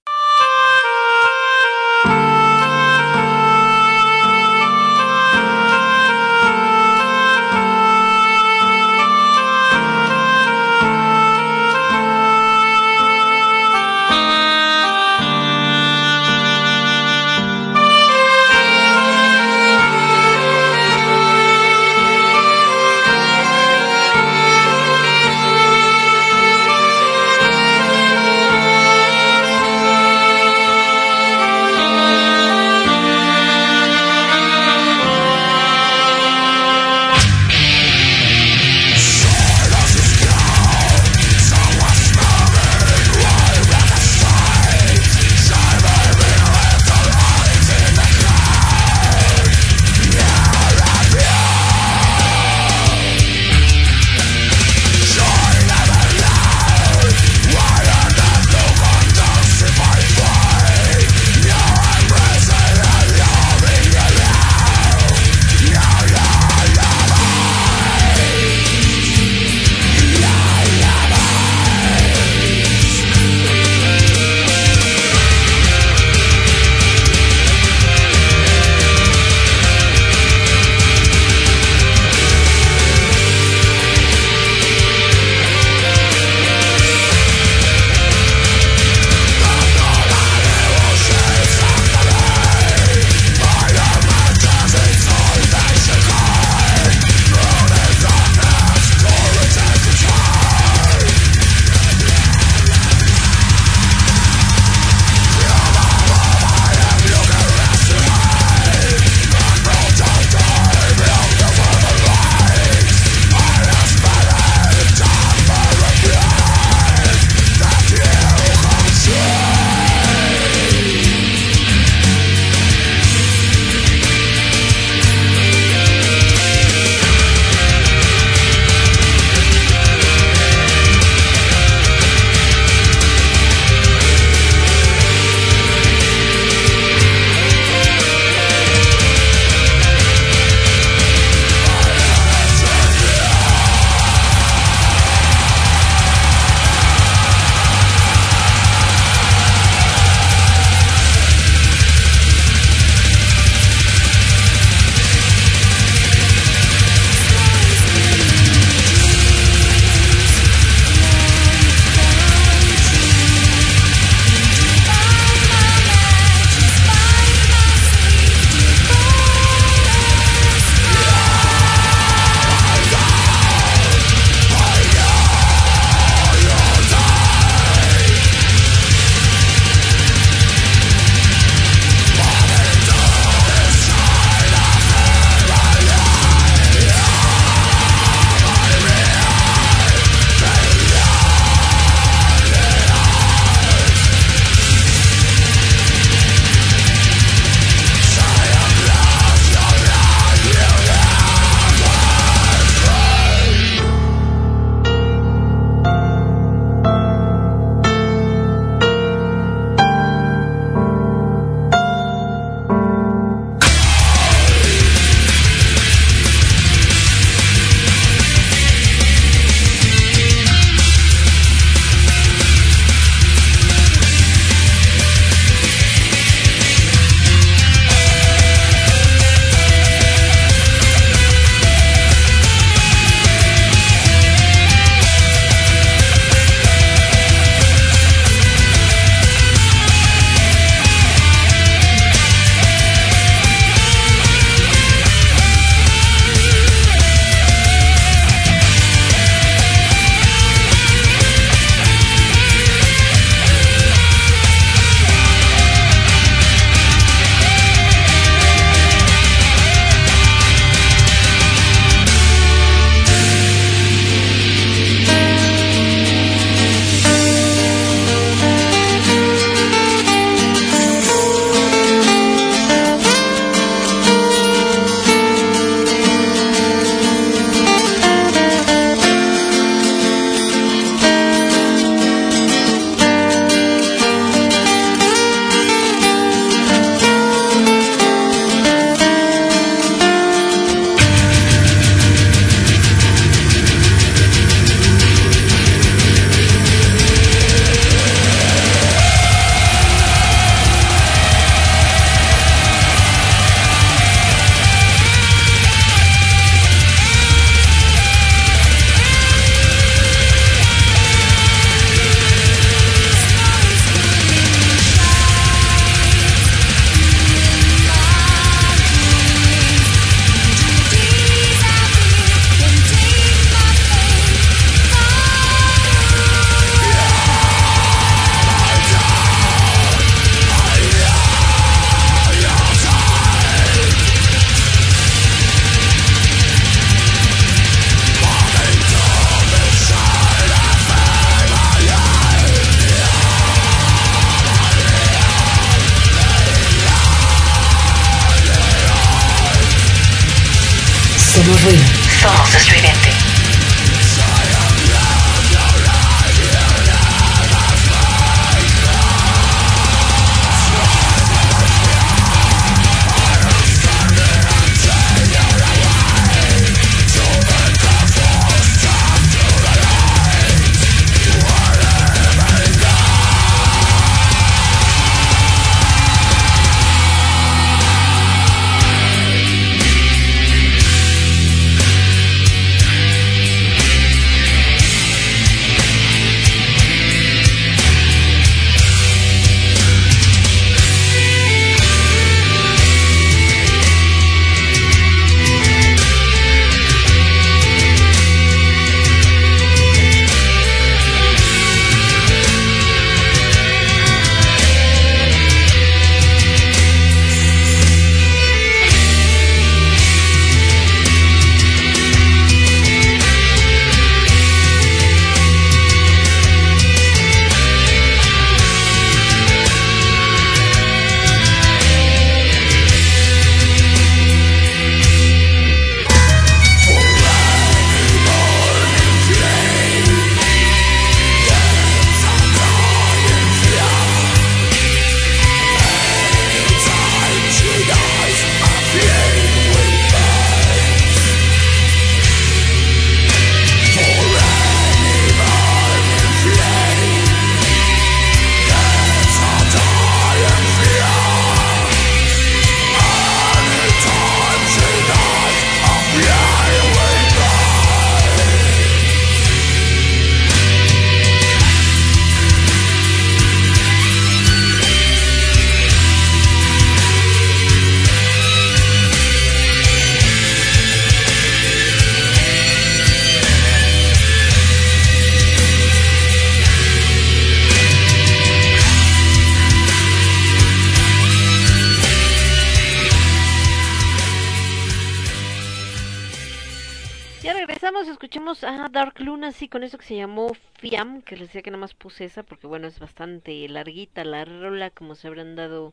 Eso 489.86 489.98
que 489.98 490.04
se 490.04 490.16
llamó 490.16 490.52
Fiam, 490.78 491.22
que 491.22 491.36
les 491.36 491.48
decía 491.48 491.62
que 491.62 491.70
nada 491.70 491.80
más 491.80 491.94
puse 491.94 492.24
esa 492.24 492.42
porque 492.42 492.66
bueno, 492.66 492.86
es 492.86 492.98
bastante 492.98 493.68
larguita 493.68 494.24
la 494.24 494.44
rola, 494.44 494.90
como 494.90 495.14
se 495.14 495.28
habrán 495.28 495.56
dado 495.56 495.92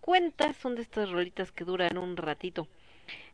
cuenta, 0.00 0.52
son 0.54 0.76
de 0.76 0.82
estas 0.82 1.10
rolitas 1.10 1.52
que 1.52 1.64
duran 1.64 1.98
un 1.98 2.16
ratito. 2.16 2.68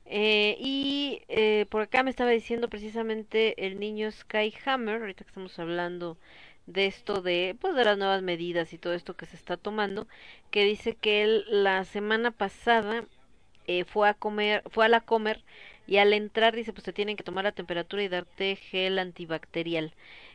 Eh, 0.06 0.56
y 0.58 1.22
eh, 1.28 1.66
por 1.70 1.82
acá 1.82 2.02
me 2.02 2.10
estaba 2.10 2.30
diciendo 2.30 2.68
precisamente 2.68 3.66
el 3.66 3.78
niño 3.80 4.10
Skyhammer, 4.10 5.00
ahorita 5.00 5.24
que 5.24 5.30
estamos 5.30 5.58
hablando 5.58 6.18
de 6.66 6.86
esto 6.86 7.22
de 7.22 7.56
pues 7.60 7.74
de 7.74 7.84
las 7.84 7.98
nuevas 7.98 8.22
medidas 8.22 8.72
y 8.72 8.78
todo 8.78 8.94
esto 8.94 9.14
que 9.16 9.26
se 9.26 9.36
está 9.36 9.56
tomando, 9.56 10.06
que 10.50 10.64
dice 10.64 10.94
que 10.94 11.22
él 11.22 11.44
la 11.48 11.84
semana 11.84 12.30
pasada 12.30 13.04
eh, 13.66 13.84
fue 13.84 14.08
a 14.08 14.14
comer, 14.14 14.62
fue 14.70 14.86
a 14.86 14.88
la 14.88 15.00
comer 15.00 15.42
y 15.92 15.98
al 15.98 16.14
entrar 16.14 16.56
dice 16.56 16.72
pues 16.72 16.84
te 16.84 16.94
tienen 16.94 17.16
que 17.18 17.22
tomar 17.22 17.44
la 17.44 17.52
temperatura 17.52 18.02
y 18.02 18.08
darte 18.08 18.56
gel 18.56 18.98
antibacterial. 18.98 19.92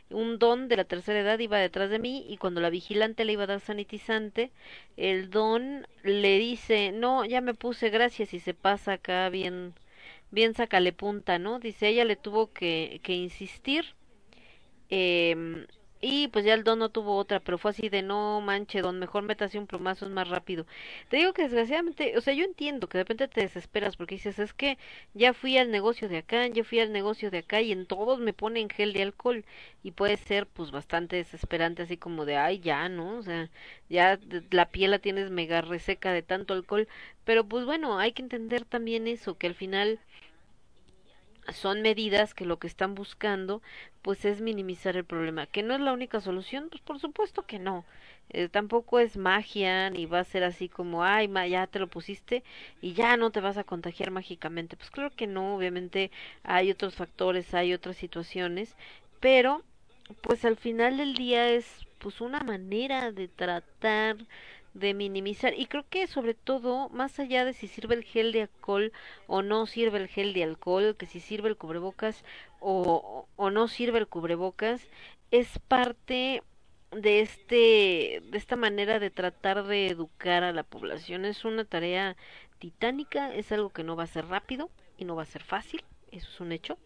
Un 0.08 0.38
don 0.38 0.68
de 0.68 0.76
la 0.76 0.84
tercera 0.84 1.18
edad 1.18 1.36
iba 1.40 1.58
detrás 1.58 1.90
de 1.90 1.98
mí 1.98 2.24
y 2.28 2.36
cuando 2.36 2.60
la 2.60 2.70
vigilante 2.70 3.24
le 3.24 3.32
iba 3.32 3.42
a 3.42 3.48
dar 3.48 3.58
sanitizante, 3.60 4.52
el 4.96 5.30
don 5.30 5.84
le 6.04 6.38
dice, 6.38 6.92
no, 6.92 7.24
ya 7.24 7.40
me 7.40 7.54
puse, 7.54 7.90
gracias, 7.90 8.34
y 8.34 8.38
se 8.38 8.54
pasa 8.54 8.92
acá 8.92 9.28
bien, 9.30 9.74
bien 10.30 10.54
sacale 10.54 10.92
punta, 10.92 11.40
¿no? 11.40 11.58
Dice, 11.58 11.88
ella 11.88 12.04
le 12.04 12.14
tuvo 12.14 12.52
que, 12.52 13.00
que 13.02 13.14
insistir, 13.14 13.96
eh, 14.90 15.66
y 16.00 16.28
pues 16.28 16.44
ya 16.44 16.54
el 16.54 16.64
don 16.64 16.78
no 16.78 16.88
tuvo 16.90 17.16
otra, 17.16 17.40
pero 17.40 17.58
fue 17.58 17.70
así 17.72 17.88
de 17.88 18.02
no 18.02 18.40
manche, 18.40 18.80
don, 18.82 18.98
mejor 18.98 19.22
métase 19.22 19.58
un 19.58 19.66
plomazo, 19.66 20.06
es 20.06 20.12
más 20.12 20.28
rápido. 20.28 20.66
Te 21.08 21.16
digo 21.18 21.32
que 21.32 21.42
desgraciadamente, 21.42 22.16
o 22.16 22.20
sea, 22.20 22.34
yo 22.34 22.44
entiendo 22.44 22.88
que 22.88 22.98
de 22.98 23.04
repente 23.04 23.28
te 23.28 23.40
desesperas 23.42 23.96
porque 23.96 24.14
dices, 24.16 24.38
es 24.38 24.52
que 24.54 24.78
ya 25.14 25.32
fui 25.34 25.58
al 25.58 25.70
negocio 25.70 26.08
de 26.08 26.18
acá, 26.18 26.46
ya 26.46 26.64
fui 26.64 26.80
al 26.80 26.92
negocio 26.92 27.30
de 27.30 27.38
acá 27.38 27.60
y 27.60 27.72
en 27.72 27.86
todos 27.86 28.20
me 28.20 28.32
ponen 28.32 28.68
gel 28.70 28.92
de 28.92 29.02
alcohol 29.02 29.44
y 29.82 29.90
puede 29.92 30.16
ser 30.16 30.46
pues 30.46 30.70
bastante 30.70 31.16
desesperante 31.16 31.82
así 31.82 31.96
como 31.96 32.24
de, 32.24 32.36
ay, 32.36 32.60
ya, 32.60 32.88
¿no? 32.88 33.18
O 33.18 33.22
sea, 33.22 33.50
ya 33.88 34.18
la 34.50 34.70
piel 34.70 34.90
la 34.92 34.98
tienes 34.98 35.30
mega 35.30 35.60
reseca 35.62 36.12
de 36.12 36.22
tanto 36.22 36.54
alcohol, 36.54 36.88
pero 37.24 37.44
pues 37.46 37.64
bueno, 37.64 37.98
hay 37.98 38.12
que 38.12 38.22
entender 38.22 38.64
también 38.64 39.06
eso, 39.06 39.36
que 39.36 39.46
al 39.46 39.54
final 39.54 39.98
son 41.52 41.82
medidas 41.82 42.34
que 42.34 42.44
lo 42.44 42.58
que 42.58 42.66
están 42.66 42.94
buscando 42.94 43.62
pues 44.02 44.24
es 44.24 44.40
minimizar 44.40 44.96
el 44.96 45.04
problema 45.04 45.46
que 45.46 45.62
no 45.62 45.74
es 45.74 45.80
la 45.80 45.92
única 45.92 46.20
solución 46.20 46.68
pues 46.70 46.82
por 46.82 46.98
supuesto 46.98 47.42
que 47.42 47.58
no 47.58 47.84
eh, 48.30 48.48
tampoco 48.48 48.98
es 48.98 49.16
magia 49.16 49.90
ni 49.90 50.06
va 50.06 50.20
a 50.20 50.24
ser 50.24 50.44
así 50.44 50.68
como 50.68 51.04
ay 51.04 51.28
ma, 51.28 51.46
ya 51.46 51.66
te 51.66 51.78
lo 51.78 51.86
pusiste 51.86 52.42
y 52.82 52.92
ya 52.92 53.16
no 53.16 53.30
te 53.30 53.40
vas 53.40 53.56
a 53.56 53.64
contagiar 53.64 54.10
mágicamente 54.10 54.76
pues 54.76 54.90
claro 54.90 55.10
que 55.14 55.26
no 55.26 55.56
obviamente 55.56 56.10
hay 56.42 56.70
otros 56.70 56.94
factores 56.94 57.54
hay 57.54 57.72
otras 57.72 57.96
situaciones 57.96 58.76
pero 59.20 59.62
pues 60.22 60.44
al 60.44 60.56
final 60.56 60.96
del 60.98 61.14
día 61.14 61.50
es 61.50 61.86
pues 61.98 62.20
una 62.20 62.40
manera 62.40 63.12
de 63.12 63.28
tratar 63.28 64.16
de 64.74 64.94
minimizar. 64.94 65.54
Y 65.54 65.66
creo 65.66 65.84
que 65.88 66.06
sobre 66.06 66.34
todo 66.34 66.88
más 66.90 67.18
allá 67.18 67.44
de 67.44 67.52
si 67.52 67.68
sirve 67.68 67.94
el 67.94 68.04
gel 68.04 68.32
de 68.32 68.42
alcohol 68.42 68.92
o 69.26 69.42
no 69.42 69.66
sirve 69.66 69.98
el 69.98 70.08
gel 70.08 70.32
de 70.34 70.44
alcohol 70.44 70.96
que 70.96 71.06
si 71.06 71.20
sirve 71.20 71.48
el 71.48 71.56
cubrebocas 71.56 72.24
o, 72.60 73.26
o 73.36 73.50
no 73.50 73.68
sirve 73.68 73.98
el 73.98 74.08
cubrebocas 74.08 74.86
es 75.30 75.58
parte 75.68 76.42
de 76.92 77.20
este 77.20 78.22
de 78.24 78.38
esta 78.38 78.56
manera 78.56 78.98
de 78.98 79.10
tratar 79.10 79.64
de 79.66 79.88
educar 79.88 80.44
a 80.44 80.52
la 80.52 80.62
población. 80.64 81.24
Es 81.24 81.44
una 81.44 81.64
tarea 81.64 82.16
titánica 82.58 83.34
es 83.34 83.52
algo 83.52 83.70
que 83.70 83.84
no 83.84 83.96
va 83.96 84.04
a 84.04 84.06
ser 84.06 84.26
rápido 84.26 84.70
y 84.96 85.04
no 85.04 85.16
va 85.16 85.22
a 85.22 85.26
ser 85.26 85.44
fácil 85.44 85.84
eso 86.10 86.28
es 86.28 86.40
un 86.40 86.52
hecho 86.52 86.78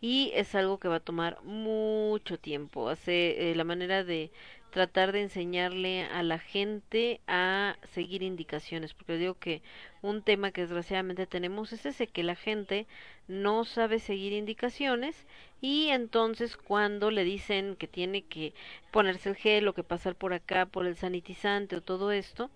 y 0.00 0.30
es 0.34 0.54
algo 0.54 0.78
que 0.78 0.88
va 0.88 0.96
a 0.96 1.00
tomar 1.00 1.42
mucho 1.42 2.38
tiempo. 2.38 2.88
Hace 2.88 3.50
eh, 3.50 3.54
la 3.54 3.64
manera 3.64 4.04
de 4.04 4.30
tratar 4.70 5.12
de 5.12 5.22
enseñarle 5.22 6.04
a 6.04 6.22
la 6.22 6.38
gente 6.38 7.20
a 7.26 7.76
seguir 7.92 8.22
indicaciones, 8.22 8.94
porque 8.94 9.16
digo 9.16 9.34
que 9.34 9.62
un 10.02 10.22
tema 10.22 10.52
que 10.52 10.62
desgraciadamente 10.62 11.26
tenemos 11.26 11.72
es 11.72 11.86
ese, 11.86 12.06
que 12.06 12.22
la 12.22 12.36
gente 12.36 12.86
no 13.28 13.64
sabe 13.64 13.98
seguir 13.98 14.32
indicaciones 14.32 15.26
y 15.60 15.88
entonces 15.88 16.56
cuando 16.56 17.10
le 17.10 17.24
dicen 17.24 17.76
que 17.76 17.88
tiene 17.88 18.22
que 18.22 18.54
ponerse 18.90 19.30
el 19.30 19.36
gel 19.36 19.68
o 19.68 19.74
que 19.74 19.82
pasar 19.82 20.14
por 20.14 20.32
acá 20.32 20.66
por 20.66 20.86
el 20.86 20.96
sanitizante 20.96 21.76
o 21.76 21.82
todo 21.82 22.12
esto, 22.12 22.50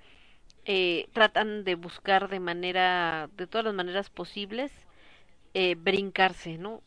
eh, 0.65 1.09
tratan 1.13 1.65
de 1.65 1.75
buscar 1.75 2.29
de 2.29 2.41
manera, 2.41 3.29
de 3.37 3.47
todas 3.47 3.65
las 3.65 3.75
maneras 3.75 4.11
posibles, 4.11 4.71
eh, 5.55 5.75
brincarse, 5.77 6.57
¿no? 6.59 6.83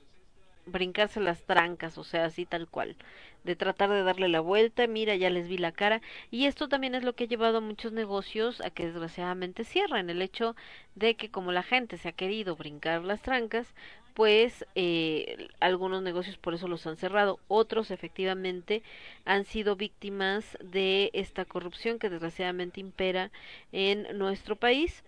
Brincarse 0.66 1.20
las 1.20 1.44
trancas, 1.44 1.98
o 1.98 2.04
sea, 2.04 2.26
así 2.26 2.46
tal 2.46 2.68
cual, 2.68 2.96
de 3.44 3.56
tratar 3.56 3.90
de 3.90 4.04
darle 4.04 4.28
la 4.30 4.40
vuelta, 4.40 4.88
mira, 4.88 5.16
ya 5.16 5.30
les 5.30 5.48
vi 5.48 5.58
la 5.58 5.72
cara, 5.72 6.02
y 6.32 6.46
esto 6.46 6.68
también 6.68 6.96
es 6.96 7.04
lo 7.04 7.14
que 7.14 7.26
ha 7.26 7.28
llevado 7.28 7.60
a 7.60 7.62
muchos 7.62 7.92
negocios 7.92 8.62
a 8.62 8.70
que 8.70 8.86
desgraciadamente 8.86 9.64
cierren, 9.64 10.10
el 10.10 10.22
hecho 10.22 10.56
de 10.96 11.16
que 11.16 11.30
como 11.30 11.52
la 11.52 11.64
gente 11.64 11.98
se 11.98 12.10
ha 12.10 12.14
querido 12.14 12.56
brincar 12.56 13.04
las 13.04 13.22
trancas, 13.22 13.74
pues 14.16 14.66
eh, 14.76 15.50
algunos 15.60 16.02
negocios 16.02 16.38
por 16.38 16.54
eso 16.54 16.70
los 16.70 16.88
han 16.88 16.96
cerrado. 16.96 17.38
Otros 17.50 17.92
efectivamente 17.92 18.82
han 19.26 19.44
sido 19.44 19.76
víctimas 19.76 20.58
de 20.64 21.12
esta 21.14 21.44
corrupción 21.44 22.00
que 22.00 22.10
desgraciadamente 22.10 22.80
impera 22.80 23.30
en 23.74 24.18
nuestro 24.18 24.56
país 24.56 25.04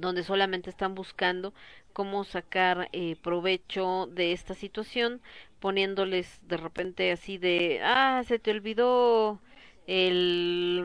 donde 0.00 0.22
solamente 0.24 0.70
están 0.70 0.94
buscando 0.94 1.52
cómo 1.92 2.24
sacar 2.24 2.88
eh, 2.92 3.16
provecho 3.22 4.06
de 4.12 4.32
esta 4.32 4.54
situación, 4.54 5.20
poniéndoles 5.60 6.40
de 6.48 6.56
repente 6.56 7.12
así 7.12 7.38
de, 7.38 7.80
ah, 7.82 8.22
se 8.26 8.38
te 8.38 8.50
olvidó 8.50 9.40
el 9.86 10.82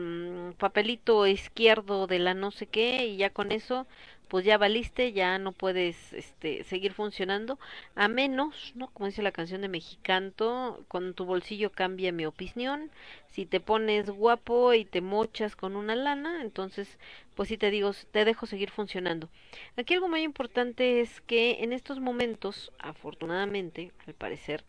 mm, 0.52 0.52
papelito 0.58 1.26
izquierdo 1.26 2.06
de 2.06 2.18
la 2.18 2.34
no 2.34 2.50
sé 2.50 2.66
qué 2.66 3.06
y 3.06 3.16
ya 3.18 3.30
con 3.30 3.52
eso 3.52 3.86
pues 4.28 4.44
ya 4.44 4.58
valiste, 4.58 5.12
ya 5.12 5.38
no 5.38 5.52
puedes 5.52 6.12
este, 6.12 6.64
seguir 6.64 6.92
funcionando, 6.92 7.58
a 7.94 8.08
menos, 8.08 8.72
¿no? 8.74 8.88
Como 8.88 9.06
dice 9.06 9.22
la 9.22 9.32
canción 9.32 9.60
de 9.60 9.68
Mexicanto, 9.68 10.84
con 10.88 11.14
tu 11.14 11.24
bolsillo 11.24 11.70
cambia 11.70 12.12
mi 12.12 12.26
opinión, 12.26 12.90
si 13.28 13.46
te 13.46 13.60
pones 13.60 14.10
guapo 14.10 14.74
y 14.74 14.84
te 14.84 15.00
mochas 15.00 15.56
con 15.56 15.76
una 15.76 15.94
lana, 15.94 16.42
entonces, 16.42 16.98
pues 17.34 17.48
sí 17.48 17.56
te 17.56 17.70
digo, 17.70 17.92
te 18.10 18.24
dejo 18.24 18.46
seguir 18.46 18.70
funcionando. 18.70 19.28
Aquí 19.76 19.94
algo 19.94 20.08
muy 20.08 20.22
importante 20.22 21.00
es 21.00 21.20
que 21.20 21.62
en 21.62 21.72
estos 21.72 22.00
momentos, 22.00 22.72
afortunadamente, 22.78 23.92
al 24.06 24.14
parecer, 24.14 24.64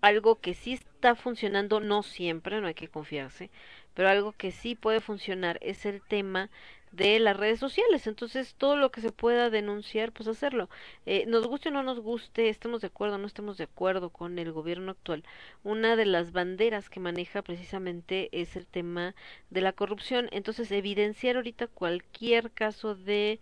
algo 0.00 0.40
que 0.40 0.54
sí 0.54 0.72
está 0.72 1.14
funcionando, 1.14 1.80
no 1.80 2.02
siempre, 2.02 2.60
no 2.60 2.66
hay 2.66 2.74
que 2.74 2.88
confiarse, 2.88 3.50
pero 3.94 4.08
algo 4.08 4.32
que 4.32 4.50
sí 4.50 4.74
puede 4.74 5.00
funcionar 5.00 5.58
es 5.60 5.84
el 5.84 6.00
tema 6.00 6.48
de 6.92 7.18
las 7.20 7.36
redes 7.36 7.60
sociales. 7.60 8.06
Entonces, 8.06 8.54
todo 8.56 8.76
lo 8.76 8.90
que 8.90 9.00
se 9.00 9.12
pueda 9.12 9.50
denunciar, 9.50 10.12
pues 10.12 10.28
hacerlo. 10.28 10.68
Eh, 11.06 11.24
nos 11.26 11.46
guste 11.46 11.68
o 11.68 11.72
no 11.72 11.82
nos 11.82 12.00
guste, 12.00 12.48
estemos 12.48 12.80
de 12.80 12.88
acuerdo 12.88 13.16
o 13.16 13.18
no 13.18 13.26
estemos 13.26 13.58
de 13.58 13.64
acuerdo 13.64 14.10
con 14.10 14.38
el 14.38 14.52
gobierno 14.52 14.92
actual, 14.92 15.24
una 15.62 15.96
de 15.96 16.06
las 16.06 16.32
banderas 16.32 16.90
que 16.90 17.00
maneja 17.00 17.42
precisamente 17.42 18.28
es 18.32 18.56
el 18.56 18.66
tema 18.66 19.14
de 19.50 19.60
la 19.60 19.72
corrupción. 19.72 20.28
Entonces, 20.32 20.70
evidenciar 20.72 21.36
ahorita 21.36 21.66
cualquier 21.68 22.50
caso 22.52 22.94
de 22.94 23.40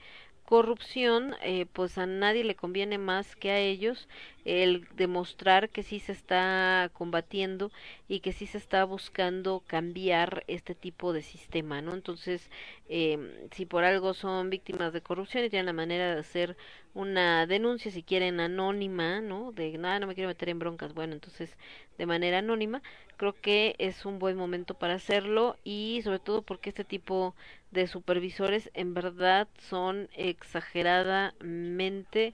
corrupción, 0.49 1.35
eh, 1.43 1.67
pues 1.75 1.99
a 1.99 2.07
nadie 2.07 2.43
le 2.43 2.57
conviene 2.57 2.97
más 2.97 3.37
que 3.37 3.51
a 3.51 3.59
ellos 3.59 4.09
el 4.49 4.89
demostrar 4.97 5.69
que 5.69 5.83
sí 5.83 6.01
se 6.01 6.13
está 6.13 6.91
combatiendo 6.95 7.71
y 8.09 8.21
que 8.21 8.33
sí 8.33 8.47
se 8.47 8.57
está 8.57 8.85
buscando 8.85 9.63
cambiar 9.67 10.43
este 10.47 10.75
tipo 10.75 11.13
de 11.13 11.21
sistema, 11.21 11.83
¿no? 11.83 11.93
Entonces, 11.93 12.49
eh, 12.89 13.47
si 13.53 13.67
por 13.67 13.85
algo 13.85 14.15
son 14.15 14.49
víctimas 14.49 14.95
de 14.95 15.03
corrupción 15.03 15.45
y 15.45 15.51
tienen 15.51 15.67
la 15.67 15.75
manera 15.75 16.15
de 16.15 16.21
hacer 16.21 16.57
una 16.95 17.47
denuncia, 17.47 17.91
si 17.91 18.03
quieren 18.03 18.41
anónima, 18.41 19.21
¿no? 19.21 19.53
De 19.53 19.77
nada, 19.77 20.01
no 20.01 20.07
me 20.07 20.15
quiero 20.15 20.29
meter 20.29 20.49
en 20.49 20.59
broncas, 20.59 20.95
bueno, 20.95 21.13
entonces 21.13 21.55
de 21.99 22.07
manera 22.07 22.39
anónima, 22.39 22.81
creo 23.19 23.35
que 23.35 23.75
es 23.79 24.07
un 24.07 24.19
buen 24.19 24.39
momento 24.39 24.73
para 24.75 24.95
hacerlo 24.95 25.59
y 25.63 26.01
sobre 26.05 26.21
todo 26.21 26.41
porque 26.41 26.71
este 26.71 26.85
tipo 26.85 27.35
de 27.71 27.87
supervisores 27.87 28.71
en 28.73 28.95
verdad 28.95 29.47
son 29.59 30.09
exageradamente 30.17 32.33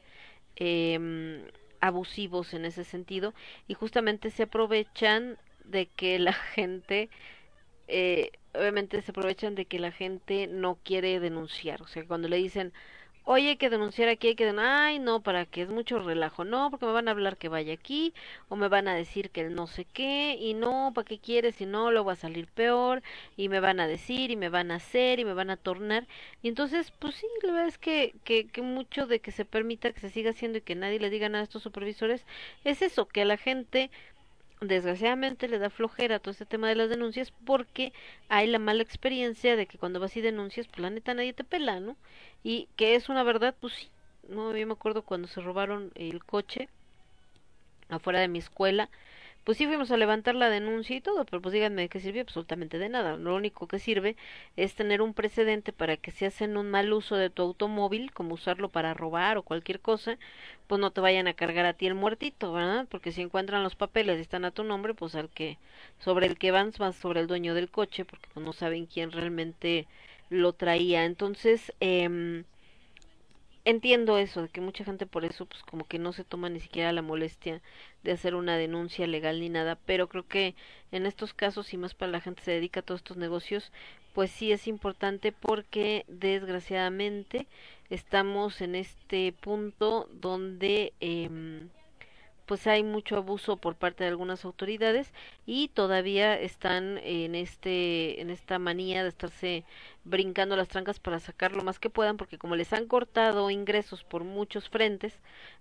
eh, 0.57 1.43
abusivos 1.85 2.55
en 2.55 2.65
ese 2.65 2.83
sentido 2.85 3.35
y 3.69 3.75
justamente 3.75 4.31
se 4.31 4.45
aprovechan 4.45 5.39
de 5.65 5.87
que 5.87 6.19
la 6.19 6.33
gente 6.55 7.11
eh, 7.89 8.33
obviamente 8.55 9.03
se 9.03 9.11
aprovechan 9.11 9.55
de 9.55 9.67
que 9.67 9.79
la 9.79 9.93
gente 9.93 10.47
no 10.47 10.79
quiere 10.83 11.21
denunciar. 11.21 11.83
O 11.83 11.87
sea 11.87 12.07
cuando 12.07 12.29
le 12.29 12.37
dicen 12.39 12.73
oye, 13.25 13.51
hay 13.51 13.57
que 13.57 13.71
denunciar 13.71 14.09
aquí, 14.09 14.29
hay 14.29 14.35
que 14.37 14.45
denunciar, 14.45 14.73
ay, 14.75 14.99
no, 14.99 15.23
para 15.23 15.47
que 15.47 15.63
es 15.63 15.69
mucho 15.71 15.99
relajo, 15.99 16.45
no, 16.45 16.71
porque 16.71 16.87
me 16.87 16.93
van 16.93 17.09
a 17.09 17.13
hablar 17.13 17.37
que 17.37 17.49
vaya 17.49 17.73
aquí, 17.75 18.13
o 18.49 18.57
me 18.57 18.69
van 18.69 18.89
a 18.89 18.95
decir 18.95 19.31
que 19.31 19.41
el 19.43 19.55
no 19.55 19.67
sé 19.67 19.85
qué, 19.87 20.37
y 20.41 20.55
no, 20.55 20.93
¿para 20.95 21.07
qué 21.07 21.19
quieres? 21.19 21.57
Si 21.57 21.67
no, 21.67 21.91
lo 21.91 22.05
va 22.05 22.13
a 22.13 22.17
salir 22.17 22.47
peor, 22.49 23.03
y 23.37 23.49
me 23.49 23.61
van 23.61 23.81
a 23.81 23.87
decir, 23.87 24.31
y 24.31 24.37
me 24.37 24.49
van 24.51 24.71
a 24.71 24.77
hacer, 24.77 25.19
y 25.21 25.25
me 25.25 25.35
van 25.35 25.51
a 25.51 25.57
tornar, 25.57 26.07
y 26.43 26.49
entonces, 26.49 26.91
pues 26.99 27.15
sí, 27.17 27.27
la 27.43 27.53
verdad 27.53 27.69
es 27.69 27.79
que, 27.79 28.15
que, 28.25 28.47
que 28.49 28.63
mucho 28.63 29.07
de 29.07 29.21
que 29.21 29.33
se 29.33 29.45
permita 29.45 29.93
que 29.93 30.01
se 30.01 30.11
siga 30.11 30.31
haciendo 30.31 30.59
y 30.59 30.63
que 30.63 30.75
nadie 30.75 31.01
le 31.01 31.11
diga 31.11 31.29
nada 31.29 31.41
a 31.43 31.45
estos 31.45 31.63
supervisores, 31.63 32.27
es 32.65 32.83
eso, 32.83 33.07
que 33.07 33.23
a 33.23 33.25
la 33.25 33.37
gente 33.37 33.91
desgraciadamente 34.69 35.49
le 35.49 35.59
da 35.59 35.71
flojera 35.71 36.19
todo 36.19 36.33
este 36.33 36.47
tema 36.47 36.69
de 36.69 36.75
las 36.75 36.89
denuncias 36.89 37.33
porque 37.45 37.93
hay 38.29 38.47
la 38.47 38.59
mala 38.59 38.83
experiencia 38.83 39.57
de 39.57 39.67
que 39.67 39.79
cuando 39.79 40.01
vas 40.01 40.17
y 40.17 40.21
denuncias, 40.21 40.67
pues 40.69 40.81
la 40.81 40.91
neta 40.91 41.15
nadie 41.15 41.33
te 41.33 41.45
pela, 41.45 41.81
¿no? 41.81 41.97
Y 42.43 42.69
que 42.77 42.95
es 42.95 43.09
una 43.09 43.23
verdad, 43.23 43.55
pues 43.61 43.75
sí, 43.75 43.89
no, 44.29 44.57
yo 44.57 44.67
me 44.67 44.73
acuerdo 44.73 45.03
cuando 45.03 45.29
se 45.29 45.41
robaron 45.41 45.93
el 45.95 46.25
coche 46.25 46.69
afuera 47.89 48.21
de 48.21 48.29
mi 48.29 48.39
escuela, 48.39 48.89
pues 49.45 49.59
sí 49.59 49.67
fuimos 49.67 49.91
a 49.91 49.97
levantar 49.97 50.35
la 50.35 50.49
denuncia 50.51 50.97
y 50.97 51.01
todo, 51.01 51.25
pero 51.25 51.43
pues 51.43 51.53
díganme 51.53 51.83
de 51.83 51.89
qué 51.89 52.01
sirvió 52.01 52.23
absolutamente 52.23 52.79
de 52.79 52.89
nada. 52.89 53.17
Lo 53.17 53.35
único 53.35 53.69
que 53.69 53.79
sirve 53.79 54.17
es 54.57 54.75
tener 54.75 55.03
un 55.03 55.15
precedente 55.15 55.73
para 55.73 55.97
que 55.97 56.11
si 56.11 56.25
hacen 56.25 56.57
un 56.57 56.71
mal 56.71 56.93
uso 56.93 57.17
de 57.17 57.31
tu 57.31 57.43
automóvil, 57.43 58.13
como 58.13 58.35
usarlo 58.35 58.69
para 58.71 58.95
robar 58.95 59.37
o 59.39 59.43
cualquier 59.43 59.81
cosa, 59.81 60.19
pues 60.67 60.81
no 60.81 60.91
te 60.93 61.01
vayan 61.01 61.29
a 61.29 61.35
cargar 61.35 61.67
a 61.67 61.75
ti 61.75 61.87
el 61.87 61.95
muertito, 61.95 62.53
¿verdad? 62.53 62.87
Porque 62.91 63.13
si 63.13 63.23
encuentran 63.23 63.63
los 63.63 63.77
papeles 63.77 64.19
y 64.19 64.23
están 64.23 64.45
a 64.45 64.51
tu 64.51 64.65
nombre, 64.65 64.95
pues 64.95 65.15
al 65.15 65.29
que 65.31 65.59
sobre 65.99 66.27
el 66.27 66.39
que 66.39 66.51
van 66.51 66.73
más 66.79 66.97
sobre 66.97 67.21
el 67.21 67.27
dueño 67.27 67.55
del 67.55 67.71
coche, 67.71 68.05
porque 68.05 68.29
pues 68.33 68.45
no 68.45 68.53
saben 68.53 68.87
quién 68.87 69.13
realmente 69.13 69.87
lo 70.31 70.53
traía. 70.55 71.05
Entonces, 71.05 71.73
eh, 71.81 72.45
entiendo 73.65 74.19
eso, 74.19 74.43
de 74.43 74.49
que 74.49 74.61
mucha 74.61 74.85
gente 74.85 75.07
por 75.07 75.25
eso 75.25 75.47
pues 75.47 75.63
como 75.63 75.85
que 75.87 75.99
no 75.99 76.13
se 76.13 76.25
toma 76.25 76.49
ni 76.51 76.61
siquiera 76.61 76.93
la 76.93 77.03
molestia 77.03 77.63
de 78.03 78.13
hacer 78.13 78.35
una 78.35 78.57
denuncia 78.57 79.07
legal 79.07 79.41
ni 79.41 79.49
nada, 79.49 79.79
pero 79.87 80.09
creo 80.09 80.27
que 80.27 80.55
en 80.93 81.07
estos 81.07 81.35
casos 81.35 81.73
y 81.73 81.77
más 81.77 81.95
para 81.95 82.13
la 82.13 82.21
gente 82.21 82.41
que 82.41 82.45
se 82.47 82.51
dedica 82.53 82.81
a 82.81 82.83
todos 82.83 83.01
estos 83.01 83.17
negocios, 83.17 83.73
pues 84.13 84.31
sí 84.31 84.53
es 84.53 84.69
importante 84.69 85.33
porque 85.33 86.05
desgraciadamente 86.09 87.47
estamos 87.91 88.61
en 88.61 88.75
este 88.75 89.33
punto 89.33 90.09
donde 90.13 90.93
eh, 91.01 91.29
pues 92.47 92.67
hay 92.67 92.83
mucho 92.83 93.17
abuso 93.17 93.57
por 93.57 93.77
parte 93.77 94.05
de 94.05 94.11
algunas 94.11 94.45
autoridades 94.45 95.13
y 95.47 95.69
todavía 95.69 96.39
están 96.39 96.99
en 96.99 97.35
este 97.35 98.21
en 98.21 98.31
esta 98.31 98.59
manía 98.59 99.03
de 99.03 99.09
estarse 99.09 99.65
brincando 100.05 100.57
las 100.57 100.69
trancas 100.69 101.01
para 101.01 101.21
sacar 101.21 101.53
lo 101.53 101.65
más 101.65 101.79
que 101.79 101.91
puedan 101.91 102.17
porque 102.17 102.39
como 102.39 102.57
les 102.57 102.73
han 102.73 102.87
cortado 102.87 103.51
ingresos 103.51 104.05
por 104.05 104.25
muchos 104.25 104.69
frentes 104.69 105.19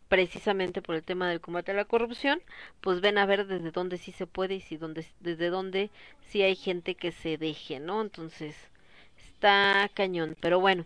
precisamente 0.10 0.82
por 0.82 0.96
el 0.96 1.04
tema 1.04 1.30
del 1.30 1.42
combate 1.42 1.72
a 1.72 1.76
la 1.76 1.86
corrupción 1.86 2.42
pues 2.82 3.02
ven 3.02 3.18
a 3.18 3.26
ver 3.26 3.48
desde 3.48 3.72
dónde 3.72 3.98
sí 3.98 4.12
se 4.12 4.28
puede 4.28 4.56
y 4.56 4.62
si 4.62 4.78
desde 5.20 5.50
dónde 5.50 5.90
sí 6.22 6.42
hay 6.42 6.56
gente 6.56 6.96
que 6.96 7.12
se 7.12 7.38
deje 7.38 7.80
no 7.80 8.02
entonces 8.02 8.56
está 9.44 9.90
cañón 9.94 10.38
pero 10.40 10.60
bueno 10.62 10.86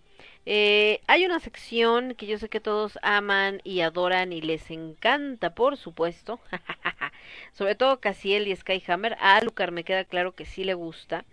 eh, 0.50 1.02
hay 1.08 1.26
una 1.26 1.40
sección 1.40 2.16
que 2.16 2.26
yo 2.26 2.40
sé 2.40 2.50
que 2.50 2.60
todos 2.60 2.98
aman 3.04 3.60
y 3.66 3.82
adoran 3.82 4.32
y 4.32 4.40
les 4.40 4.72
encanta, 4.72 5.54
por 5.54 5.76
supuesto. 5.76 6.40
Sobre 7.52 7.76
todo 7.76 8.00
Casiel 8.00 8.48
y 8.48 8.56
Skyhammer. 8.56 9.18
A 9.20 9.42
Lucar 9.42 9.74
me 9.74 9.84
queda 9.84 10.06
claro 10.06 10.36
que 10.36 10.46
sí 10.46 10.64
le 10.64 10.74
gusta. 10.74 11.26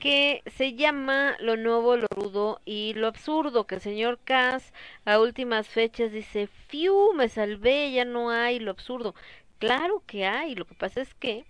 Que 0.00 0.42
se 0.46 0.72
llama 0.72 1.36
Lo 1.38 1.58
Nuevo, 1.58 1.98
Lo 1.98 2.06
Rudo 2.08 2.62
y 2.64 2.94
Lo 2.94 3.08
Absurdo. 3.08 3.66
Que 3.66 3.74
el 3.74 3.82
señor 3.82 4.18
Cass 4.24 4.72
a 5.04 5.20
últimas 5.20 5.68
fechas 5.68 6.10
dice: 6.10 6.48
Fiu, 6.68 7.12
me 7.12 7.28
salvé, 7.28 7.92
ya 7.92 8.06
no 8.06 8.30
hay 8.30 8.58
lo 8.58 8.70
absurdo. 8.70 9.14
Claro 9.58 10.02
que 10.06 10.24
hay. 10.24 10.54
Lo 10.54 10.64
que 10.64 10.74
pasa 10.74 11.02
es 11.02 11.12
que 11.12 11.44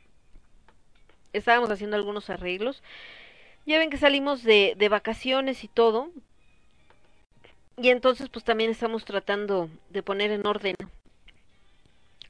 estábamos 1.33 1.71
haciendo 1.71 1.97
algunos 1.97 2.31
arreglos. 2.31 2.83
Ya 3.67 3.79
ven 3.79 3.91
que 3.91 3.99
salimos 3.99 4.43
de, 4.45 4.75
de 4.77 4.89
vacaciones 4.89 5.65
y 5.65 5.69
todo, 5.69 6.11
y 7.77 7.91
entonces 7.91 8.29
pues 8.31 8.45
también 8.45 8.71
estamos 8.71 9.05
tratando 9.05 9.69
de 9.91 10.03
poner 10.03 10.31
en 10.31 10.47
orden 10.47 10.77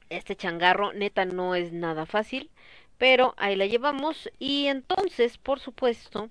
este 0.09 0.35
changarro. 0.35 0.93
Neta 0.93 1.25
no 1.25 1.55
es 1.55 1.71
nada 1.71 2.05
fácil, 2.05 2.49
pero 2.97 3.33
ahí 3.37 3.55
la 3.55 3.65
llevamos. 3.65 4.29
Y 4.39 4.67
entonces, 4.67 5.37
por 5.37 5.59
supuesto, 5.59 6.29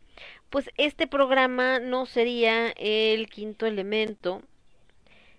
pues 0.50 0.70
este 0.76 1.06
programa 1.06 1.78
no 1.78 2.06
sería 2.06 2.70
el 2.76 3.28
quinto 3.28 3.66
elemento 3.66 4.42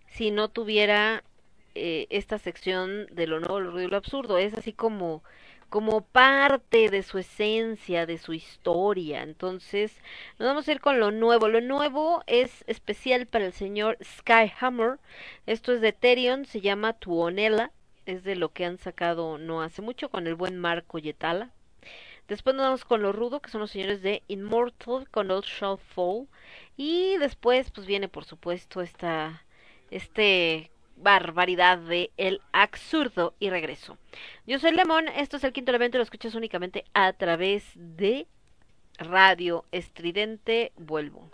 si 0.07 0.31
no 0.31 0.49
tuviera 0.49 1.23
eh, 1.75 2.07
esta 2.09 2.39
sección 2.39 3.07
de 3.11 3.27
lo 3.27 3.39
nuevo, 3.39 3.59
lo 3.59 3.71
ruido 3.71 3.87
y 3.87 3.91
lo 3.91 3.97
absurdo. 3.97 4.37
Es 4.39 4.53
así 4.55 4.73
como 4.73 5.23
como 5.69 6.01
parte 6.01 6.89
de 6.89 7.03
su 7.03 7.17
esencia, 7.17 8.05
de 8.05 8.17
su 8.17 8.33
historia. 8.33 9.23
Entonces, 9.23 10.01
nos 10.39 10.47
vamos 10.47 10.67
a 10.67 10.71
ir 10.71 10.79
con 10.79 10.99
lo 10.99 11.11
nuevo. 11.11 11.47
Lo 11.47 11.61
nuevo 11.61 12.23
es 12.27 12.63
especial 12.67 13.27
para 13.27 13.45
el 13.45 13.53
señor 13.53 13.97
Skyhammer. 14.03 14.99
Esto 15.45 15.73
es 15.73 15.81
de 15.81 15.89
Ethereum, 15.89 16.45
se 16.45 16.61
llama 16.61 16.93
Tuonela. 16.93 17.71
Es 18.05 18.23
de 18.23 18.35
lo 18.35 18.49
que 18.53 18.65
han 18.65 18.77
sacado 18.77 19.37
no 19.37 19.61
hace 19.61 19.81
mucho 19.81 20.09
con 20.09 20.27
el 20.27 20.35
buen 20.35 20.57
Marco 20.57 20.97
Yetala. 20.97 21.51
Después 22.27 22.55
nos 22.55 22.65
vamos 22.65 22.85
con 22.85 23.01
lo 23.01 23.11
rudo, 23.13 23.41
que 23.41 23.49
son 23.49 23.61
los 23.61 23.71
señores 23.71 24.01
de 24.01 24.23
Immortal, 24.27 25.09
con 25.09 25.31
Old 25.31 25.45
Shall 25.45 25.77
Fall. 25.77 26.27
Y 26.75 27.17
después, 27.17 27.71
pues 27.71 27.87
viene 27.87 28.09
por 28.09 28.25
supuesto 28.25 28.81
esta, 28.81 29.45
este 29.91 30.71
barbaridad 30.97 31.77
de 31.77 32.11
El 32.17 32.41
Absurdo 32.51 33.35
y 33.39 33.49
regreso. 33.49 33.97
Yo 34.45 34.59
soy 34.59 34.71
Lemón, 34.71 35.07
esto 35.07 35.37
es 35.37 35.43
el 35.43 35.53
quinto 35.53 35.71
evento, 35.73 35.97
lo 35.97 36.03
escuchas 36.03 36.35
únicamente 36.35 36.85
a 36.93 37.13
través 37.13 37.63
de 37.75 38.27
Radio 38.97 39.65
Estridente. 39.71 40.71
Vuelvo. 40.75 41.29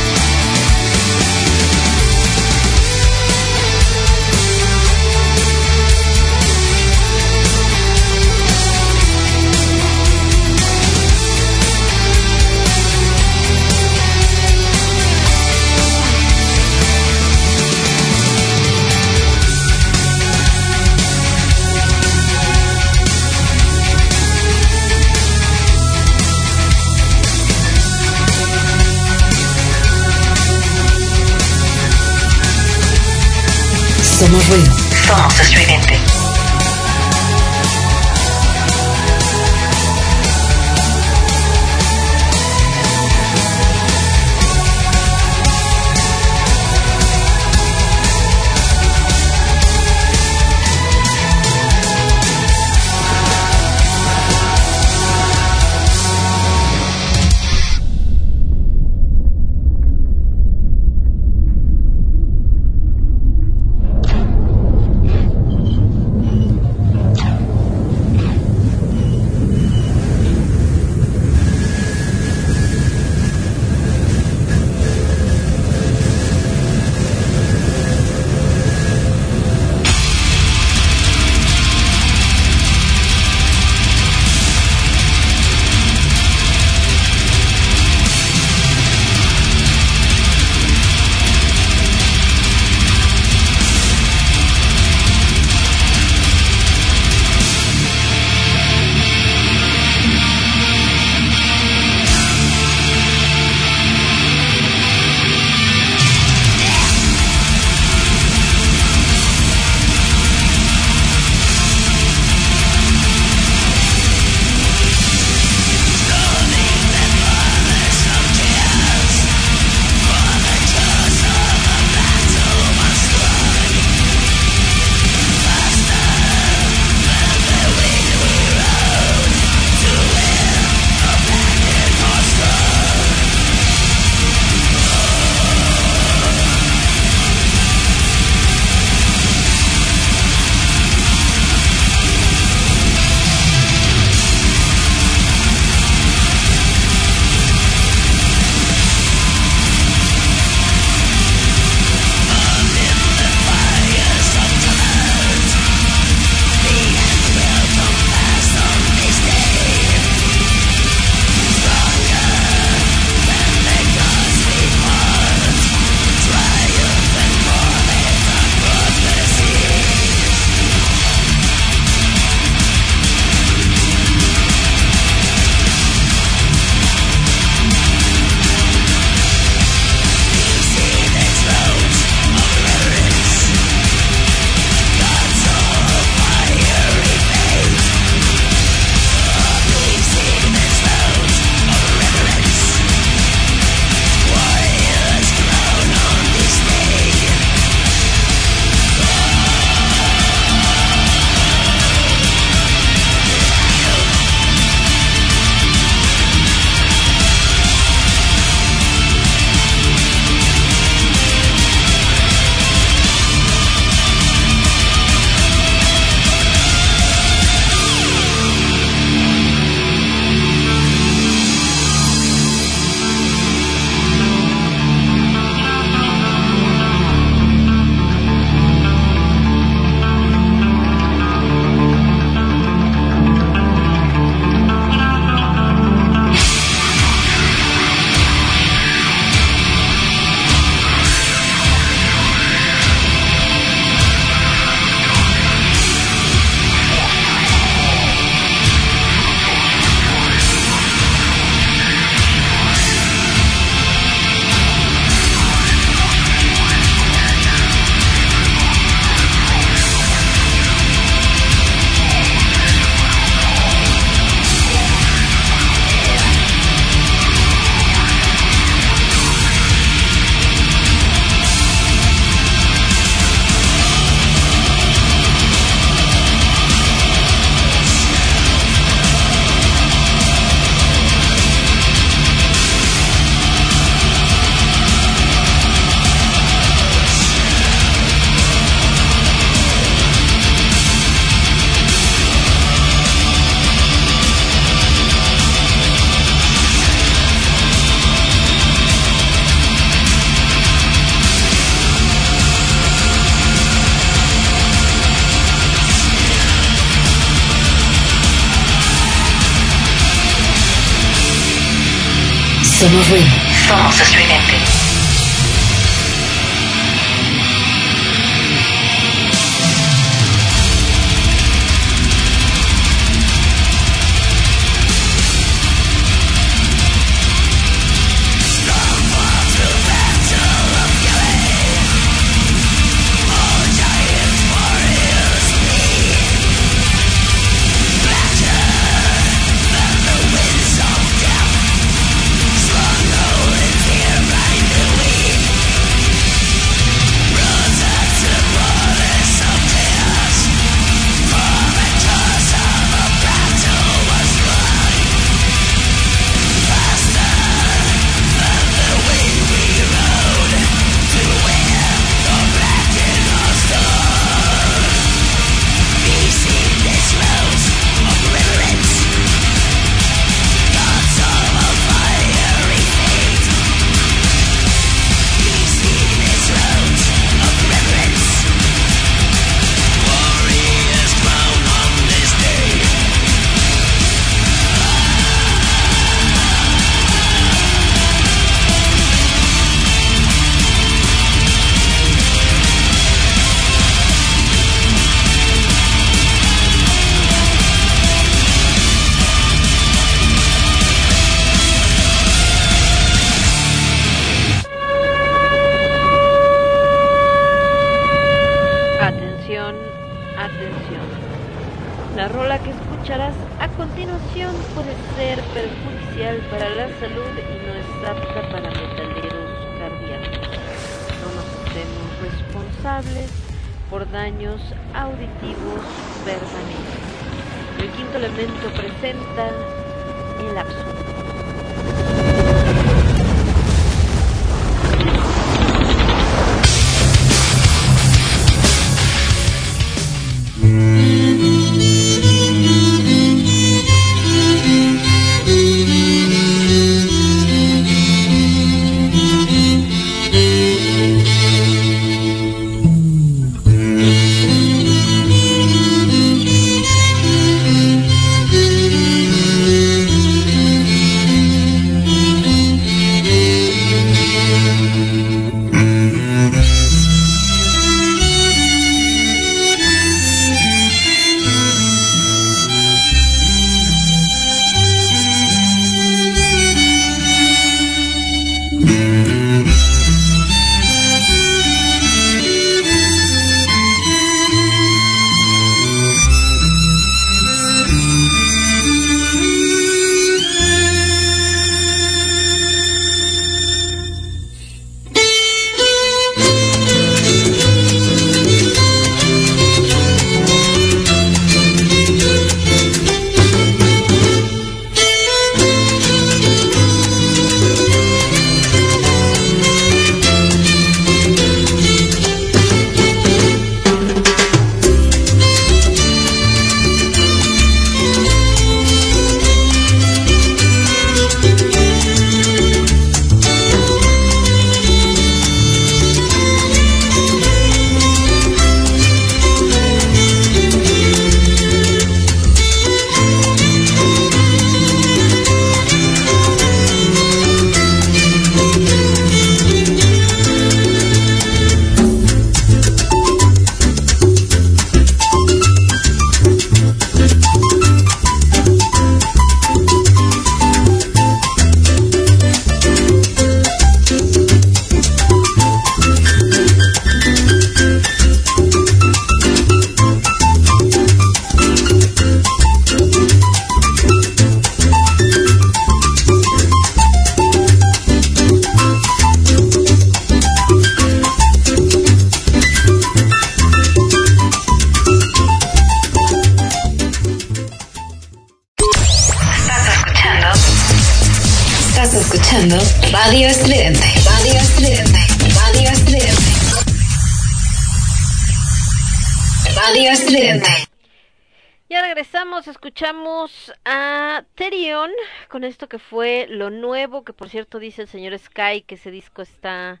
Que 597.24 597.32
por 597.32 597.48
cierto 597.48 597.78
dice 597.78 598.02
el 598.02 598.08
señor 598.08 598.38
Sky 598.38 598.82
que 598.82 598.94
ese 598.96 599.10
disco 599.10 599.42
está 599.42 600.00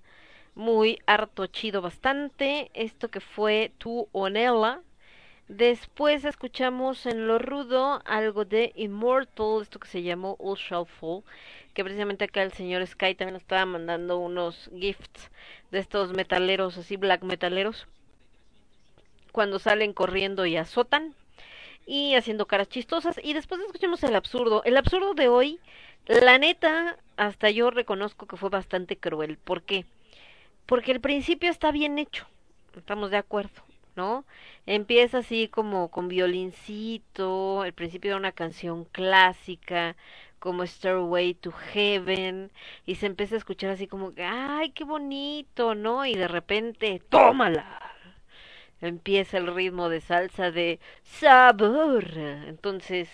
muy 0.54 0.98
harto, 1.06 1.46
chido 1.46 1.82
bastante. 1.82 2.70
Esto 2.74 3.08
que 3.08 3.20
fue 3.20 3.72
Tu 3.78 4.08
Onella 4.12 4.80
Después 5.50 6.24
escuchamos 6.24 7.06
en 7.06 7.26
lo 7.26 7.40
rudo 7.40 8.02
algo 8.04 8.44
de 8.44 8.70
Immortal, 8.76 9.62
esto 9.62 9.80
que 9.80 9.88
se 9.88 10.04
llamó 10.04 10.36
All 10.38 10.56
Shall 10.56 10.86
que 11.74 11.82
precisamente 11.82 12.26
acá 12.26 12.44
el 12.44 12.52
señor 12.52 12.86
Sky 12.86 13.16
también 13.16 13.32
nos 13.32 13.42
estaba 13.42 13.66
mandando 13.66 14.18
unos 14.18 14.70
gifts 14.78 15.28
de 15.72 15.80
estos 15.80 16.12
metaleros, 16.12 16.78
así 16.78 16.96
black 16.96 17.24
metaleros, 17.24 17.88
cuando 19.32 19.58
salen 19.58 19.92
corriendo 19.92 20.46
y 20.46 20.56
azotan 20.56 21.16
y 21.84 22.14
haciendo 22.14 22.46
caras 22.46 22.68
chistosas. 22.68 23.16
Y 23.20 23.32
después 23.32 23.60
escuchamos 23.60 24.04
el 24.04 24.14
absurdo. 24.14 24.62
El 24.64 24.76
absurdo 24.76 25.14
de 25.14 25.26
hoy, 25.26 25.58
la 26.06 26.38
neta, 26.38 26.96
hasta 27.20 27.50
yo 27.50 27.70
reconozco 27.70 28.26
que 28.26 28.38
fue 28.38 28.48
bastante 28.48 28.96
cruel. 28.96 29.36
¿Por 29.36 29.62
qué? 29.62 29.84
Porque 30.64 30.90
el 30.92 31.00
principio 31.00 31.50
está 31.50 31.70
bien 31.70 31.98
hecho, 31.98 32.26
estamos 32.76 33.10
de 33.10 33.18
acuerdo. 33.18 33.62
¿no? 33.96 34.24
Empieza 34.66 35.18
así 35.18 35.48
como 35.48 35.90
con 35.90 36.08
violincito, 36.08 37.64
el 37.64 37.74
principio 37.74 38.12
de 38.12 38.16
una 38.16 38.32
canción 38.32 38.84
clásica, 38.86 39.96
como 40.38 40.64
Stairway 40.66 41.34
to 41.34 41.52
Heaven, 41.52 42.50
y 42.86 42.94
se 42.94 43.06
empieza 43.06 43.34
a 43.34 43.38
escuchar 43.38 43.70
así 43.70 43.86
como, 43.86 44.12
ay, 44.16 44.70
qué 44.70 44.84
bonito, 44.84 45.74
¿no? 45.74 46.06
Y 46.06 46.14
de 46.14 46.28
repente, 46.28 47.02
tómala. 47.10 47.92
Empieza 48.80 49.36
el 49.36 49.54
ritmo 49.54 49.90
de 49.90 50.00
salsa 50.00 50.50
de 50.50 50.80
sabor. 51.02 52.06
Entonces, 52.16 53.10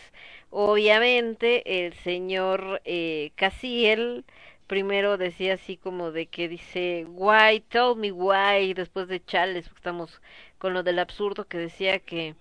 obviamente, 0.50 1.86
el 1.86 1.94
señor 1.94 2.80
eh, 2.84 3.32
Casiel 3.36 4.24
primero 4.66 5.16
decía 5.16 5.54
así 5.54 5.76
como 5.76 6.12
de 6.12 6.26
que 6.26 6.48
dice, 6.48 7.06
why, 7.08 7.60
tell 7.68 7.94
me 7.96 8.12
why, 8.12 8.74
después 8.74 9.08
de 9.08 9.24
Chales, 9.24 9.66
estamos 9.74 10.20
con 10.58 10.74
lo 10.74 10.82
del 10.82 10.98
absurdo 10.98 11.46
que 11.46 11.58
decía 11.58 11.98
que 12.00 12.34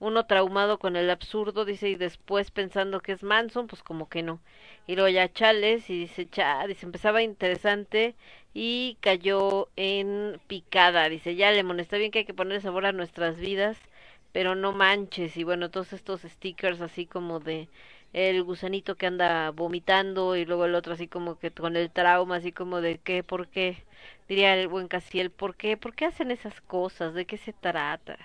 uno 0.00 0.26
traumado 0.26 0.78
con 0.78 0.96
el 0.96 1.10
absurdo, 1.10 1.64
dice, 1.64 1.88
y 1.90 1.94
después 1.96 2.50
pensando 2.50 3.00
que 3.00 3.12
es 3.12 3.22
Manson, 3.22 3.66
pues 3.66 3.82
como 3.82 4.08
que 4.08 4.22
no. 4.22 4.40
Y 4.86 4.94
luego 4.94 5.08
ya 5.08 5.32
Chales 5.32 5.90
y 5.90 6.00
dice, 6.00 6.28
cha, 6.28 6.66
dice, 6.66 6.86
empezaba 6.86 7.22
interesante 7.22 8.14
y 8.54 8.96
cayó 9.00 9.68
en 9.76 10.40
picada. 10.46 11.08
Dice, 11.08 11.34
ya 11.36 11.50
Lemon, 11.52 11.80
está 11.80 11.96
bien 11.98 12.10
que 12.10 12.20
hay 12.20 12.24
que 12.24 12.34
poner 12.34 12.60
sabor 12.62 12.86
a 12.86 12.92
nuestras 12.92 13.38
vidas, 13.38 13.76
pero 14.38 14.54
no 14.54 14.70
manches. 14.70 15.36
Y 15.36 15.42
bueno, 15.42 15.68
todos 15.68 15.92
estos 15.92 16.20
stickers 16.22 16.80
así 16.80 17.06
como 17.06 17.40
de 17.40 17.68
el 18.12 18.44
gusanito 18.44 18.94
que 18.94 19.06
anda 19.06 19.50
vomitando 19.50 20.36
y 20.36 20.44
luego 20.44 20.64
el 20.64 20.76
otro 20.76 20.92
así 20.92 21.08
como 21.08 21.40
que 21.40 21.50
con 21.50 21.74
el 21.74 21.90
trauma, 21.90 22.36
así 22.36 22.52
como 22.52 22.80
de 22.80 22.98
qué, 22.98 23.24
por 23.24 23.48
qué, 23.48 23.84
diría 24.28 24.54
el 24.54 24.68
buen 24.68 24.86
Casiel, 24.86 25.32
¿por 25.32 25.56
qué? 25.56 25.76
¿Por 25.76 25.92
qué 25.92 26.04
hacen 26.04 26.30
esas 26.30 26.60
cosas? 26.60 27.14
¿De 27.14 27.26
qué 27.26 27.36
se 27.36 27.52
trata? 27.52 28.16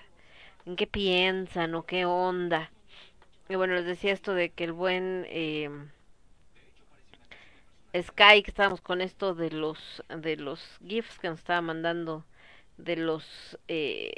¿En 0.66 0.76
qué 0.76 0.86
piensan 0.86 1.74
o 1.74 1.84
qué 1.84 2.04
onda? 2.04 2.70
Y 3.48 3.56
bueno, 3.56 3.74
les 3.74 3.84
decía 3.84 4.12
esto 4.12 4.34
de 4.34 4.50
que 4.50 4.62
el 4.62 4.72
buen 4.72 5.26
eh, 5.30 5.68
Sky, 7.92 8.44
que 8.44 8.50
estábamos 8.50 8.80
con 8.80 9.00
esto 9.00 9.34
de 9.34 9.50
los 9.50 10.04
de 10.08 10.36
los 10.36 10.78
gifs 10.86 11.18
que 11.18 11.28
nos 11.28 11.40
estaba 11.40 11.60
mandando 11.60 12.24
de 12.76 12.96
los 12.98 13.58
eh, 13.66 14.12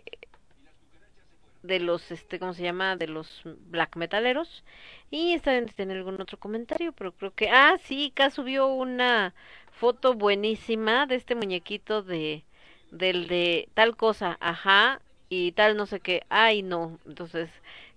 de 1.67 1.81
los 1.81 2.11
este 2.11 2.39
cómo 2.39 2.55
se 2.55 2.63
llama 2.63 2.97
de 2.97 3.09
los 3.09 3.43
black 3.45 3.97
metaleros 3.97 4.65
y 5.11 5.33
está 5.33 5.53
bien 5.53 5.91
algún 5.91 6.21
otro 6.21 6.39
comentario 6.39 6.93
pero 6.93 7.13
creo 7.13 7.33
que 7.35 7.51
ah 7.51 7.77
sí 7.83 8.13
K 8.15 8.31
subió 8.31 8.67
una 8.69 9.35
foto 9.73 10.15
buenísima 10.15 11.07
de 11.07 11.17
este 11.17 11.35
muñequito 11.35 12.03
de 12.03 12.45
del 12.91 13.27
de 13.29 13.69
tal 13.75 13.97
cosa 13.97 14.37
ajá 14.41 15.01
y 15.29 15.53
tal 15.53 15.77
no 15.77 15.87
sé 15.87 16.01
qué 16.01 16.23
ay 16.29 16.63
no 16.63 16.99
entonces 17.07 17.51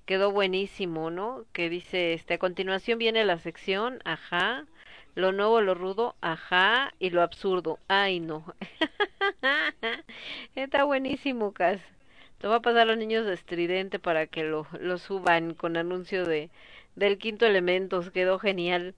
quedó 0.06 0.31
buenísimo 0.31 1.11
no 1.11 1.45
que 1.53 1.69
dice 1.69 2.14
este 2.14 2.35
a 2.35 2.39
continuación 2.39 2.99
viene 2.99 3.23
la 3.25 3.38
sección 3.38 3.99
ajá 4.06 4.65
lo 5.15 5.31
nuevo, 5.31 5.59
lo 5.59 5.73
rudo, 5.73 6.15
ajá, 6.22 6.93
y 6.99 7.09
lo 7.09 7.22
absurdo, 7.22 7.80
ay 7.88 8.19
no. 8.19 8.45
Está 10.56 10.85
buenísimo, 10.85 11.51
Cas. 11.53 11.81
Te 12.40 12.48
va 12.48 12.56
a 12.56 12.61
pasar 12.61 12.82
a 12.82 12.85
los 12.85 12.98
niños 12.98 13.26
de 13.26 13.34
estridente 13.34 14.00
para 14.00 14.27
que 14.27 14.43
lo, 14.43 14.66
lo 14.80 14.98
suban 14.98 15.53
con 15.53 15.77
anuncio 15.77 16.26
de 16.26 16.50
del 16.95 17.18
quinto 17.18 17.45
elemento, 17.45 18.01
quedó 18.11 18.40
genial. 18.40 18.95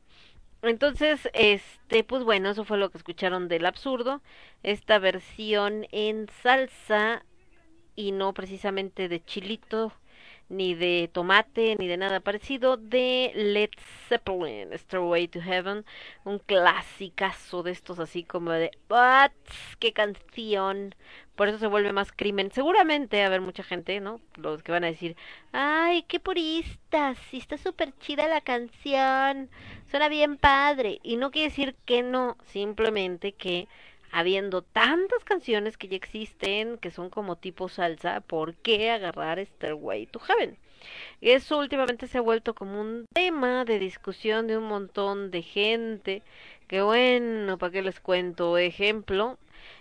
Entonces, 0.61 1.29
este, 1.33 2.03
pues 2.03 2.23
bueno, 2.23 2.49
eso 2.51 2.65
fue 2.65 2.77
lo 2.77 2.89
que 2.91 2.97
escucharon 2.97 3.47
del 3.47 3.65
absurdo, 3.65 4.21
esta 4.63 4.99
versión 4.99 5.87
en 5.91 6.27
salsa 6.43 7.25
y 7.95 8.11
no 8.11 8.33
precisamente 8.33 9.07
de 9.07 9.23
chilito, 9.23 9.93
ni 10.51 10.75
de 10.75 11.09
tomate, 11.11 11.75
ni 11.79 11.87
de 11.87 11.97
nada 11.97 12.19
parecido, 12.19 12.77
de 12.77 13.31
Led 13.33 13.69
Zeppelin, 14.09 14.77
Stairway 14.77 15.27
to 15.27 15.41
Heaven, 15.41 15.85
un 16.25 16.39
clasicazo 16.39 17.63
de 17.63 17.71
estos 17.71 17.99
así 17.99 18.23
como 18.23 18.51
de, 18.51 18.71
¿what? 18.89 19.31
¡Qué 19.79 19.93
canción! 19.93 20.93
Por 21.35 21.47
eso 21.47 21.57
se 21.57 21.67
vuelve 21.67 21.93
más 21.93 22.11
crimen. 22.11 22.51
Seguramente 22.51 23.23
a 23.23 23.27
haber 23.27 23.41
mucha 23.41 23.63
gente, 23.63 23.99
¿no? 24.01 24.19
Los 24.35 24.61
que 24.61 24.73
van 24.73 24.83
a 24.83 24.87
decir, 24.87 25.15
¡ay, 25.53 26.03
qué 26.03 26.19
puristas! 26.19 27.17
Sí, 27.29 27.37
está 27.37 27.57
súper 27.57 27.97
chida 27.99 28.27
la 28.27 28.41
canción, 28.41 29.49
suena 29.89 30.09
bien 30.09 30.37
padre. 30.37 30.99
Y 31.01 31.15
no 31.15 31.31
quiere 31.31 31.49
decir 31.49 31.75
que 31.85 32.03
no, 32.03 32.37
simplemente 32.45 33.31
que 33.31 33.67
habiendo 34.11 34.61
tantas 34.61 35.23
canciones 35.23 35.77
que 35.77 35.87
ya 35.87 35.95
existen, 35.97 36.77
que 36.77 36.91
son 36.91 37.09
como 37.09 37.37
tipo 37.37 37.69
salsa, 37.69 38.21
¿por 38.21 38.55
qué 38.55 38.91
agarrar 38.91 39.39
Stairway 39.39 40.05
to 40.07 40.19
Heaven? 40.19 40.57
Eso 41.21 41.59
últimamente 41.59 42.07
se 42.07 42.17
ha 42.17 42.21
vuelto 42.21 42.55
como 42.55 42.81
un 42.81 43.05
tema 43.13 43.65
de 43.65 43.79
discusión 43.79 44.47
de 44.47 44.57
un 44.57 44.65
montón 44.65 45.31
de 45.31 45.41
gente, 45.43 46.23
que 46.67 46.81
bueno, 46.81 47.57
¿para 47.57 47.71
qué 47.71 47.81
les 47.81 47.99
cuento? 47.99 48.57
Ejemplo, 48.57 49.37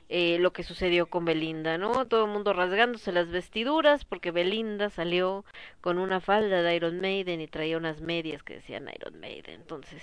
eh, 0.09 0.39
lo 0.41 0.53
que 0.53 0.65
sucedió 0.65 1.07
con 1.07 1.25
Belinda, 1.25 1.79
¿no? 1.79 2.07
Todo 2.07 2.25
el 2.25 2.31
mundo 2.33 2.53
rasgándose 2.53 3.13
las 3.13 3.31
vestiduras 3.31 4.05
porque 4.05 4.33
Belinda 4.33 4.91
salió 4.91 5.45
con 5.81 5.99
una 5.99 6.21
falda 6.21 6.63
de 6.63 6.75
Iron 6.75 7.01
Maiden 7.01 7.41
y 7.41 7.47
traía 7.47 7.79
unas 7.79 8.01
medias 8.01 8.43
que 8.43 8.55
decían 8.55 8.91
Iron 8.95 9.21
Maiden. 9.21 9.55
Entonces, 9.61 10.03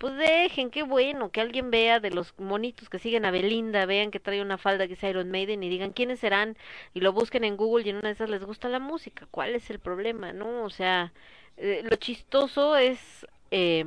pues 0.00 0.16
dejen, 0.16 0.70
qué 0.70 0.82
bueno, 0.82 1.30
que 1.30 1.42
alguien 1.42 1.70
vea 1.70 2.00
de 2.00 2.10
los 2.10 2.34
monitos 2.38 2.88
que 2.88 2.98
siguen 2.98 3.26
a 3.26 3.30
Belinda, 3.30 3.84
vean 3.84 4.10
que 4.10 4.18
trae 4.18 4.40
una 4.40 4.56
falda 4.56 4.86
que 4.86 4.94
es 4.94 5.02
Iron 5.02 5.30
Maiden 5.30 5.62
y 5.62 5.68
digan 5.68 5.92
quiénes 5.92 6.20
serán 6.20 6.56
y 6.94 7.00
lo 7.00 7.12
busquen 7.12 7.44
en 7.44 7.58
Google 7.58 7.84
y 7.86 7.90
en 7.90 7.96
una 7.96 8.08
de 8.08 8.14
esas 8.14 8.30
les 8.30 8.42
gusta 8.42 8.70
la 8.70 8.78
música. 8.78 9.28
¿Cuál 9.30 9.54
es 9.54 9.68
el 9.68 9.78
problema, 9.78 10.32
no? 10.32 10.64
O 10.64 10.70
sea, 10.70 11.12
eh, 11.58 11.82
lo 11.84 11.96
chistoso 11.96 12.76
es, 12.78 13.26
eh, 13.50 13.84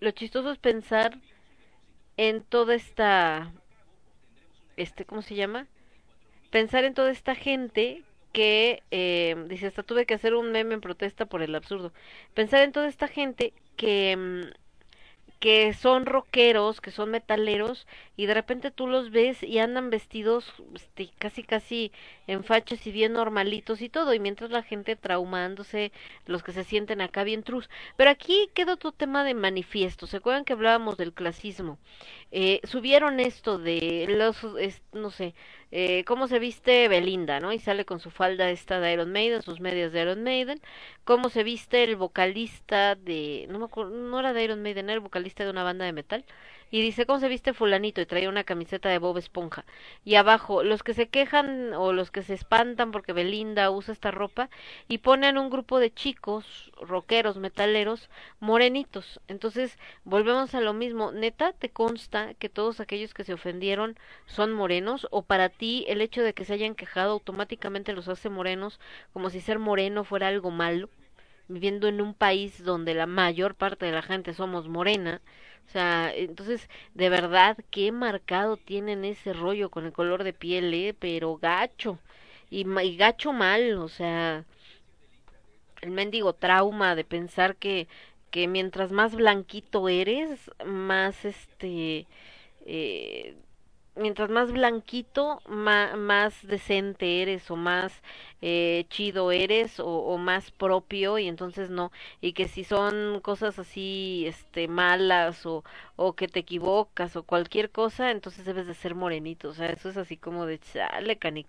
lo 0.00 0.10
chistoso 0.10 0.50
es 0.50 0.58
pensar 0.58 1.16
en 2.16 2.42
toda 2.42 2.74
esta, 2.74 3.52
este, 4.76 5.04
¿cómo 5.04 5.22
se 5.22 5.36
llama? 5.36 5.68
Pensar 6.50 6.82
en 6.82 6.94
toda 6.94 7.12
esta 7.12 7.36
gente 7.36 8.02
que 8.32 8.82
eh, 8.90 9.36
dice 9.48 9.68
hasta 9.68 9.84
tuve 9.84 10.06
que 10.06 10.14
hacer 10.14 10.34
un 10.34 10.50
meme 10.50 10.74
en 10.74 10.80
protesta 10.80 11.26
por 11.26 11.40
el 11.40 11.54
absurdo. 11.54 11.92
Pensar 12.34 12.62
en 12.62 12.72
toda 12.72 12.88
esta 12.88 13.06
gente 13.06 13.52
que 13.76 14.16
mm, 14.16 14.63
que 15.44 15.74
son 15.74 16.06
rockeros, 16.06 16.80
que 16.80 16.90
son 16.90 17.10
metaleros, 17.10 17.86
y 18.16 18.24
de 18.24 18.32
repente 18.32 18.70
tú 18.70 18.86
los 18.86 19.10
ves 19.10 19.42
y 19.42 19.58
andan 19.58 19.90
vestidos 19.90 20.54
este, 20.74 21.10
casi 21.18 21.42
casi 21.42 21.92
en 22.26 22.44
fachas 22.44 22.86
y 22.86 22.90
bien 22.90 23.12
normalitos 23.12 23.82
y 23.82 23.90
todo, 23.90 24.14
y 24.14 24.20
mientras 24.20 24.50
la 24.50 24.62
gente 24.62 24.96
traumándose, 24.96 25.92
los 26.24 26.42
que 26.42 26.52
se 26.52 26.64
sienten 26.64 27.02
acá 27.02 27.24
bien 27.24 27.42
trus. 27.42 27.68
Pero 27.96 28.08
aquí 28.08 28.48
queda 28.54 28.72
otro 28.72 28.92
tema 28.92 29.22
de 29.22 29.34
manifiesto. 29.34 30.06
¿Se 30.06 30.16
acuerdan 30.16 30.46
que 30.46 30.54
hablábamos 30.54 30.96
del 30.96 31.12
clasismo? 31.12 31.78
Eh, 32.36 32.60
subieron 32.64 33.20
esto 33.20 33.58
de 33.58 34.06
los, 34.08 34.36
no 34.92 35.10
sé, 35.10 35.34
eh, 35.70 36.04
cómo 36.04 36.26
se 36.26 36.40
viste 36.40 36.88
Belinda, 36.88 37.38
¿no? 37.38 37.52
Y 37.52 37.60
sale 37.60 37.84
con 37.84 38.00
su 38.00 38.10
falda 38.10 38.50
esta 38.50 38.80
de 38.80 38.92
Iron 38.92 39.12
Maiden, 39.12 39.40
sus 39.42 39.60
medias 39.60 39.92
de 39.92 40.02
Iron 40.02 40.24
Maiden. 40.24 40.60
Cómo 41.04 41.28
se 41.30 41.44
viste 41.44 41.84
el 41.84 41.94
vocalista 41.96 42.96
de, 42.96 43.46
no 43.50 43.60
me 43.60 43.66
acuerdo, 43.66 43.92
no 43.96 44.18
era 44.18 44.32
de 44.32 44.42
Iron 44.44 44.62
Maiden, 44.62 44.86
era 44.86 44.94
el 44.94 45.00
vocalista 45.00 45.44
de 45.44 45.50
una 45.50 45.62
banda 45.62 45.84
de 45.84 45.92
metal 45.92 46.24
y 46.74 46.82
dice 46.82 47.06
cómo 47.06 47.20
se 47.20 47.28
viste 47.28 47.52
fulanito 47.52 48.00
y 48.00 48.06
traía 48.06 48.28
una 48.28 48.42
camiseta 48.42 48.88
de 48.88 48.98
Bob 48.98 49.16
Esponja. 49.16 49.64
Y 50.04 50.16
abajo 50.16 50.64
los 50.64 50.82
que 50.82 50.92
se 50.92 51.06
quejan 51.06 51.72
o 51.72 51.92
los 51.92 52.10
que 52.10 52.24
se 52.24 52.34
espantan 52.34 52.90
porque 52.90 53.12
Belinda 53.12 53.70
usa 53.70 53.92
esta 53.92 54.10
ropa 54.10 54.50
y 54.88 54.98
ponen 54.98 55.38
un 55.38 55.50
grupo 55.50 55.78
de 55.78 55.94
chicos 55.94 56.72
rockeros 56.80 57.36
metaleros 57.36 58.10
morenitos. 58.40 59.20
Entonces 59.28 59.78
volvemos 60.02 60.52
a 60.56 60.60
lo 60.60 60.72
mismo. 60.72 61.12
Neta 61.12 61.52
te 61.52 61.68
consta 61.68 62.34
que 62.34 62.48
todos 62.48 62.80
aquellos 62.80 63.14
que 63.14 63.22
se 63.22 63.34
ofendieron 63.34 63.96
son 64.26 64.52
morenos 64.52 65.06
o 65.12 65.22
para 65.22 65.50
ti 65.50 65.84
el 65.86 66.00
hecho 66.00 66.22
de 66.22 66.34
que 66.34 66.44
se 66.44 66.54
hayan 66.54 66.74
quejado 66.74 67.12
automáticamente 67.12 67.92
los 67.92 68.08
hace 68.08 68.30
morenos 68.30 68.80
como 69.12 69.30
si 69.30 69.40
ser 69.40 69.60
moreno 69.60 70.02
fuera 70.02 70.26
algo 70.26 70.50
malo 70.50 70.88
viviendo 71.46 71.88
en 71.88 72.00
un 72.00 72.14
país 72.14 72.64
donde 72.64 72.94
la 72.94 73.06
mayor 73.06 73.54
parte 73.54 73.86
de 73.86 73.92
la 73.92 74.02
gente 74.02 74.32
somos 74.34 74.66
morena 74.66 75.20
o 75.66 75.70
sea, 75.70 76.14
entonces, 76.14 76.68
de 76.94 77.08
verdad, 77.08 77.56
qué 77.70 77.92
marcado 77.92 78.56
tienen 78.56 79.04
ese 79.04 79.32
rollo 79.32 79.70
con 79.70 79.86
el 79.86 79.92
color 79.92 80.24
de 80.24 80.32
piel, 80.32 80.72
¿eh? 80.74 80.94
Pero 80.98 81.36
gacho. 81.38 81.98
Y, 82.50 82.66
y 82.80 82.96
gacho 82.96 83.32
mal, 83.32 83.78
o 83.78 83.88
sea, 83.88 84.44
el 85.82 85.90
mendigo 85.90 86.32
trauma 86.32 86.94
de 86.94 87.04
pensar 87.04 87.56
que 87.56 87.88
que 88.30 88.48
mientras 88.48 88.90
más 88.90 89.14
blanquito 89.14 89.88
eres, 89.88 90.50
más 90.66 91.24
este 91.24 92.08
eh, 92.66 93.36
mientras 93.96 94.30
más 94.30 94.52
blanquito, 94.52 95.40
más 95.46 96.46
decente 96.46 97.22
eres 97.22 97.50
o 97.50 97.56
más 97.56 98.02
eh, 98.42 98.86
chido 98.90 99.32
eres 99.32 99.80
o, 99.80 100.18
más 100.18 100.50
propio 100.50 101.18
y 101.18 101.28
entonces 101.28 101.70
no. 101.70 101.92
Y 102.20 102.32
que 102.34 102.48
si 102.48 102.64
son 102.64 103.20
cosas 103.20 103.58
así 103.58 104.24
este 104.26 104.68
malas 104.68 105.46
o, 105.46 105.64
o 105.96 106.14
que 106.14 106.28
te 106.28 106.40
equivocas 106.40 107.16
o 107.16 107.22
cualquier 107.22 107.70
cosa 107.70 108.10
entonces 108.10 108.44
debes 108.44 108.66
de 108.66 108.74
ser 108.74 108.94
morenito. 108.94 109.48
O 109.48 109.54
sea 109.54 109.70
eso 109.70 109.88
es 109.88 109.96
así 109.96 110.16
como 110.16 110.46
de 110.46 110.58
chale 110.58 111.16
cani 111.18 111.46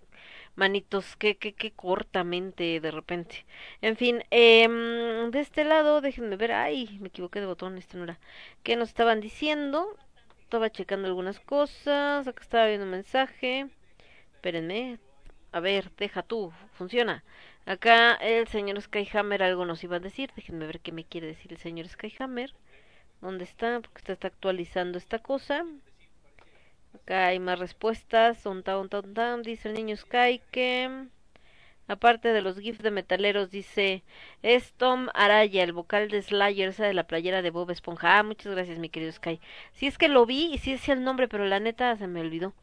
manitos 0.56 1.16
que 1.16 1.36
que 1.36 1.52
que 1.54 1.72
cortamente 1.72 2.80
de 2.80 2.90
repente. 2.90 3.46
En 3.82 3.96
fin 3.96 4.24
eh, 4.30 4.68
de 5.30 5.40
este 5.40 5.64
lado 5.64 6.00
déjenme 6.00 6.36
ver 6.36 6.52
ay 6.52 6.98
me 7.00 7.08
equivoqué 7.08 7.40
de 7.40 7.46
botón 7.46 7.78
este 7.78 7.98
no 7.98 8.04
era. 8.04 8.18
Qué 8.62 8.76
nos 8.76 8.88
estaban 8.88 9.20
diciendo 9.20 9.96
estaba 10.46 10.70
checando 10.70 11.08
algunas 11.08 11.40
cosas, 11.40 12.28
acá 12.28 12.40
estaba 12.40 12.66
viendo 12.68 12.84
un 12.84 12.92
mensaje. 12.92 13.66
Espérenme. 14.34 15.00
A 15.50 15.58
ver, 15.58 15.90
deja 15.96 16.22
tú, 16.22 16.52
funciona. 16.74 17.24
Acá 17.66 18.14
el 18.14 18.46
señor 18.46 18.80
Skyhammer 18.80 19.42
algo 19.42 19.64
nos 19.66 19.82
iba 19.82 19.96
a 19.96 20.00
decir. 20.00 20.30
Déjenme 20.36 20.66
ver 20.68 20.78
qué 20.80 20.92
me 20.92 21.04
quiere 21.04 21.26
decir 21.26 21.52
el 21.52 21.58
señor 21.58 21.88
Skyhammer. 21.88 22.54
¿Dónde 23.20 23.42
está? 23.42 23.80
Porque 23.80 23.98
usted 23.98 24.12
está 24.12 24.28
actualizando 24.28 24.98
esta 24.98 25.18
cosa. 25.18 25.64
Acá 26.94 27.26
hay 27.26 27.40
más 27.40 27.58
respuestas. 27.58 28.44
Dice 29.42 29.68
el 29.68 29.74
niño 29.74 29.96
Sky 29.96 30.42
que 30.52 31.08
Aparte 31.88 32.32
de 32.32 32.42
los 32.42 32.58
GIFs 32.58 32.82
de 32.82 32.90
metaleros, 32.90 33.50
dice, 33.50 34.02
es 34.42 34.72
Tom 34.72 35.08
Araya, 35.14 35.62
el 35.62 35.72
vocal 35.72 36.08
de 36.08 36.20
Slayer, 36.22 36.70
esa 36.70 36.84
de 36.86 36.94
la 36.94 37.06
playera 37.06 37.42
de 37.42 37.50
Bob 37.50 37.70
Esponja. 37.70 38.18
Ah, 38.18 38.22
muchas 38.22 38.52
gracias, 38.52 38.78
mi 38.78 38.88
querido 38.88 39.12
Sky. 39.12 39.40
Sí 39.72 39.86
es 39.86 39.98
que 39.98 40.08
lo 40.08 40.26
vi 40.26 40.52
y 40.52 40.58
sí 40.58 40.72
decía 40.72 40.94
el 40.94 41.04
nombre, 41.04 41.28
pero 41.28 41.44
la 41.46 41.60
neta 41.60 41.96
se 41.96 42.08
me 42.08 42.20
olvidó. 42.20 42.54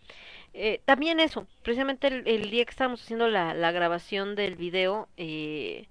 Eh, 0.53 0.81
también 0.85 1.19
eso, 1.19 1.47
precisamente 1.63 2.07
el, 2.07 2.51
día 2.51 2.65
que 2.65 2.71
estábamos 2.71 3.01
haciendo 3.01 3.27
la, 3.27 3.53
la 3.53 3.71
grabación 3.71 4.35
del 4.35 4.55
video, 4.55 5.07
eh, 5.17 5.87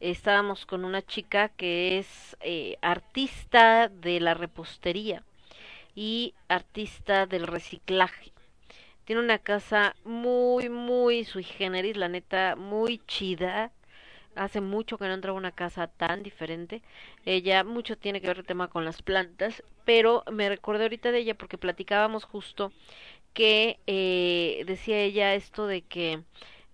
estábamos 0.00 0.66
con 0.66 0.84
una 0.84 1.02
chica 1.02 1.48
que 1.50 1.98
es 1.98 2.36
eh, 2.40 2.76
artista 2.80 3.88
de 3.88 4.20
la 4.20 4.34
repostería 4.34 5.22
y 5.94 6.34
artista 6.48 7.26
del 7.26 7.46
reciclaje. 7.46 8.32
Tiene 9.10 9.24
una 9.24 9.40
casa 9.40 9.96
muy, 10.04 10.68
muy 10.68 11.24
sui 11.24 11.42
generis, 11.42 11.96
la 11.96 12.06
neta, 12.06 12.54
muy 12.54 12.98
chida. 13.08 13.72
Hace 14.36 14.60
mucho 14.60 14.98
que 14.98 15.08
no 15.08 15.14
entraba 15.14 15.36
una 15.36 15.50
casa 15.50 15.88
tan 15.88 16.22
diferente. 16.22 16.80
Ella 17.26 17.64
mucho 17.64 17.98
tiene 17.98 18.20
que 18.20 18.28
ver 18.28 18.38
el 18.38 18.46
tema 18.46 18.68
con 18.68 18.84
las 18.84 19.02
plantas, 19.02 19.64
pero 19.84 20.22
me 20.30 20.48
recordé 20.48 20.84
ahorita 20.84 21.10
de 21.10 21.18
ella 21.18 21.34
porque 21.34 21.58
platicábamos 21.58 22.22
justo 22.22 22.70
que 23.34 23.80
eh, 23.88 24.62
decía 24.68 25.00
ella 25.00 25.34
esto 25.34 25.66
de 25.66 25.82
que 25.82 26.22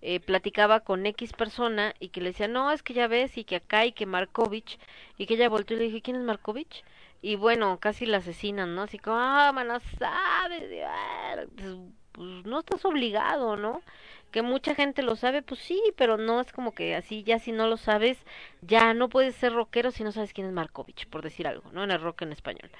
eh, 0.03 0.19
platicaba 0.19 0.81
con 0.81 1.07
X 1.07 1.33
persona 1.33 1.95
y 1.99 2.09
que 2.09 2.21
le 2.21 2.33
decía, 2.33 2.47
no, 2.47 2.71
es 2.71 2.83
que 2.83 2.93
ya 2.93 3.07
ves, 3.07 3.35
y 3.39 3.45
que 3.45 3.55
acá, 3.55 3.87
y 3.87 3.93
que 3.93 4.05
Markovich, 4.05 4.77
y 5.17 5.25
que 5.25 5.33
ella 5.33 5.49
volteó 5.49 5.75
y 5.75 5.79
le 5.79 5.85
dije, 5.85 6.03
¿quién 6.03 6.17
es 6.17 6.21
Markovich? 6.21 6.83
Y 7.23 7.35
bueno, 7.35 7.79
casi 7.79 8.05
la 8.05 8.17
asesinan, 8.17 8.75
¿no? 8.75 8.83
Así 8.83 8.99
como, 8.99 9.17
ah, 9.17 9.51
no 9.65 9.79
sabes, 9.97 10.69
pues 12.17 12.45
no 12.45 12.59
estás 12.59 12.83
obligado, 12.83 13.55
¿no? 13.57 13.83
Que 14.31 14.41
mucha 14.41 14.75
gente 14.75 15.03
lo 15.03 15.15
sabe, 15.15 15.43
pues 15.43 15.61
sí, 15.61 15.81
pero 15.95 16.17
no 16.17 16.41
es 16.41 16.51
como 16.51 16.73
que 16.73 16.95
así, 16.95 17.23
ya 17.23 17.39
si 17.39 17.51
no 17.51 17.67
lo 17.67 17.77
sabes, 17.77 18.17
ya 18.61 18.93
no 18.95 19.07
puedes 19.07 19.35
ser 19.35 19.53
rockero 19.53 19.91
si 19.91 20.03
no 20.03 20.11
sabes 20.11 20.33
quién 20.33 20.47
es 20.47 20.53
Markovich, 20.53 21.07
por 21.07 21.21
decir 21.21 21.47
algo, 21.47 21.71
¿no? 21.71 21.83
En 21.83 21.91
el 21.91 22.01
rock 22.01 22.23
en 22.23 22.31
español. 22.31 22.71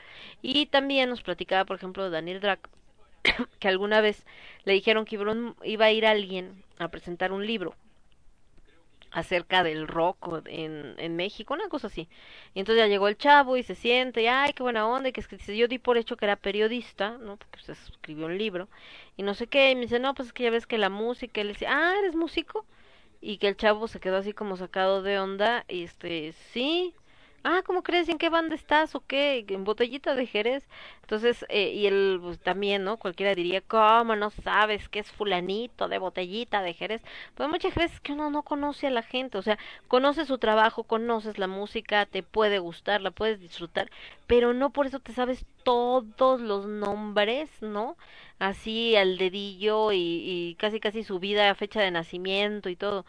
Y 0.41 0.65
también 0.65 1.09
nos 1.09 1.21
platicaba, 1.21 1.65
por 1.65 1.77
ejemplo, 1.77 2.09
Daniel 2.09 2.41
Drac, 2.41 2.67
que 3.59 3.67
alguna 3.67 4.01
vez 4.01 4.25
le 4.65 4.73
dijeron 4.73 5.05
que 5.05 5.19
iba 5.63 5.85
a 5.85 5.91
ir 5.91 6.05
alguien 6.05 6.63
a 6.79 6.89
presentar 6.89 7.31
un 7.31 7.45
libro 7.45 7.75
acerca 9.11 9.63
del 9.63 9.87
rock 9.87 10.43
en, 10.45 10.95
en 10.97 11.15
México, 11.15 11.53
una 11.53 11.69
cosa 11.69 11.87
así. 11.87 12.09
Y 12.53 12.59
entonces 12.59 12.83
ya 12.83 12.87
llegó 12.87 13.07
el 13.07 13.17
chavo 13.17 13.57
y 13.57 13.63
se 13.63 13.75
siente, 13.75 14.29
ay, 14.29 14.53
qué 14.53 14.63
buena 14.63 14.87
onda, 14.87 15.09
y 15.09 15.13
que, 15.13 15.23
yo 15.55 15.67
di 15.67 15.79
por 15.79 15.97
hecho 15.97 16.17
que 16.17 16.25
era 16.25 16.35
periodista, 16.35 17.17
¿no? 17.17 17.37
Porque 17.37 17.59
pues, 17.65 17.89
escribió 17.89 18.25
un 18.27 18.37
libro, 18.37 18.67
y 19.15 19.23
no 19.23 19.33
sé 19.33 19.47
qué, 19.47 19.71
y 19.71 19.75
me 19.75 19.81
dice, 19.81 19.99
no, 19.99 20.13
pues 20.13 20.27
es 20.29 20.33
que 20.33 20.43
ya 20.43 20.49
ves 20.51 20.67
que 20.67 20.77
la 20.77 20.89
música, 20.89 21.41
y 21.41 21.45
le 21.45 21.53
dice, 21.53 21.67
ah, 21.67 21.95
¿eres 21.99 22.15
músico? 22.15 22.65
Y 23.21 23.37
que 23.37 23.47
el 23.47 23.57
chavo 23.57 23.87
se 23.87 23.99
quedó 23.99 24.17
así 24.17 24.33
como 24.33 24.57
sacado 24.57 25.01
de 25.01 25.19
onda, 25.19 25.65
y 25.67 25.83
este, 25.83 26.33
sí, 26.53 26.95
ah, 27.43 27.61
¿cómo 27.65 27.83
crees? 27.83 28.09
¿En 28.09 28.17
qué 28.17 28.29
banda 28.29 28.55
estás 28.55 28.95
o 28.95 29.01
qué? 29.05 29.45
En 29.47 29.63
botellita 29.63 30.15
de 30.15 30.25
Jerez. 30.27 30.67
Entonces, 31.01 31.45
eh, 31.49 31.71
y 31.73 31.87
él 31.87 32.19
pues, 32.21 32.39
también, 32.39 32.83
¿no? 32.83 32.97
Cualquiera 32.97 33.33
diría, 33.35 33.61
¿cómo 33.61 34.15
no 34.15 34.29
sabes 34.29 34.89
que 34.89 34.99
es 34.99 35.11
fulanito 35.11 35.87
de 35.87 35.97
botellita 35.99 36.61
de 36.61 36.73
Jerez? 36.73 37.01
Pues 37.35 37.49
muchas 37.49 37.73
veces 37.75 37.99
que 38.01 38.13
uno 38.13 38.29
no 38.29 38.43
conoce 38.43 38.87
a 38.87 38.91
la 38.91 39.03
gente, 39.03 39.37
o 39.37 39.41
sea, 39.41 39.57
conoces 39.87 40.27
su 40.27 40.37
trabajo, 40.37 40.83
conoces 40.83 41.37
la 41.39 41.47
música, 41.47 42.05
te 42.05 42.23
puede 42.23 42.59
gustar, 42.59 43.01
la 43.01 43.11
puedes 43.11 43.39
disfrutar, 43.39 43.89
pero 44.27 44.53
no 44.53 44.71
por 44.71 44.85
eso 44.87 44.99
te 44.99 45.13
sabes 45.13 45.45
todos 45.63 46.41
los 46.41 46.65
nombres, 46.67 47.49
¿no? 47.61 47.97
Así 48.39 48.95
al 48.95 49.17
dedillo 49.17 49.91
y, 49.91 49.97
y 49.97 50.55
casi 50.59 50.79
casi 50.79 51.03
su 51.03 51.19
vida, 51.19 51.53
fecha 51.55 51.81
de 51.81 51.91
nacimiento 51.91 52.69
y 52.69 52.75
todo 52.75 53.05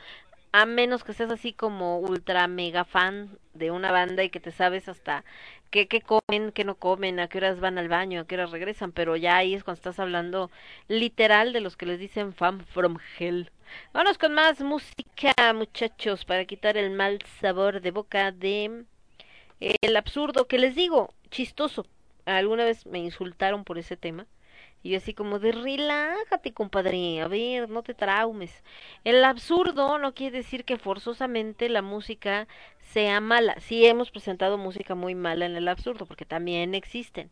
a 0.52 0.67
menos 0.67 1.05
que 1.05 1.12
seas 1.12 1.31
así 1.31 1.52
como 1.52 1.99
ultra 1.99 2.47
mega 2.49 2.85
fan 2.85 3.39
de 3.55 3.70
una 3.70 3.93
banda 3.93 4.25
y 4.25 4.31
que 4.31 4.41
te 4.41 4.52
sabes 4.52 4.89
hasta 4.89 5.25
qué, 5.70 5.89
qué 5.89 6.01
comen, 6.01 6.52
qué 6.52 6.65
no 6.65 6.77
comen, 6.77 7.20
a 7.20 7.28
qué 7.28 7.39
horas 7.39 7.60
van 7.60 7.78
al 7.78 7.89
baño, 7.89 8.20
a 8.20 8.27
qué 8.27 8.36
horas 8.36 8.51
regresan, 8.51 8.93
pero 8.93 9.17
ya 9.17 9.36
ahí 9.36 9.55
es 9.55 9.65
cuando 9.65 9.78
estás 9.78 9.99
hablando 9.99 10.51
literal 10.89 11.52
de 11.52 11.60
los 11.60 11.77
que 11.77 11.86
les 11.86 11.99
dicen 11.99 12.33
fan 12.33 12.65
from 12.67 12.99
hell. 13.18 13.51
Vamos 13.93 14.18
con 14.18 14.35
más 14.35 14.60
música, 14.60 15.33
muchachos, 15.55 16.25
para 16.25 16.44
quitar 16.47 16.77
el 16.77 16.91
mal 16.91 17.18
sabor 17.41 17.81
de 17.81 17.91
boca 17.91 18.33
de 18.33 18.85
el 19.60 19.97
absurdo 19.97 20.47
que 20.47 20.59
les 20.59 20.75
digo, 20.75 21.12
chistoso. 21.31 21.86
Alguna 22.25 22.65
vez 22.65 22.86
me 22.86 22.99
insultaron 22.99 23.65
por 23.65 23.78
ese 23.78 23.97
tema 23.97 24.27
y 24.82 24.94
así 24.94 25.15
como 25.15 25.39
de 25.39 25.52
relájate, 25.52 26.52
compadre, 26.52 27.20
a 27.20 27.28
ver, 27.28 27.68
no 27.68 27.82
te 27.82 27.94
traumes. 27.94 28.62
El 29.05 29.24
absurdo 29.24 29.98
no 29.98 30.15
quiere 30.15 30.39
decir 30.39 30.65
que 30.65 30.78
forzosamente 30.78 31.68
la 31.68 31.82
música 31.82 32.47
sea 32.81 33.20
mala. 33.20 33.58
Sí 33.60 33.86
hemos 33.86 34.10
presentado 34.10 34.58
música 34.58 34.94
muy 34.94 35.15
mala 35.15 35.47
en 35.47 35.57
el 35.57 35.68
absurdo, 35.68 36.07
porque 36.07 36.24
también 36.24 36.74
existen. 36.74 37.31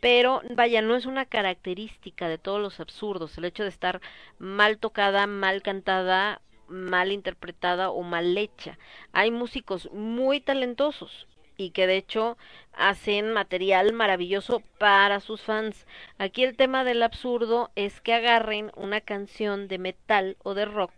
Pero 0.00 0.42
vaya, 0.54 0.82
no 0.82 0.96
es 0.96 1.06
una 1.06 1.24
característica 1.24 2.28
de 2.28 2.38
todos 2.38 2.60
los 2.60 2.78
absurdos 2.80 3.38
el 3.38 3.46
hecho 3.46 3.62
de 3.62 3.70
estar 3.70 4.00
mal 4.38 4.78
tocada, 4.78 5.26
mal 5.26 5.62
cantada, 5.62 6.42
mal 6.68 7.12
interpretada 7.12 7.90
o 7.90 8.02
mal 8.02 8.36
hecha. 8.36 8.78
Hay 9.12 9.30
músicos 9.30 9.90
muy 9.92 10.40
talentosos, 10.40 11.26
y 11.56 11.70
que 11.70 11.86
de 11.86 11.96
hecho 11.96 12.36
hacen 12.72 13.32
material 13.32 13.92
maravilloso 13.92 14.62
para 14.78 15.20
sus 15.20 15.42
fans. 15.42 15.86
Aquí 16.18 16.44
el 16.44 16.56
tema 16.56 16.84
del 16.84 17.02
absurdo 17.02 17.70
es 17.76 18.00
que 18.00 18.14
agarren 18.14 18.70
una 18.76 19.00
canción 19.00 19.68
de 19.68 19.78
metal 19.78 20.36
o 20.42 20.54
de 20.54 20.64
rock 20.64 20.92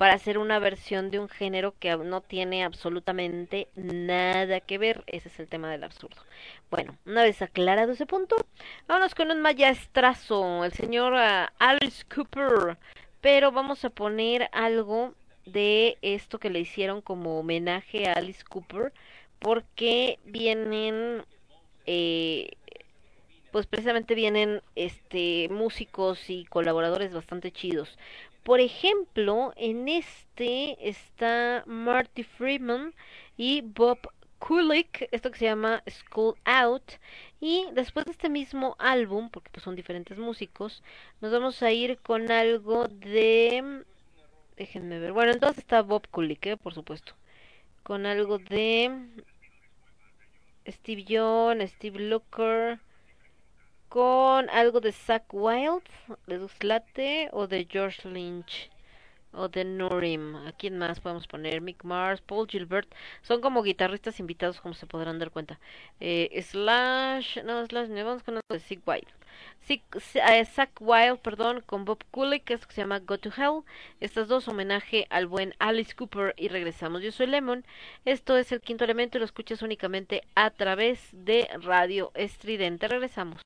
para 0.00 0.14
hacer 0.14 0.38
una 0.38 0.58
versión 0.58 1.10
de 1.10 1.18
un 1.18 1.28
género 1.28 1.74
que 1.78 1.94
no 1.94 2.22
tiene 2.22 2.64
absolutamente 2.64 3.68
nada 3.74 4.60
que 4.60 4.78
ver. 4.78 5.04
Ese 5.06 5.28
es 5.28 5.38
el 5.38 5.46
tema 5.46 5.70
del 5.70 5.84
absurdo. 5.84 6.16
Bueno, 6.70 6.96
una 7.04 7.22
vez 7.22 7.42
aclarado 7.42 7.92
ese 7.92 8.06
punto, 8.06 8.36
vámonos 8.88 9.14
con 9.14 9.30
un 9.30 9.42
maestrazo, 9.42 10.64
el 10.64 10.72
señor 10.72 11.14
ah, 11.16 11.52
Alice 11.58 12.02
Cooper. 12.06 12.78
Pero 13.20 13.52
vamos 13.52 13.84
a 13.84 13.90
poner 13.90 14.48
algo 14.52 15.12
de 15.44 15.98
esto 16.00 16.38
que 16.38 16.48
le 16.48 16.60
hicieron 16.60 17.02
como 17.02 17.38
homenaje 17.38 18.08
a 18.08 18.14
Alice 18.14 18.44
Cooper 18.48 18.94
porque 19.40 20.18
vienen 20.24 21.24
eh, 21.86 22.50
pues 23.50 23.66
precisamente 23.66 24.14
vienen 24.14 24.62
este 24.76 25.48
músicos 25.50 26.30
y 26.30 26.44
colaboradores 26.44 27.12
bastante 27.12 27.50
chidos. 27.52 27.98
Por 28.44 28.60
ejemplo, 28.60 29.52
en 29.56 29.88
este 29.88 30.88
está 30.88 31.62
Marty 31.66 32.22
Freeman 32.22 32.94
y 33.36 33.60
Bob 33.62 33.98
Kulick, 34.38 35.08
esto 35.12 35.30
que 35.30 35.38
se 35.38 35.44
llama 35.46 35.82
School 35.88 36.36
Out. 36.44 36.92
Y 37.40 37.66
después 37.72 38.06
de 38.06 38.12
este 38.12 38.28
mismo 38.28 38.76
álbum, 38.78 39.30
porque 39.30 39.50
pues 39.50 39.64
son 39.64 39.76
diferentes 39.76 40.18
músicos, 40.18 40.82
nos 41.20 41.32
vamos 41.32 41.62
a 41.62 41.70
ir 41.72 41.98
con 41.98 42.30
algo 42.30 42.88
de... 42.88 43.84
Déjenme 44.56 44.98
ver. 44.98 45.12
Bueno, 45.12 45.32
entonces 45.32 45.58
está 45.58 45.82
Bob 45.82 46.06
Kulick, 46.08 46.46
¿eh? 46.46 46.56
por 46.56 46.74
supuesto. 46.74 47.14
Con 47.82 48.06
algo 48.06 48.38
de 48.38 48.90
Steve 50.72 51.04
John, 51.08 51.66
Steve 51.66 51.98
Looker, 51.98 52.78
con 53.88 54.48
algo 54.50 54.80
de 54.80 54.92
Zack 54.92 55.32
Wild, 55.32 55.82
de 56.26 56.38
Duslate 56.38 57.28
o 57.32 57.46
de 57.46 57.66
George 57.70 58.08
Lynch 58.08 58.70
o 59.32 59.48
The 59.48 59.64
Nurim. 59.64 60.36
¿A 60.36 60.52
quién 60.52 60.78
más 60.78 61.00
podemos 61.00 61.26
poner? 61.26 61.60
Mick 61.60 61.84
Mars, 61.84 62.20
Paul 62.20 62.48
Gilbert. 62.48 62.92
Son 63.22 63.40
como 63.40 63.62
guitarristas 63.62 64.20
invitados, 64.20 64.60
como 64.60 64.74
se 64.74 64.86
podrán 64.86 65.18
dar 65.18 65.30
cuenta. 65.30 65.58
Eh, 66.00 66.40
Slash, 66.42 67.42
no, 67.44 67.64
Slash, 67.66 67.88
no, 67.88 68.04
vamos 68.04 68.22
con 68.22 68.34
algo 68.34 68.46
de 68.50 68.60
Zig 68.60 68.80
Wild. 68.86 69.08
Zig, 69.66 69.82
eh, 70.14 70.44
Zach 70.44 70.70
Wild, 70.80 71.18
perdón, 71.20 71.62
con 71.66 71.84
Bob 71.84 72.02
Kulick, 72.10 72.44
que 72.44 72.54
es 72.54 72.66
que 72.66 72.74
se 72.74 72.80
llama 72.82 72.98
Go 73.00 73.18
to 73.18 73.30
Hell. 73.30 73.62
Estas 74.00 74.28
dos 74.28 74.48
homenaje 74.48 75.06
al 75.10 75.26
buen 75.26 75.54
Alice 75.58 75.94
Cooper 75.94 76.34
y 76.36 76.48
regresamos. 76.48 77.02
Yo 77.02 77.12
soy 77.12 77.26
Lemon. 77.26 77.64
Esto 78.04 78.36
es 78.36 78.52
el 78.52 78.60
quinto 78.60 78.84
elemento 78.84 79.18
y 79.18 79.20
lo 79.20 79.24
escuchas 79.24 79.62
únicamente 79.62 80.22
a 80.34 80.50
través 80.50 81.08
de 81.12 81.48
Radio 81.62 82.10
Estridente. 82.14 82.88
Regresamos. 82.88 83.40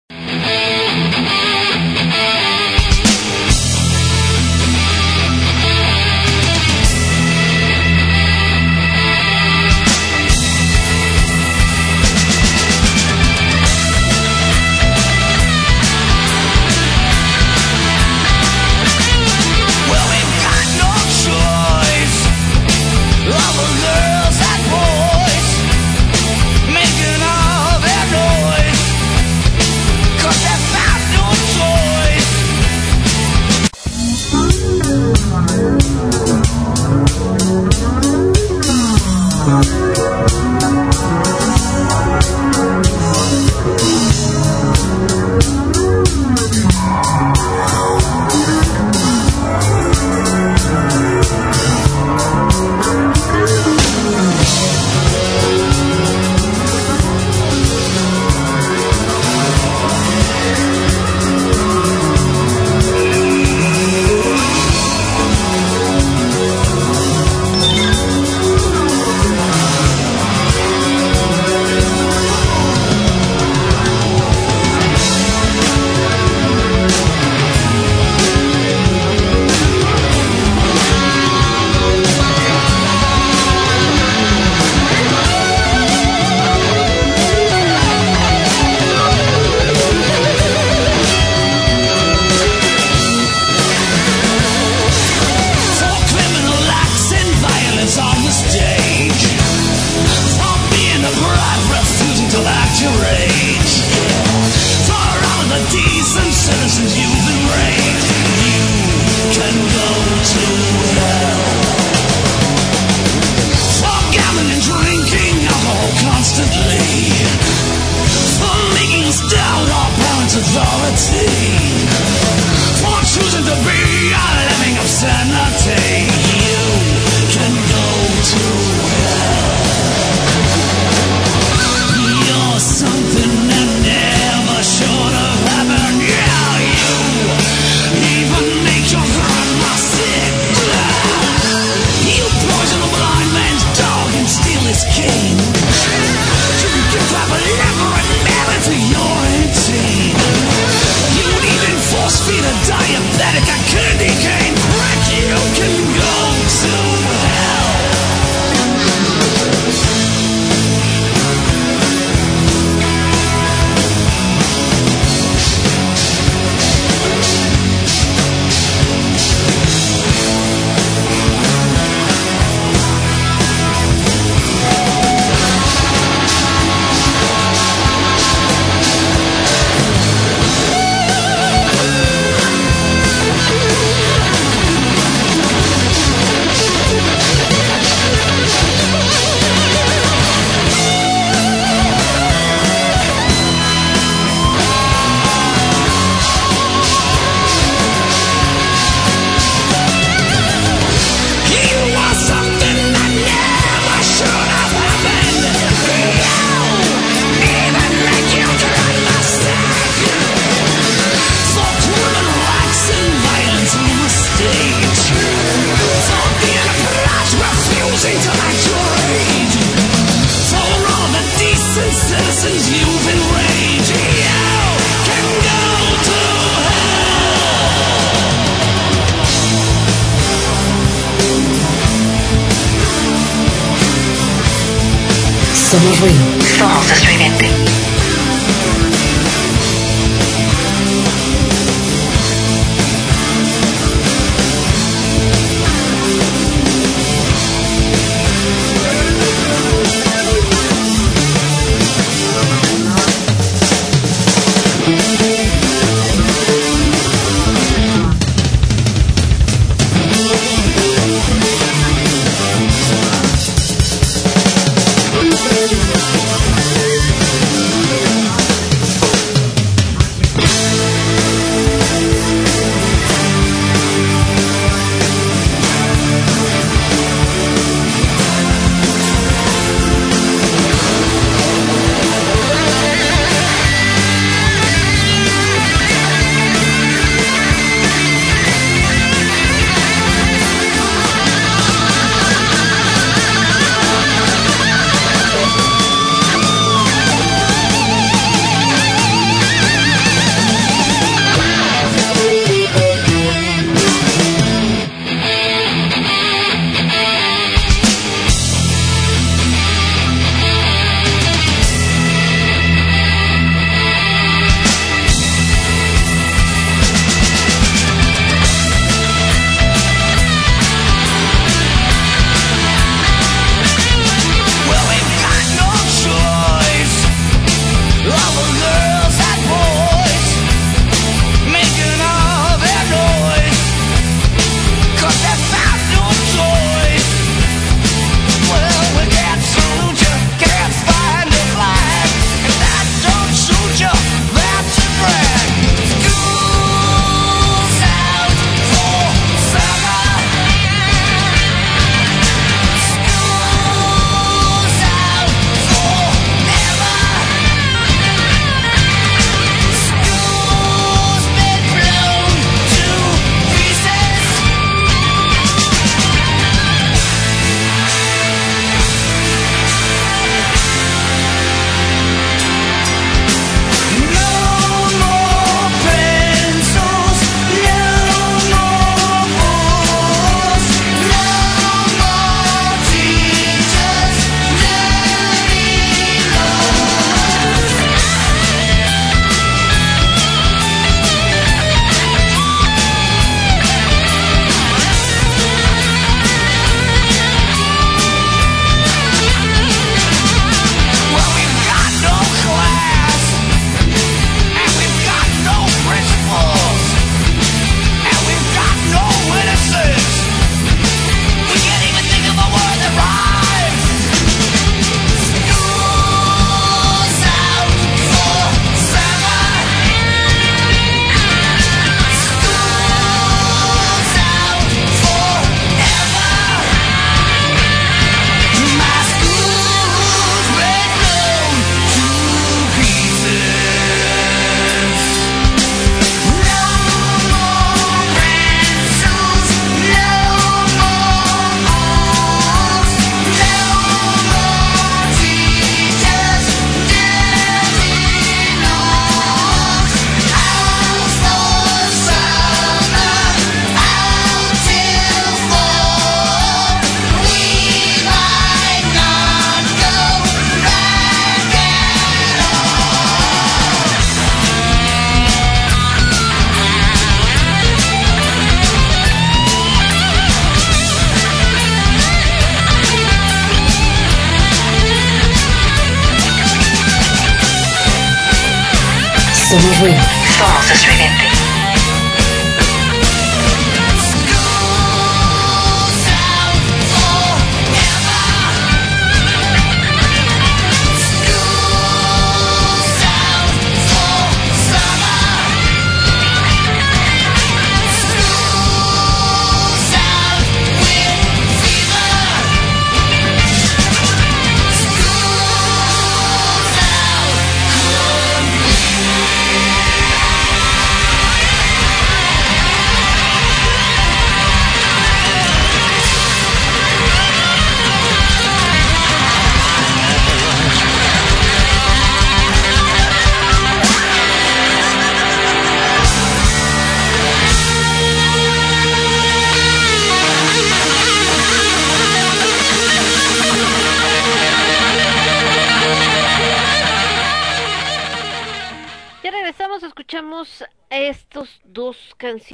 Somos 479.54 479.78
ruido. 479.78 480.02
Somos 480.36 480.68
estridente. 480.68 481.03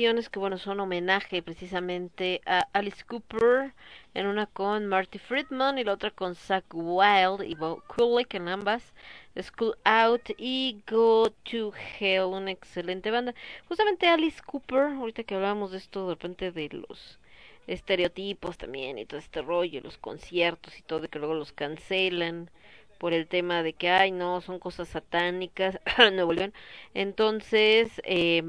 Que 0.01 0.39
bueno 0.39 0.57
son 0.57 0.81
homenaje 0.81 1.43
precisamente 1.43 2.41
a 2.47 2.67
Alice 2.73 3.05
Cooper, 3.05 3.75
en 4.15 4.27
una 4.27 4.47
con 4.47 4.87
Marty 4.87 5.19
Friedman 5.19 5.77
y 5.77 5.85
la 5.85 5.93
otra 5.93 6.11
con 6.11 6.35
Zach 6.35 6.65
Wild 6.73 7.43
y 7.43 7.55
Bo 7.55 7.83
Kulick 7.87 8.33
en 8.33 8.49
ambas, 8.49 8.95
School 9.39 9.77
Out 9.85 10.31
y 10.39 10.83
Go 10.91 11.29
to 11.45 11.75
Hell, 11.99 12.33
una 12.33 12.51
excelente 12.51 13.11
banda. 13.11 13.35
Justamente 13.69 14.07
Alice 14.09 14.41
Cooper, 14.43 14.85
ahorita 14.95 15.23
que 15.25 15.35
hablábamos 15.35 15.71
de 15.73 15.77
esto 15.77 16.09
de 16.09 16.15
repente 16.15 16.51
de 16.51 16.71
los 16.71 17.19
estereotipos 17.67 18.57
también 18.57 18.97
y 18.97 19.05
todo 19.05 19.21
este 19.21 19.43
rollo, 19.43 19.83
los 19.83 19.99
conciertos 19.99 20.79
y 20.79 20.83
todo, 20.83 21.09
que 21.09 21.19
luego 21.19 21.35
los 21.35 21.53
cancelan 21.53 22.51
por 22.99 23.13
el 23.13 23.27
tema 23.29 23.63
de 23.63 23.75
que, 23.75 23.91
ay, 23.91 24.13
no, 24.13 24.41
son 24.41 24.59
cosas 24.59 24.89
satánicas, 24.89 25.79
Nuevo 26.15 26.33
León. 26.33 26.55
Entonces, 26.95 28.01
eh, 28.05 28.43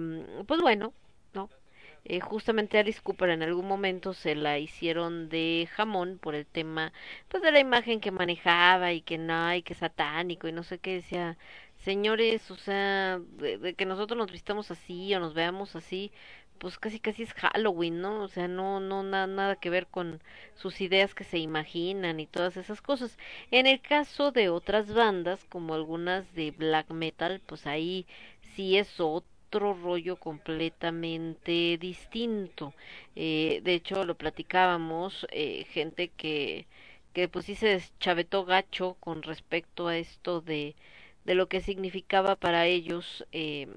pues 0.47 0.61
bueno, 0.61 0.87
¿no? 0.87 1.00
Eh, 2.05 2.19
justamente 2.19 2.77
Alice 2.79 2.99
Cooper 3.01 3.29
en 3.29 3.43
algún 3.43 3.67
momento 3.67 4.13
se 4.13 4.35
la 4.35 4.57
hicieron 4.59 5.29
de 5.29 5.67
jamón 5.71 6.17
por 6.19 6.35
el 6.35 6.45
tema, 6.47 6.93
pues 7.27 7.43
de 7.43 7.51
la 7.51 7.59
imagen 7.59 7.99
que 8.01 8.11
manejaba 8.11 8.91
y 8.93 9.01
que 9.01 9.17
no, 9.17 9.53
y 9.53 9.61
que 9.63 9.75
satánico 9.75 10.47
y 10.47 10.51
no 10.51 10.63
sé 10.63 10.79
qué 10.79 10.95
decía. 10.95 11.37
Señores, 11.77 12.49
o 12.51 12.55
sea, 12.57 13.19
de, 13.19 13.73
que 13.75 13.85
nosotros 13.85 14.17
nos 14.17 14.31
vistamos 14.31 14.69
así 14.71 15.13
o 15.15 15.19
nos 15.19 15.33
veamos 15.33 15.75
así, 15.75 16.11
pues 16.59 16.77
casi 16.77 16.99
casi 16.99 17.23
es 17.23 17.33
Halloween, 17.33 18.01
¿no? 18.01 18.21
O 18.23 18.27
sea, 18.27 18.47
no 18.47 18.79
no 18.79 19.03
nada 19.03 19.55
que 19.55 19.69
ver 19.71 19.87
con 19.87 20.21
sus 20.55 20.79
ideas 20.81 21.15
que 21.15 21.23
se 21.23 21.39
imaginan 21.39 22.19
y 22.19 22.27
todas 22.27 22.55
esas 22.57 22.81
cosas. 22.81 23.17
En 23.51 23.65
el 23.67 23.81
caso 23.81 24.31
de 24.31 24.49
otras 24.49 24.93
bandas, 24.93 25.43
como 25.45 25.73
algunas 25.73 26.33
de 26.35 26.51
black 26.51 26.91
metal, 26.91 27.41
pues 27.45 27.65
ahí 27.67 28.05
sí 28.55 28.77
es 28.77 28.99
rollo 29.59 30.15
completamente 30.17 31.77
distinto. 31.79 32.73
Eh, 33.15 33.61
de 33.63 33.73
hecho, 33.75 34.03
lo 34.05 34.15
platicábamos, 34.15 35.27
eh, 35.31 35.65
gente 35.71 36.09
que, 36.09 36.67
que 37.13 37.27
pues 37.27 37.45
sí 37.45 37.55
se 37.55 37.67
deschavetó 37.67 38.45
gacho 38.45 38.95
con 38.99 39.23
respecto 39.23 39.87
a 39.87 39.97
esto 39.97 40.41
de 40.41 40.75
de 41.25 41.35
lo 41.35 41.47
que 41.47 41.61
significaba 41.61 42.35
para 42.35 42.65
ellos 42.65 43.25
eh, 43.31 43.67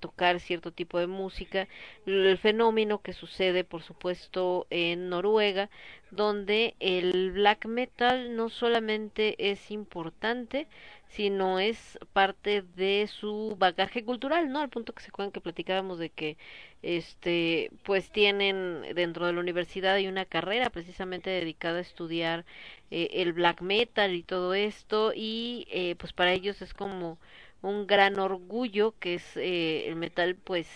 tocar 0.00 0.38
cierto 0.40 0.72
tipo 0.72 0.98
de 0.98 1.06
música, 1.06 1.68
el 2.06 2.38
fenómeno 2.38 3.02
que 3.02 3.12
sucede 3.12 3.64
por 3.64 3.82
supuesto 3.82 4.66
en 4.70 5.08
Noruega, 5.08 5.70
donde 6.16 6.74
el 6.80 7.32
black 7.32 7.66
metal 7.66 8.36
no 8.36 8.48
solamente 8.48 9.50
es 9.50 9.70
importante, 9.70 10.66
sino 11.08 11.60
es 11.60 11.98
parte 12.12 12.62
de 12.76 13.06
su 13.08 13.56
bagaje 13.58 14.04
cultural, 14.04 14.50
¿no? 14.50 14.60
Al 14.60 14.68
punto 14.68 14.92
que 14.92 15.02
se 15.02 15.08
acuerdan 15.10 15.32
que 15.32 15.40
platicábamos 15.40 15.98
de 15.98 16.10
que 16.10 16.36
este 16.82 17.70
pues 17.84 18.10
tienen 18.10 18.82
dentro 18.94 19.26
de 19.26 19.32
la 19.32 19.40
universidad 19.40 19.94
hay 19.94 20.06
una 20.08 20.24
carrera 20.26 20.70
precisamente 20.70 21.30
dedicada 21.30 21.78
a 21.78 21.82
estudiar 21.82 22.44
eh, 22.90 23.08
el 23.12 23.32
black 23.32 23.62
metal 23.62 24.14
y 24.14 24.22
todo 24.22 24.54
esto 24.54 25.12
y 25.14 25.66
eh, 25.70 25.94
pues 25.98 26.12
para 26.12 26.32
ellos 26.32 26.60
es 26.62 26.74
como 26.74 27.18
un 27.62 27.86
gran 27.86 28.18
orgullo 28.18 28.94
que 28.98 29.14
es 29.14 29.36
eh, 29.36 29.88
el 29.88 29.96
metal 29.96 30.36
pues 30.36 30.68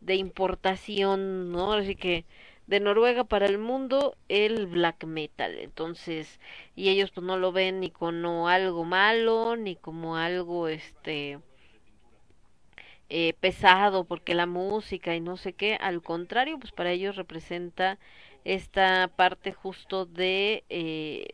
de 0.00 0.16
importación, 0.16 1.52
¿no? 1.52 1.72
Así 1.72 1.94
que 1.96 2.24
de 2.66 2.80
Noruega 2.80 3.24
para 3.24 3.46
el 3.46 3.58
mundo 3.58 4.16
el 4.28 4.66
black 4.66 5.04
metal. 5.04 5.58
Entonces 5.58 6.40
y 6.76 6.88
ellos 6.90 7.10
pues 7.10 7.26
no 7.26 7.36
lo 7.38 7.52
ven 7.52 7.80
ni 7.80 7.90
como 7.90 8.48
algo 8.48 8.84
malo 8.84 9.56
ni 9.56 9.76
como 9.76 10.16
algo 10.16 10.68
este 10.68 11.38
eh, 13.08 13.34
pesado 13.40 14.04
porque 14.04 14.34
la 14.34 14.46
música 14.46 15.14
y 15.14 15.20
no 15.20 15.36
sé 15.36 15.52
qué. 15.52 15.76
Al 15.80 16.02
contrario 16.02 16.58
pues 16.58 16.72
para 16.72 16.92
ellos 16.92 17.16
representa 17.16 17.98
esta 18.44 19.08
parte 19.16 19.52
justo 19.52 20.06
de 20.06 20.64
eh, 20.68 21.26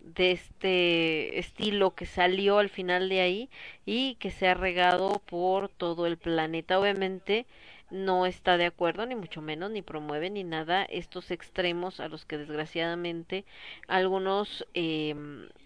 de 0.00 0.32
este 0.32 1.38
estilo 1.38 1.94
que 1.94 2.06
salió 2.06 2.58
al 2.58 2.68
final 2.68 3.08
de 3.08 3.20
ahí 3.20 3.50
y 3.84 4.14
que 4.16 4.30
se 4.30 4.48
ha 4.48 4.54
regado 4.54 5.20
por 5.26 5.68
todo 5.68 6.06
el 6.06 6.16
planeta. 6.16 6.78
Obviamente 6.78 7.46
no 7.90 8.26
está 8.26 8.56
de 8.56 8.66
acuerdo, 8.66 9.06
ni 9.06 9.14
mucho 9.14 9.42
menos, 9.42 9.70
ni 9.70 9.82
promueve 9.82 10.30
ni 10.30 10.44
nada 10.44 10.84
estos 10.84 11.30
extremos 11.30 12.00
a 12.00 12.08
los 12.08 12.24
que 12.24 12.38
desgraciadamente 12.38 13.44
algunos 13.88 14.66
eh, 14.74 15.14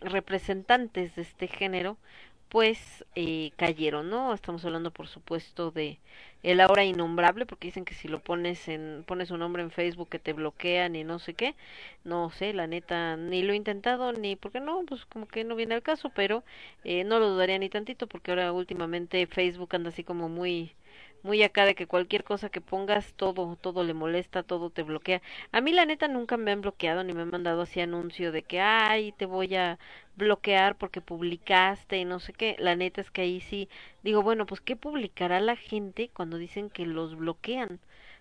representantes 0.01 1.15
de 1.17 1.23
este 1.23 1.49
género 1.49 1.97
pues 2.51 3.05
eh, 3.15 3.53
cayeron, 3.57 4.11
¿no? 4.11 4.35
Estamos 4.35 4.65
hablando 4.65 4.91
por 4.91 5.07
supuesto 5.07 5.71
de 5.71 6.01
el 6.43 6.61
ahora 6.61 6.85
innombrable, 6.85 7.47
porque 7.47 7.69
dicen 7.69 7.85
que 7.85 7.95
si 7.95 8.09
lo 8.09 8.21
pones 8.21 8.67
en, 8.69 9.05
pones 9.07 9.31
un 9.31 9.39
nombre 9.41 9.63
en 9.63 9.71
Facebook 9.71 10.09
que 10.09 10.19
te 10.19 10.33
bloquean 10.33 10.97
y 10.97 11.05
no 11.05 11.19
sé 11.21 11.35
qué, 11.35 11.55
no 12.05 12.31
sé, 12.31 12.53
la 12.53 12.67
neta, 12.67 13.17
ni 13.17 13.43
lo 13.43 13.53
he 13.53 13.57
intentado, 13.57 14.13
ni, 14.13 14.37
porque 14.37 14.61
no, 14.61 14.83
pues 14.87 15.05
como 15.07 15.29
que 15.29 15.45
no 15.45 15.55
viene 15.55 15.75
al 15.77 15.83
caso, 15.83 16.11
pero 16.11 16.43
eh, 16.85 17.05
no 17.05 17.21
lo 17.21 17.31
dudaría 17.31 17.59
ni 17.59 17.69
tantito, 17.69 18.07
porque 18.09 18.33
ahora 18.33 18.53
últimamente 18.53 19.27
Facebook 19.27 19.75
anda 19.77 19.91
así 19.91 20.03
como 20.05 20.29
muy, 20.29 20.73
muy 21.23 21.43
acá 21.43 21.65
de 21.65 21.75
que 21.75 21.87
cualquier 21.87 22.25
cosa 22.25 22.49
que 22.51 22.61
pongas 22.61 23.13
todo 23.15 23.57
todo 23.57 23.85
le 23.85 23.95
molesta, 23.95 24.43
todo 24.43 24.71
te 24.71 24.83
bloquea. 24.83 25.23
A 25.53 25.61
mí 25.61 25.73
la 25.73 25.85
neta 25.87 26.09
nunca 26.09 26.37
me 26.37 26.51
han 26.53 26.61
bloqueado 26.63 27.05
ni 27.05 27.13
me 27.13 27.23
han 27.23 27.31
mandado 27.31 27.63
así 27.63 27.81
anuncio 27.81 28.33
de 28.33 28.43
que 28.43 28.61
ay, 28.61 29.13
te 29.13 29.27
voy 29.27 29.55
a 29.57 29.79
bloquear 30.17 30.77
porque 30.77 31.01
publicaste 31.01 31.99
y 31.99 32.05
no 32.05 32.21
sé 32.21 32.33
qué. 32.33 32.57
La 32.59 32.77
neta 32.77 33.01
es 33.01 33.11
que 33.11 33.23
ahí 33.23 33.41
sí 33.41 33.69
digo, 34.03 34.23
bueno, 34.23 34.47
pues 34.47 34.61
qué 34.61 34.77
publicará 34.77 35.41
la 35.41 35.57
gente 35.57 36.11
cuando 36.15 36.37
dicen 36.39 36.71
que 36.71 36.87
los 36.87 37.17
bloquean. 37.17 37.81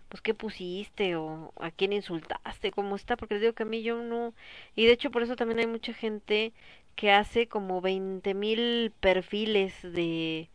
Pues 0.09 0.21
qué 0.21 0.33
pusiste 0.33 1.15
o 1.15 1.53
a 1.59 1.71
quién 1.71 1.93
insultaste, 1.93 2.71
cómo 2.71 2.95
está, 2.95 3.15
porque 3.17 3.35
les 3.35 3.41
digo 3.41 3.53
que 3.53 3.63
a 3.63 3.65
mí 3.65 3.83
yo 3.83 4.01
no 4.03 4.33
y 4.75 4.85
de 4.85 4.93
hecho 4.93 5.11
por 5.11 5.21
eso 5.23 5.35
también 5.35 5.59
hay 5.59 5.67
mucha 5.67 5.93
gente 5.93 6.51
que 6.95 7.11
hace 7.11 7.47
como 7.47 7.79
veinte 7.81 8.33
mil 8.33 8.91
perfiles 8.99 9.73
de 9.83 10.49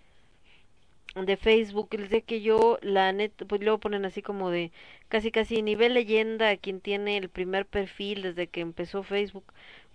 de 1.15 1.36
Facebook, 1.36 1.89
les 1.94 2.10
de 2.10 2.23
que 2.23 2.41
yo, 2.43 2.78
la 2.83 3.12
net, 3.12 3.33
pues 3.49 3.60
luego 3.62 3.78
ponen 3.81 4.05
así 4.05 4.23
como 4.23 4.51
de 4.51 4.73
casi 5.09 5.31
casi 5.31 5.62
nivel 5.62 5.94
leyenda 5.94 6.51
a 6.51 6.57
quien 6.57 6.81
tiene 6.81 7.17
el 7.18 7.28
primer 7.31 7.67
perfil 7.67 8.23
desde 8.23 8.49
que 8.49 8.60
empezó 8.60 9.02
Facebook. 9.02 9.44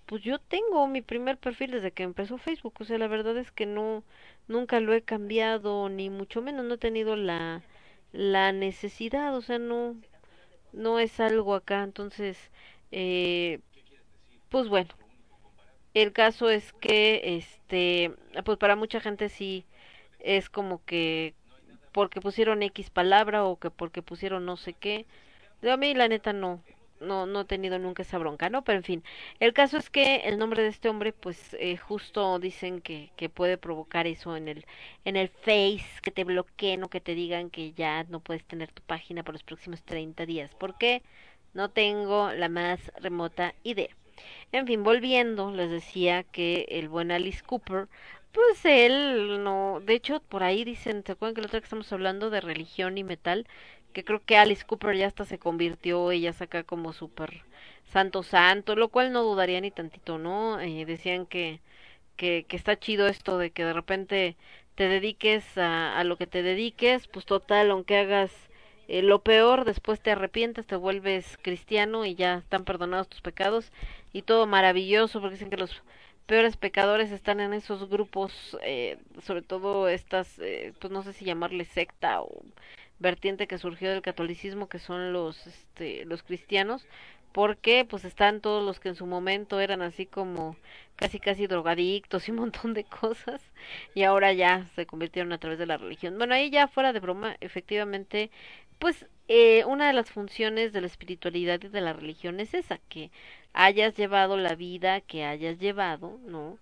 Pues 0.06 0.23
yo 0.23 0.39
tengo 0.39 0.88
mi 0.88 1.01
primer 1.01 1.38
perfil 1.38 1.72
desde 1.72 1.91
que 1.91 2.03
empezó 2.03 2.38
Facebook, 2.38 2.73
o 2.80 2.85
sea, 2.85 2.98
la 2.98 3.07
verdad 3.07 3.38
es 3.38 3.51
que 3.51 3.65
no, 3.65 4.03
nunca 4.48 4.80
lo 4.80 4.93
he 4.93 5.01
cambiado, 5.03 5.88
ni 5.89 6.09
mucho 6.09 6.41
menos 6.41 6.65
no 6.65 6.75
he 6.75 6.77
tenido 6.80 7.15
la, 7.15 7.64
la 8.11 8.51
necesidad, 8.51 9.35
o 9.35 9.41
sea, 9.41 9.59
no, 9.59 9.95
no 10.73 10.99
es 10.99 11.19
algo 11.19 11.56
acá, 11.56 11.83
entonces, 11.83 12.51
eh, 12.91 13.59
pues 14.49 14.69
bueno, 14.69 14.89
el 15.93 16.14
caso 16.14 16.49
es 16.49 16.73
que, 16.73 17.38
este, 17.38 18.14
pues 18.45 18.57
para 18.57 18.75
mucha 18.75 18.99
gente 19.01 19.30
sí, 19.30 19.65
es 20.19 20.49
como 20.49 20.83
que 20.85 21.33
porque 21.91 22.22
pusieron 22.22 22.64
X 22.64 22.89
palabra 22.89 23.43
o 23.45 23.57
que 23.59 23.72
porque 23.72 24.01
pusieron 24.01 24.45
no 24.45 24.57
sé 24.57 24.73
qué. 24.73 25.06
De 25.61 25.72
a 25.72 25.77
mí 25.77 25.93
la 25.93 26.07
neta 26.07 26.33
no, 26.33 26.61
no, 26.99 27.25
no 27.25 27.41
he 27.41 27.45
tenido 27.45 27.80
nunca 27.80 28.03
esa 28.03 28.17
bronca, 28.17 28.49
¿no? 28.49 28.64
Pero 28.64 28.77
en 28.77 28.83
fin, 28.83 29.03
el 29.39 29.53
caso 29.53 29.77
es 29.77 29.89
que 29.89 30.17
el 30.17 30.38
nombre 30.38 30.64
de 30.64 30.69
este 30.69 30.89
hombre, 30.89 31.14
pues 31.14 31.56
eh, 31.59 31.77
justo 31.77 32.39
dicen 32.39 32.81
que, 32.81 33.11
que 33.15 33.30
puede 33.30 33.57
provocar 33.57 34.07
eso 34.07 34.35
en 34.35 34.48
el, 34.48 34.65
en 35.06 35.15
el 35.15 35.30
Face, 35.30 35.85
que 36.01 36.11
te 36.11 36.23
bloqueen 36.23 36.83
o 36.83 36.89
que 36.89 37.01
te 37.01 37.15
digan 37.15 37.49
que 37.49 37.73
ya 37.73 38.03
no 38.06 38.19
puedes 38.19 38.45
tener 38.45 38.72
tu 38.72 38.81
página 38.83 39.23
por 39.23 39.33
los 39.33 39.43
próximos 39.43 39.83
30 39.83 40.25
días. 40.25 40.53
¿Por 40.56 40.77
qué? 40.77 41.03
No 41.53 41.69
tengo 41.69 42.31
la 42.31 42.49
más 42.49 42.80
remota 43.01 43.53
idea. 43.64 43.89
En 44.51 44.67
fin, 44.67 44.83
volviendo, 44.83 45.51
les 45.51 45.72
decía 45.72 46.23
que 46.23 46.65
el 46.69 46.89
buen 46.89 47.11
Alice 47.11 47.41
Cooper, 47.43 47.88
pues 48.32 48.64
él 48.66 49.43
no, 49.43 49.80
de 49.82 49.93
hecho 49.95 50.22
por 50.22 50.43
ahí 50.43 50.64
dicen, 50.64 51.03
¿se 51.06 51.11
acuerdan 51.14 51.35
que 51.35 51.41
la 51.41 51.48
otra 51.48 51.59
que 51.59 51.66
estamos 51.66 51.91
hablando 51.93 52.30
de 52.30 52.41
religión 52.41 52.98
y 52.98 53.03
metal? 53.03 53.48
que 53.93 54.03
creo 54.06 54.24
que 54.24 54.38
Alice 54.38 54.66
Cooper 54.66 54.95
ya 54.95 55.08
hasta 55.08 55.25
se 55.25 55.40
convirtió, 55.40 56.11
ella 56.11 56.32
saca 56.33 56.64
como 56.64 56.93
súper 56.93 57.43
santo 57.85 58.22
santo, 58.24 58.75
lo 58.75 58.90
cual 58.90 59.11
no 59.11 59.24
dudaría 59.24 59.59
ni 59.61 59.72
tantito, 59.72 60.19
¿no? 60.19 60.59
Eh, 60.61 60.85
decían 60.85 61.25
que, 61.25 61.59
que, 62.17 62.45
que 62.48 62.56
está 62.58 62.80
chido 62.80 63.08
esto 63.08 63.38
de 63.40 63.51
que 63.51 63.66
de 63.66 63.74
repente 63.74 64.38
te 64.75 64.88
dediques 64.90 65.58
a, 65.58 65.98
a 65.99 66.03
lo 66.06 66.17
que 66.17 66.27
te 66.27 66.43
dediques, 66.43 67.08
pues 67.08 67.25
total, 67.25 67.72
aunque 67.72 67.98
hagas 67.98 68.32
eh, 68.88 69.01
lo 69.03 69.24
peor, 69.24 69.66
después 69.66 70.01
te 70.01 70.11
arrepientes, 70.11 70.66
te 70.67 70.75
vuelves 70.75 71.38
cristiano 71.41 72.06
y 72.06 72.16
ya 72.16 72.35
están 72.40 72.66
perdonados 72.66 73.09
tus 73.09 73.22
pecados 73.22 73.72
y 74.14 74.24
todo 74.24 74.48
maravilloso, 74.48 75.19
porque 75.22 75.35
dicen 75.35 75.49
que 75.49 75.58
los 75.58 75.82
peores 76.30 76.58
pecadores 76.58 77.11
están 77.11 77.40
en 77.40 77.53
esos 77.53 77.90
grupos, 77.90 78.56
eh, 78.61 78.99
sobre 79.24 79.41
todo 79.41 79.90
estas, 79.90 80.38
eh, 80.38 80.74
pues 80.80 80.93
no 80.93 81.01
sé 81.01 81.11
si 81.11 81.25
llamarle 81.25 81.66
secta 81.66 82.22
o 82.22 82.43
vertiente 82.99 83.48
que 83.48 83.58
surgió 83.58 83.90
del 83.90 84.03
catolicismo 84.03 84.69
que 84.69 84.77
son 84.77 85.11
los 85.11 85.48
este 85.48 86.06
los 86.06 86.22
cristianos 86.22 86.85
porque 87.32 87.85
pues 87.90 88.06
están 88.06 88.41
todos 88.41 88.64
los 88.64 88.80
que 88.80 88.90
en 88.90 88.95
su 88.95 89.06
momento 89.08 89.59
eran 89.59 89.82
así 89.82 90.06
como 90.06 90.56
casi 90.98 91.19
casi 91.19 91.48
drogadictos 91.48 92.27
y 92.27 92.32
un 92.32 92.38
montón 92.38 92.74
de 92.75 92.83
cosas 92.83 93.41
y 93.95 94.03
ahora 94.03 94.32
ya 94.33 94.66
se 94.75 94.85
convirtieron 94.85 95.33
a 95.33 95.40
través 95.40 95.58
de 95.58 95.66
la 95.66 95.77
religión. 95.77 96.17
Bueno, 96.17 96.35
ahí 96.35 96.51
ya 96.51 96.67
fuera 96.67 96.93
de 96.93 96.99
broma, 96.99 97.38
efectivamente, 97.40 98.30
pues 98.80 99.08
eh, 99.30 99.64
una 99.66 99.88
de 99.88 99.93
las 99.93 100.11
funciones 100.11 100.74
de 100.74 100.82
la 100.82 100.88
espiritualidad 100.88 101.61
y 101.64 101.69
de 101.69 101.82
la 101.82 101.93
religión 101.93 102.40
es 102.41 102.53
esa, 102.53 102.80
que 102.90 103.11
hayas 103.53 103.95
llevado 103.95 104.38
la 104.38 104.56
vida 104.56 105.01
que 105.01 105.24
hayas 105.25 105.59
llevado, 105.59 106.19
¿no? 106.27 106.59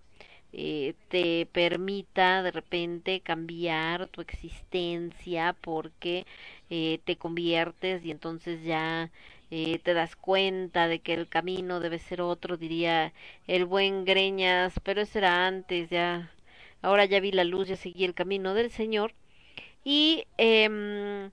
eh, 0.54 0.96
te 1.10 1.46
permita 1.48 2.44
de 2.44 2.52
repente 2.52 3.22
cambiar 3.22 4.08
tu 4.10 4.22
existencia 4.22 5.56
porque 5.62 6.26
eh, 6.70 7.00
te 7.06 7.18
conviertes 7.18 8.04
y 8.06 8.12
entonces 8.12 8.64
ya 8.64 9.12
eh, 9.52 9.80
te 9.80 9.94
das 9.94 10.16
cuenta 10.16 10.88
de 10.88 11.00
que 11.00 11.14
el 11.14 11.28
camino 11.30 11.80
debe 11.80 12.00
ser 12.00 12.22
otro, 12.22 12.58
diría 12.58 13.14
el 13.48 13.66
buen 13.66 14.06
Greñas, 14.06 14.74
pero 14.84 15.02
eso 15.02 15.20
era 15.20 15.48
antes, 15.48 15.90
ya, 15.90 16.32
ahora 16.82 17.06
ya 17.06 17.20
vi 17.20 17.32
la 17.32 17.44
luz, 17.46 17.68
ya 17.70 17.76
seguí 17.78 18.04
el 18.06 18.14
camino 18.14 18.54
del 18.54 18.72
Señor. 18.72 19.14
Y 19.84 20.26
eh, 20.38 21.30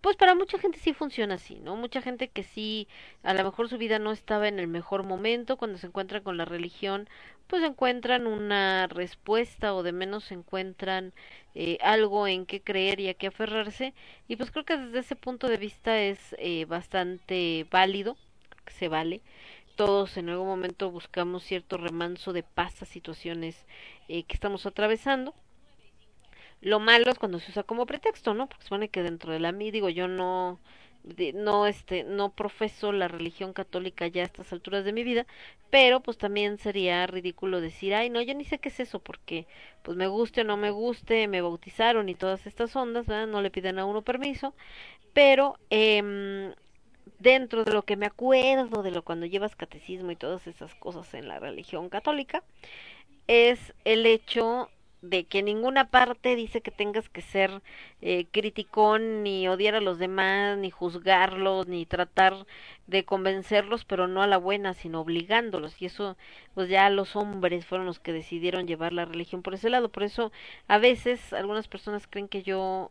pues 0.00 0.16
para 0.16 0.34
mucha 0.34 0.58
gente 0.58 0.78
sí 0.78 0.94
funciona 0.94 1.34
así, 1.34 1.60
¿no? 1.60 1.76
Mucha 1.76 2.00
gente 2.00 2.28
que 2.28 2.42
sí, 2.42 2.88
a 3.22 3.34
lo 3.34 3.44
mejor 3.44 3.68
su 3.68 3.76
vida 3.78 3.98
no 3.98 4.12
estaba 4.12 4.48
en 4.48 4.58
el 4.58 4.66
mejor 4.66 5.02
momento, 5.04 5.56
cuando 5.56 5.78
se 5.78 5.88
encuentran 5.88 6.22
con 6.22 6.36
la 6.38 6.44
religión, 6.46 7.08
pues 7.46 7.62
encuentran 7.62 8.26
una 8.26 8.86
respuesta 8.86 9.74
o 9.74 9.82
de 9.82 9.92
menos 9.92 10.32
encuentran 10.32 11.12
eh, 11.54 11.78
algo 11.82 12.26
en 12.28 12.46
qué 12.46 12.62
creer 12.62 13.00
y 13.00 13.08
a 13.08 13.14
qué 13.14 13.26
aferrarse. 13.26 13.92
Y 14.28 14.36
pues 14.36 14.50
creo 14.50 14.64
que 14.64 14.76
desde 14.76 15.00
ese 15.00 15.16
punto 15.16 15.48
de 15.48 15.56
vista 15.58 16.00
es 16.00 16.34
eh, 16.38 16.64
bastante 16.66 17.66
válido, 17.70 18.16
que 18.64 18.72
se 18.72 18.88
vale. 18.88 19.20
Todos 19.76 20.16
en 20.16 20.28
algún 20.28 20.46
momento 20.46 20.90
buscamos 20.90 21.44
cierto 21.44 21.76
remanso 21.76 22.32
de 22.32 22.42
paz 22.42 22.74
situaciones 22.86 23.66
eh, 24.08 24.24
que 24.24 24.34
estamos 24.34 24.66
atravesando 24.66 25.34
lo 26.60 26.80
malo 26.80 27.10
es 27.10 27.18
cuando 27.18 27.38
se 27.38 27.50
usa 27.50 27.62
como 27.62 27.86
pretexto, 27.86 28.34
¿no? 28.34 28.48
Porque 28.48 28.64
supone 28.64 28.88
que 28.88 29.02
dentro 29.02 29.32
de 29.32 29.40
la 29.40 29.52
mí, 29.52 29.70
digo, 29.70 29.88
yo 29.88 30.08
no, 30.08 30.58
no, 31.34 31.66
este, 31.66 32.04
no 32.04 32.30
profeso 32.34 32.92
la 32.92 33.08
religión 33.08 33.52
católica 33.52 34.06
ya 34.06 34.22
a 34.22 34.26
estas 34.26 34.52
alturas 34.52 34.84
de 34.84 34.92
mi 34.92 35.02
vida, 35.04 35.26
pero 35.70 36.00
pues 36.00 36.18
también 36.18 36.58
sería 36.58 37.06
ridículo 37.06 37.60
decir, 37.60 37.94
ay, 37.94 38.10
no, 38.10 38.20
yo 38.22 38.34
ni 38.34 38.44
sé 38.44 38.58
qué 38.58 38.68
es 38.68 38.80
eso, 38.80 38.98
porque 39.00 39.46
pues 39.82 39.96
me 39.96 40.06
guste 40.08 40.42
o 40.42 40.44
no 40.44 40.56
me 40.56 40.70
guste, 40.70 41.28
me 41.28 41.40
bautizaron 41.40 42.08
y 42.08 42.14
todas 42.14 42.46
estas 42.46 42.74
ondas, 42.76 43.06
¿verdad? 43.06 43.26
No 43.26 43.40
le 43.42 43.50
piden 43.50 43.78
a 43.78 43.86
uno 43.86 44.02
permiso, 44.02 44.54
pero 45.14 45.56
eh, 45.70 46.52
dentro 47.18 47.64
de 47.64 47.72
lo 47.72 47.82
que 47.82 47.96
me 47.96 48.06
acuerdo 48.06 48.82
de 48.82 48.90
lo 48.90 49.02
cuando 49.02 49.26
llevas 49.26 49.56
catecismo 49.56 50.10
y 50.10 50.16
todas 50.16 50.46
esas 50.46 50.74
cosas 50.74 51.12
en 51.14 51.28
la 51.28 51.38
religión 51.38 51.88
católica, 51.88 52.42
es 53.26 53.74
el 53.84 54.06
hecho 54.06 54.70
de 55.02 55.24
que 55.24 55.42
ninguna 55.42 55.90
parte 55.90 56.36
dice 56.36 56.60
que 56.60 56.70
tengas 56.70 57.08
que 57.08 57.22
ser 57.22 57.62
eh, 58.02 58.26
criticón, 58.30 59.22
ni 59.22 59.48
odiar 59.48 59.74
a 59.74 59.80
los 59.80 59.98
demás, 59.98 60.58
ni 60.58 60.70
juzgarlos, 60.70 61.66
ni 61.68 61.86
tratar 61.86 62.46
de 62.86 63.04
convencerlos, 63.04 63.84
pero 63.84 64.08
no 64.08 64.22
a 64.22 64.26
la 64.26 64.36
buena, 64.38 64.74
sino 64.74 65.00
obligándolos. 65.00 65.80
Y 65.80 65.86
eso, 65.86 66.16
pues 66.54 66.68
ya 66.68 66.90
los 66.90 67.16
hombres 67.16 67.66
fueron 67.66 67.86
los 67.86 67.98
que 68.00 68.12
decidieron 68.12 68.66
llevar 68.66 68.92
la 68.92 69.04
religión 69.04 69.42
por 69.42 69.54
ese 69.54 69.70
lado. 69.70 69.88
Por 69.90 70.02
eso, 70.02 70.32
a 70.68 70.78
veces, 70.78 71.32
algunas 71.32 71.68
personas 71.68 72.06
creen 72.06 72.28
que 72.28 72.42
yo, 72.42 72.90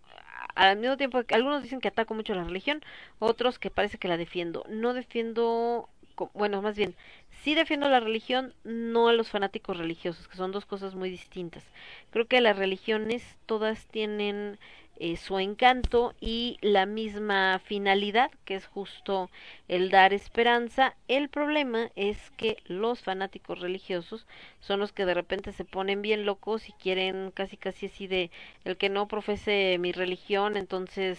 al 0.55 0.77
mismo 0.77 0.97
tiempo, 0.97 1.21
algunos 1.31 1.63
dicen 1.63 1.81
que 1.81 1.89
ataco 1.89 2.13
mucho 2.13 2.33
la 2.35 2.43
religión, 2.43 2.81
otros 3.19 3.59
que 3.59 3.69
parece 3.71 3.97
que 3.97 4.07
la 4.07 4.17
defiendo. 4.17 4.65
No 4.69 4.93
defiendo 4.93 5.89
bueno, 6.33 6.61
más 6.61 6.75
bien, 6.75 6.95
sí 7.43 7.55
defiendo 7.55 7.89
la 7.89 7.99
religión, 7.99 8.53
no 8.63 9.07
a 9.07 9.13
los 9.13 9.29
fanáticos 9.29 9.77
religiosos, 9.77 10.27
que 10.27 10.37
son 10.37 10.51
dos 10.51 10.65
cosas 10.65 10.95
muy 10.95 11.09
distintas. 11.09 11.63
Creo 12.11 12.27
que 12.27 12.41
las 12.41 12.57
religiones 12.57 13.23
todas 13.45 13.85
tienen 13.87 14.59
eh, 15.01 15.15
su 15.15 15.39
encanto 15.39 16.13
y 16.19 16.57
la 16.59 16.85
misma 16.85 17.61
finalidad, 17.63 18.31
que 18.43 18.55
es 18.55 18.67
justo 18.67 19.29
el 19.69 19.91
dar 19.91 20.11
esperanza. 20.11 20.93
El 21.07 21.29
problema 21.29 21.89
es 21.95 22.31
que 22.31 22.57
los 22.65 23.01
fanáticos 23.01 23.61
religiosos 23.61 24.27
son 24.59 24.81
los 24.81 24.91
que 24.91 25.05
de 25.05 25.13
repente 25.13 25.53
se 25.53 25.63
ponen 25.63 26.01
bien 26.01 26.25
locos 26.25 26.67
y 26.67 26.73
quieren 26.73 27.31
casi 27.31 27.55
casi 27.55 27.85
así 27.85 28.07
de 28.07 28.29
el 28.65 28.75
que 28.75 28.89
no 28.89 29.07
profese 29.07 29.77
mi 29.79 29.93
religión, 29.93 30.57
entonces 30.57 31.17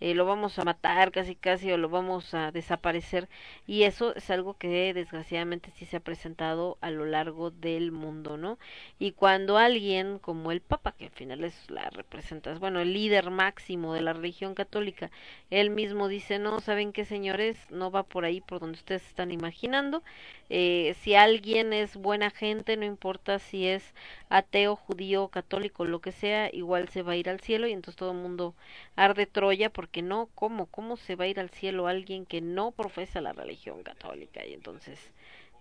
eh, 0.00 0.14
lo 0.14 0.24
vamos 0.26 0.58
a 0.58 0.64
matar 0.64 1.12
casi 1.12 1.34
casi 1.34 1.70
o 1.72 1.76
lo 1.76 1.88
vamos 1.88 2.34
a 2.34 2.50
desaparecer 2.50 3.28
y 3.66 3.84
eso 3.84 4.14
es 4.16 4.30
algo 4.30 4.54
que 4.54 4.92
desgraciadamente 4.94 5.70
sí 5.76 5.86
se 5.86 5.98
ha 5.98 6.00
presentado 6.00 6.78
a 6.80 6.90
lo 6.90 7.04
largo 7.06 7.50
del 7.50 7.92
mundo, 7.92 8.36
¿no? 8.36 8.58
Y 8.98 9.12
cuando 9.12 9.58
alguien 9.58 10.18
como 10.18 10.52
el 10.52 10.60
Papa, 10.60 10.92
que 10.92 11.06
al 11.06 11.10
final 11.12 11.44
es 11.44 11.70
la 11.70 11.90
representación, 11.90 12.60
bueno, 12.60 12.80
el 12.80 12.92
líder 12.92 13.30
máximo 13.30 13.94
de 13.94 14.02
la 14.02 14.12
religión 14.12 14.54
católica, 14.54 15.10
él 15.50 15.70
mismo 15.70 16.08
dice, 16.08 16.38
no, 16.38 16.60
¿saben 16.60 16.92
qué 16.92 17.04
señores? 17.04 17.58
No 17.70 17.90
va 17.90 18.02
por 18.04 18.24
ahí 18.24 18.40
por 18.40 18.60
donde 18.60 18.78
ustedes 18.78 19.06
están 19.06 19.30
imaginando. 19.30 20.02
Eh, 20.48 20.94
si 21.00 21.14
alguien 21.14 21.72
es 21.72 21.96
buena 21.96 22.30
gente, 22.30 22.76
no 22.76 22.84
importa 22.84 23.38
si 23.38 23.66
es 23.66 23.94
ateo, 24.28 24.76
judío, 24.76 25.28
católico, 25.28 25.84
lo 25.84 26.00
que 26.00 26.12
sea, 26.12 26.50
igual 26.52 26.88
se 26.88 27.02
va 27.02 27.12
a 27.12 27.16
ir 27.16 27.28
al 27.28 27.40
cielo 27.40 27.66
y 27.68 27.72
entonces 27.72 27.96
todo 27.96 28.12
el 28.12 28.18
mundo 28.18 28.54
arde 28.96 29.26
Troya 29.26 29.70
porque 29.70 29.89
no, 29.96 30.28
¿cómo? 30.34 30.66
¿Cómo 30.66 30.96
se 30.96 31.16
va 31.16 31.24
a 31.24 31.28
ir 31.28 31.40
al 31.40 31.50
cielo 31.50 31.86
alguien 31.86 32.26
que 32.26 32.40
no 32.40 32.72
profesa 32.72 33.20
la 33.20 33.32
religión 33.32 33.82
católica? 33.82 34.44
Y 34.46 34.54
entonces, 34.54 34.98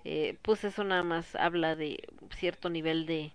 eh, 0.06 0.38
pues 0.42 0.64
eso 0.64 0.84
nada 0.84 1.04
más 1.04 1.36
habla 1.36 1.76
de 1.76 2.08
cierto 2.32 2.70
nivel 2.70 3.06
de 3.06 3.34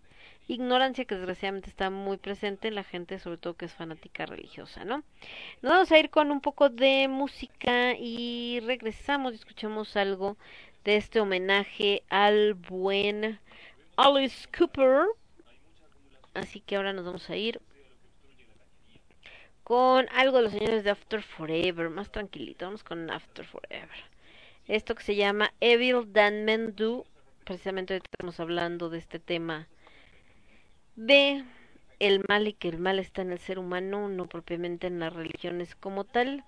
ignorancia 0.49 1.05
que 1.05 1.15
desgraciadamente 1.15 1.71
está 1.71 1.91
muy 1.91 2.17
presente 2.17 2.69
en 2.69 2.75
la 2.75 2.85
gente, 2.85 3.19
sobre 3.19 3.39
todo 3.39 3.55
que 3.55 3.65
es 3.65 3.73
fanática 3.73 4.27
religiosa, 4.27 4.85
¿no? 4.85 5.03
Nos 5.63 5.73
vamos 5.73 5.93
a 5.93 5.99
ir 5.99 6.11
con 6.11 6.31
un 6.31 6.41
poco 6.41 6.69
de 6.69 7.09
música 7.09 7.95
y 7.99 8.61
regresamos 8.61 9.33
y 9.33 9.37
escuchamos 9.37 9.97
algo 9.97 10.37
de 10.85 10.97
este 10.97 11.21
homenaje 11.21 12.03
al 12.11 12.55
buen 12.55 13.39
Alice 13.97 14.47
Cooper. 14.57 15.07
Así 16.35 16.61
que 16.61 16.77
ahora 16.77 16.93
nos 16.93 17.05
vamos 17.05 17.31
a 17.31 17.37
ir 17.37 17.61
con 19.65 20.07
algo 20.11 20.37
de 20.37 20.43
los 20.45 20.53
señores 20.53 20.85
de 20.85 20.91
After 20.91 21.23
Forever, 21.23 21.89
más 21.89 22.13
tranquilito, 22.13 22.67
vamos 22.67 22.85
con 22.85 23.11
After 23.11 23.47
Forever. 23.47 24.05
Esto 24.69 24.95
que 24.95 25.03
se 25.03 25.17
llama 25.17 25.53
Evil 25.61 26.13
Than 26.13 26.45
Men 26.45 26.77
Do, 26.77 27.07
precisamente 27.45 27.97
estamos 27.97 28.39
hablando 28.41 28.91
de 28.91 28.99
este 28.99 29.19
tema 29.19 29.67
de 30.97 31.45
el 31.99 32.23
mal 32.29 32.47
y 32.47 32.53
que 32.53 32.69
el 32.69 32.79
mal 32.79 32.99
está 32.99 33.23
en 33.23 33.33
el 33.33 33.39
ser 33.39 33.59
humano, 33.59 34.09
no 34.11 34.27
propiamente 34.27 34.87
en 34.87 35.01
las 35.01 35.13
religiones 35.13 35.75
como 35.75 36.05
tal. 36.05 36.45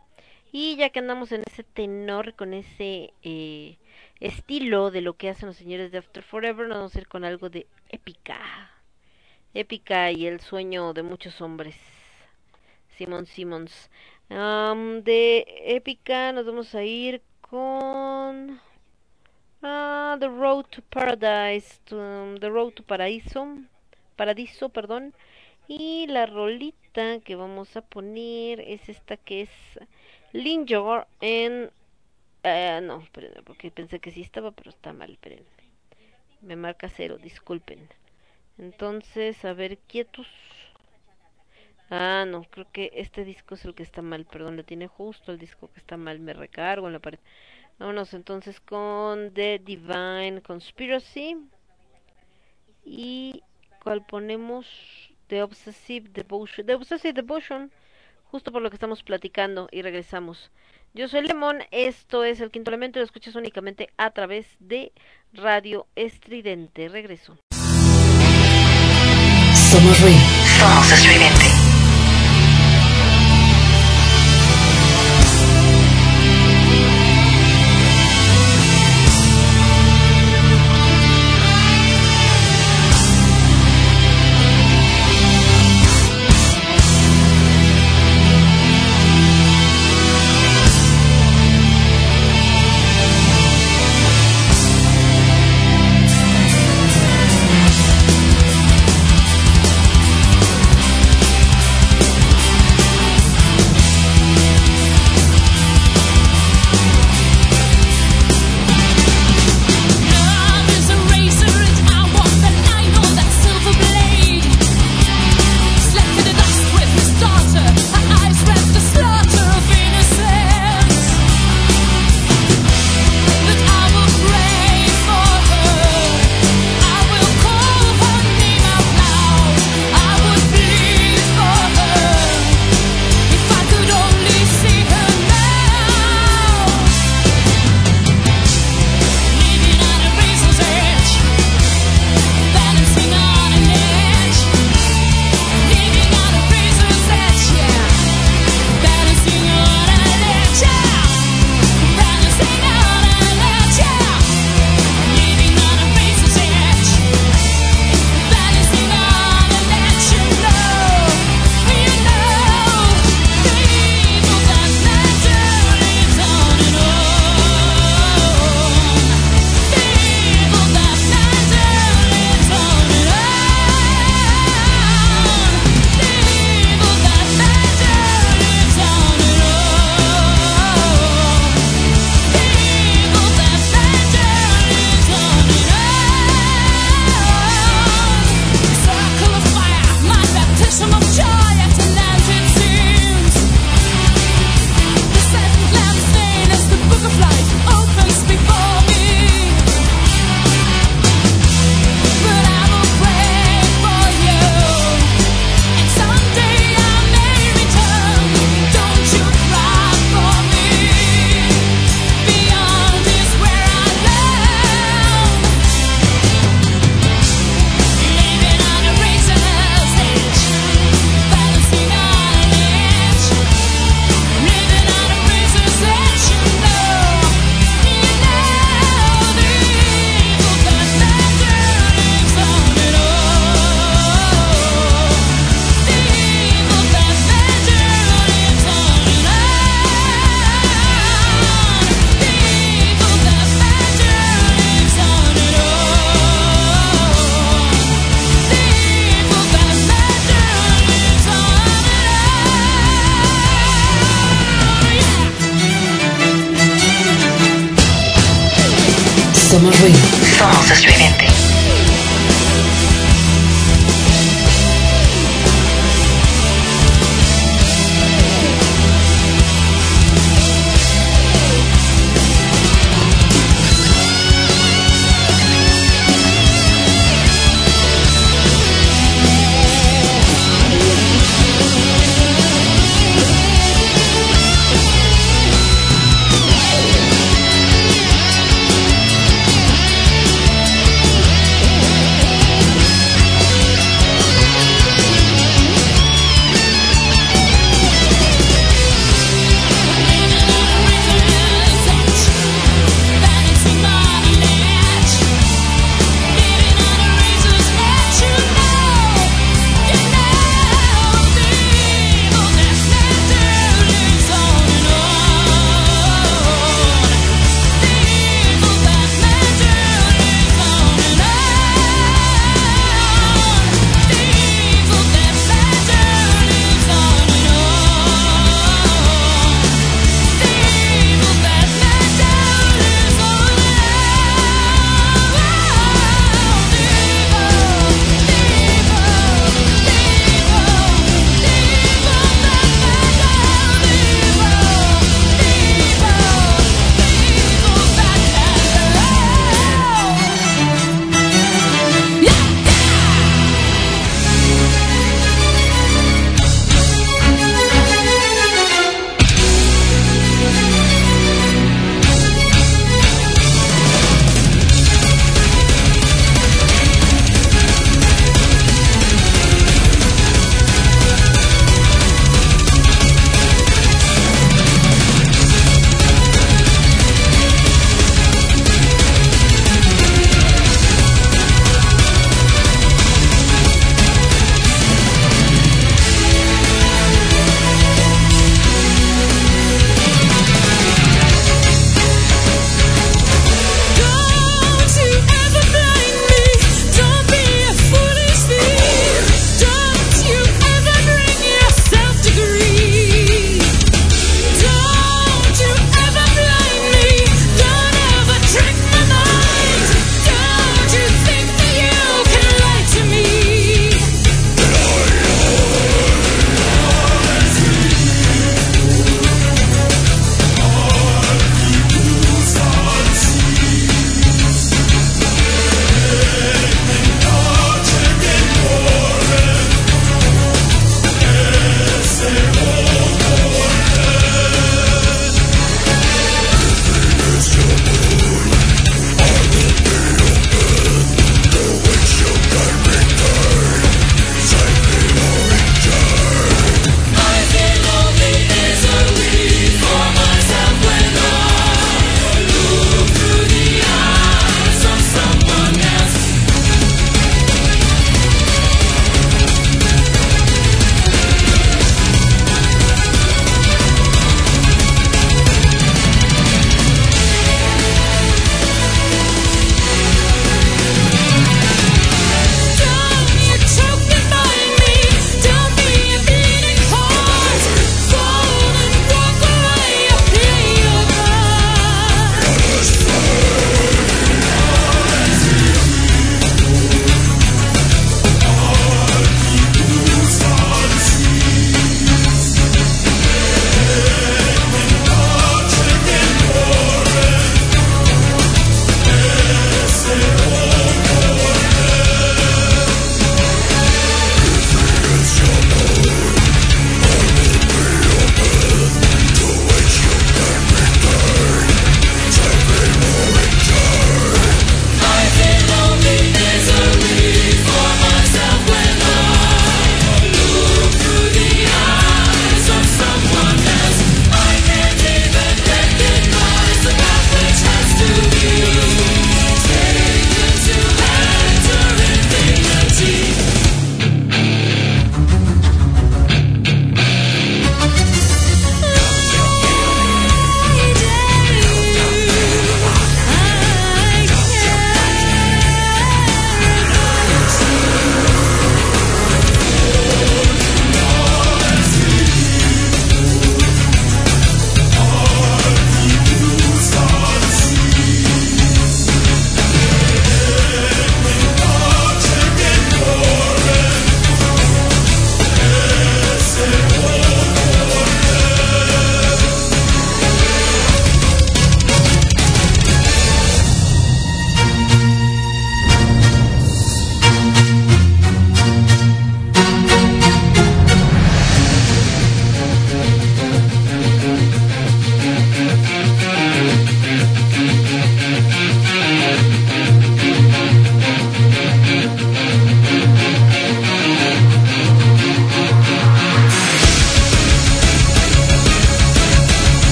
Y 0.52 0.76
ya 0.76 0.90
que 0.90 0.98
andamos 0.98 1.32
en 1.32 1.42
ese 1.46 1.64
tenor, 1.64 2.34
con 2.34 2.52
ese 2.52 3.12
eh, 3.22 3.78
estilo 4.20 4.90
de 4.90 5.00
lo 5.00 5.14
que 5.14 5.30
hacen 5.30 5.48
los 5.48 5.56
señores 5.56 5.90
de 5.90 5.98
After 5.98 6.22
Forever, 6.22 6.68
nos 6.68 6.78
vamos 6.78 6.96
a 6.96 6.98
ir 6.98 7.08
con 7.08 7.24
algo 7.24 7.48
de 7.48 7.66
épica. 7.88 8.70
Épica 9.54 10.12
y 10.12 10.26
el 10.26 10.40
sueño 10.40 10.92
de 10.92 11.02
muchos 11.02 11.40
hombres. 11.40 11.76
Simon 12.96 13.26
Simmons. 13.26 13.90
Um, 14.30 15.02
de 15.02 15.44
épica 15.66 16.32
nos 16.32 16.46
vamos 16.46 16.74
a 16.74 16.82
ir 16.84 17.22
con 17.40 18.60
ah, 19.62 20.16
The 20.20 20.28
Road 20.28 20.66
to 20.70 20.82
Paradise, 20.82 21.80
to- 21.86 22.36
The 22.40 22.48
Road 22.48 22.72
to 22.74 22.82
Paraíso, 22.82 23.46
Paradiso, 24.16 24.68
perdón. 24.70 25.14
Y 25.68 26.06
la 26.08 26.26
rolita 26.26 27.20
que 27.20 27.36
vamos 27.36 27.76
a 27.76 27.82
poner 27.82 28.60
es 28.60 28.88
esta 28.88 29.16
que 29.16 29.42
es 29.42 29.50
Linjor 30.32 31.06
en 31.20 31.70
eh, 32.44 32.80
no, 32.82 33.00
espérenme, 33.02 33.42
porque 33.42 33.70
pensé 33.72 34.00
que 34.00 34.10
sí 34.12 34.22
estaba, 34.22 34.52
pero 34.52 34.70
está 34.70 34.92
mal, 34.92 35.10
espérenme. 35.12 35.46
Me 36.42 36.56
marca 36.56 36.88
cero, 36.88 37.18
disculpen. 37.18 37.80
Entonces, 38.58 39.44
a 39.44 39.52
ver, 39.54 39.78
quietos. 39.78 40.26
Ah, 41.90 42.24
no, 42.26 42.42
creo 42.44 42.66
que 42.72 42.90
este 42.94 43.24
disco 43.24 43.54
es 43.54 43.64
el 43.64 43.74
que 43.74 43.84
está 43.84 44.02
mal, 44.02 44.24
perdón, 44.24 44.56
le 44.56 44.64
tiene 44.64 44.88
justo 44.88 45.30
el 45.30 45.38
disco 45.38 45.70
que 45.72 45.78
está 45.78 45.96
mal, 45.96 46.18
me 46.18 46.32
recargo 46.32 46.88
en 46.88 46.94
la 46.94 46.98
pared. 46.98 47.20
Vámonos 47.78 48.14
entonces 48.14 48.58
con 48.60 49.32
The 49.34 49.60
Divine 49.60 50.42
Conspiracy. 50.42 51.36
Y 52.84 53.42
cuál 53.82 54.04
ponemos 54.04 54.66
The 55.28 55.42
Obsessive 55.42 56.08
Devotion. 56.10 56.66
The 56.66 56.74
Obsessive 56.74 57.12
Devotion, 57.12 57.70
justo 58.24 58.50
por 58.50 58.62
lo 58.62 58.70
que 58.70 58.76
estamos 58.76 59.02
platicando 59.02 59.68
y 59.70 59.82
regresamos. 59.82 60.50
Yo 60.94 61.08
soy 61.08 61.26
Lemón, 61.26 61.58
esto 61.70 62.24
es 62.24 62.40
el 62.40 62.50
quinto 62.50 62.70
elemento 62.70 62.98
y 62.98 63.00
lo 63.00 63.04
escuchas 63.04 63.34
únicamente 63.34 63.90
a 63.98 64.10
través 64.12 64.46
de 64.58 64.92
Radio 65.32 65.86
Estridente. 65.94 66.88
Regreso. 66.88 67.36
Somos 69.54 70.00
ruido. 70.00 70.18
Somos 70.58 70.92
estridente. 70.92 71.65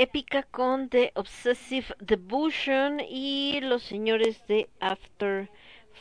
Épica 0.00 0.44
con 0.44 0.88
The 0.90 1.10
Obsessive 1.16 1.88
Devotion 1.98 3.00
y 3.00 3.58
los 3.62 3.82
señores 3.82 4.46
de 4.46 4.68
After 4.78 5.50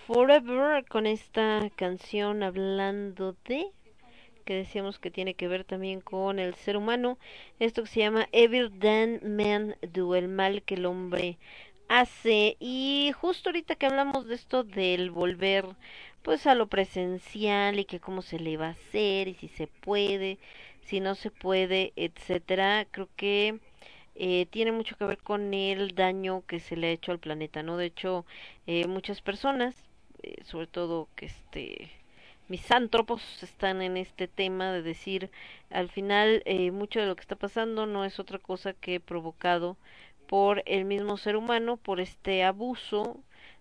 Forever 0.06 0.86
con 0.86 1.08
esta 1.08 1.68
canción 1.76 2.44
hablando 2.44 3.36
de 3.46 3.72
que 4.46 4.54
decíamos 4.54 5.00
que 5.00 5.10
tiene 5.10 5.34
que 5.34 5.48
ver 5.48 5.64
también 5.64 6.00
con 6.00 6.38
el 6.38 6.54
ser 6.54 6.78
humano, 6.78 7.18
esto 7.60 7.82
que 7.82 7.90
se 7.90 8.02
llama 8.02 8.30
Evil 8.34 8.72
Than 8.78 9.36
Man 9.36 9.76
Do, 9.82 10.14
el 10.14 10.28
mal 10.28 10.62
que 10.62 10.76
el 10.76 10.86
hombre 10.86 11.40
hace. 11.90 12.56
Y 12.60 13.12
justo 13.20 13.50
ahorita 13.50 13.74
que 13.74 13.88
hablamos 13.88 14.28
de 14.28 14.36
esto 14.36 14.64
del 14.64 15.10
volver 15.10 15.66
pues 16.22 16.46
a 16.46 16.54
lo 16.54 16.68
presencial 16.68 17.80
y 17.80 17.86
que 17.86 18.00
cómo 18.00 18.22
se 18.22 18.40
le 18.40 18.58
va 18.58 18.68
a 18.68 18.72
hacer 18.72 19.28
y 19.28 19.34
si 19.34 19.48
se 19.48 19.66
puede, 19.66 20.38
si 20.82 21.00
no 21.00 21.16
se 21.16 21.32
puede, 21.32 21.94
etcétera, 21.96 22.86
creo 22.92 23.10
que 23.16 23.60
eh, 24.18 24.48
tiene 24.50 24.72
mucho 24.72 24.98
que 24.98 25.06
ver 25.06 25.20
con 25.20 25.54
el 25.54 25.96
daño 25.96 26.44
que 26.48 26.60
se 26.60 26.76
le 26.76 26.88
ha 26.88 26.92
hecho 26.92 27.12
al 27.12 27.20
planeta, 27.20 27.64
¿no? 27.64 27.78
De 27.78 27.86
hecho, 27.86 28.26
eh, 28.68 28.88
muchas 28.88 29.22
personas, 29.22 29.76
eh, 30.24 30.44
sobre 30.44 30.68
todo 30.68 31.08
que 31.16 31.28
este 31.28 31.92
misántropos 32.48 33.22
están 33.44 33.82
en 33.82 33.98
este 33.98 34.28
tema 34.28 34.72
de 34.72 34.82
decir 34.82 35.30
al 35.70 35.90
final 35.90 36.42
eh, 36.46 36.72
mucho 36.72 37.00
de 37.00 37.06
lo 37.08 37.16
que 37.16 37.22
está 37.22 37.36
pasando 37.36 37.86
no 37.86 38.06
es 38.06 38.20
otra 38.20 38.40
cosa 38.40 38.74
que 38.74 39.00
provocado 39.00 39.78
por 40.28 40.64
el 40.66 40.86
mismo 40.86 41.18
ser 41.18 41.36
humano 41.36 41.78
por 41.78 42.00
este 42.00 42.44
abuso 42.44 43.20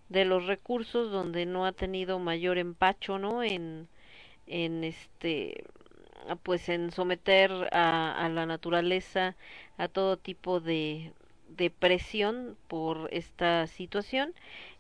de 0.09 0.25
los 0.25 0.47
recursos 0.47 1.11
donde 1.11 1.47
no 1.47 1.67
ha 1.67 1.73
tenido 1.73 2.19
mayor 2.19 2.59
empacho 2.59 3.19
no 3.19 3.43
en 3.43 3.89
en 4.47 4.85
este 4.85 5.65
pues 6.43 6.69
en 6.69 6.91
someter 6.91 7.51
a, 7.73 8.29
la 8.33 8.47
naturaleza 8.47 9.37
a 9.79 9.89
todo 9.89 10.17
tipo 10.17 10.61
de, 10.61 11.13
de 11.49 11.71
presión 11.71 12.57
por 12.69 13.09
esta 13.13 13.67
situación. 13.67 14.35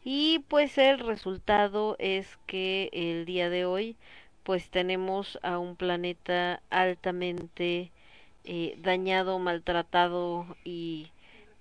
Y 0.04 0.40
pues 0.48 0.78
el 0.78 0.98
resultado 1.00 1.96
es 1.98 2.38
que 2.46 2.90
el 2.92 3.24
día 3.24 3.50
de 3.50 3.64
hoy 3.66 3.96
pues 4.42 4.70
tenemos 4.70 5.38
a 5.42 5.58
un 5.58 5.74
planeta 5.76 6.62
altamente 6.70 7.90
eh, 8.44 8.76
dañado, 8.78 9.40
maltratado 9.40 10.46
y 10.64 11.08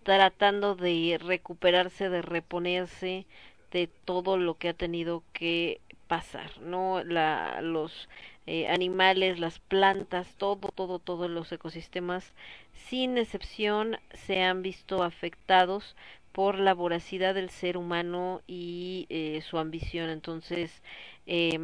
tratando 0.03 0.75
de 0.75 1.19
recuperarse, 1.19 2.09
de 2.09 2.21
reponerse 2.21 3.25
de 3.71 3.87
todo 3.87 4.37
lo 4.37 4.55
que 4.59 4.69
ha 4.69 4.73
tenido 4.73 5.23
que 5.33 5.81
pasar, 6.07 6.59
¿no? 6.61 7.03
La, 7.03 7.61
los 7.61 8.09
eh, 8.47 8.67
animales, 8.67 9.39
las 9.39 9.59
plantas, 9.59 10.35
todo, 10.37 10.69
todo, 10.73 10.99
todos 10.99 11.29
los 11.29 11.51
ecosistemas, 11.51 12.33
sin 12.73 13.17
excepción, 13.17 13.97
se 14.13 14.41
han 14.43 14.61
visto 14.61 15.03
afectados 15.03 15.95
por 16.31 16.59
la 16.59 16.73
voracidad 16.73 17.33
del 17.33 17.49
ser 17.49 17.77
humano 17.77 18.41
y 18.47 19.07
eh, 19.09 19.41
su 19.41 19.57
ambición. 19.57 20.09
Entonces, 20.09 20.83
eh, 21.27 21.57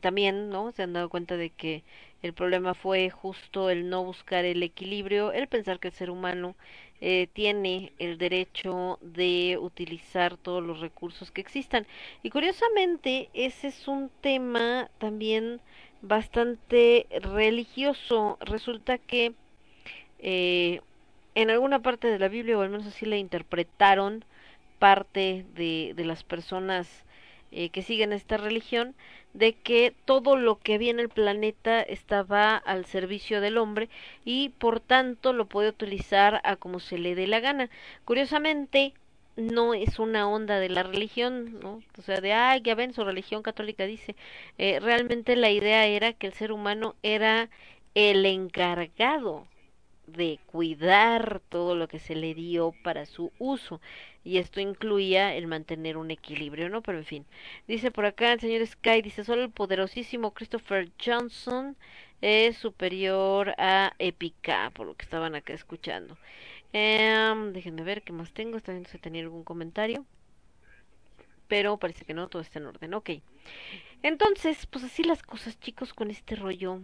también, 0.00 0.50
¿no? 0.50 0.72
Se 0.72 0.82
han 0.82 0.92
dado 0.92 1.08
cuenta 1.08 1.36
de 1.36 1.50
que 1.50 1.84
el 2.22 2.34
problema 2.34 2.74
fue 2.74 3.10
justo 3.10 3.70
el 3.70 3.88
no 3.88 4.04
buscar 4.04 4.44
el 4.44 4.62
equilibrio, 4.62 5.32
el 5.32 5.48
pensar 5.48 5.80
que 5.80 5.88
el 5.88 5.94
ser 5.94 6.10
humano 6.10 6.54
eh, 7.00 7.28
tiene 7.32 7.92
el 7.98 8.18
derecho 8.18 8.98
de 9.00 9.58
utilizar 9.60 10.36
todos 10.36 10.62
los 10.62 10.80
recursos 10.80 11.30
que 11.30 11.40
existan. 11.40 11.86
Y 12.22 12.30
curiosamente, 12.30 13.30
ese 13.34 13.68
es 13.68 13.88
un 13.88 14.10
tema 14.20 14.90
también 14.98 15.60
bastante 16.02 17.06
religioso. 17.22 18.38
Resulta 18.40 18.98
que 18.98 19.34
eh, 20.18 20.80
en 21.34 21.50
alguna 21.50 21.80
parte 21.80 22.08
de 22.08 22.18
la 22.18 22.28
Biblia, 22.28 22.58
o 22.58 22.62
al 22.62 22.70
menos 22.70 22.86
así 22.86 23.06
la 23.06 23.16
interpretaron 23.16 24.24
parte 24.78 25.44
de, 25.54 25.92
de 25.94 26.04
las 26.04 26.24
personas 26.24 27.04
eh, 27.52 27.70
que 27.70 27.82
siguen 27.82 28.12
esta 28.12 28.36
religión, 28.36 28.94
de 29.34 29.54
que 29.54 29.94
todo 30.04 30.36
lo 30.36 30.58
que 30.58 30.74
había 30.74 30.90
en 30.90 31.00
el 31.00 31.08
planeta 31.08 31.80
estaba 31.82 32.56
al 32.56 32.84
servicio 32.86 33.40
del 33.40 33.58
hombre 33.58 33.88
y 34.24 34.50
por 34.50 34.80
tanto 34.80 35.32
lo 35.32 35.46
puede 35.46 35.68
utilizar 35.70 36.40
a 36.44 36.56
como 36.56 36.80
se 36.80 36.98
le 36.98 37.14
dé 37.14 37.26
la 37.26 37.40
gana. 37.40 37.70
Curiosamente, 38.04 38.94
no 39.36 39.74
es 39.74 39.98
una 39.98 40.28
onda 40.28 40.58
de 40.60 40.68
la 40.68 40.82
religión, 40.82 41.60
¿no? 41.60 41.82
O 41.98 42.02
sea, 42.02 42.20
de, 42.20 42.32
ay, 42.32 42.60
ya 42.62 42.74
ven, 42.74 42.92
su 42.92 43.04
religión 43.04 43.42
católica 43.42 43.86
dice, 43.86 44.16
eh, 44.58 44.80
realmente 44.80 45.36
la 45.36 45.50
idea 45.50 45.86
era 45.86 46.12
que 46.12 46.26
el 46.26 46.32
ser 46.34 46.52
humano 46.52 46.94
era 47.02 47.48
el 47.94 48.24
encargado 48.26 49.46
de 50.12 50.38
cuidar 50.46 51.40
todo 51.48 51.74
lo 51.74 51.88
que 51.88 51.98
se 51.98 52.14
le 52.14 52.34
dio 52.34 52.74
para 52.82 53.06
su 53.06 53.32
uso 53.38 53.80
y 54.24 54.38
esto 54.38 54.60
incluía 54.60 55.34
el 55.34 55.46
mantener 55.46 55.96
un 55.96 56.10
equilibrio, 56.10 56.68
¿no? 56.68 56.82
Pero 56.82 56.98
en 56.98 57.04
fin, 57.04 57.26
dice 57.66 57.90
por 57.90 58.04
acá 58.04 58.32
el 58.32 58.40
señor 58.40 58.66
Sky, 58.66 59.02
dice 59.02 59.24
solo 59.24 59.42
el 59.42 59.50
poderosísimo 59.50 60.32
Christopher 60.32 60.90
Johnson 61.02 61.76
es 62.20 62.56
superior 62.58 63.54
a 63.58 63.94
Epica, 63.98 64.70
por 64.74 64.86
lo 64.86 64.94
que 64.94 65.04
estaban 65.04 65.34
acá 65.34 65.54
escuchando. 65.54 66.18
Eh, 66.72 67.50
déjenme 67.52 67.82
ver 67.82 68.02
qué 68.02 68.12
más 68.12 68.32
tengo, 68.32 68.56
está 68.56 68.72
viendo 68.72 68.90
si 68.90 68.98
tenía 68.98 69.22
algún 69.22 69.44
comentario. 69.44 70.04
Pero 71.48 71.78
parece 71.78 72.04
que 72.04 72.14
no, 72.14 72.28
todo 72.28 72.42
está 72.42 72.58
en 72.58 72.66
orden, 72.66 72.94
ok. 72.94 73.10
Entonces, 74.02 74.66
pues 74.66 74.84
así 74.84 75.02
las 75.02 75.22
cosas, 75.22 75.58
chicos, 75.58 75.92
con 75.94 76.10
este 76.10 76.36
rollo 76.36 76.80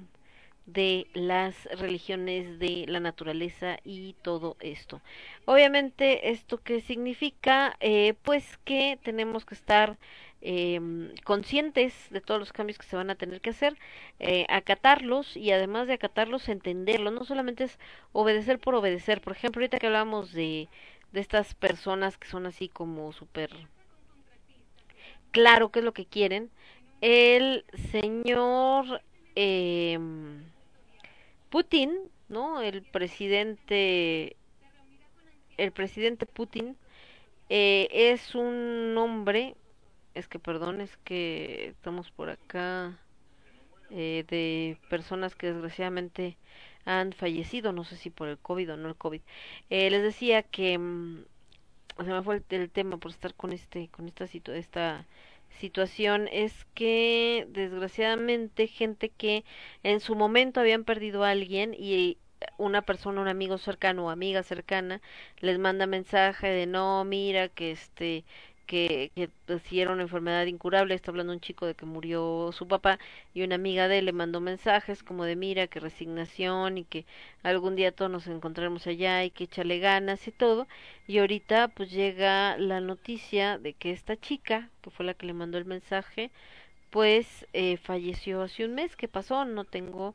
de 0.67 1.07
las 1.15 1.65
religiones 1.79 2.59
de 2.59 2.85
la 2.89 3.01
naturaleza 3.01 3.79
y 3.85 4.15
todo 4.23 4.57
esto. 4.61 5.01
Obviamente, 5.45 6.31
¿esto 6.31 6.59
qué 6.63 6.81
significa? 6.81 7.77
Eh, 7.81 8.15
pues 8.25 8.59
que 8.65 8.99
tenemos 9.03 9.45
que 9.45 9.55
estar 9.55 9.97
eh, 10.43 10.81
conscientes 11.25 11.95
de 12.11 12.21
todos 12.21 12.41
los 12.41 12.53
cambios 12.53 12.79
que 12.79 12.87
se 12.87 12.97
van 12.97 13.11
a 13.11 13.15
tener 13.15 13.41
que 13.41 13.51
hacer, 13.51 13.77
eh, 14.19 14.45
acatarlos 14.49 15.37
y 15.37 15.53
además 15.53 15.87
de 15.87 15.95
acatarlos, 15.95 16.49
entenderlos. 16.49 17.13
No 17.13 17.25
solamente 17.25 17.65
es 17.65 17.79
obedecer 18.13 18.59
por 18.59 18.75
obedecer. 18.75 19.21
Por 19.21 19.35
ejemplo, 19.35 19.61
ahorita 19.61 19.79
que 19.79 19.87
hablábamos 19.87 20.33
de, 20.33 20.69
de 21.13 21.21
estas 21.21 21.55
personas 21.55 22.19
que 22.19 22.29
son 22.29 22.47
así 22.47 22.69
como 22.69 23.13
súper 23.13 23.51
claro 25.31 25.71
qué 25.71 25.81
es 25.81 25.85
lo 25.85 25.93
que 25.93 26.07
quieren, 26.07 26.51
el 27.01 27.65
señor 27.93 29.03
eh, 29.35 29.99
Putin, 31.51 31.97
¿no? 32.29 32.61
El 32.61 32.83
presidente, 32.83 34.37
el 35.57 35.73
presidente 35.73 36.27
Putin 36.27 36.77
eh, 37.49 37.89
es 37.93 38.35
un 38.35 38.95
hombre 38.99 39.57
es 40.17 40.29
que 40.29 40.39
perdón, 40.39 40.81
es 40.81 40.97
que 40.99 41.69
estamos 41.69 42.11
por 42.11 42.31
acá 42.31 42.99
eh, 43.91 44.25
de 44.29 44.79
personas 44.89 45.35
que 45.37 45.53
desgraciadamente 45.53 46.39
han 46.87 47.13
fallecido, 47.13 47.73
no 47.73 47.85
sé 47.85 47.97
si 47.97 48.11
por 48.11 48.29
el 48.29 48.39
COVID 48.39 48.73
o 48.73 48.77
no 48.79 48.89
el 48.89 48.97
COVID. 48.97 49.21
Eh, 49.71 49.91
les 49.91 50.03
decía 50.03 50.43
que 50.43 50.79
mm, 50.79 51.25
se 51.99 52.05
me 52.05 52.23
fue 52.23 52.37
el, 52.37 52.45
el 52.49 52.71
tema 52.71 52.97
por 52.97 53.11
estar 53.11 53.35
con 53.35 53.53
este 53.53 53.89
con 53.89 54.09
esta 54.09 54.25
esta 54.25 55.07
situación 55.57 56.29
es 56.33 56.67
que 56.75 57.47
desgraciadamente 57.51 58.67
gente 58.69 59.11
que 59.11 59.45
en 59.83 60.01
su 60.01 60.15
momento 60.15 60.61
habían 60.61 60.85
perdido 60.85 61.25
a 61.25 61.31
alguien 61.31 61.75
y 61.79 62.19
una 62.59 62.83
persona, 62.83 63.21
un 63.21 63.29
amigo 63.29 63.59
cercano 63.59 64.07
o 64.07 64.11
amiga 64.11 64.43
cercana 64.43 65.01
les 65.41 65.59
manda 65.59 65.87
mensaje 65.87 66.49
de 66.49 66.67
no, 66.67 67.05
mira 67.05 67.49
que 67.49 67.71
este 67.73 68.25
que, 68.67 69.13
que 69.15 69.31
si 69.61 69.81
era 69.81 69.93
una 69.93 70.03
enfermedad 70.03 70.47
incurable, 70.47 70.95
está 70.95 71.11
hablando 71.11 71.33
un 71.33 71.41
chico 71.41 71.67
de 71.67 71.75
que 71.75 71.87
murió 71.87 72.51
su 72.53 72.67
papá 72.69 72.99
y 73.35 73.43
una 73.43 73.55
amiga 73.57 73.89
de 73.89 73.99
él 73.99 74.07
le 74.07 74.13
mandó 74.13 74.41
mensajes 74.41 75.03
como 75.03 75.25
de 75.25 75.37
mira 75.37 75.67
que 75.69 75.81
resignación 75.81 76.79
y 76.79 76.85
que 76.85 77.05
algún 77.43 77.77
día 77.77 77.93
todos 77.93 78.11
nos 78.11 78.27
encontraremos 78.27 78.87
allá 78.87 79.25
y 79.25 79.31
que 79.31 79.45
échale 79.45 79.79
ganas 79.79 80.27
y 80.29 80.33
todo 80.33 80.67
y 81.07 81.19
ahorita 81.19 81.69
pues 81.69 81.91
llega 81.91 82.57
la 82.59 82.81
noticia 82.81 83.59
de 83.59 83.73
que 83.75 83.93
esta 83.93 84.17
chica 84.17 84.71
que 84.83 84.91
fue 84.91 85.07
la 85.07 85.15
que 85.15 85.27
le 85.27 85.33
mandó 85.35 85.59
el 85.59 85.65
mensaje 85.65 86.31
pues 86.91 87.47
eh, 87.53 87.77
falleció 87.79 88.43
hace 88.43 88.65
un 88.65 88.75
mes 88.75 88.97
¿qué 88.97 89.09
pasó? 89.09 89.45
no 89.45 89.65
tengo 89.65 90.15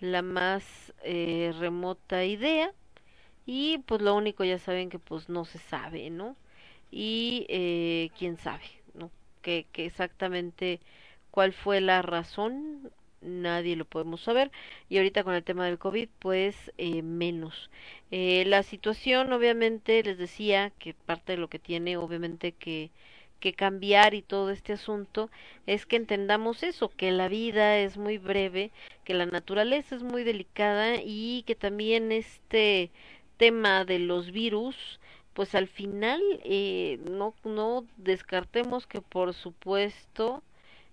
la 0.00 0.22
más 0.22 0.92
eh, 1.04 1.52
remota 1.58 2.24
idea 2.24 2.72
y 3.46 3.78
pues 3.86 4.00
lo 4.02 4.14
único 4.16 4.44
ya 4.44 4.58
saben 4.58 4.90
que 4.90 4.98
pues 4.98 5.28
no 5.28 5.44
se 5.44 5.58
sabe, 5.58 6.10
¿no? 6.10 6.36
Y 6.92 7.46
eh, 7.48 8.10
quién 8.18 8.36
sabe, 8.38 8.64
¿no? 8.94 9.10
Que, 9.42 9.66
que 9.72 9.86
exactamente 9.86 10.80
cuál 11.32 11.52
fue 11.52 11.80
la 11.80 12.02
razón, 12.02 12.92
nadie 13.22 13.76
lo 13.76 13.84
podemos 13.86 14.20
saber. 14.22 14.52
Y 14.88 14.98
ahorita 14.98 15.24
con 15.24 15.34
el 15.34 15.44
tema 15.44 15.66
del 15.66 15.78
COVID, 15.78 16.08
pues 16.20 16.72
eh, 16.78 17.02
menos. 17.02 17.70
Eh, 18.10 18.44
la 18.46 18.62
situación, 18.62 19.32
obviamente, 19.32 20.02
les 20.04 20.18
decía 20.18 20.70
que 20.78 20.94
parte 20.94 21.32
de 21.32 21.38
lo 21.38 21.48
que 21.48 21.58
tiene, 21.58 21.96
obviamente, 21.96 22.52
que 22.52 22.90
que 23.40 23.52
cambiar 23.54 24.14
y 24.14 24.22
todo 24.22 24.50
este 24.50 24.72
asunto 24.74 25.28
es 25.66 25.84
que 25.86 25.96
entendamos 25.96 26.62
eso, 26.62 26.90
que 26.90 27.10
la 27.10 27.28
vida 27.28 27.78
es 27.78 27.98
muy 27.98 28.16
breve, 28.18 28.70
que 29.04 29.14
la 29.14 29.26
naturaleza 29.26 29.96
es 29.96 30.02
muy 30.04 30.22
delicada 30.24 30.96
y 31.04 31.42
que 31.44 31.56
también 31.56 32.12
este 32.12 32.90
tema 33.38 33.84
de 33.84 33.98
los 33.98 34.30
virus 34.30 35.00
pues 35.34 35.54
al 35.54 35.68
final 35.68 36.20
eh, 36.44 36.98
no 37.10 37.34
no 37.44 37.86
descartemos 37.96 38.86
que 38.86 39.00
por 39.00 39.34
supuesto 39.34 40.42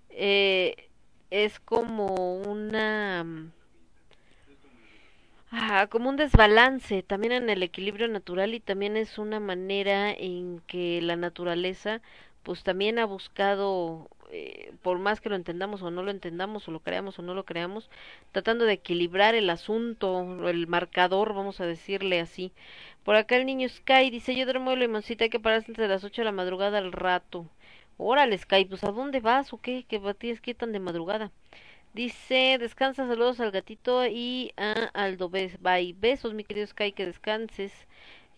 eh, 0.09 0.90
es 1.32 1.59
como 1.59 2.38
una 2.42 3.26
ah, 5.51 5.88
como 5.90 6.09
un 6.09 6.16
desbalance 6.18 7.03
también 7.03 7.34
en 7.34 7.50
el 7.50 7.64
equilibrio 7.64 8.08
natural 8.08 8.53
y 8.53 8.59
también 8.59 8.98
es 8.98 9.18
una 9.18 9.40
manera 9.40 10.11
en 10.11 10.61
que 10.68 11.01
la 11.01 11.16
naturaleza 11.16 12.01
pues 12.43 12.64
también 12.64 13.00
ha 13.00 13.06
buscado, 13.06 14.09
eh, 14.30 14.74
por 14.82 14.99
más 14.99 15.22
que 15.22 15.30
lo 15.30 15.35
entendamos 15.35 15.82
o 15.82 15.91
no 15.91 16.03
lo 16.03 16.11
entendamos, 16.11 16.67
o 16.67 16.72
lo 16.72 16.80
creamos 16.82 17.19
o 17.19 17.22
no 17.22 17.33
lo 17.33 17.45
creamos, 17.45 17.90
tratando 18.32 18.66
de 18.66 18.74
equilibrar 18.74 19.35
el 19.35 19.49
asunto, 19.49 20.48
el 20.49 20.67
marcador, 20.67 21.33
vamos 21.33 21.59
a 21.61 21.66
decirle 21.66 22.19
así. 22.19 22.51
Por 23.03 23.16
acá 23.16 23.35
el 23.38 23.45
niño 23.45 23.67
Sky 23.69 24.09
dice, 24.09 24.35
yo 24.35 24.45
duermo 24.45 24.72
de 24.72 24.77
limoncita, 24.77 25.24
hay 25.25 25.30
que 25.30 25.40
pararse 25.40 25.72
entre 25.72 25.88
las 25.88 26.03
8 26.03 26.22
de 26.22 26.25
la 26.25 26.32
madrugada 26.32 26.77
al 26.77 26.91
rato. 26.91 27.48
Órale, 27.98 28.38
Sky, 28.38 28.66
pues 28.66 28.83
¿a 28.83 28.91
dónde 28.91 29.19
vas 29.19 29.51
o 29.53 29.59
qué? 29.61 29.83
¿Que 29.88 29.99
tienes 30.16 30.41
que 30.41 30.53
tan 30.53 30.72
de 30.72 30.80
madrugada? 30.80 31.32
Dice, 31.93 32.58
descansa, 32.59 33.08
saludos 33.08 33.40
al 33.40 33.51
gatito 33.51 34.06
y 34.06 34.53
a 34.58 34.90
Aldo. 34.93 35.30
Bye. 35.30 35.95
Besos, 35.99 36.33
mi 36.33 36.43
querido 36.43 36.67
Sky, 36.67 36.91
que 36.91 37.06
descanses 37.06 37.74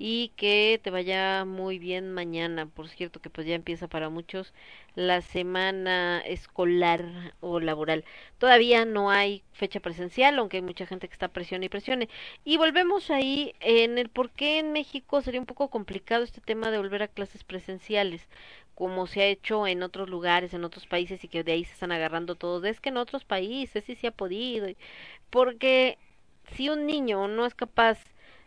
y 0.04 0.30
que 0.36 0.80
te 0.84 0.90
vaya 0.90 1.46
muy 1.46 1.78
bien 1.78 2.12
mañana. 2.12 2.66
Por 2.66 2.90
cierto, 2.90 3.22
que 3.22 3.30
pues 3.30 3.46
ya 3.46 3.54
empieza 3.54 3.88
para 3.88 4.10
muchos 4.10 4.52
la 4.96 5.22
semana 5.22 6.22
escolar 6.26 7.36
o 7.40 7.60
laboral. 7.60 8.04
Todavía 8.40 8.84
no 8.84 9.12
hay 9.12 9.44
fecha 9.54 9.80
presencial, 9.80 10.40
aunque 10.40 10.58
hay 10.58 10.64
mucha 10.64 10.88
gente 10.88 11.08
que 11.08 11.14
está 11.14 11.28
presione 11.28 11.68
y 11.68 11.70
presione. 11.70 12.10
Y 12.44 12.58
volvemos 12.58 13.12
ahí 13.12 13.54
en 13.60 14.00
el 14.00 14.10
por 14.10 14.32
qué 14.32 14.58
en 14.58 14.72
México 14.74 15.22
sería 15.22 15.40
un 15.40 15.46
poco 15.46 15.70
complicado 15.70 16.24
este 16.24 16.42
tema 16.42 16.72
de 16.72 16.80
volver 16.80 17.04
a 17.04 17.08
clases 17.08 17.44
presenciales 17.44 18.28
como 18.74 19.06
se 19.06 19.22
ha 19.22 19.28
hecho 19.28 19.68
en 19.68 19.84
otros 19.84 20.10
lugares, 20.10 20.56
en 20.56 20.64
otros 20.64 20.88
países 20.88 21.24
y 21.24 21.28
que 21.28 21.44
de 21.44 21.52
ahí 21.52 21.64
se 21.64 21.74
están 21.74 21.92
agarrando 21.92 22.34
todos. 22.36 22.64
Es 22.66 22.80
que 22.80 22.90
en 22.90 22.98
otros 22.98 23.24
países 23.24 23.84
sí 23.84 23.94
se 23.96 24.08
ha 24.08 24.12
podido. 24.12 24.68
Porque 25.30 26.00
si 26.56 26.70
un 26.70 26.88
niño 26.88 27.28
no 27.28 27.46
es 27.46 27.54
capaz 27.54 28.00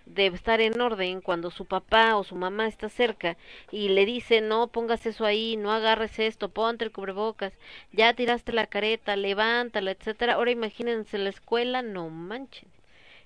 de 0.07 0.27
estar 0.27 0.61
en 0.61 0.81
orden 0.81 1.21
cuando 1.21 1.51
su 1.51 1.65
papá 1.67 2.17
o 2.17 2.25
su 2.25 2.35
mamá 2.37 2.67
está 2.67 2.89
cerca 2.89 3.37
y 3.71 3.89
le 3.89 4.07
dice 4.07 4.41
no 4.41 4.69
pongas 4.69 5.07
eso 5.07 5.25
ahí, 5.25 5.57
no 5.57 5.73
agarres 5.73 6.19
esto, 6.19 6.51
ponte 6.51 6.85
el 6.85 6.93
cubrebocas, 6.93 7.53
ya 7.93 8.15
tiraste 8.15 8.53
la 8.53 8.67
careta, 8.67 9.17
levántala, 9.17 9.93
etcétera. 9.93 10.35
Ahora 10.35 10.51
imagínense 10.51 11.19
la 11.19 11.31
escuela, 11.31 11.83
no 11.83 12.11
manchen. 12.11 12.69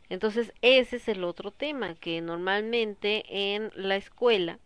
Entonces 0.09 0.53
ese 0.63 0.97
es 0.97 1.09
el 1.09 1.25
otro 1.25 1.51
tema 1.51 1.95
que 1.95 2.21
normalmente 2.21 3.25
en 3.29 3.71
la 3.75 3.97
escuela 3.97 4.59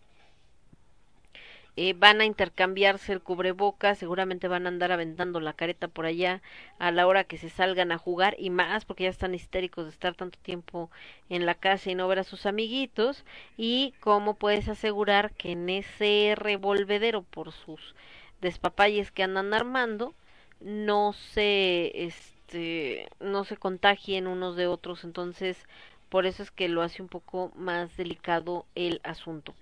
eh, 1.77 1.95
van 1.95 2.21
a 2.21 2.27
intercambiarse 2.27 3.13
el 3.13 3.23
cubrebocas, 3.23 3.99
seguramente 3.99 4.47
van 4.49 4.67
a 4.67 4.69
andar 4.69 4.93
aventando 4.93 5.41
la 5.41 5.55
careta 5.55 5.89
por 5.89 6.05
allá 6.05 6.43
a 6.79 6.91
la 6.91 7.07
hora 7.07 7.25
que 7.25 7.39
se 7.39 7.49
salgan 7.49 7.93
a 7.93 7.99
jugar 7.99 8.37
y 8.39 8.51
más 8.51 8.85
porque 8.85 9.05
ya 9.05 9.11
están 9.11 9.35
histéricos 9.35 9.85
de 9.85 9.91
estar 9.91 10.15
tanto 10.15 10.39
tiempo 10.43 10.91
en 11.31 11.47
la 11.47 11.55
casa 11.55 11.91
y 11.91 11.95
no 11.95 12.09
ver 12.09 12.19
a 12.19 12.25
sus 12.25 12.45
amiguitos 12.45 13.25
y 13.57 13.95
cómo 14.01 14.35
puedes 14.35 14.69
asegurar 14.69 15.33
que 15.33 15.53
en 15.53 15.71
ese 15.71 16.35
revolvedero 16.37 17.23
por 17.23 17.53
sus 17.53 17.95
despapalles 18.43 19.11
que 19.11 19.23
andan 19.23 19.55
armando 19.55 20.15
no 20.61 21.13
se 21.15 22.05
este 22.05 23.09
no 23.21 23.45
se 23.45 23.57
contagien 23.57 24.27
unos 24.27 24.57
de 24.57 24.67
otros. 24.67 25.05
Entonces 25.05 25.57
por 26.11 26.27
eso 26.27 26.43
es 26.43 26.51
que 26.51 26.69
lo 26.69 26.83
hace 26.83 27.01
un 27.03 27.09
poco 27.09 27.51
más 27.57 27.97
delicado 27.97 28.67
el 28.75 29.01
asunto 29.05 29.55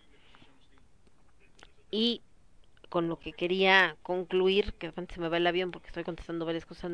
y 1.90 2.22
con 2.88 3.08
lo 3.08 3.18
que 3.18 3.32
quería 3.32 3.96
concluir, 4.02 4.74
que 4.74 4.90
de 4.90 5.14
se 5.14 5.20
me 5.20 5.28
va 5.28 5.36
el 5.36 5.46
avión 5.46 5.70
porque 5.70 5.86
estoy 5.86 6.04
contestando 6.04 6.44
varias 6.44 6.66
cosas 6.66 6.90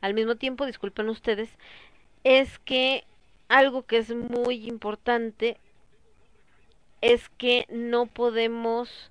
al 0.00 0.14
mismo 0.14 0.36
tiempo, 0.36 0.66
disculpen 0.66 1.08
ustedes, 1.08 1.50
es 2.24 2.58
que 2.60 3.04
algo 3.48 3.84
que 3.84 3.98
es 3.98 4.14
muy 4.14 4.68
importante 4.68 5.58
es 7.00 7.28
que 7.28 7.66
no 7.68 8.06
podemos 8.06 9.10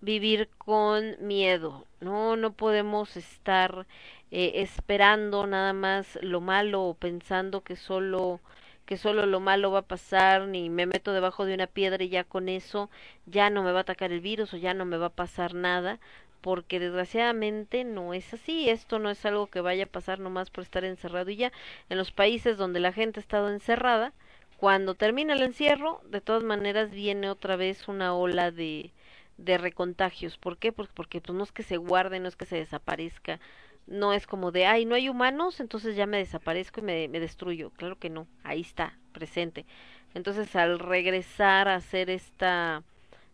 vivir 0.00 0.48
con 0.58 1.16
miedo, 1.20 1.86
no, 2.00 2.36
no 2.36 2.52
podemos 2.52 3.16
estar 3.16 3.86
eh, 4.30 4.52
esperando 4.56 5.46
nada 5.46 5.72
más 5.72 6.18
lo 6.22 6.40
malo 6.40 6.82
o 6.82 6.94
pensando 6.94 7.62
que 7.62 7.76
solo 7.76 8.40
que 8.86 8.96
solo 8.96 9.26
lo 9.26 9.40
malo 9.40 9.70
va 9.70 9.80
a 9.80 9.82
pasar, 9.82 10.48
ni 10.48 10.70
me 10.70 10.86
meto 10.86 11.12
debajo 11.12 11.44
de 11.44 11.54
una 11.54 11.66
piedra 11.66 12.02
y 12.04 12.08
ya 12.08 12.24
con 12.24 12.48
eso 12.48 12.90
ya 13.26 13.50
no 13.50 13.62
me 13.62 13.72
va 13.72 13.78
a 13.78 13.82
atacar 13.82 14.12
el 14.12 14.20
virus 14.20 14.52
o 14.54 14.56
ya 14.56 14.74
no 14.74 14.84
me 14.84 14.96
va 14.98 15.06
a 15.06 15.10
pasar 15.10 15.54
nada, 15.54 15.98
porque 16.40 16.80
desgraciadamente 16.80 17.84
no 17.84 18.14
es 18.14 18.34
así, 18.34 18.68
esto 18.68 18.98
no 18.98 19.10
es 19.10 19.24
algo 19.24 19.46
que 19.46 19.60
vaya 19.60 19.84
a 19.84 19.86
pasar 19.86 20.18
nomás 20.18 20.50
por 20.50 20.64
estar 20.64 20.84
encerrado 20.84 21.30
y 21.30 21.36
ya. 21.36 21.52
En 21.88 21.98
los 21.98 22.10
países 22.10 22.56
donde 22.56 22.80
la 22.80 22.92
gente 22.92 23.20
ha 23.20 23.22
estado 23.22 23.48
encerrada, 23.50 24.12
cuando 24.56 24.94
termina 24.94 25.34
el 25.34 25.42
encierro, 25.42 26.00
de 26.04 26.20
todas 26.20 26.42
maneras 26.42 26.90
viene 26.90 27.30
otra 27.30 27.56
vez 27.56 27.88
una 27.88 28.14
ola 28.14 28.50
de, 28.50 28.92
de 29.36 29.58
recontagios. 29.58 30.36
¿Por 30.38 30.56
qué? 30.56 30.72
Pues 30.72 30.88
porque 30.92 31.20
pues 31.20 31.36
no 31.36 31.44
es 31.44 31.52
que 31.52 31.62
se 31.62 31.76
guarde, 31.76 32.20
no 32.20 32.28
es 32.28 32.36
que 32.36 32.46
se 32.46 32.56
desaparezca, 32.56 33.40
no 33.86 34.12
es 34.12 34.26
como 34.26 34.52
de, 34.52 34.66
ay, 34.66 34.84
no 34.84 34.94
hay 34.94 35.08
humanos, 35.08 35.60
entonces 35.60 35.96
ya 35.96 36.06
me 36.06 36.18
desaparezco 36.18 36.80
y 36.80 36.84
me, 36.84 37.08
me 37.08 37.20
destruyo. 37.20 37.70
Claro 37.70 37.96
que 37.98 38.10
no, 38.10 38.26
ahí 38.44 38.60
está, 38.60 38.98
presente. 39.12 39.66
Entonces, 40.14 40.54
al 40.56 40.78
regresar 40.78 41.68
a 41.68 41.76
hacer 41.76 42.10
esta 42.10 42.82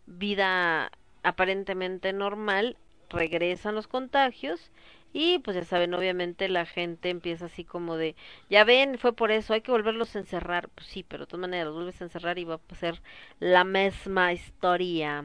vida 0.06 0.90
aparentemente 1.22 2.12
normal, 2.12 2.76
regresan 3.10 3.74
los 3.74 3.88
contagios 3.88 4.70
y 5.12 5.38
pues 5.40 5.56
ya 5.56 5.64
saben, 5.64 5.94
obviamente 5.94 6.48
la 6.48 6.66
gente 6.66 7.10
empieza 7.10 7.46
así 7.46 7.64
como 7.64 7.96
de, 7.96 8.14
ya 8.50 8.64
ven, 8.64 8.98
fue 8.98 9.12
por 9.14 9.30
eso, 9.30 9.54
hay 9.54 9.62
que 9.62 9.70
volverlos 9.72 10.14
a 10.14 10.20
encerrar. 10.20 10.68
Pues 10.68 10.86
sí, 10.86 11.04
pero 11.06 11.24
de 11.24 11.26
todas 11.28 11.40
maneras 11.40 11.66
los 11.66 11.74
vuelves 11.76 12.00
a 12.00 12.04
encerrar 12.04 12.38
y 12.38 12.44
va 12.44 12.60
a 12.68 12.74
ser 12.74 13.00
la 13.40 13.64
misma 13.64 14.32
historia. 14.32 15.24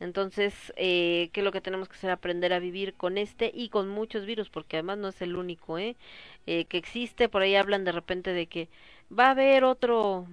Entonces, 0.00 0.54
eh, 0.76 1.30
¿qué 1.32 1.40
es 1.40 1.44
lo 1.44 1.52
que 1.52 1.60
tenemos 1.60 1.88
que 1.88 1.96
hacer? 1.96 2.10
Aprender 2.10 2.52
a 2.52 2.60
vivir 2.60 2.94
con 2.94 3.18
este 3.18 3.50
y 3.54 3.68
con 3.68 3.88
muchos 3.88 4.26
virus, 4.26 4.50
porque 4.50 4.76
además 4.76 4.98
no 4.98 5.08
es 5.08 5.20
el 5.22 5.36
único, 5.36 5.78
¿eh? 5.78 5.96
eh 6.46 6.66
que 6.66 6.78
existe. 6.78 7.28
Por 7.28 7.42
ahí 7.42 7.56
hablan 7.56 7.84
de 7.84 7.92
repente 7.92 8.32
de 8.32 8.46
que 8.46 8.68
va 9.10 9.26
a 9.28 9.30
haber 9.32 9.64
otro 9.64 10.26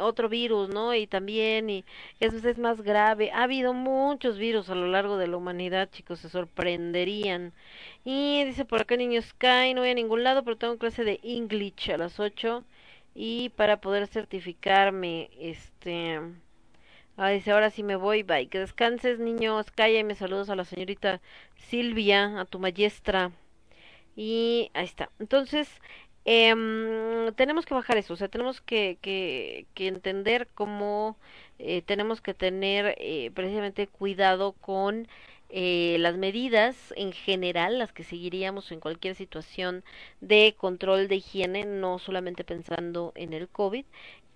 otro 0.00 0.28
virus, 0.28 0.68
¿no? 0.70 0.94
Y 0.94 1.06
también, 1.06 1.70
y 1.70 1.84
eso 2.20 2.36
es 2.48 2.58
más 2.58 2.82
grave. 2.82 3.30
Ha 3.32 3.44
habido 3.44 3.72
muchos 3.74 4.38
virus 4.38 4.70
a 4.70 4.74
lo 4.74 4.86
largo 4.88 5.16
de 5.18 5.28
la 5.28 5.36
humanidad, 5.36 5.90
chicos, 5.90 6.20
se 6.20 6.28
sorprenderían. 6.28 7.52
Y 8.04 8.44
dice 8.44 8.64
por 8.64 8.80
acá, 8.82 8.96
niños, 8.96 9.26
Sky, 9.26 9.74
no 9.74 9.82
voy 9.82 9.90
a 9.90 9.94
ningún 9.94 10.24
lado, 10.24 10.42
pero 10.44 10.56
tengo 10.56 10.78
clase 10.78 11.04
de 11.04 11.20
English 11.22 11.90
a 11.92 11.98
las 11.98 12.18
8. 12.20 12.64
Y 13.14 13.50
para 13.50 13.80
poder 13.80 14.06
certificarme, 14.06 15.30
este... 15.38 16.20
Ah, 17.22 17.28
dice, 17.30 17.50
ahora 17.52 17.70
sí 17.70 17.82
me 17.82 17.96
voy, 17.96 18.22
bye. 18.22 18.48
Que 18.48 18.58
descanses, 18.60 19.18
niños. 19.18 19.70
Calla 19.70 19.98
y 19.98 20.04
me 20.04 20.14
saludos 20.14 20.48
a 20.48 20.56
la 20.56 20.64
señorita 20.64 21.20
Silvia, 21.56 22.40
a 22.40 22.46
tu 22.46 22.58
maestra. 22.58 23.30
Y 24.16 24.70
ahí 24.74 24.84
está. 24.86 25.10
Entonces, 25.18 25.68
eh, 26.24 26.54
tenemos 27.36 27.66
que 27.66 27.74
bajar 27.74 27.98
eso. 27.98 28.14
O 28.14 28.16
sea, 28.16 28.28
tenemos 28.28 28.60
que, 28.62 28.98
que, 29.02 29.66
que 29.74 29.88
entender 29.88 30.48
cómo 30.54 31.18
eh, 31.58 31.82
tenemos 31.82 32.22
que 32.22 32.32
tener 32.34 32.94
eh, 32.98 33.30
precisamente 33.34 33.86
cuidado 33.86 34.52
con 34.52 35.06
eh, 35.52 35.96
las 35.98 36.16
medidas 36.16 36.94
en 36.96 37.12
general, 37.12 37.78
las 37.78 37.92
que 37.92 38.04
seguiríamos 38.04 38.70
en 38.70 38.78
cualquier 38.80 39.16
situación 39.16 39.82
de 40.20 40.54
control 40.56 41.08
de 41.08 41.16
higiene, 41.16 41.64
no 41.66 41.98
solamente 41.98 42.44
pensando 42.44 43.12
en 43.16 43.32
el 43.32 43.48
COVID, 43.48 43.84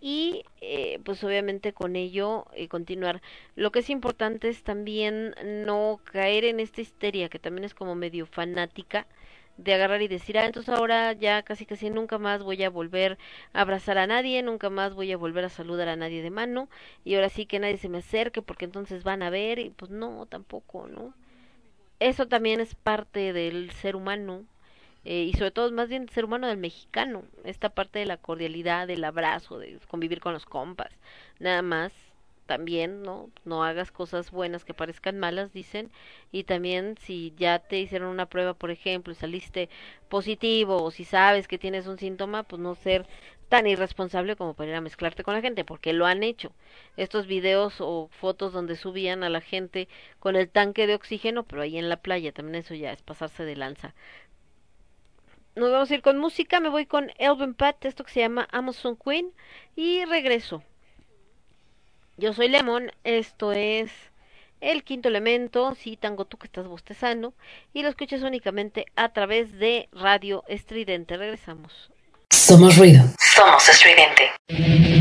y 0.04 0.44
eh, 0.60 1.00
pues 1.02 1.24
obviamente 1.24 1.72
con 1.72 1.96
ello 1.96 2.44
eh, 2.52 2.68
continuar. 2.68 3.22
Lo 3.56 3.72
que 3.72 3.78
es 3.78 3.88
importante 3.88 4.50
es 4.50 4.62
también 4.62 5.34
no 5.64 5.98
caer 6.04 6.44
en 6.44 6.60
esta 6.60 6.82
histeria 6.82 7.30
que 7.30 7.38
también 7.38 7.64
es 7.64 7.72
como 7.72 7.94
medio 7.94 8.26
fanática 8.26 9.06
de 9.56 9.72
agarrar 9.72 10.02
y 10.02 10.08
decir, 10.08 10.36
ah, 10.36 10.44
entonces 10.44 10.74
ahora 10.74 11.14
ya 11.14 11.42
casi 11.42 11.64
casi 11.64 11.88
nunca 11.88 12.18
más 12.18 12.42
voy 12.42 12.62
a 12.64 12.68
volver 12.68 13.16
a 13.54 13.62
abrazar 13.62 13.96
a 13.96 14.06
nadie, 14.06 14.42
nunca 14.42 14.68
más 14.68 14.92
voy 14.92 15.10
a 15.10 15.16
volver 15.16 15.46
a 15.46 15.48
saludar 15.48 15.88
a 15.88 15.96
nadie 15.96 16.22
de 16.22 16.30
mano 16.30 16.68
y 17.02 17.14
ahora 17.14 17.30
sí 17.30 17.46
que 17.46 17.58
nadie 17.58 17.78
se 17.78 17.88
me 17.88 17.98
acerque 17.98 18.42
porque 18.42 18.66
entonces 18.66 19.04
van 19.04 19.22
a 19.22 19.30
ver 19.30 19.58
y 19.58 19.70
pues 19.70 19.90
no, 19.90 20.26
tampoco, 20.26 20.86
¿no? 20.86 21.14
Eso 21.98 22.28
también 22.28 22.60
es 22.60 22.74
parte 22.74 23.32
del 23.32 23.70
ser 23.70 23.96
humano, 23.96 24.44
eh, 25.04 25.22
y 25.24 25.32
sobre 25.34 25.50
todo 25.50 25.70
más 25.72 25.88
bien 25.88 26.08
ser 26.08 26.24
humano 26.24 26.46
del 26.48 26.58
mexicano, 26.58 27.24
esta 27.44 27.70
parte 27.70 27.98
de 27.98 28.06
la 28.06 28.16
cordialidad, 28.16 28.86
del 28.86 29.04
abrazo, 29.04 29.58
de 29.58 29.78
convivir 29.88 30.20
con 30.20 30.32
los 30.32 30.46
compas, 30.46 30.90
nada 31.38 31.62
más 31.62 31.92
también, 32.46 33.02
¿no? 33.02 33.30
No 33.44 33.64
hagas 33.64 33.90
cosas 33.90 34.30
buenas 34.30 34.64
que 34.64 34.74
parezcan 34.74 35.18
malas, 35.18 35.52
dicen, 35.52 35.90
y 36.32 36.44
también 36.44 36.96
si 37.00 37.32
ya 37.36 37.58
te 37.58 37.78
hicieron 37.80 38.08
una 38.08 38.26
prueba, 38.26 38.54
por 38.54 38.70
ejemplo, 38.70 39.12
y 39.12 39.16
saliste 39.16 39.68
positivo, 40.08 40.82
o 40.82 40.90
si 40.90 41.04
sabes 41.04 41.48
que 41.48 41.58
tienes 41.58 41.86
un 41.86 41.98
síntoma, 41.98 42.42
pues 42.42 42.60
no 42.60 42.74
ser 42.74 43.06
tan 43.48 43.66
irresponsable 43.66 44.36
como 44.36 44.54
para 44.54 44.70
ir 44.70 44.76
a 44.76 44.80
mezclarte 44.80 45.22
con 45.22 45.34
la 45.34 45.40
gente, 45.40 45.64
porque 45.64 45.92
lo 45.92 46.06
han 46.06 46.22
hecho. 46.22 46.52
Estos 46.96 47.26
videos 47.26 47.76
o 47.80 48.08
fotos 48.10 48.52
donde 48.52 48.76
subían 48.76 49.22
a 49.22 49.28
la 49.28 49.40
gente 49.40 49.88
con 50.18 50.36
el 50.36 50.48
tanque 50.48 50.86
de 50.86 50.94
oxígeno, 50.94 51.44
pero 51.44 51.62
ahí 51.62 51.78
en 51.78 51.88
la 51.88 51.98
playa, 51.98 52.32
también 52.32 52.56
eso 52.56 52.74
ya 52.74 52.92
es 52.92 53.02
pasarse 53.02 53.44
de 53.44 53.56
lanza 53.56 53.94
nos 55.56 55.70
vamos 55.70 55.90
a 55.90 55.94
ir 55.94 56.02
con 56.02 56.18
música, 56.18 56.60
me 56.60 56.68
voy 56.68 56.86
con 56.86 57.12
Elvin 57.18 57.54
Pat, 57.54 57.84
esto 57.84 58.04
que 58.04 58.12
se 58.12 58.20
llama 58.20 58.48
Amazon 58.50 58.96
Queen 58.96 59.32
y 59.76 60.04
regreso. 60.04 60.62
Yo 62.16 62.32
soy 62.32 62.48
Lemon, 62.48 62.92
esto 63.02 63.52
es 63.52 63.90
el 64.60 64.82
quinto 64.84 65.08
elemento, 65.08 65.74
sí, 65.74 65.96
tango 65.96 66.24
tú 66.24 66.38
que 66.38 66.46
estás 66.46 66.66
bostezando, 66.66 67.34
y 67.72 67.82
lo 67.82 67.88
escuchas 67.88 68.22
únicamente 68.22 68.86
a 68.96 69.10
través 69.10 69.52
de 69.58 69.88
Radio 69.92 70.42
Estridente. 70.48 71.16
Regresamos. 71.16 71.90
Somos 72.30 72.76
ruido. 72.76 73.04
Somos 73.18 73.68
estridente. 73.68 74.93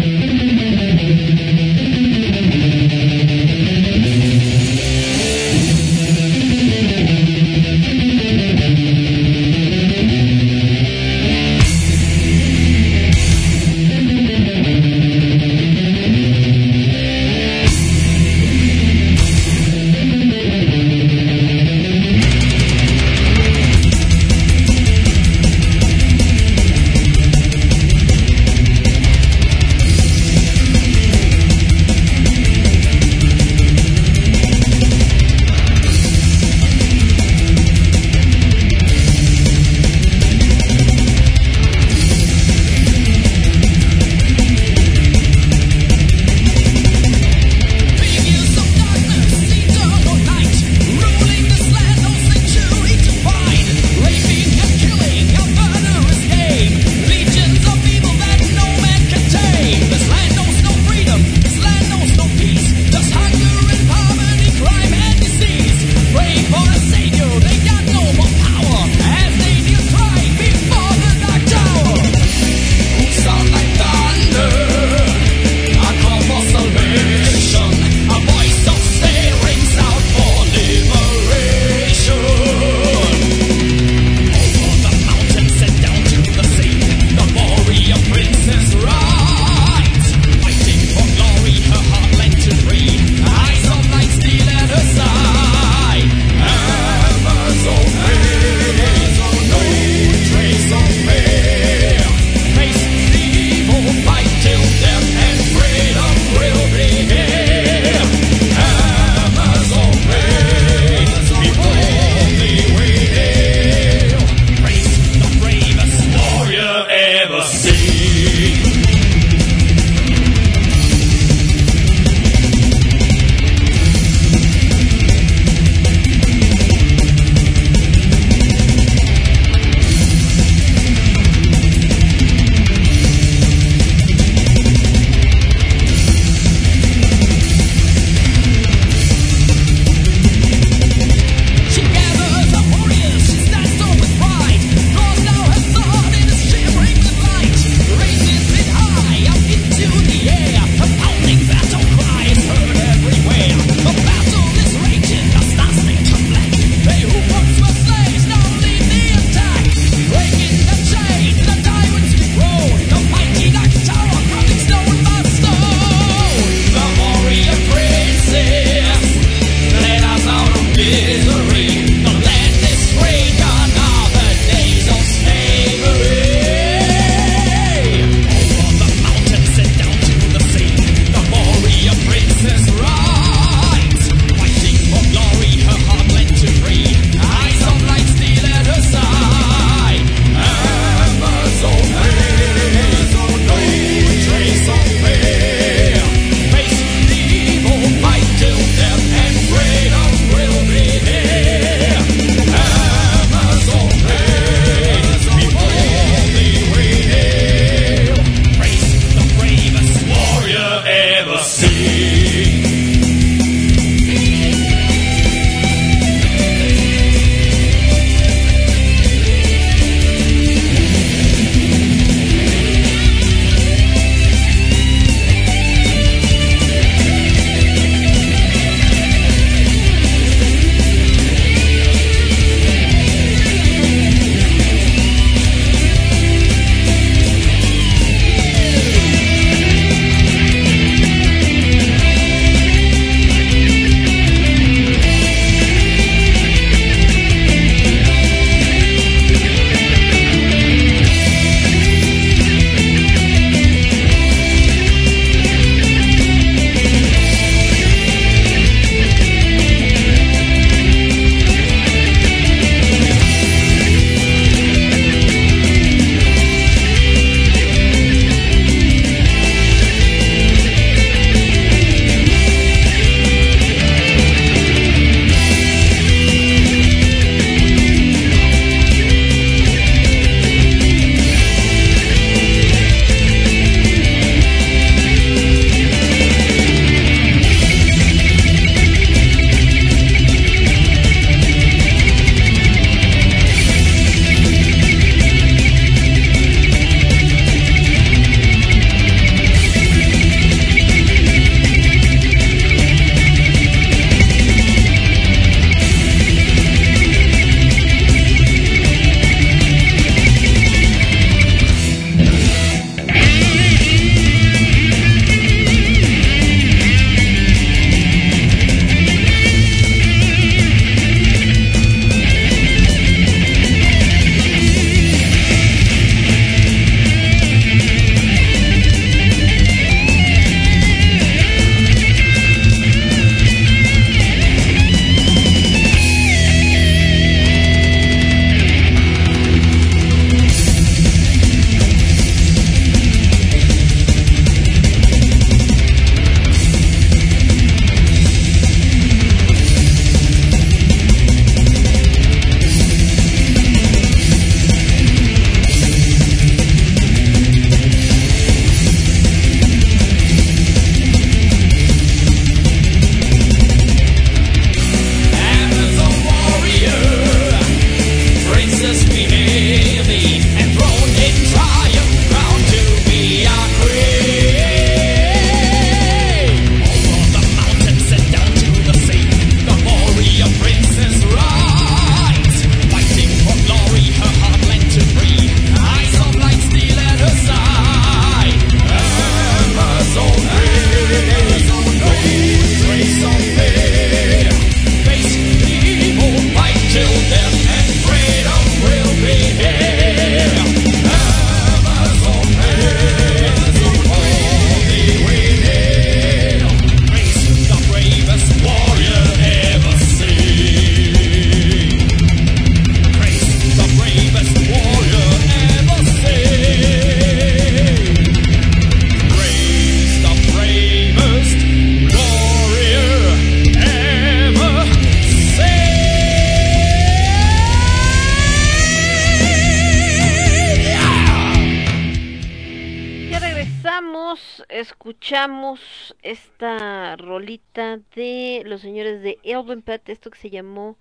Esto 440.05 440.29
que 440.31 440.39
se 440.39 440.49
llamó 440.49 440.97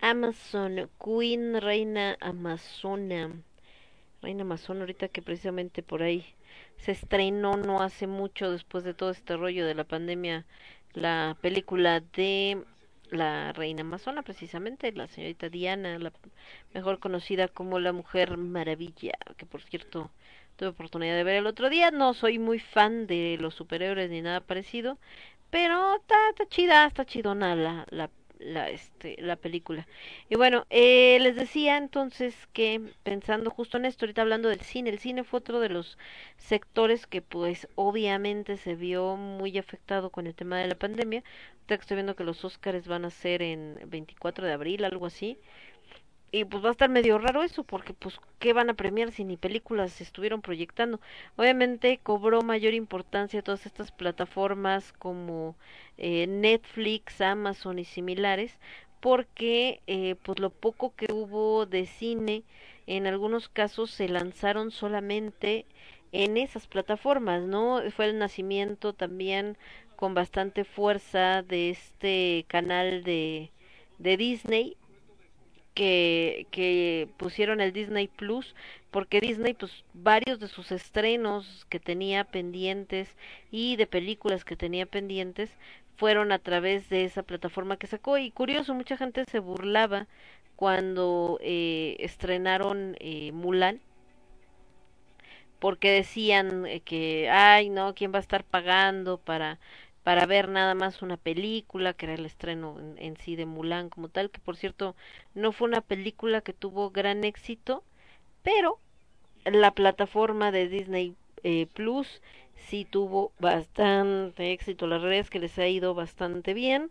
Amazon 0.00 0.90
Queen, 1.02 1.60
Reina 1.60 2.16
Amazona. 2.20 3.30
Reina 4.22 4.42
Amazona, 4.42 4.80
ahorita 4.80 5.08
que 5.08 5.22
precisamente 5.22 5.82
por 5.82 6.02
ahí 6.02 6.24
se 6.78 6.92
estrenó 6.92 7.56
no 7.56 7.82
hace 7.82 8.06
mucho 8.06 8.50
después 8.50 8.84
de 8.84 8.94
todo 8.94 9.10
este 9.10 9.36
rollo 9.36 9.66
de 9.66 9.74
la 9.74 9.84
pandemia 9.84 10.44
la 10.92 11.36
película 11.40 12.00
de 12.00 12.62
la 13.10 13.52
reina 13.52 13.82
amazona 13.82 14.22
precisamente 14.22 14.92
la 14.92 15.08
señorita 15.08 15.48
Diana 15.48 15.98
la 15.98 16.12
mejor 16.72 16.98
conocida 16.98 17.48
como 17.48 17.78
la 17.78 17.92
mujer 17.92 18.36
maravilla 18.36 19.12
que 19.36 19.46
por 19.46 19.62
cierto 19.62 20.10
tuve 20.56 20.68
oportunidad 20.68 21.16
de 21.16 21.24
ver 21.24 21.36
el 21.36 21.46
otro 21.46 21.70
día 21.70 21.90
no 21.90 22.14
soy 22.14 22.38
muy 22.38 22.58
fan 22.58 23.06
de 23.06 23.36
los 23.40 23.54
superhéroes 23.54 24.10
ni 24.10 24.22
nada 24.22 24.40
parecido 24.40 24.98
pero 25.54 25.94
está, 25.94 26.16
chida 26.48 26.84
está 26.84 27.04
chidona 27.04 27.54
la, 27.54 27.86
la 27.90 28.10
la 28.40 28.70
este 28.70 29.16
la 29.22 29.36
película. 29.36 29.86
Y 30.28 30.34
bueno 30.34 30.66
eh, 30.68 31.18
les 31.20 31.36
decía 31.36 31.76
entonces 31.76 32.34
que 32.52 32.80
pensando 33.04 33.50
justo 33.50 33.76
en 33.76 33.84
esto 33.84 34.04
ahorita 34.04 34.22
hablando 34.22 34.48
del 34.48 34.62
cine 34.62 34.90
el 34.90 34.98
cine 34.98 35.22
fue 35.22 35.38
otro 35.38 35.60
de 35.60 35.68
los 35.68 35.96
sectores 36.38 37.06
que 37.06 37.22
pues 37.22 37.68
obviamente 37.76 38.56
se 38.56 38.74
vio 38.74 39.14
muy 39.14 39.56
afectado 39.56 40.10
con 40.10 40.26
el 40.26 40.34
tema 40.34 40.58
de 40.58 40.66
la 40.66 40.74
pandemia. 40.74 41.22
Ahorita 41.52 41.74
estoy 41.76 41.96
viendo 41.98 42.16
que 42.16 42.24
los 42.24 42.44
Óscares 42.44 42.88
van 42.88 43.04
a 43.04 43.10
ser 43.10 43.40
en 43.40 43.78
24 43.86 44.46
de 44.46 44.52
abril 44.54 44.84
algo 44.84 45.06
así 45.06 45.38
y 46.34 46.44
pues 46.44 46.64
va 46.64 46.70
a 46.70 46.72
estar 46.72 46.90
medio 46.90 47.16
raro 47.18 47.44
eso 47.44 47.62
porque 47.62 47.94
pues 47.94 48.18
qué 48.40 48.52
van 48.52 48.68
a 48.68 48.74
premiar 48.74 49.12
si 49.12 49.22
ni 49.22 49.36
películas 49.36 49.92
se 49.92 50.02
estuvieron 50.02 50.42
proyectando 50.42 51.00
obviamente 51.36 52.00
cobró 52.02 52.42
mayor 52.42 52.74
importancia 52.74 53.40
todas 53.40 53.66
estas 53.66 53.92
plataformas 53.92 54.92
como 54.94 55.54
eh, 55.96 56.26
Netflix 56.26 57.20
Amazon 57.20 57.78
y 57.78 57.84
similares 57.84 58.58
porque 59.00 59.80
eh, 59.86 60.16
pues 60.24 60.40
lo 60.40 60.50
poco 60.50 60.92
que 60.96 61.12
hubo 61.12 61.66
de 61.66 61.86
cine 61.86 62.42
en 62.88 63.06
algunos 63.06 63.48
casos 63.48 63.92
se 63.92 64.08
lanzaron 64.08 64.72
solamente 64.72 65.66
en 66.10 66.36
esas 66.36 66.66
plataformas 66.66 67.42
no 67.42 67.80
fue 67.92 68.06
el 68.06 68.18
nacimiento 68.18 68.92
también 68.92 69.56
con 69.94 70.14
bastante 70.14 70.64
fuerza 70.64 71.42
de 71.42 71.70
este 71.70 72.44
canal 72.48 73.04
de 73.04 73.52
de 73.98 74.16
Disney 74.16 74.76
que, 75.74 76.46
que 76.50 77.08
pusieron 77.16 77.60
el 77.60 77.72
Disney 77.72 78.08
Plus, 78.08 78.54
porque 78.90 79.20
Disney, 79.20 79.54
pues 79.54 79.84
varios 79.92 80.38
de 80.40 80.48
sus 80.48 80.72
estrenos 80.72 81.66
que 81.68 81.80
tenía 81.80 82.24
pendientes 82.24 83.16
y 83.50 83.76
de 83.76 83.86
películas 83.86 84.44
que 84.44 84.56
tenía 84.56 84.86
pendientes 84.86 85.50
fueron 85.96 86.32
a 86.32 86.38
través 86.38 86.88
de 86.88 87.04
esa 87.04 87.22
plataforma 87.22 87.76
que 87.76 87.86
sacó. 87.86 88.18
Y 88.18 88.30
curioso, 88.30 88.74
mucha 88.74 88.96
gente 88.96 89.24
se 89.30 89.40
burlaba 89.40 90.06
cuando 90.56 91.38
eh, 91.42 91.96
estrenaron 91.98 92.96
eh, 93.00 93.32
Mulan 93.32 93.80
porque 95.58 95.90
decían 95.90 96.66
eh, 96.66 96.80
que 96.80 97.30
ay 97.30 97.70
no 97.70 97.94
quién 97.94 98.12
va 98.12 98.18
a 98.18 98.20
estar 98.20 98.44
pagando 98.44 99.18
para 99.18 99.58
para 100.04 100.26
ver 100.26 100.48
nada 100.50 100.74
más 100.74 101.02
una 101.02 101.16
película, 101.16 101.94
que 101.94 102.06
era 102.06 102.14
el 102.14 102.26
estreno 102.26 102.78
en, 102.98 103.16
sí 103.16 103.36
de 103.36 103.46
Mulan 103.46 103.88
como 103.88 104.08
tal, 104.10 104.30
que 104.30 104.38
por 104.38 104.56
cierto 104.56 104.94
no 105.34 105.50
fue 105.50 105.66
una 105.66 105.80
película 105.80 106.42
que 106.42 106.52
tuvo 106.52 106.90
gran 106.90 107.24
éxito, 107.24 107.82
pero 108.42 108.78
la 109.46 109.72
plataforma 109.72 110.52
de 110.52 110.68
Disney 110.68 111.14
eh, 111.42 111.66
Plus 111.72 112.20
sí 112.54 112.84
tuvo 112.84 113.32
bastante 113.40 114.52
éxito, 114.52 114.86
la 114.86 114.98
realidad 114.98 115.22
es 115.22 115.30
que 115.30 115.40
les 115.40 115.58
ha 115.58 115.66
ido 115.66 115.94
bastante 115.94 116.52
bien. 116.52 116.90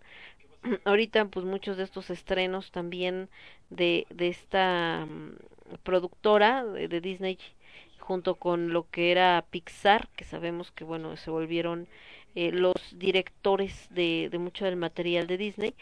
Ahorita 0.85 1.25
pues 1.25 1.45
muchos 1.45 1.77
de 1.77 1.83
estos 1.83 2.09
estrenos 2.09 2.71
también 2.71 3.29
de, 3.69 4.07
de 4.09 4.29
esta 4.29 5.05
mm, 5.05 5.35
productora 5.83 6.65
de, 6.65 6.87
de 6.87 6.99
Disney 6.99 7.37
junto 7.99 8.35
con 8.35 8.73
lo 8.73 8.89
que 8.89 9.11
era 9.11 9.45
Pixar, 9.49 10.09
que 10.15 10.25
sabemos 10.25 10.71
que 10.71 10.83
bueno, 10.83 11.15
se 11.15 11.31
volvieron 11.31 11.87
eh, 12.35 12.51
los 12.51 12.73
directores 12.97 13.87
de, 13.91 14.29
mucho 14.39 14.65
del 14.65 14.75
material 14.75 15.27
de 15.27 15.37
Disney, 15.37 15.73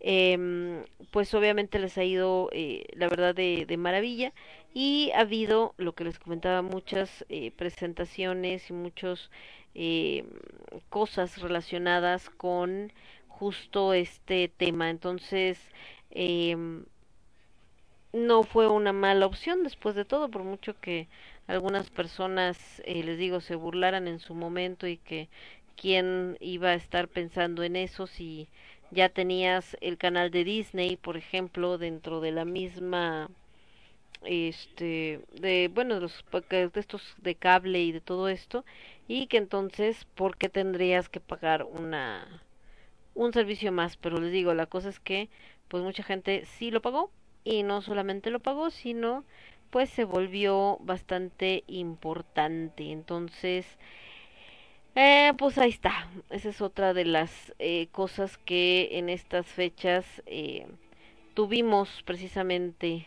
eh, 0.00 0.84
pues 1.10 1.34
obviamente 1.34 1.78
les 1.78 1.98
ha 1.98 2.04
ido 2.04 2.48
eh, 2.52 2.86
la 2.94 3.08
verdad 3.08 3.34
de, 3.34 3.76
maravilla 3.76 4.32
y 4.74 5.10
ha 5.14 5.20
habido, 5.20 5.74
lo 5.78 5.94
que 5.94 6.04
les 6.04 6.18
comentaba, 6.18 6.62
muchas 6.62 7.24
eh, 7.28 7.50
presentaciones 7.52 8.70
y 8.70 8.72
muchas 8.72 9.30
eh, 9.74 10.24
cosas 10.88 11.40
relacionadas 11.40 12.30
con 12.30 12.92
justo 13.28 13.92
este 13.94 14.48
tema. 14.48 14.90
Entonces, 14.90 15.58
eh, 16.10 16.56
no 18.12 18.42
fue 18.42 18.68
una 18.68 18.92
mala 18.92 19.26
opción 19.26 19.62
después 19.62 19.94
de 19.94 20.04
todo, 20.04 20.28
por 20.30 20.42
mucho 20.42 20.78
que 20.80 21.08
algunas 21.46 21.90
personas, 21.90 22.82
eh, 22.84 23.02
les 23.04 23.18
digo, 23.18 23.40
se 23.40 23.54
burlaran 23.54 24.08
en 24.08 24.18
su 24.20 24.34
momento 24.34 24.86
y 24.86 24.96
que 24.98 25.28
quién 25.80 26.36
iba 26.40 26.70
a 26.70 26.74
estar 26.74 27.08
pensando 27.08 27.62
en 27.62 27.74
eso 27.76 28.06
si 28.06 28.48
ya 28.90 29.08
tenías 29.08 29.76
el 29.80 29.96
canal 29.96 30.30
de 30.30 30.44
Disney, 30.44 30.96
por 30.96 31.16
ejemplo, 31.16 31.78
dentro 31.78 32.20
de 32.20 32.32
la 32.32 32.44
misma 32.44 33.30
este 34.22 35.20
de 35.32 35.70
bueno 35.72 35.94
de 35.94 36.02
los 36.02 36.24
de 36.50 36.70
estos 36.74 37.14
de 37.22 37.34
cable 37.36 37.80
y 37.82 37.92
de 37.92 38.02
todo 38.02 38.28
esto 38.28 38.66
y 39.08 39.28
que 39.28 39.38
entonces 39.38 40.04
por 40.14 40.36
qué 40.36 40.50
tendrías 40.50 41.08
que 41.08 41.20
pagar 41.20 41.64
una 41.64 42.42
un 43.14 43.32
servicio 43.32 43.72
más 43.72 43.96
pero 43.96 44.20
les 44.20 44.30
digo 44.30 44.52
la 44.52 44.66
cosa 44.66 44.90
es 44.90 45.00
que 45.00 45.30
pues 45.68 45.82
mucha 45.82 46.02
gente 46.02 46.44
sí 46.44 46.70
lo 46.70 46.82
pagó 46.82 47.10
y 47.44 47.62
no 47.62 47.80
solamente 47.80 48.28
lo 48.28 48.40
pagó 48.40 48.68
sino 48.68 49.24
pues 49.70 49.88
se 49.88 50.04
volvió 50.04 50.78
bastante 50.80 51.64
importante. 51.66 52.90
Entonces 52.90 53.66
eh, 54.94 55.32
pues 55.38 55.58
ahí 55.58 55.70
está. 55.70 56.08
Esa 56.30 56.48
es 56.50 56.60
otra 56.60 56.94
de 56.94 57.04
las 57.04 57.54
eh, 57.58 57.88
cosas 57.92 58.38
que 58.38 58.98
en 58.98 59.08
estas 59.08 59.46
fechas 59.46 60.04
eh, 60.26 60.66
tuvimos 61.34 62.02
precisamente 62.04 63.06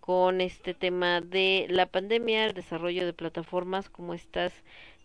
con 0.00 0.40
este 0.40 0.74
tema 0.74 1.20
de 1.20 1.66
la 1.68 1.86
pandemia, 1.86 2.46
el 2.46 2.54
desarrollo 2.54 3.04
de 3.04 3.12
plataformas 3.12 3.90
como 3.90 4.14
estas 4.14 4.52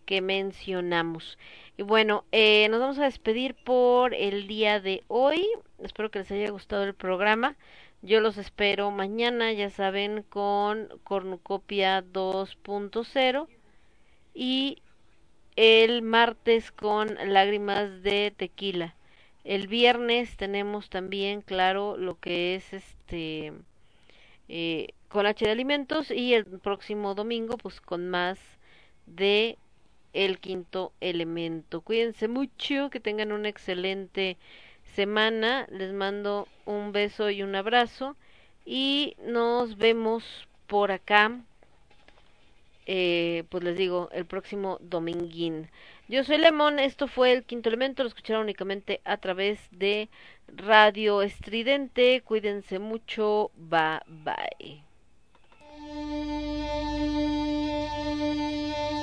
que 0.05 0.21
mencionamos. 0.21 1.37
Y 1.77 1.83
bueno, 1.83 2.25
eh, 2.31 2.67
nos 2.69 2.79
vamos 2.79 2.99
a 2.99 3.05
despedir 3.05 3.55
por 3.55 4.13
el 4.13 4.47
día 4.47 4.79
de 4.79 5.03
hoy. 5.07 5.47
Espero 5.79 6.11
que 6.11 6.19
les 6.19 6.31
haya 6.31 6.51
gustado 6.51 6.83
el 6.83 6.93
programa. 6.93 7.55
Yo 8.01 8.19
los 8.19 8.37
espero 8.37 8.91
mañana, 8.91 9.51
ya 9.53 9.69
saben, 9.69 10.23
con 10.23 10.89
Cornucopia 11.03 12.03
2.0 12.03 13.47
y 14.33 14.82
el 15.55 16.01
martes 16.01 16.71
con 16.71 17.15
lágrimas 17.25 18.01
de 18.03 18.33
tequila. 18.35 18.95
El 19.43 19.67
viernes 19.67 20.37
tenemos 20.37 20.89
también, 20.89 21.41
claro, 21.41 21.97
lo 21.97 22.19
que 22.19 22.55
es 22.55 22.73
este 22.73 23.53
eh, 24.47 24.87
con 25.09 25.25
H 25.25 25.45
de 25.45 25.51
alimentos 25.51 26.11
y 26.11 26.33
el 26.33 26.45
próximo 26.45 27.13
domingo 27.13 27.57
pues 27.57 27.81
con 27.81 28.09
más 28.09 28.39
de 29.05 29.57
el 30.13 30.39
quinto 30.39 30.93
elemento. 31.01 31.81
Cuídense 31.81 32.27
mucho, 32.27 32.89
que 32.89 32.99
tengan 32.99 33.31
una 33.31 33.49
excelente 33.49 34.37
semana. 34.95 35.67
Les 35.71 35.93
mando 35.93 36.47
un 36.65 36.91
beso 36.91 37.29
y 37.29 37.43
un 37.43 37.55
abrazo 37.55 38.15
y 38.65 39.15
nos 39.25 39.77
vemos 39.77 40.47
por 40.67 40.91
acá 40.91 41.41
eh, 42.85 43.43
pues 43.49 43.63
les 43.63 43.77
digo, 43.77 44.09
el 44.11 44.25
próximo 44.25 44.77
dominguín. 44.81 45.69
Yo 46.07 46.23
soy 46.23 46.37
Lemón, 46.37 46.79
esto 46.79 47.07
fue 47.07 47.31
el 47.33 47.43
quinto 47.43 47.69
elemento, 47.69 48.03
lo 48.03 48.09
escucharon 48.09 48.43
únicamente 48.43 49.01
a 49.05 49.17
través 49.17 49.59
de 49.71 50.09
Radio 50.47 51.21
Estridente. 51.21 52.21
Cuídense 52.25 52.79
mucho, 52.79 53.51
bye 53.55 54.01
bye. 54.07 54.83